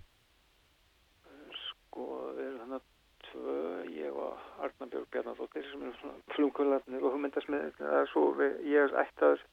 Sko, 1.63 2.05
við 2.37 2.45
erum 2.45 2.61
þannig 2.61 2.77
að 2.77 2.85
tvö, 3.31 3.57
ég 3.97 4.21
og 4.21 4.61
Arna 4.61 4.89
Björg 4.93 5.09
Bjarnadóttir 5.15 5.65
sem 5.65 5.83
eru 5.87 5.97
svona 5.97 6.35
flungularnir 6.35 7.01
og 7.01 7.15
hugmyndasmið. 7.15 7.67
Það 7.79 7.99
er 8.03 8.11
svo, 8.13 8.25
við, 8.37 8.57
ég 8.69 8.85
er 8.85 8.97
ættaður 9.05 9.45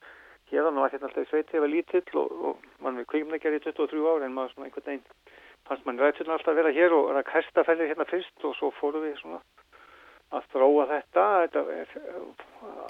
hérna 0.52 0.80
og 0.80 0.88
ætti 0.88 1.00
alltaf 1.02 1.24
í 1.24 1.28
sveiti, 1.28 1.56
ég 1.56 1.64
var 1.64 1.72
lítill 1.72 2.20
og, 2.20 2.36
og 2.50 2.68
mann 2.84 3.00
við 3.00 3.08
kvímleikjar 3.12 3.56
í 3.56 3.62
23 3.64 4.04
ári 4.12 4.28
en 4.28 4.36
maður 4.36 4.54
svona 4.54 4.68
einhvern 4.68 4.86
veginn 4.86 5.32
fannst 5.68 5.88
mann 5.88 6.00
rætturna 6.00 6.36
alltaf 6.36 6.54
að 6.54 6.60
vera 6.62 6.72
hér 6.72 6.94
og 6.96 7.10
ræk 7.16 7.32
hæstafellir 7.34 7.90
hérna 7.90 8.06
fyrst 8.08 8.46
og 8.48 8.56
svo 8.56 8.70
fóru 8.78 9.02
við 9.04 9.18
svona 9.20 9.40
að 10.34 10.46
þróa 10.52 10.86
þetta. 10.92 11.26
Þetta 11.42 11.62
er, 11.74 11.92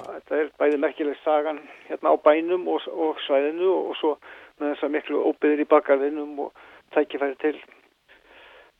þetta 0.08 0.38
er 0.38 0.52
bæði 0.60 0.80
merkileg 0.82 1.18
sagan 1.22 1.60
hérna 1.88 2.14
á 2.14 2.16
bænum 2.24 2.68
og, 2.72 2.86
og 2.90 3.20
svæðinu 3.26 3.70
og 3.72 3.96
svo 4.00 4.14
með 4.58 4.72
þess 4.72 4.86
að 4.86 4.94
miklu 4.96 5.24
óbyðir 5.30 5.62
í 5.62 5.68
bakarðinum 5.70 6.38
og 6.46 6.62
tækifæri 6.96 7.38
til 7.42 7.56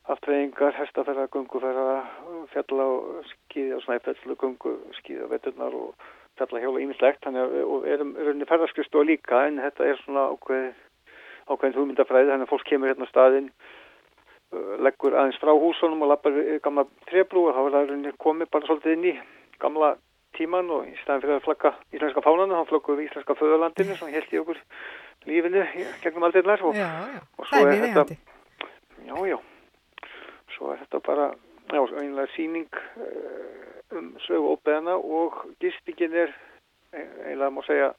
aftreyingar, 0.09 0.73
hestaferða, 0.73 1.27
gunguferða, 1.31 1.99
fjalla 2.53 2.85
og 2.95 3.27
skýði 3.29 3.77
á 3.77 3.79
snæfellu, 3.85 4.35
gungu, 4.41 4.73
skýði 4.97 5.27
á 5.29 5.31
veturnar 5.31 5.75
og 5.77 6.07
fjalla 6.39 6.63
hjóla 6.63 6.81
ímislegt. 6.83 7.21
Þannig 7.25 7.45
að 7.45 7.57
við 7.85 7.91
erum 7.93 8.15
rauninni 8.17 8.49
ferðarskristu 8.49 9.01
og 9.01 9.09
líka 9.11 9.43
en 9.47 9.61
þetta 9.61 9.85
er 9.85 10.01
svona 10.01 10.25
ákveð, 10.33 10.71
ákveðin 11.51 11.77
hugmyndafræði 11.77 12.33
þannig 12.33 12.49
að 12.49 12.53
fólk 12.55 12.67
kemur 12.71 12.91
hérna 12.91 13.07
á 13.07 13.13
staðinn 13.13 13.51
leggur 14.81 15.13
aðeins 15.13 15.39
frá 15.41 15.51
húsunum 15.53 16.01
og 16.05 16.13
lappar 16.13 16.37
gamla 16.63 16.85
trebrú 17.09 17.47
og 17.49 17.57
þá 17.57 17.61
er 17.65 17.75
það 17.75 18.15
komið 18.21 18.49
bara 18.53 18.69
svolítið 18.69 18.95
inn 18.95 19.09
í 19.11 19.13
gamla 19.61 19.93
tíman 20.37 20.69
og 20.73 20.87
í 20.89 20.95
staðin 21.01 21.23
fyrir 21.23 21.37
að 21.37 21.45
flagga 21.45 21.71
íslenska 21.93 22.23
fánanu 22.25 22.57
þá 22.57 22.71
flaggur 22.71 22.97
við 22.97 23.09
íslenska 23.09 23.35
föðurlandinu 23.37 23.97
sem 23.97 24.11
held 24.13 24.33
í 24.33 24.41
okkur 24.41 24.59
lífinu 25.29 25.63
gegnum 26.03 26.27
aldeirnar 26.27 26.63
og, 26.65 26.77
og 27.37 27.49
svo 27.49 27.63
er 27.67 27.81
þetta 27.83 28.05
já, 29.05 29.15
já. 29.27 29.37
Svo 30.55 30.73
er 30.73 30.81
þetta 30.83 31.01
bara 31.05 31.29
já, 31.69 31.81
einlega 31.81 32.29
síning 32.35 32.69
uh, 32.73 33.97
um 33.97 34.13
sögu 34.25 34.55
óbeðana 34.55 34.97
og 34.97 35.43
gistingin 35.61 36.15
er 36.25 36.33
einlega 36.93 37.51
má 37.53 37.61
segja 37.67 37.93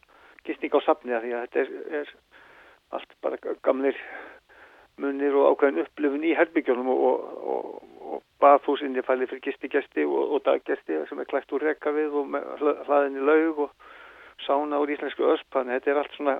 gisting 0.46 0.74
á 0.74 0.80
safni 0.86 1.14
því 1.14 1.34
að 1.36 1.46
þetta 1.46 1.64
er, 1.64 1.72
er 2.00 2.14
allt 2.96 3.16
bara 3.22 3.56
gamlir 3.62 3.98
munir 5.00 5.36
og 5.38 5.54
ákveðin 5.54 5.84
upplifun 5.84 6.26
í 6.26 6.34
herbygjónum 6.38 6.90
og, 6.92 7.04
og, 7.04 7.30
og, 7.54 7.94
og 8.10 8.22
bathúsinni 8.42 9.04
fælið 9.06 9.32
fyrir 9.32 9.46
gistigesti 9.48 10.04
og 10.08 10.40
daggesti 10.46 11.00
sem 11.08 11.22
er 11.22 11.30
klætt 11.30 11.52
úr 11.56 11.64
rekka 11.68 11.94
við 11.96 12.16
og 12.20 12.36
hlaðinni 12.88 13.24
laug 13.24 13.66
og 13.66 13.74
sána 14.46 14.80
úr 14.80 14.92
íslensku 14.94 15.26
öspanni. 15.34 15.76
Þetta 15.76 15.90
er 15.90 16.00
allt 16.00 16.14
svona 16.16 16.36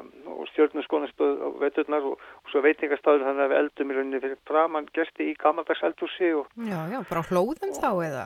stjórnarskónastöð 0.53 1.43
á 1.45 1.49
veturnar 1.61 2.07
og 2.09 2.23
svo 2.53 2.63
veitingarstaður 2.65 3.27
þannig 3.27 3.45
að 3.45 3.53
við 3.53 3.61
eldum 3.61 3.91
í 3.91 3.97
rauninni 3.97 4.23
fyrir 4.23 4.41
framann 4.49 4.89
gesti 4.97 5.29
í 5.31 5.37
gammaldags 5.41 5.85
eldhúsi. 5.87 6.33
Já, 6.71 6.81
já, 6.93 6.99
bara 7.11 7.27
hlóðum 7.29 7.77
þá 7.77 7.91
eða? 8.09 8.25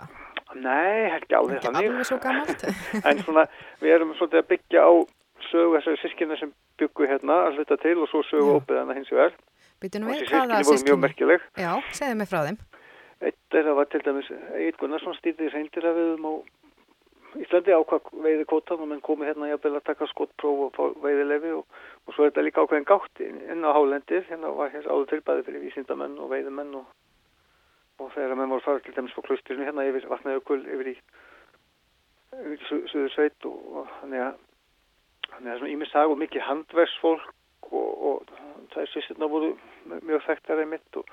Nei, 0.55 1.11
ekki 1.17 1.39
alveg 1.39 1.65
þannig. 1.65 1.81
Ekki 1.81 1.91
alveg 1.91 2.09
svo 2.09 3.09
en 3.11 3.25
svona, 3.27 3.47
við 3.83 3.97
erum 3.97 4.15
svolítið 4.19 4.43
að 4.43 4.51
byggja 4.53 4.87
á 4.87 4.93
sögu 5.51 5.79
þessari 5.79 6.01
sískina 6.03 6.39
sem 6.39 6.55
byggu 6.81 7.09
hérna 7.11 7.41
að 7.49 7.59
hluta 7.59 7.79
til 7.83 7.99
og 7.99 8.11
svo 8.13 8.23
sögu 8.31 8.59
óbyðana 8.61 8.97
hins 8.97 9.11
vegar. 9.13 9.35
Býtum 9.85 10.07
við 10.09 10.23
hvaða 10.31 10.63
sískinni? 10.65 11.39
Já, 11.61 11.71
segðu 11.93 12.17
mig 12.17 12.29
frá 12.31 12.41
þeim. 12.47 12.59
Eitt 13.25 13.57
er 13.59 13.67
að 13.69 13.79
var 13.79 13.89
til 13.93 14.01
dæmis 14.05 14.31
Egil 14.33 14.77
Gunnarsson 14.81 15.17
stýrði 15.19 15.51
reyndiraföðum 15.53 16.25
á 16.25 16.33
Íslandi 17.35 17.75
ákvað 17.75 18.09
veiði 18.23 18.47
kvotan 18.47 18.83
og 18.85 18.89
menn 18.91 19.03
komið 19.03 19.33
hérna 19.33 19.49
jafnvel 19.51 19.75
að 19.75 19.87
taka 19.89 20.07
skottpróf 20.07 20.61
og 20.69 20.77
fá 20.77 21.01
veiðilefi 21.03 21.51
og, 21.57 21.65
og 22.07 22.15
svo 22.15 22.25
er 22.25 22.31
þetta 22.31 22.45
líka 22.47 22.63
ákveðin 22.63 22.87
gátt 22.87 23.23
inn 23.27 23.67
á 23.67 23.75
hálendir, 23.75 24.23
hérna 24.29 24.53
var 24.55 24.71
hér 24.71 24.87
áður 24.87 25.09
tilbæði 25.11 25.47
fyrir 25.49 25.65
vísindamenn 25.65 26.15
og 26.23 26.31
veiðimenn 26.31 26.77
og, 26.79 26.85
og 27.99 28.13
þegar 28.15 28.39
menn 28.39 28.55
voru 28.55 28.65
farið 28.65 28.87
til 28.87 28.97
dæmis 29.01 29.19
á 29.19 29.27
klusturinu 29.27 29.67
hérna 29.67 29.87
yfir 29.91 30.07
vatnajökul 30.13 30.61
yfir 30.63 30.93
í, 30.93 30.97
í 32.55 32.59
Suður 32.71 33.11
Sveit 33.17 33.51
og 33.51 33.91
þannig 33.99 34.29
að 34.29 34.39
þannig 35.33 35.49
að 35.49 35.51
það 35.51 35.59
svona 35.65 35.75
ímissag 35.75 36.15
og 36.15 36.21
mikið 36.23 36.47
handversfólk 36.53 37.33
og, 37.71 37.91
og 38.09 38.81
er 38.81 38.91
sýstirna 38.91 39.29
voru 39.31 39.55
mjög 40.03 40.25
þekktar 40.27 40.63
einmitt 40.65 40.99
og 40.99 41.09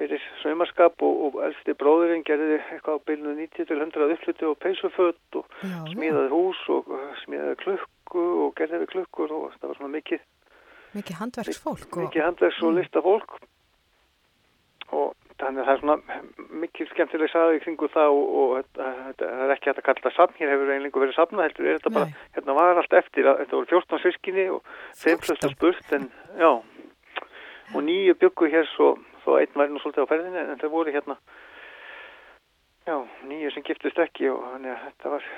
fyrir 0.00 0.22
sveimarskap 0.40 1.02
og, 1.04 1.20
og 1.26 1.38
elsti 1.44 1.74
bróðurinn 1.78 2.24
gerði 2.26 2.58
eitthvað 2.58 3.00
á 3.00 3.06
bylnu 3.10 3.34
90 3.36 3.68
til 3.68 3.84
100 3.84 4.14
uppfluti 4.16 4.48
og 4.48 4.58
peysuföld 4.64 5.38
og 5.40 5.56
já, 5.60 5.78
smíðaði 5.92 6.32
hús 6.32 6.60
og 6.72 6.92
smíðaði 7.24 7.58
klukku 7.64 8.26
og 8.46 8.54
gerði 8.58 8.82
við 8.84 8.92
klukkur 8.94 9.34
og 9.36 9.56
það 9.58 9.68
var 9.68 9.80
svona 9.80 9.94
mikið 9.98 10.26
mikið 10.96 11.20
handverksfólk 11.22 12.00
mikið 12.04 12.26
handverks 12.26 12.62
og 12.64 12.72
mm. 12.72 12.80
listafólk 12.80 13.36
og 15.00 15.19
þannig 15.40 15.62
að 15.62 15.68
það 15.68 15.74
er 15.74 15.82
svona 15.82 16.48
mikil 16.62 16.86
skemmtileg 16.90 17.32
saði 17.32 17.62
kringu 17.64 17.88
það 17.92 18.16
og, 18.16 18.32
og 18.40 18.66
það 18.76 19.44
er 19.46 19.54
ekki 19.54 19.70
hægt 19.70 19.82
að 19.82 19.86
kalla 19.88 20.04
það 20.06 20.16
safn, 20.16 20.38
hér 20.40 20.52
hefur 20.54 20.72
einlega 20.74 21.02
verið 21.04 21.16
safna 21.16 21.46
heldur, 21.46 21.68
er 21.68 21.78
þetta 21.78 21.92
Nei. 21.92 21.98
bara, 21.98 22.26
hérna 22.36 22.56
var 22.60 22.82
allt 22.82 22.98
eftir 23.00 23.30
að 23.30 23.42
þetta 23.42 23.58
voru 23.58 23.70
14 23.74 24.02
sískinni 24.04 24.46
og 24.54 24.74
5 25.04 25.54
spurt 25.54 25.96
en 25.98 26.10
já 26.40 26.50
og 27.70 27.84
nýju 27.86 28.16
byggu 28.18 28.50
hér 28.50 28.66
svo, 28.74 28.94
svo 29.22 29.38
einn 29.38 29.54
var 29.54 29.70
nú 29.70 29.80
svolítið 29.82 30.06
á 30.06 30.10
ferðinni 30.10 30.42
en 30.42 30.60
það 30.60 30.74
voru 30.74 30.94
hérna 30.94 31.16
já, 32.86 32.96
nýju 33.30 33.54
sem 33.54 33.66
giftist 33.66 34.00
ekki 34.02 34.30
og 34.32 34.42
þannig 34.54 34.74
að 34.74 34.84
þetta 34.88 35.16
var 35.16 35.32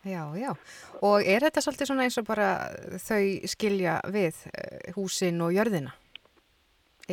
Já, 0.00 0.22
já, 0.32 0.54
og 1.04 1.26
er 1.28 1.44
þetta 1.44 1.60
svolítið 1.60 1.90
svona 1.90 2.04
eins 2.06 2.14
og 2.16 2.24
bara 2.24 2.46
þau 3.02 3.24
skilja 3.52 3.98
við 4.08 4.38
eh, 4.48 4.94
húsin 4.96 5.42
og 5.44 5.52
jörðina? 5.52 5.92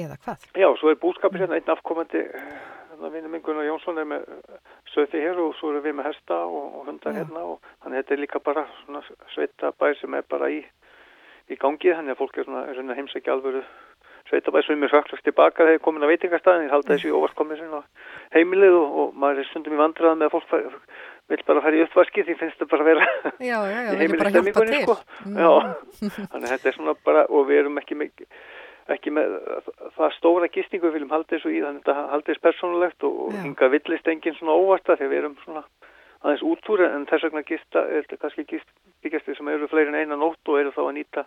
Eða 0.06 0.18
hvað? 0.26 0.50
Já, 0.58 0.68
svo 0.80 0.92
er 0.92 1.00
búskapir 1.02 1.44
hérna 1.44 1.60
einn 1.60 1.74
afkomandi 1.74 2.24
hérna 2.98 3.12
vinnum 3.14 3.38
yngun 3.38 3.62
og 3.62 3.68
Jónsson 3.68 4.02
er 4.02 4.08
með 4.10 4.26
söði 4.94 5.22
hér 5.22 5.42
og 5.42 5.56
svo 5.58 5.72
erum 5.72 5.86
við 5.86 5.98
með 6.00 6.10
hesta 6.12 6.40
og, 6.46 6.80
og 6.80 6.88
hundar 6.90 7.14
Já. 7.14 7.22
hérna 7.22 7.44
og 7.54 7.60
þannig 7.84 7.98
að 7.98 8.02
þetta 8.02 8.16
er 8.16 8.24
líka 8.24 8.44
bara 8.44 8.64
svona 8.84 9.04
sveitabær 9.36 10.00
sem 10.00 10.18
er 10.18 10.26
bara 10.30 10.50
í, 10.54 10.64
í 11.52 11.60
gangi 11.62 11.94
þannig 11.94 12.16
að 12.16 12.22
fólk 12.24 12.38
er 12.38 12.48
svona, 12.48 12.64
svona 12.74 12.98
heimsækja 12.98 13.36
alvöru 13.36 13.64
sveitabær 14.28 14.66
sem 14.66 14.84
er 14.84 14.92
svaklast 14.92 15.24
tilbaka 15.24 15.68
þegar 15.68 15.84
komin 15.86 16.04
að 16.04 16.14
veitingastæðin, 16.16 16.66
ég 16.68 16.74
halda 16.74 16.96
þessi 16.96 17.14
óvarkomið 17.16 17.62
sinna 17.62 17.84
heimilið 18.36 18.76
og, 18.80 18.98
og 19.02 19.14
maður 19.22 19.44
er 19.44 19.50
stundum 19.52 19.78
í 19.78 19.80
vandrað 19.80 20.18
með 20.18 20.28
að 20.28 20.34
fólk 20.36 20.50
fær, 20.52 20.80
vil 21.32 21.44
bara 21.48 21.64
fara 21.64 21.78
í 21.78 21.84
uppvaski 21.86 22.26
því 22.28 22.36
finnst 22.42 22.62
það 22.62 22.72
bara 22.74 22.86
að 22.86 22.90
vera 22.92 23.08
já, 23.40 23.58
já, 23.72 23.80
í 23.94 24.00
heimilistemmingunni 24.02 24.82
sko. 24.84 24.98
mm. 25.28 26.12
þannig 26.18 26.44
að 26.44 26.54
þetta 26.56 26.72
er 26.72 26.78
svona 26.80 26.96
bara 27.08 27.26
og 27.30 27.48
við 27.48 27.64
erum 27.64 27.80
ekki 27.84 28.00
mikið 28.00 28.48
ekki 28.96 29.12
með 29.12 29.36
það 29.98 30.14
stóra 30.16 30.48
gistingu 30.54 30.88
við 30.88 30.98
viljum 30.98 31.14
halda 31.16 31.36
þessu 31.36 31.52
í 31.52 31.62
þannig 31.64 31.82
að 31.84 31.90
þetta 31.90 32.12
haldist 32.14 32.44
persónulegt 32.46 33.08
og 33.08 33.36
hinga 33.42 33.70
villist 33.74 34.08
enginn 34.08 34.38
svona 34.38 34.56
óvart 34.56 34.90
að 34.90 35.02
þegar 35.02 35.12
við 35.12 35.22
erum 35.22 35.38
svona 35.44 35.64
aðeins 36.24 36.46
útúr 36.48 36.84
en 36.88 37.06
þess 37.10 37.28
vegna 37.28 37.44
gista 37.48 37.84
er 37.86 38.06
þetta 38.06 38.22
kannski 38.24 38.46
gist, 38.54 38.70
byggjastir 39.04 39.38
sem 39.38 39.52
eru 39.54 39.70
fleiri 39.72 39.94
en 39.94 40.00
einan 40.02 40.24
nótt 40.24 40.50
og 40.50 40.60
eru 40.62 40.74
þá 40.76 40.82
að 40.88 40.96
nýta 40.98 41.26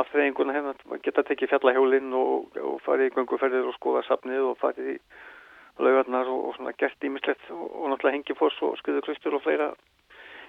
afþreyinguna 0.00 0.56
hérna 0.56 0.74
geta 1.04 1.24
tekið 1.24 1.52
fjallahjólinn 1.54 2.16
og, 2.16 2.56
og 2.60 2.80
farið 2.84 3.10
í 3.10 3.14
gönguferðir 3.16 3.68
og 3.70 3.76
skoða 3.78 4.02
safnið 4.08 4.50
og 4.50 4.58
farið 4.60 4.96
í 4.96 4.96
laugarnar 5.80 6.28
og, 6.32 6.48
og 6.48 6.56
svona 6.56 6.74
gert 6.80 7.04
ímislegt 7.04 7.52
og, 7.52 7.62
og 7.64 7.92
náttúrulega 7.92 8.18
hengifoss 8.18 8.58
og 8.66 8.76
skuðuklustur 8.80 9.38
og 9.38 9.44
fleira 9.44 9.70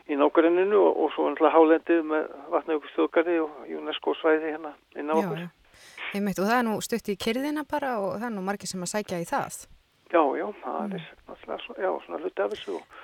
í 0.08 0.18
nákvæminu 0.20 0.82
og 0.88 1.14
svo 1.16 1.30
náttúrulega 1.30 1.56
hálendið 1.56 2.04
með 2.12 2.28
vatnaugustjóðgarði 2.56 3.40
og 3.44 3.72
UNESCO 3.80 4.16
svæði 4.20 4.54
hérna 4.56 4.74
inn 4.96 5.12
á 5.12 5.16
okkur. 5.20 5.48
Já, 6.08 6.18
Einmitt, 6.18 6.40
og 6.40 6.48
það 6.48 6.60
er 6.60 6.66
nú 6.68 6.78
stutt 6.84 7.10
í 7.12 7.18
kyrðina 7.20 7.66
bara 7.68 7.98
og 8.00 8.16
það 8.18 8.30
er 8.30 8.34
nú 8.38 8.46
margir 8.48 8.70
sem 8.70 8.84
að 8.84 8.94
sækja 8.94 9.20
í 9.22 9.28
það. 9.28 9.60
Já, 10.08 10.22
já, 10.40 10.48
það 10.64 10.80
mm. 10.80 10.96
er 10.96 11.08
náttúrulega 11.28 11.84
já, 11.84 11.92
svona 12.06 12.20
hluti 12.22 12.44
af 12.44 12.54
þessu 12.54 12.76
og, 12.78 13.02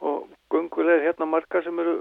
og 0.00 0.30
gungulegir 0.54 1.04
hérna 1.04 1.28
margar 1.28 1.66
sem 1.66 1.82
eru 1.82 1.94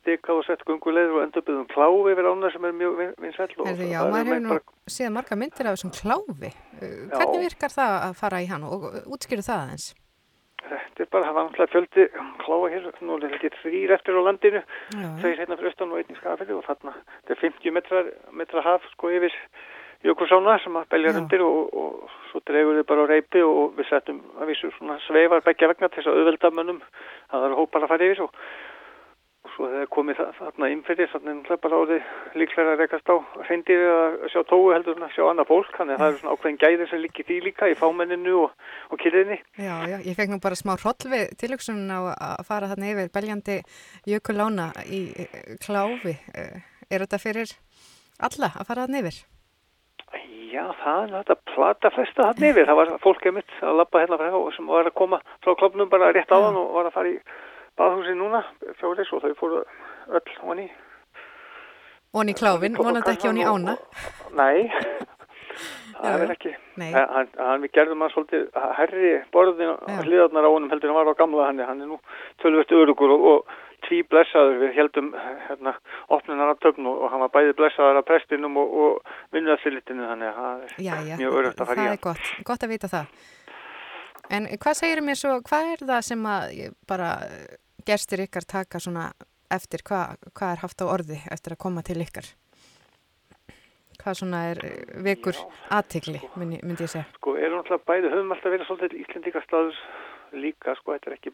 stikað 0.00 0.40
og 0.40 0.48
sett 0.48 0.64
gungulegir 0.66 1.14
og 1.14 1.22
endur 1.26 1.46
byggðum 1.46 1.70
kláfi 1.70 2.14
yfir 2.14 2.30
ána 2.32 2.50
sem 2.54 2.66
er 2.66 2.74
mjög 2.80 2.98
vinsæll. 3.22 3.54
Vin 3.68 3.94
já, 3.94 4.00
maður 4.02 4.32
hefur 4.32 4.42
nú 4.42 4.52
bara... 4.56 4.76
séð 4.96 5.14
margar 5.14 5.40
myndir 5.44 5.70
af 5.70 5.78
þessum 5.78 5.94
kláfi. 5.94 6.52
Hvernig 6.82 7.46
virkar 7.46 7.74
það 7.76 7.96
að 8.08 8.18
fara 8.18 8.42
í 8.42 8.50
hann 8.50 8.66
og 8.66 8.90
útskýru 9.06 9.46
það 9.46 9.62
aðeins? 9.62 9.88
Þetta 10.58 11.04
er 11.04 11.10
bara, 11.12 11.24
það 11.28 11.36
var 11.36 11.44
náttúrulega 11.46 11.72
fjöldi 11.72 12.04
kláa 12.42 12.70
hér, 12.72 12.86
nú 13.06 13.16
er 13.16 13.34
þetta 13.38 13.60
þrýr 13.62 13.92
eftir 13.94 14.18
á 14.18 14.22
landinu, 14.26 14.62
þeir 15.22 15.40
hérna 15.40 15.58
fyrir 15.58 15.70
austan 15.70 15.92
og 15.94 16.00
einn 16.00 16.12
í 16.12 16.18
skafili 16.18 16.56
og 16.56 16.64
þarna, 16.66 16.94
þetta 17.14 17.34
er 17.34 17.42
50 17.44 17.76
metrar, 17.76 18.08
metra 18.40 18.64
haf 18.66 18.88
sko 18.94 19.12
yfir 19.14 19.36
Jökulsána 20.06 20.60
sem 20.62 20.76
að 20.78 20.84
belja 20.92 21.12
rundir 21.16 21.42
og, 21.42 21.72
og 21.74 22.10
svo 22.30 22.38
dregur 22.46 22.76
þið 22.78 22.84
bara 22.86 23.02
á 23.02 23.10
reypi 23.10 23.40
og 23.42 23.72
við 23.74 23.88
settum 23.88 24.20
að 24.38 24.52
vísu 24.52 24.70
svona 24.76 24.94
sveifar 25.08 25.42
begja 25.42 25.70
vegna 25.72 25.88
til 25.90 25.98
þess 25.98 26.10
að 26.12 26.20
auðveldamönnum, 26.20 26.78
það 27.32 27.42
var 27.44 27.56
hópar 27.58 27.86
að 27.86 27.90
fara 27.94 28.06
yfir 28.06 28.22
og 28.28 28.36
svo 29.58 29.68
þegar 29.72 29.88
komið 29.90 30.20
þarna 30.38 30.68
innfyrir 30.70 31.08
þannig 31.10 31.48
að 31.50 31.60
bara 31.64 31.78
árið 31.82 32.10
líklega 32.38 32.74
að 32.74 32.82
rekast 32.82 33.10
á 33.10 33.16
hreindir 33.48 33.80
að 33.90 34.26
sjá 34.30 34.42
tóu 34.46 34.68
heldur 34.70 35.00
að 35.02 35.14
sjá 35.16 35.24
annað 35.26 35.48
fólk. 35.50 35.72
Þannig 35.74 35.96
að 35.96 36.02
það 36.02 36.10
eru 36.12 36.20
svona 36.20 36.34
ákveðin 36.36 36.60
gæðir 36.62 36.90
sem 36.90 37.02
líkir 37.02 37.26
því 37.28 37.38
líka 37.48 37.70
í 37.70 37.78
fámenninu 37.78 38.36
og, 38.44 38.68
og 38.92 39.02
kyrðinni 39.02 39.40
Já, 39.58 39.74
já, 39.90 39.96
ég 40.06 40.18
fekk 40.18 40.30
nú 40.30 40.38
bara 40.44 40.58
smá 40.58 40.76
hroll 40.76 41.10
við 41.10 41.32
tilöksunum 41.42 41.90
á 41.90 42.00
að 42.14 42.44
fara 42.46 42.70
þarna 42.70 42.92
yfir 42.92 43.10
beljandi 43.18 43.58
jökulána 44.06 44.68
í 44.86 45.02
kláfi. 45.64 46.14
Eh, 46.38 46.62
er 46.86 47.04
þetta 47.04 47.22
fyrir 47.22 47.56
alla 48.22 48.54
að 48.54 48.70
fara 48.70 48.86
þarna 48.86 49.02
yfir? 49.02 49.20
Já, 50.48 50.64
það 50.80 51.02
er 51.02 51.12
þetta 51.18 51.38
plata 51.50 51.90
flesta 51.92 52.30
þarna 52.30 52.54
yfir. 52.54 52.70
Það 52.70 52.80
var 52.80 52.96
fólkið 53.02 53.38
mitt 53.40 53.60
að 53.60 53.82
lappa 53.82 54.06
hérna 54.06 54.22
frá 54.22 54.40
sem 54.54 54.70
var 54.70 54.86
að 54.86 54.98
koma 55.02 55.22
frá 55.42 55.54
klopnum 55.58 55.90
bara 55.90 56.14
rétt 56.14 56.30
á 56.30 56.38
hann 56.38 56.56
og 56.56 56.74
var 56.78 56.88
að 56.88 56.94
fara 56.94 57.10
í 57.10 57.18
baðhúsi 57.78 58.16
núna, 58.18 58.42
fjóðis 58.80 59.12
og 59.14 59.24
þau 59.24 59.34
fóru 59.38 59.62
öll 60.18 60.34
honi. 60.42 60.68
Honi 62.16 62.34
kláfin, 62.34 62.76
vonandi 62.78 63.12
ekki 63.12 63.28
honi 63.28 63.44
ána? 63.44 63.76
Nei, 64.38 64.68
það 66.00 66.24
er 66.24 66.34
ekki. 66.34 66.52
Hann, 66.78 67.30
hann 67.36 67.64
við 67.64 67.72
gerðum 67.76 68.04
hann 68.04 68.12
svolítið 68.14 68.44
herri 68.78 69.14
borðin 69.34 69.74
hliðarnar 70.06 70.46
á 70.46 70.50
honum 70.54 70.70
heldur 70.72 70.92
hann 70.92 71.00
var 71.00 71.10
á 71.12 71.20
gamla 71.20 71.48
hann, 71.50 71.64
hann 71.66 71.82
er 71.84 71.90
nú 71.90 71.98
tölvögt 72.42 72.74
örugur 72.76 73.14
og, 73.16 73.26
og 73.32 73.56
tví 73.86 74.00
blessaður 74.10 74.58
við 74.62 74.74
heldum 74.78 75.10
hérna 75.46 75.74
opnunar 76.14 76.54
af 76.54 76.62
töfn 76.62 76.86
og 76.90 77.08
hann 77.12 77.22
var 77.24 77.32
bæði 77.34 77.56
blessaður 77.58 78.00
af 78.00 78.08
prestinum 78.08 78.56
og, 78.60 78.74
og 78.82 79.34
vinnuðafillitinu 79.36 80.08
þannig 80.08 80.30
að 80.30 80.38
það 80.38 80.64
er 80.66 80.74
já, 80.86 80.94
já, 81.10 81.16
mjög 81.20 81.38
örugt 81.42 81.62
að 81.62 81.70
fara 81.70 81.78
í. 81.78 81.84
Það 81.84 81.94
er 81.94 82.02
gott, 82.08 82.32
gott 82.50 82.66
að 82.66 82.74
vita 82.74 82.92
það. 82.94 83.14
En 84.38 84.48
hvað 84.60 84.80
segir 84.80 85.04
mér 85.04 85.18
svo, 85.18 85.38
hvað 85.46 85.72
er 85.74 85.86
það 85.88 86.04
sem 86.10 86.26
að 86.28 86.58
bara 86.90 87.12
gestur 87.88 88.22
ykkar 88.24 88.46
taka 88.48 88.80
svona 88.82 89.08
eftir, 89.52 89.82
hvað, 89.86 90.18
hvað 90.36 90.52
er 90.52 90.62
haft 90.64 90.84
á 90.84 90.86
orði 90.88 91.18
eftir 91.32 91.54
að 91.56 91.62
koma 91.64 91.84
til 91.86 92.00
ykkar? 92.04 92.28
Hvað 93.98 94.18
svona 94.20 94.42
er 94.52 94.60
eh, 94.66 94.92
vekur 95.04 95.38
aðtegli, 95.74 96.20
myndi, 96.38 96.60
myndi 96.62 96.86
ég 96.86 96.92
segja? 96.92 97.08
Sko, 97.16 97.34
erum 97.40 97.62
alltaf 97.62 97.82
bæði, 97.88 98.12
höfum 98.12 98.34
alltaf 98.34 98.54
verið 98.54 98.68
svolítið 98.68 99.00
íslendingarstaður 99.02 99.80
líka, 100.38 100.76
sko, 100.78 100.94
þetta 100.94 101.10
er 101.10 101.16
ekki 101.16 101.32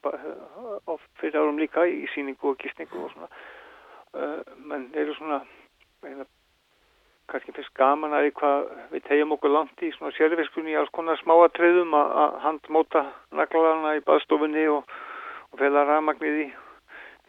of 0.94 1.02
fyrir 1.20 1.42
árum 1.42 1.60
líka 1.60 1.84
í 1.90 2.06
síningu 2.14 2.54
og 2.54 2.62
gísningu 2.62 3.02
og 3.04 3.12
svona, 3.12 3.28
uh, 4.14 4.40
menn 4.70 4.86
eru 4.96 5.16
svona, 5.18 5.42
eina, 6.06 6.26
kannski 7.30 7.54
fyrst 7.56 7.74
gaman 7.76 8.14
að 8.14 8.30
hvað 8.38 8.68
við 8.92 9.04
tegjum 9.08 9.34
okkur 9.36 9.52
langt 9.52 9.82
í 9.82 9.90
svona 9.96 10.14
sérfiskunni 10.16 10.74
í 10.74 10.78
alls 10.78 10.92
konar 10.94 11.18
smáatriðum 11.22 11.96
að 11.96 12.38
handmóta 12.44 13.04
naglarna 13.34 13.96
í 13.98 14.04
baðstofunni 14.04 14.66
og 14.72 14.88
og 15.54 15.62
fela 15.62 15.86
rafmagnið 15.88 16.40
í 16.44 16.48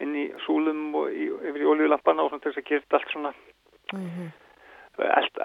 inn 0.04 0.16
í 0.18 0.26
súlum 0.44 0.90
og 0.98 1.14
í, 1.14 1.30
yfir 1.30 1.62
í 1.62 1.70
oljulampana 1.72 2.24
og 2.24 2.32
svona 2.32 2.44
til 2.44 2.52
þess 2.52 2.62
að 2.62 2.68
gera 2.68 2.98
allt 2.98 3.14
svona. 3.14 3.32
Mm 3.94 4.10
-hmm. 4.10 4.30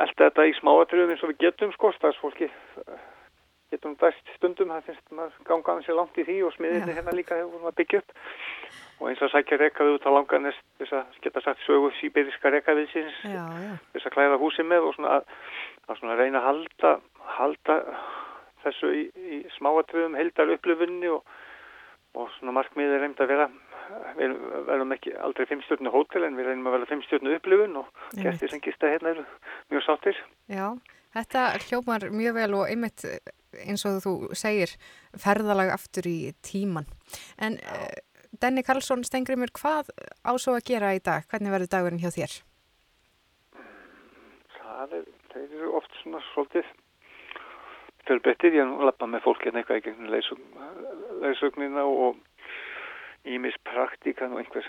allt 0.04 0.18
þetta 0.18 0.46
í 0.50 0.54
smáatröðum 0.60 1.12
eins 1.14 1.24
og 1.24 1.32
við 1.32 1.42
getum 1.46 1.72
sko 1.72 1.92
stafsfólki 1.92 2.50
getum 3.72 3.96
dæst 4.02 4.32
stundum 4.36 4.72
það 4.74 4.88
finnst 4.88 5.12
maður 5.16 5.36
gangaðan 5.48 5.84
sér 5.86 5.96
langt 5.96 6.18
í 6.20 6.26
því 6.28 6.38
og 6.48 6.54
smiðinni 6.56 6.96
hérna 6.98 7.14
líka 7.16 7.38
hefur 7.40 7.62
maður 7.62 7.78
byggja 7.80 8.00
upp. 8.02 8.12
Og 9.00 9.10
eins 9.10 9.22
og 9.22 9.32
sækja 9.32 9.58
rekaðu 9.58 9.94
út 9.96 10.08
á 10.08 10.12
langanest 10.12 10.64
þess 10.80 10.94
að 10.94 11.22
geta 11.24 11.42
sagt 11.42 11.64
sögu 11.66 11.92
síberiska 12.00 12.52
rekaðiðsins 12.52 13.22
þess 13.94 14.06
að 14.06 14.16
klæða 14.18 14.42
húsi 14.42 14.64
með 14.68 14.90
og 14.90 14.98
svona 14.98 15.14
að, 15.16 15.24
að 15.88 16.02
svona 16.02 16.18
reyna 16.20 16.42
að 16.42 16.48
halda 16.50 16.92
halda 17.38 17.78
þessu 18.64 18.92
í, 18.94 19.04
í 19.16 19.38
smáatröðum 19.58 20.20
heldar 20.20 20.54
upplöfunni 20.58 21.10
og 21.16 21.24
og 22.18 22.32
svona 22.38 22.56
markmiðið 22.60 22.96
er 22.98 23.06
reynd 23.06 23.22
að 23.24 23.32
vera 23.34 23.50
við 24.18 24.36
verðum 24.68 24.96
ekki 24.96 25.14
aldrei 25.20 25.48
fimmstjórnu 25.50 25.92
hótel 25.94 26.26
en 26.28 26.38
við 26.40 26.50
reynum 26.50 26.70
að 26.70 26.78
vera 26.78 26.90
fimmstjórnu 26.92 27.36
upplifun 27.38 27.80
og 27.82 27.90
gæstir 28.20 28.52
sem 28.52 28.64
gista 28.64 28.92
hérna 28.92 29.16
eru 29.16 29.26
mjög 29.72 29.86
sáttir. 29.88 30.22
Já, 30.52 30.68
þetta 31.16 31.48
hljómar 31.66 32.08
mjög 32.14 32.38
vel 32.40 32.54
og 32.60 32.70
einmitt 32.70 33.06
eins 33.66 33.84
og 33.88 34.00
þú 34.06 34.14
segir 34.38 34.78
ferðalag 35.20 35.74
aftur 35.74 36.08
í 36.08 36.32
tíman 36.46 36.88
en 37.36 37.60
uh, 37.60 37.92
Denni 38.42 38.64
Karlsson 38.64 39.04
Stengrimur, 39.04 39.52
hvað 39.52 39.90
ásó 40.24 40.54
að 40.56 40.70
gera 40.70 40.94
í 40.96 41.02
dag? 41.04 41.26
Hvernig 41.28 41.52
verður 41.52 41.72
dagurinn 41.74 42.00
hjá 42.00 42.14
þér? 42.16 42.36
Það 44.56 44.96
er, 44.98 45.10
þeir 45.34 45.58
eru 45.58 45.74
oft 45.82 45.98
svona 46.00 46.22
svolítið 46.30 46.70
fjölbrettir, 48.08 48.56
ég 48.56 48.72
lappa 48.88 49.10
með 49.10 49.26
fólk 49.28 49.44
hérna 49.46 49.62
eitthvað 49.62 49.82
í 49.82 49.86
gegnum 49.90 50.14
leysögnina 51.22 51.86
og 51.86 52.20
ímis 53.26 53.58
praktíkan 53.68 54.34
og 54.34 54.42
einhver 54.42 54.68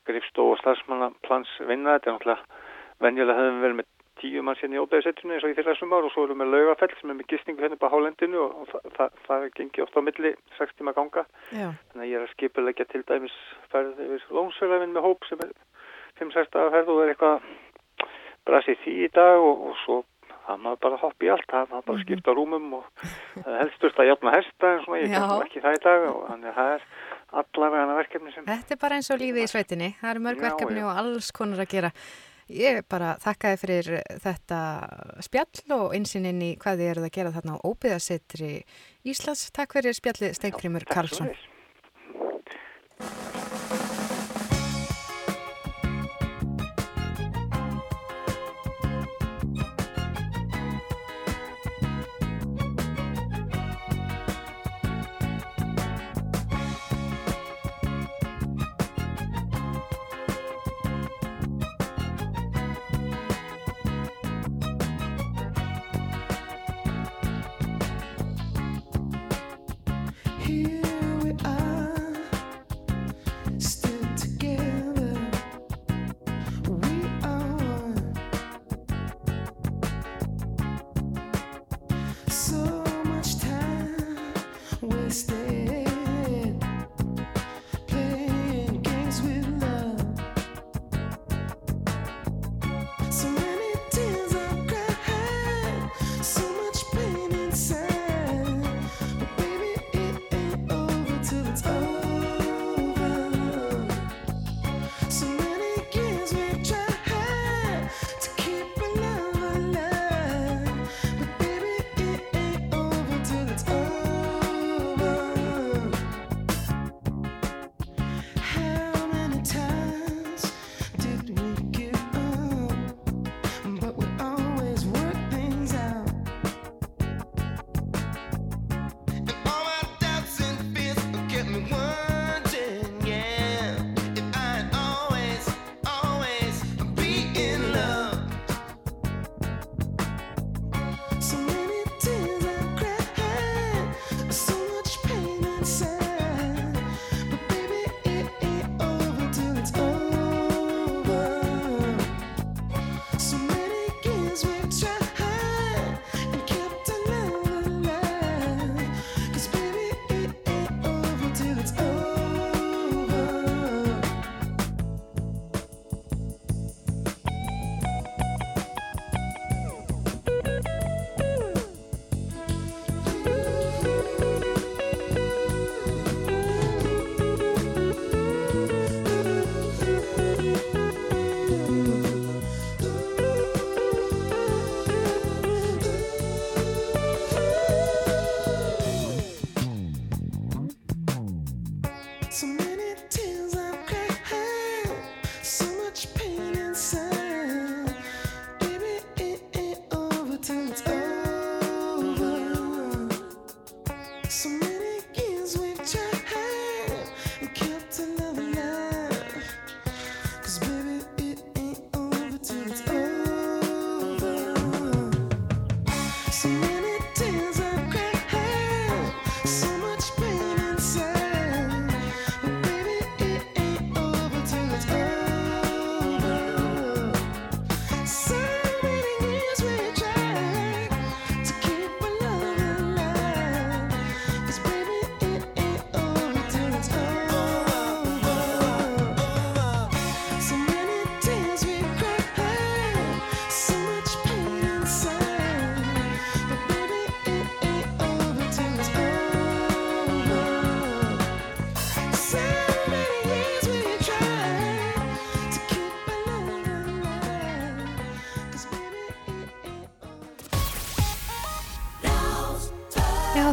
skrifstó 0.00 0.50
og 0.52 0.60
starfsmannaplans 0.60 1.50
vinna, 1.68 1.98
þetta 1.98 2.10
er 2.10 2.16
náttúrulega 2.16 2.62
venjulega 3.02 3.38
höfum 3.38 3.58
við 3.58 3.66
verið 3.66 3.80
með 3.80 3.90
tíu 4.22 4.42
mann 4.44 4.58
sérn 4.58 4.76
í 4.76 4.80
óbæðisettinu 4.82 5.34
eins 5.34 5.44
og 5.46 5.52
í 5.52 5.56
þeirra 5.56 5.74
sumar 5.78 6.06
og 6.06 6.12
svo 6.12 6.26
erum 6.26 6.38
við 6.38 6.44
með 6.44 6.52
laugafell 6.54 6.94
sem 6.98 7.10
er 7.10 7.18
með 7.18 7.28
gistingu 7.32 7.64
hérna 7.64 7.78
på 7.80 7.90
hálendinu 7.90 8.40
og, 8.42 8.54
og 8.62 8.92
það, 8.96 9.18
það, 9.26 9.46
gengi 9.56 9.84
ofta 9.84 10.02
á 10.02 10.06
milli 10.06 10.32
6 10.58 10.78
tíma 10.78 10.94
ganga 10.96 11.24
Já. 11.50 11.68
þannig 11.90 12.04
að 12.04 12.10
ég 12.10 12.16
er 12.18 12.26
að 12.26 12.32
skipulegja 12.36 12.88
til 12.92 13.02
dæmis 13.08 13.36
ferð 13.72 14.02
yfir 14.04 14.26
lónsverðafinn 14.36 14.94
með 14.94 15.06
hóp 15.08 15.28
sem 15.28 15.42
er 15.46 15.54
5-6 16.20 16.52
dagar 16.54 16.74
ferð 16.76 16.92
og 16.94 17.02
er 17.02 17.14
eitthvað 17.14 17.48
brasið 18.46 18.80
því 18.84 18.96
í 19.06 19.10
dag 19.16 19.42
og, 19.42 19.66
og 19.70 19.80
svo 19.82 19.98
það 20.46 20.64
maður 20.64 20.82
bara 20.86 21.00
hopp 21.02 21.24
í 21.24 21.30
allt, 21.32 21.46
það 21.50 21.70
maður 21.70 21.86
bara 21.86 21.98
mhm. 21.98 22.04
skipta 22.06 22.34
rúmum 22.36 22.74
og 22.78 23.06
helstust 23.46 24.02
að 24.02 24.10
jafna 24.10 24.34
hesta 24.36 24.72
en 24.72 24.82
svona, 24.86 25.00
ég 25.02 25.14
kannski 25.14 25.46
ekki 25.48 25.64
það 25.66 25.78
í 25.78 25.84
dag 25.86 26.08
og 26.10 26.26
þannig 26.30 26.50
að 26.50 26.58
það 26.58 26.74
er 26.74 26.90
allavega 27.42 27.86
hana 27.86 27.96
verkefni 28.00 28.34
sem 28.34 28.50
Þetta 28.50 28.76
er 28.76 28.82
bara 28.82 28.98
eins 28.98 29.12
og 29.12 29.22
lífið 29.22 29.46
í 29.46 29.52
sveitinni, 29.54 29.94
það 30.02 30.12
eru 30.14 30.26
mörg 30.26 30.42
já, 30.42 30.46
verkefni 30.48 30.82
já. 30.82 30.86
og 30.88 31.00
alls 31.02 31.32
konar 31.36 31.64
að 31.64 31.74
gera 31.76 31.92
Ég 32.52 32.82
bara 32.90 33.14
þakkaði 33.22 33.58
fyrir 33.60 34.00
þetta 34.20 34.58
spjall 35.24 35.76
og 35.78 35.94
einsinn 35.96 36.26
í 36.42 36.50
hvað 36.60 36.82
þið 36.82 36.90
eruð 36.90 37.06
að 37.06 37.14
gera 37.14 37.32
þarna 37.36 37.54
á 37.56 37.64
óbyðasettri 37.64 38.50
Íslands. 39.08 39.46
Takk 39.54 39.78
fyrir 39.78 39.96
spjalli 39.96 40.32
Steingrimur 40.36 40.84
Karlsson. 40.90 41.30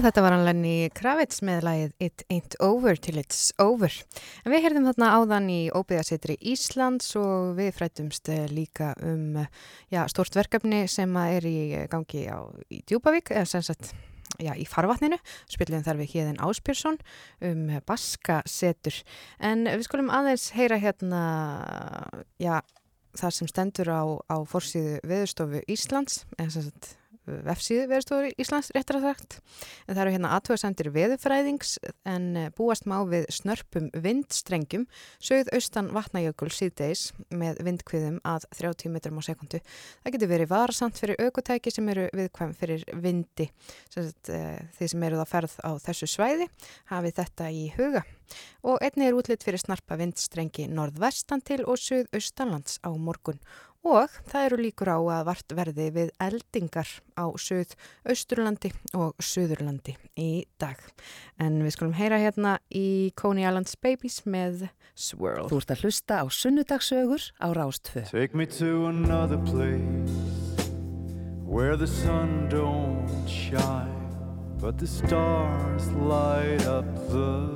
Þetta 0.04 0.22
var 0.24 0.34
hann 0.36 0.46
Lenny 0.48 0.90
Kravitz 0.96 1.42
með 1.44 1.66
lagið 1.66 2.04
It 2.06 2.22
Ain't 2.32 2.56
Over 2.64 3.00
Till 3.02 3.20
It's 3.20 3.50
Over. 3.60 3.92
En 4.46 4.54
við 4.54 4.62
heyrðum 4.64 4.86
þarna 4.88 5.10
áðan 5.18 5.50
í 5.52 5.58
Óbyðasettri 5.76 6.38
Íslands 6.52 7.10
og 7.20 7.58
við 7.58 7.74
frættumst 7.76 8.30
eh, 8.32 8.46
líka 8.48 8.94
um 9.04 9.42
já, 9.92 10.00
stort 10.12 10.38
verkefni 10.40 10.86
sem 10.92 11.18
er 11.20 11.48
í 11.50 11.58
gangi 11.92 12.24
á, 12.32 12.48
í 12.72 12.80
Djúbavík, 12.88 13.34
eða 13.36 13.50
sem 13.52 13.66
sagt 13.66 13.92
já, 14.40 14.54
í 14.56 14.68
farvatninu. 14.70 15.20
Spilum 15.52 15.84
þar 15.84 16.00
við 16.00 16.14
hérðin 16.14 16.40
Áspjörsson 16.48 17.00
um 17.50 17.66
Baskasetur. 17.90 19.02
En 19.44 19.68
við 19.68 19.84
skulum 19.90 20.14
aðeins 20.16 20.52
heyra 20.56 20.80
hérna, 20.80 21.26
já, 22.40 22.62
það 23.20 23.36
sem 23.36 23.52
stendur 23.52 23.92
á, 23.92 24.04
á 24.32 24.38
fórsíðu 24.48 25.02
Veðurstofu 25.04 25.66
Íslands, 25.68 26.24
eða 26.38 26.56
sem 26.56 26.70
sagt 26.70 26.96
vefsíðu 27.28 27.88
veðurstofur 27.90 28.28
Íslands 28.42 28.72
réttar 28.76 29.00
að 29.00 29.08
sagt. 29.10 29.38
En 29.86 29.96
það 29.96 30.02
eru 30.04 30.14
hérna 30.16 30.32
aðtöðsendir 30.38 30.90
veðufræðings 30.96 31.76
en 32.10 32.28
eh, 32.40 32.50
búast 32.56 32.88
má 32.90 32.98
við 33.10 33.28
snörpum 33.34 33.90
vindstrengjum 33.94 34.86
sögð 35.24 35.52
austan 35.58 35.92
vatnajökul 35.96 36.52
síðdeis 36.54 37.10
með 37.30 37.62
vindkviðum 37.68 38.20
að 38.28 38.48
30 38.58 38.94
metrum 38.94 39.20
á 39.22 39.24
sekundu. 39.30 39.62
Það 40.04 40.16
getur 40.16 40.34
verið 40.34 40.54
varasamt 40.54 41.02
fyrir 41.02 41.22
aukotæki 41.26 41.74
sem 41.74 41.90
eru 41.94 42.08
viðkvæm 42.18 42.56
fyrir 42.58 42.86
vindi. 43.04 43.50
Sett, 43.90 44.30
e, 44.30 44.40
eh, 44.40 44.62
því 44.78 44.92
sem 44.94 45.04
eru 45.10 45.22
það 45.22 45.34
ferð 45.34 45.60
á 45.66 45.72
þessu 45.86 46.10
svæði 46.10 46.50
hafið 46.94 47.20
þetta 47.22 47.52
í 47.52 47.68
huga. 47.78 48.06
Og 48.70 48.78
einni 48.86 49.08
er 49.08 49.16
útlitt 49.18 49.42
fyrir 49.46 49.62
snarpa 49.62 49.98
vindstrengi 49.98 50.68
norðvestan 50.70 51.42
til 51.42 51.64
og 51.66 51.80
sögð-austanlands 51.82 52.78
á 52.86 52.90
morgun 52.94 53.40
og 53.88 54.12
það 54.28 54.46
eru 54.46 54.60
líkur 54.64 54.92
á 54.92 55.00
að 55.00 55.26
vart 55.30 55.56
verði 55.56 55.88
við 55.96 56.12
eldingar 56.22 56.90
á 57.16 57.26
söð 57.40 57.76
Östurlandi 58.10 58.72
og 58.98 59.16
Suðurlandi 59.24 59.96
í 60.20 60.46
dag. 60.60 60.80
En 61.40 61.62
við 61.64 61.76
skulum 61.78 61.96
heyra 61.98 62.20
hérna 62.22 62.58
í 62.70 63.12
Coney 63.20 63.48
Islands 63.48 63.78
Babies 63.80 64.22
með 64.26 64.68
Swirl. 65.00 65.48
Þú 65.50 65.62
ert 65.62 65.74
að 65.76 65.86
hlusta 65.86 66.22
á 66.22 66.26
sunnudagsögur 66.28 67.30
á 67.40 67.48
Rástfö. 67.56 68.04
Take 68.12 68.36
me 68.36 68.46
to 68.60 68.88
another 68.88 69.38
place 69.38 70.48
Where 71.50 71.76
the 71.76 71.88
sun 71.88 72.48
don't 72.50 73.28
shine 73.28 74.00
But 74.62 74.78
the 74.78 74.86
stars 74.88 75.88
light 75.94 76.66
up 76.68 76.86
the 77.10 77.48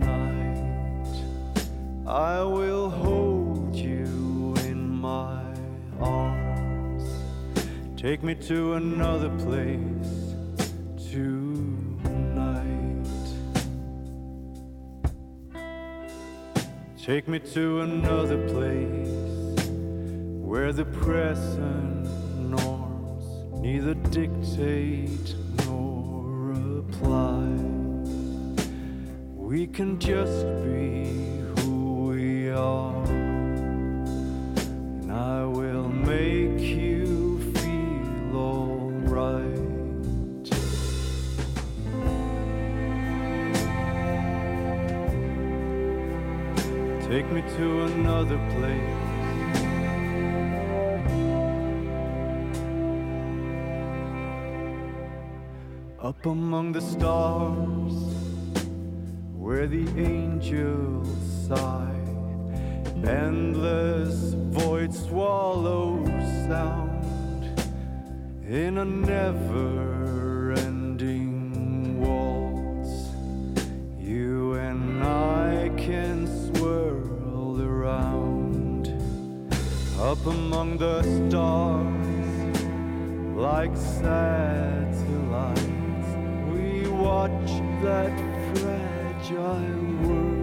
night 0.00 1.14
I 2.06 2.42
will 2.42 2.88
hold 2.88 3.76
you 3.76 4.54
in 4.64 4.88
my 4.88 5.45
arms. 6.00 7.04
Take 7.96 8.22
me 8.22 8.34
to 8.34 8.74
another 8.74 9.30
place 9.38 10.34
tonight. 11.10 12.76
Take 17.02 17.28
me 17.28 17.38
to 17.38 17.80
another 17.80 18.48
place 18.48 19.68
where 20.42 20.72
the 20.72 20.84
present 20.84 22.06
norms 22.38 23.24
neither 23.60 23.94
dictate 23.94 25.34
nor 25.64 26.52
apply. 26.78 27.46
We 29.34 29.66
can 29.66 29.98
just 29.98 30.44
be 30.64 31.04
who 31.60 32.08
we 32.08 32.50
are. 32.50 33.04
And 35.02 35.12
I 35.12 35.44
will 35.44 35.85
make 36.06 36.60
you 36.60 37.40
feel 37.54 38.36
alright. 38.36 39.44
Take 47.10 47.26
me 47.32 47.42
to 47.56 47.82
another 47.82 48.38
place. 48.54 49.06
Up 56.00 56.24
among 56.24 56.70
the 56.70 56.80
stars, 56.80 57.94
where 59.34 59.66
the 59.66 59.88
angels 59.98 61.08
sigh 61.48 61.85
endless 63.04 64.34
void 64.50 64.94
swallow 64.94 66.04
sound 66.46 67.04
in 68.48 68.78
a 68.78 68.84
never 68.84 70.52
ending 70.52 72.00
waltz. 72.00 73.10
You 73.98 74.54
and 74.54 75.02
I 75.02 75.70
can 75.76 76.26
swirl 76.26 77.60
around 77.60 78.88
up 80.00 80.24
among 80.26 80.78
the 80.78 81.02
stars 81.02 81.96
like 83.36 83.76
satellites 83.76 85.60
We 86.50 86.88
watch 86.88 87.50
that 87.82 88.14
fragile 88.54 89.84
world. 90.02 90.35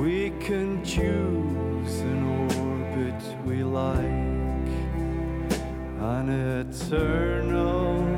We 0.00 0.30
can 0.40 0.82
choose 0.82 2.00
an 2.00 2.24
orbit 2.58 3.22
we 3.44 3.62
like, 3.62 4.70
an 6.00 6.30
eternal. 6.30 8.09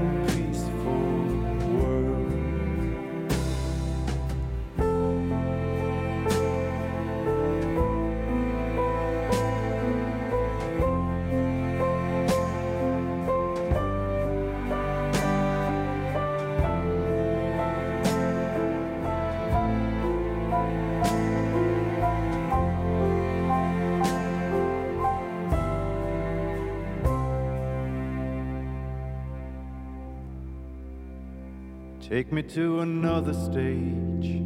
Take 32.13 32.29
me 32.31 32.43
to 32.43 32.81
another 32.81 33.33
stage 33.33 34.43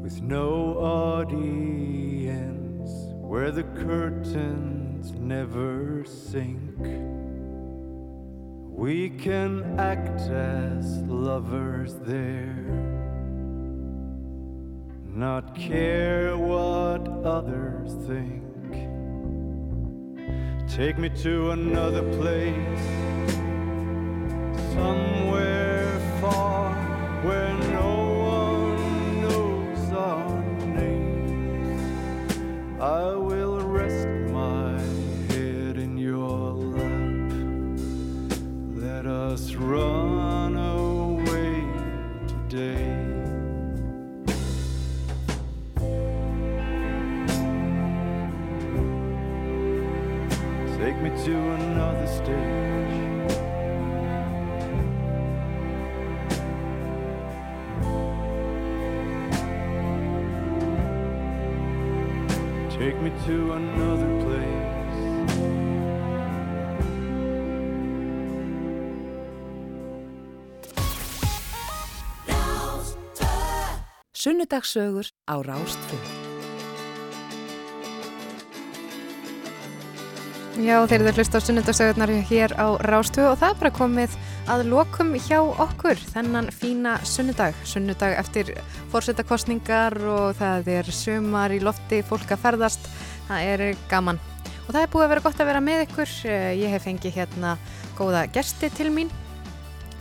with 0.00 0.22
no 0.22 0.78
audience 0.78 2.38
where 3.14 3.50
the 3.50 3.64
curtains 3.64 5.10
never 5.10 6.04
sink. 6.04 6.78
We 8.70 9.10
can 9.10 9.80
act 9.80 10.20
as 10.30 10.98
lovers 11.08 11.96
there, 12.02 12.54
not 15.12 15.56
care 15.56 16.38
what 16.38 17.08
others 17.24 17.94
think. 18.06 18.44
Take 20.68 20.98
me 20.98 21.08
to 21.08 21.50
another 21.50 22.04
place, 22.16 22.84
somewhere 24.72 25.75
where 27.22 27.52
no 27.72 27.92
one 28.38 29.20
knows 29.22 29.92
our 29.92 30.42
names. 30.66 31.82
I 32.80 33.14
will 33.14 33.60
rest 33.60 34.06
my 34.32 34.78
head 35.34 35.78
in 35.78 35.96
your 35.96 36.52
lap. 36.52 37.32
Let 38.74 39.06
us 39.06 39.54
run 39.54 40.56
away 40.56 41.64
today. 42.28 42.94
Take 50.78 50.96
me 51.02 51.10
to 51.24 51.32
another 51.32 51.65
to 63.26 63.52
another 63.52 64.10
place. 64.22 64.46
Sunnudagssögur 74.12 75.06
á 75.26 75.34
Rástfjörn. 75.42 76.06
Já, 80.56 80.86
þeir 80.86 81.02
eru 81.02 81.12
hlust 81.18 81.34
á 81.34 81.40
sunnudagssögurnar 81.42 82.14
hér 82.30 82.54
á 82.54 82.78
Rástfjörn 82.78 83.32
og 83.32 83.40
það 83.42 83.50
er 83.50 83.58
bara 83.60 83.74
komið 83.74 84.14
að 84.46 84.68
lokum 84.70 85.10
hjá 85.18 85.40
okkur 85.42 85.98
þennan 86.14 86.52
fína 86.54 86.94
sunnudag. 87.02 87.58
Sunnudag 87.66 88.14
eftir 88.22 88.54
fórsetakostningar 88.92 89.98
og 90.06 90.38
það 90.38 90.70
er 90.78 90.90
sömar 90.94 91.54
í 91.54 91.58
lofti, 91.62 92.00
fólk 92.06 92.30
að 92.30 92.42
ferðast, 92.44 92.86
það 93.28 93.52
er 93.52 93.64
gaman. 93.90 94.20
Og 94.66 94.72
það 94.74 94.82
er 94.82 94.92
búið 94.92 95.06
að 95.06 95.12
vera 95.14 95.24
gott 95.26 95.40
að 95.40 95.50
vera 95.52 95.62
með 95.62 95.86
ykkur. 95.86 96.12
Eh, 96.26 96.52
ég 96.62 96.74
hef 96.74 96.86
fengið 96.86 97.18
hérna 97.20 97.56
góða 97.98 98.26
gersti 98.34 98.70
til 98.74 98.90
mín, 98.94 99.10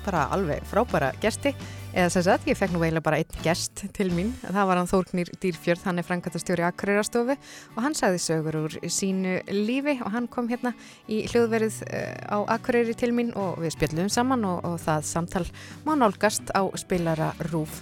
bara 0.05 0.27
alveg 0.33 0.65
frábæra 0.69 1.13
gersti 1.21 1.55
eða 1.95 2.11
sem 2.11 2.25
sagt, 2.25 2.47
ég 2.49 2.57
fekk 2.59 2.73
nú 2.73 2.81
eiginlega 2.83 3.05
bara 3.05 3.19
einn 3.21 3.37
gest 3.43 3.85
til 3.95 4.09
mín, 4.11 4.33
það 4.43 4.67
var 4.67 4.79
hann 4.81 4.89
Þórknir 4.89 5.29
Dýrfjörð. 5.39 5.85
Hann 5.87 6.01
er 6.01 6.07
frangatastjóri 6.07 6.65
Akureyrastofu 6.67 7.37
og 7.37 7.79
hann 7.85 7.95
sagði 7.95 8.19
sögur 8.19 8.57
úr 8.65 8.75
sínu 8.91 9.37
lífi 9.47 9.95
og 10.01 10.11
hann 10.11 10.27
kom 10.31 10.49
hérna 10.51 10.73
í 11.07 11.23
hljóðverið 11.31 11.79
eh, 11.87 12.19
á 12.27 12.43
Akureyri 12.57 12.97
til 12.99 13.13
mín 13.15 13.31
og 13.39 13.61
við 13.63 13.77
spjöldum 13.77 14.11
saman 14.11 14.43
og, 14.49 14.59
og 14.67 14.75
það 14.83 15.07
samtal 15.07 15.45
má 15.87 15.95
nálgast 15.95 16.51
á 16.51 16.67
spilara 16.75 17.31
Rúf 17.47 17.79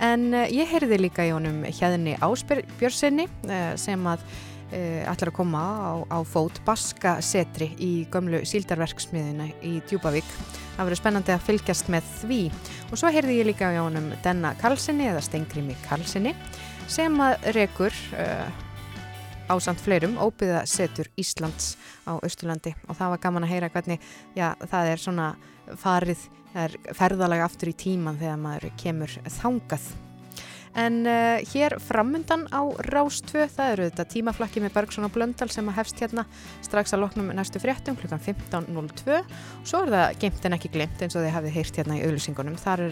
en 0.00 0.30
uh, 0.32 0.46
ég 0.48 0.68
heyrði 0.70 0.96
líka 1.02 1.26
í 1.28 1.34
honum 1.34 1.60
hérni 1.68 2.16
Ásbjörnsinni 2.24 3.28
uh, 3.28 3.74
sem 3.80 4.08
að 4.08 4.24
ætlar 4.70 5.32
að 5.32 5.36
koma 5.36 5.60
á, 5.60 5.92
á 6.06 6.18
fót 6.22 6.60
Baska 6.66 7.16
setri 7.24 7.72
í 7.82 7.92
gömlu 8.12 8.44
síldarverksmiðina 8.46 9.50
í 9.66 9.80
Djúbavík 9.90 10.28
það 10.80 10.88
verður 10.88 11.00
spennandi 11.02 11.32
að 11.34 11.44
fylgjast 11.44 11.90
með 11.92 12.10
því. 12.22 12.40
Og 12.88 12.96
svo 12.96 13.12
heyrði 13.12 13.36
ég 13.36 13.48
líka 13.50 13.68
á 13.68 13.82
honum 13.82 14.10
Denna 14.24 14.54
Karlssoni 14.60 15.10
eða 15.10 15.20
Stengrimi 15.26 15.76
Karlssoni 15.84 16.32
sem 16.90 17.20
að 17.20 17.50
rekur 17.56 17.94
uh, 18.16 18.48
á 19.50 19.54
samt 19.60 19.82
fleirum 19.82 20.16
óbyða 20.16 20.64
setur 20.70 21.10
Íslands 21.20 21.74
á 22.08 22.16
Östurlandi 22.24 22.72
og 22.88 22.96
það 22.96 23.14
var 23.14 23.24
gaman 23.26 23.46
að 23.46 23.52
heyra 23.52 23.72
hvernig 23.74 24.00
já, 24.38 24.54
það 24.70 24.92
er 24.94 25.02
svona 25.04 25.26
farið, 25.80 26.22
það 26.54 26.62
er 26.64 26.96
ferðalega 27.02 27.50
aftur 27.50 27.72
í 27.74 27.76
tíman 27.84 28.18
þegar 28.20 28.40
maður 28.40 28.72
kemur 28.80 29.18
þangað 29.40 29.90
En 30.78 31.00
uh, 31.02 31.40
hér 31.50 31.74
framundan 31.82 32.44
á 32.54 32.62
Rástvö, 32.86 33.46
það 33.50 33.72
eru 33.72 33.86
þetta 33.88 34.06
tímaflakki 34.12 34.62
með 34.62 34.74
Bergson 34.76 35.06
og 35.08 35.12
Blöndal 35.14 35.48
sem 35.50 35.66
að 35.66 35.80
hefst 35.80 36.02
hérna 36.02 36.24
strax 36.62 36.94
að 36.94 37.02
loknum 37.04 37.32
næstu 37.34 37.58
fréttum 37.62 37.98
klukkan 37.98 38.22
15.02 38.22 39.16
og 39.18 39.66
svo 39.66 39.82
er 39.82 39.90
það 39.94 40.20
geimt 40.22 40.46
en 40.46 40.56
ekki 40.56 40.70
glimt 40.76 41.02
eins 41.02 41.16
og 41.18 41.26
þið 41.26 41.34
hafið 41.34 41.56
heyrt 41.58 41.80
hérna 41.80 41.98
í 41.98 42.04
auðlusingunum. 42.06 42.58
Þar 42.60 42.84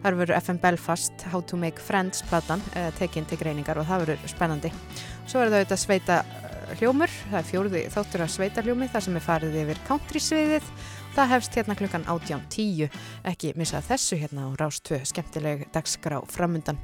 þar 0.00 0.16
verður 0.22 0.36
FM 0.38 0.60
Belfast 0.62 1.26
How 1.28 1.44
to 1.44 1.60
Make 1.60 1.84
Friends 1.84 2.24
platan 2.30 2.64
uh, 2.72 2.88
tekinn 2.96 3.28
til 3.28 3.40
greiningar 3.40 3.82
og 3.82 3.90
það 3.90 4.06
verður 4.06 4.32
spennandi. 4.32 4.72
Svo 5.28 5.42
er 5.42 5.52
það 5.52 5.66
þetta 5.66 5.80
sveita 5.84 6.22
uh, 6.24 6.72
hljómur, 6.80 7.12
það 7.28 7.42
er 7.42 7.50
fjóruði 7.50 7.84
þáttur 7.92 8.24
að 8.24 8.32
sveita 8.38 8.64
hljómi 8.64 8.88
þar 8.88 9.06
sem 9.06 9.20
er 9.20 9.28
farið 9.28 9.60
yfir 9.66 9.84
country 9.90 10.24
sviðið 10.24 10.72
Það 11.10 11.30
hefst 11.32 11.56
hérna 11.58 11.74
klukkan 11.74 12.04
18.10, 12.06 12.98
ekki 13.26 13.50
missa 13.58 13.80
þessu 13.82 14.18
hérna 14.20 14.46
á 14.46 14.48
Rástvö, 14.60 15.00
skemmtileg 15.10 15.64
dagskrá 15.74 16.20
framundan. 16.30 16.78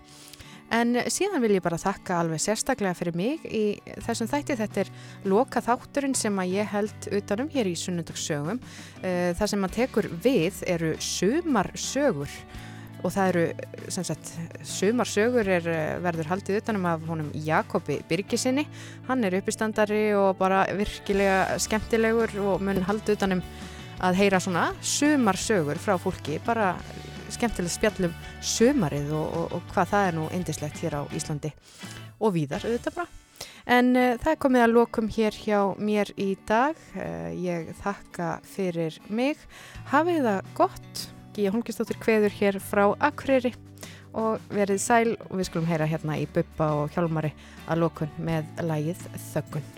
En 0.74 0.98
síðan 1.12 1.42
vil 1.44 1.54
ég 1.56 1.62
bara 1.62 1.78
þakka 1.78 2.20
alveg 2.22 2.42
sérstaklega 2.42 2.96
fyrir 2.98 3.16
mig 3.16 3.44
í 3.46 3.78
þessum 4.02 4.28
þætti. 4.30 4.56
Þetta 4.58 4.82
er 4.82 4.92
loka 5.30 5.62
þátturinn 5.62 6.16
sem 6.18 6.38
að 6.42 6.54
ég 6.56 6.70
held 6.72 7.10
utanum 7.20 7.50
hér 7.52 7.70
í 7.70 7.76
sunnundagssögum. 7.78 8.58
Eh, 9.02 9.32
það 9.38 9.52
sem 9.52 9.62
maður 9.62 9.76
tekur 9.80 10.08
við 10.24 10.62
eru 10.66 10.94
sumarsögur 10.98 12.32
og 13.04 13.12
það 13.12 13.28
eru, 13.30 13.44
sem 13.92 14.04
sagt, 14.08 14.32
sumarsögur 14.66 15.46
er, 15.46 15.68
eh, 15.68 15.98
verður 16.02 16.30
haldið 16.32 16.60
utanum 16.62 16.86
af 16.86 17.06
honum 17.06 17.30
Jakobi 17.34 18.00
Birgisinni. 18.08 18.66
Hann 19.06 19.24
er 19.24 19.38
uppistandari 19.38 20.16
og 20.18 20.36
bara 20.38 20.64
virkilega 20.66 21.58
skemmtilegur 21.60 22.34
og 22.42 22.60
mun 22.60 22.82
haldið 22.82 23.16
utanum 23.16 23.42
að 24.00 24.14
heyra 24.14 24.40
svona 24.40 24.74
sumarsögur 24.82 25.78
frá 25.78 25.96
fólki, 26.00 26.40
bara 26.44 26.74
skemmtilegt 27.34 27.74
spjallum 27.74 28.16
sömarið 28.44 29.12
og, 29.16 29.26
og, 29.26 29.54
og 29.58 29.70
hvað 29.74 29.92
það 29.92 30.08
er 30.08 30.18
nú 30.18 30.26
indislegt 30.36 30.82
hér 30.82 30.98
á 30.98 31.02
Íslandi 31.16 31.52
og 32.20 32.34
víðar 32.36 32.66
auðvitað 32.66 33.00
bara. 33.00 33.08
En 33.66 33.92
uh, 33.98 34.14
það 34.22 34.32
er 34.32 34.40
komið 34.44 34.64
að 34.64 34.74
lokum 34.76 35.10
hér 35.10 35.36
hjá 35.42 35.60
mér 35.82 36.12
í 36.14 36.30
dag. 36.48 36.78
Uh, 36.94 37.30
ég 37.34 37.72
þakka 37.82 38.30
fyrir 38.46 38.98
mig. 39.08 39.42
Hafið 39.90 40.22
það 40.30 40.52
gott. 40.58 41.06
Gíja 41.36 41.52
Holmgjörnsdóttir 41.52 41.98
kveður 42.00 42.36
hér 42.38 42.60
frá 42.64 42.86
Akureyri 43.04 43.52
og 44.16 44.40
verið 44.48 44.80
sæl 44.80 45.16
og 45.28 45.34
við 45.36 45.50
skulum 45.50 45.68
heyra 45.68 45.88
hérna 45.90 46.16
í 46.16 46.24
Buppa 46.32 46.70
og 46.78 46.94
Hjálmari 46.94 47.34
að 47.68 47.82
lokun 47.84 48.14
með 48.16 48.48
lægið 48.64 49.04
Þöggun. 49.32 49.74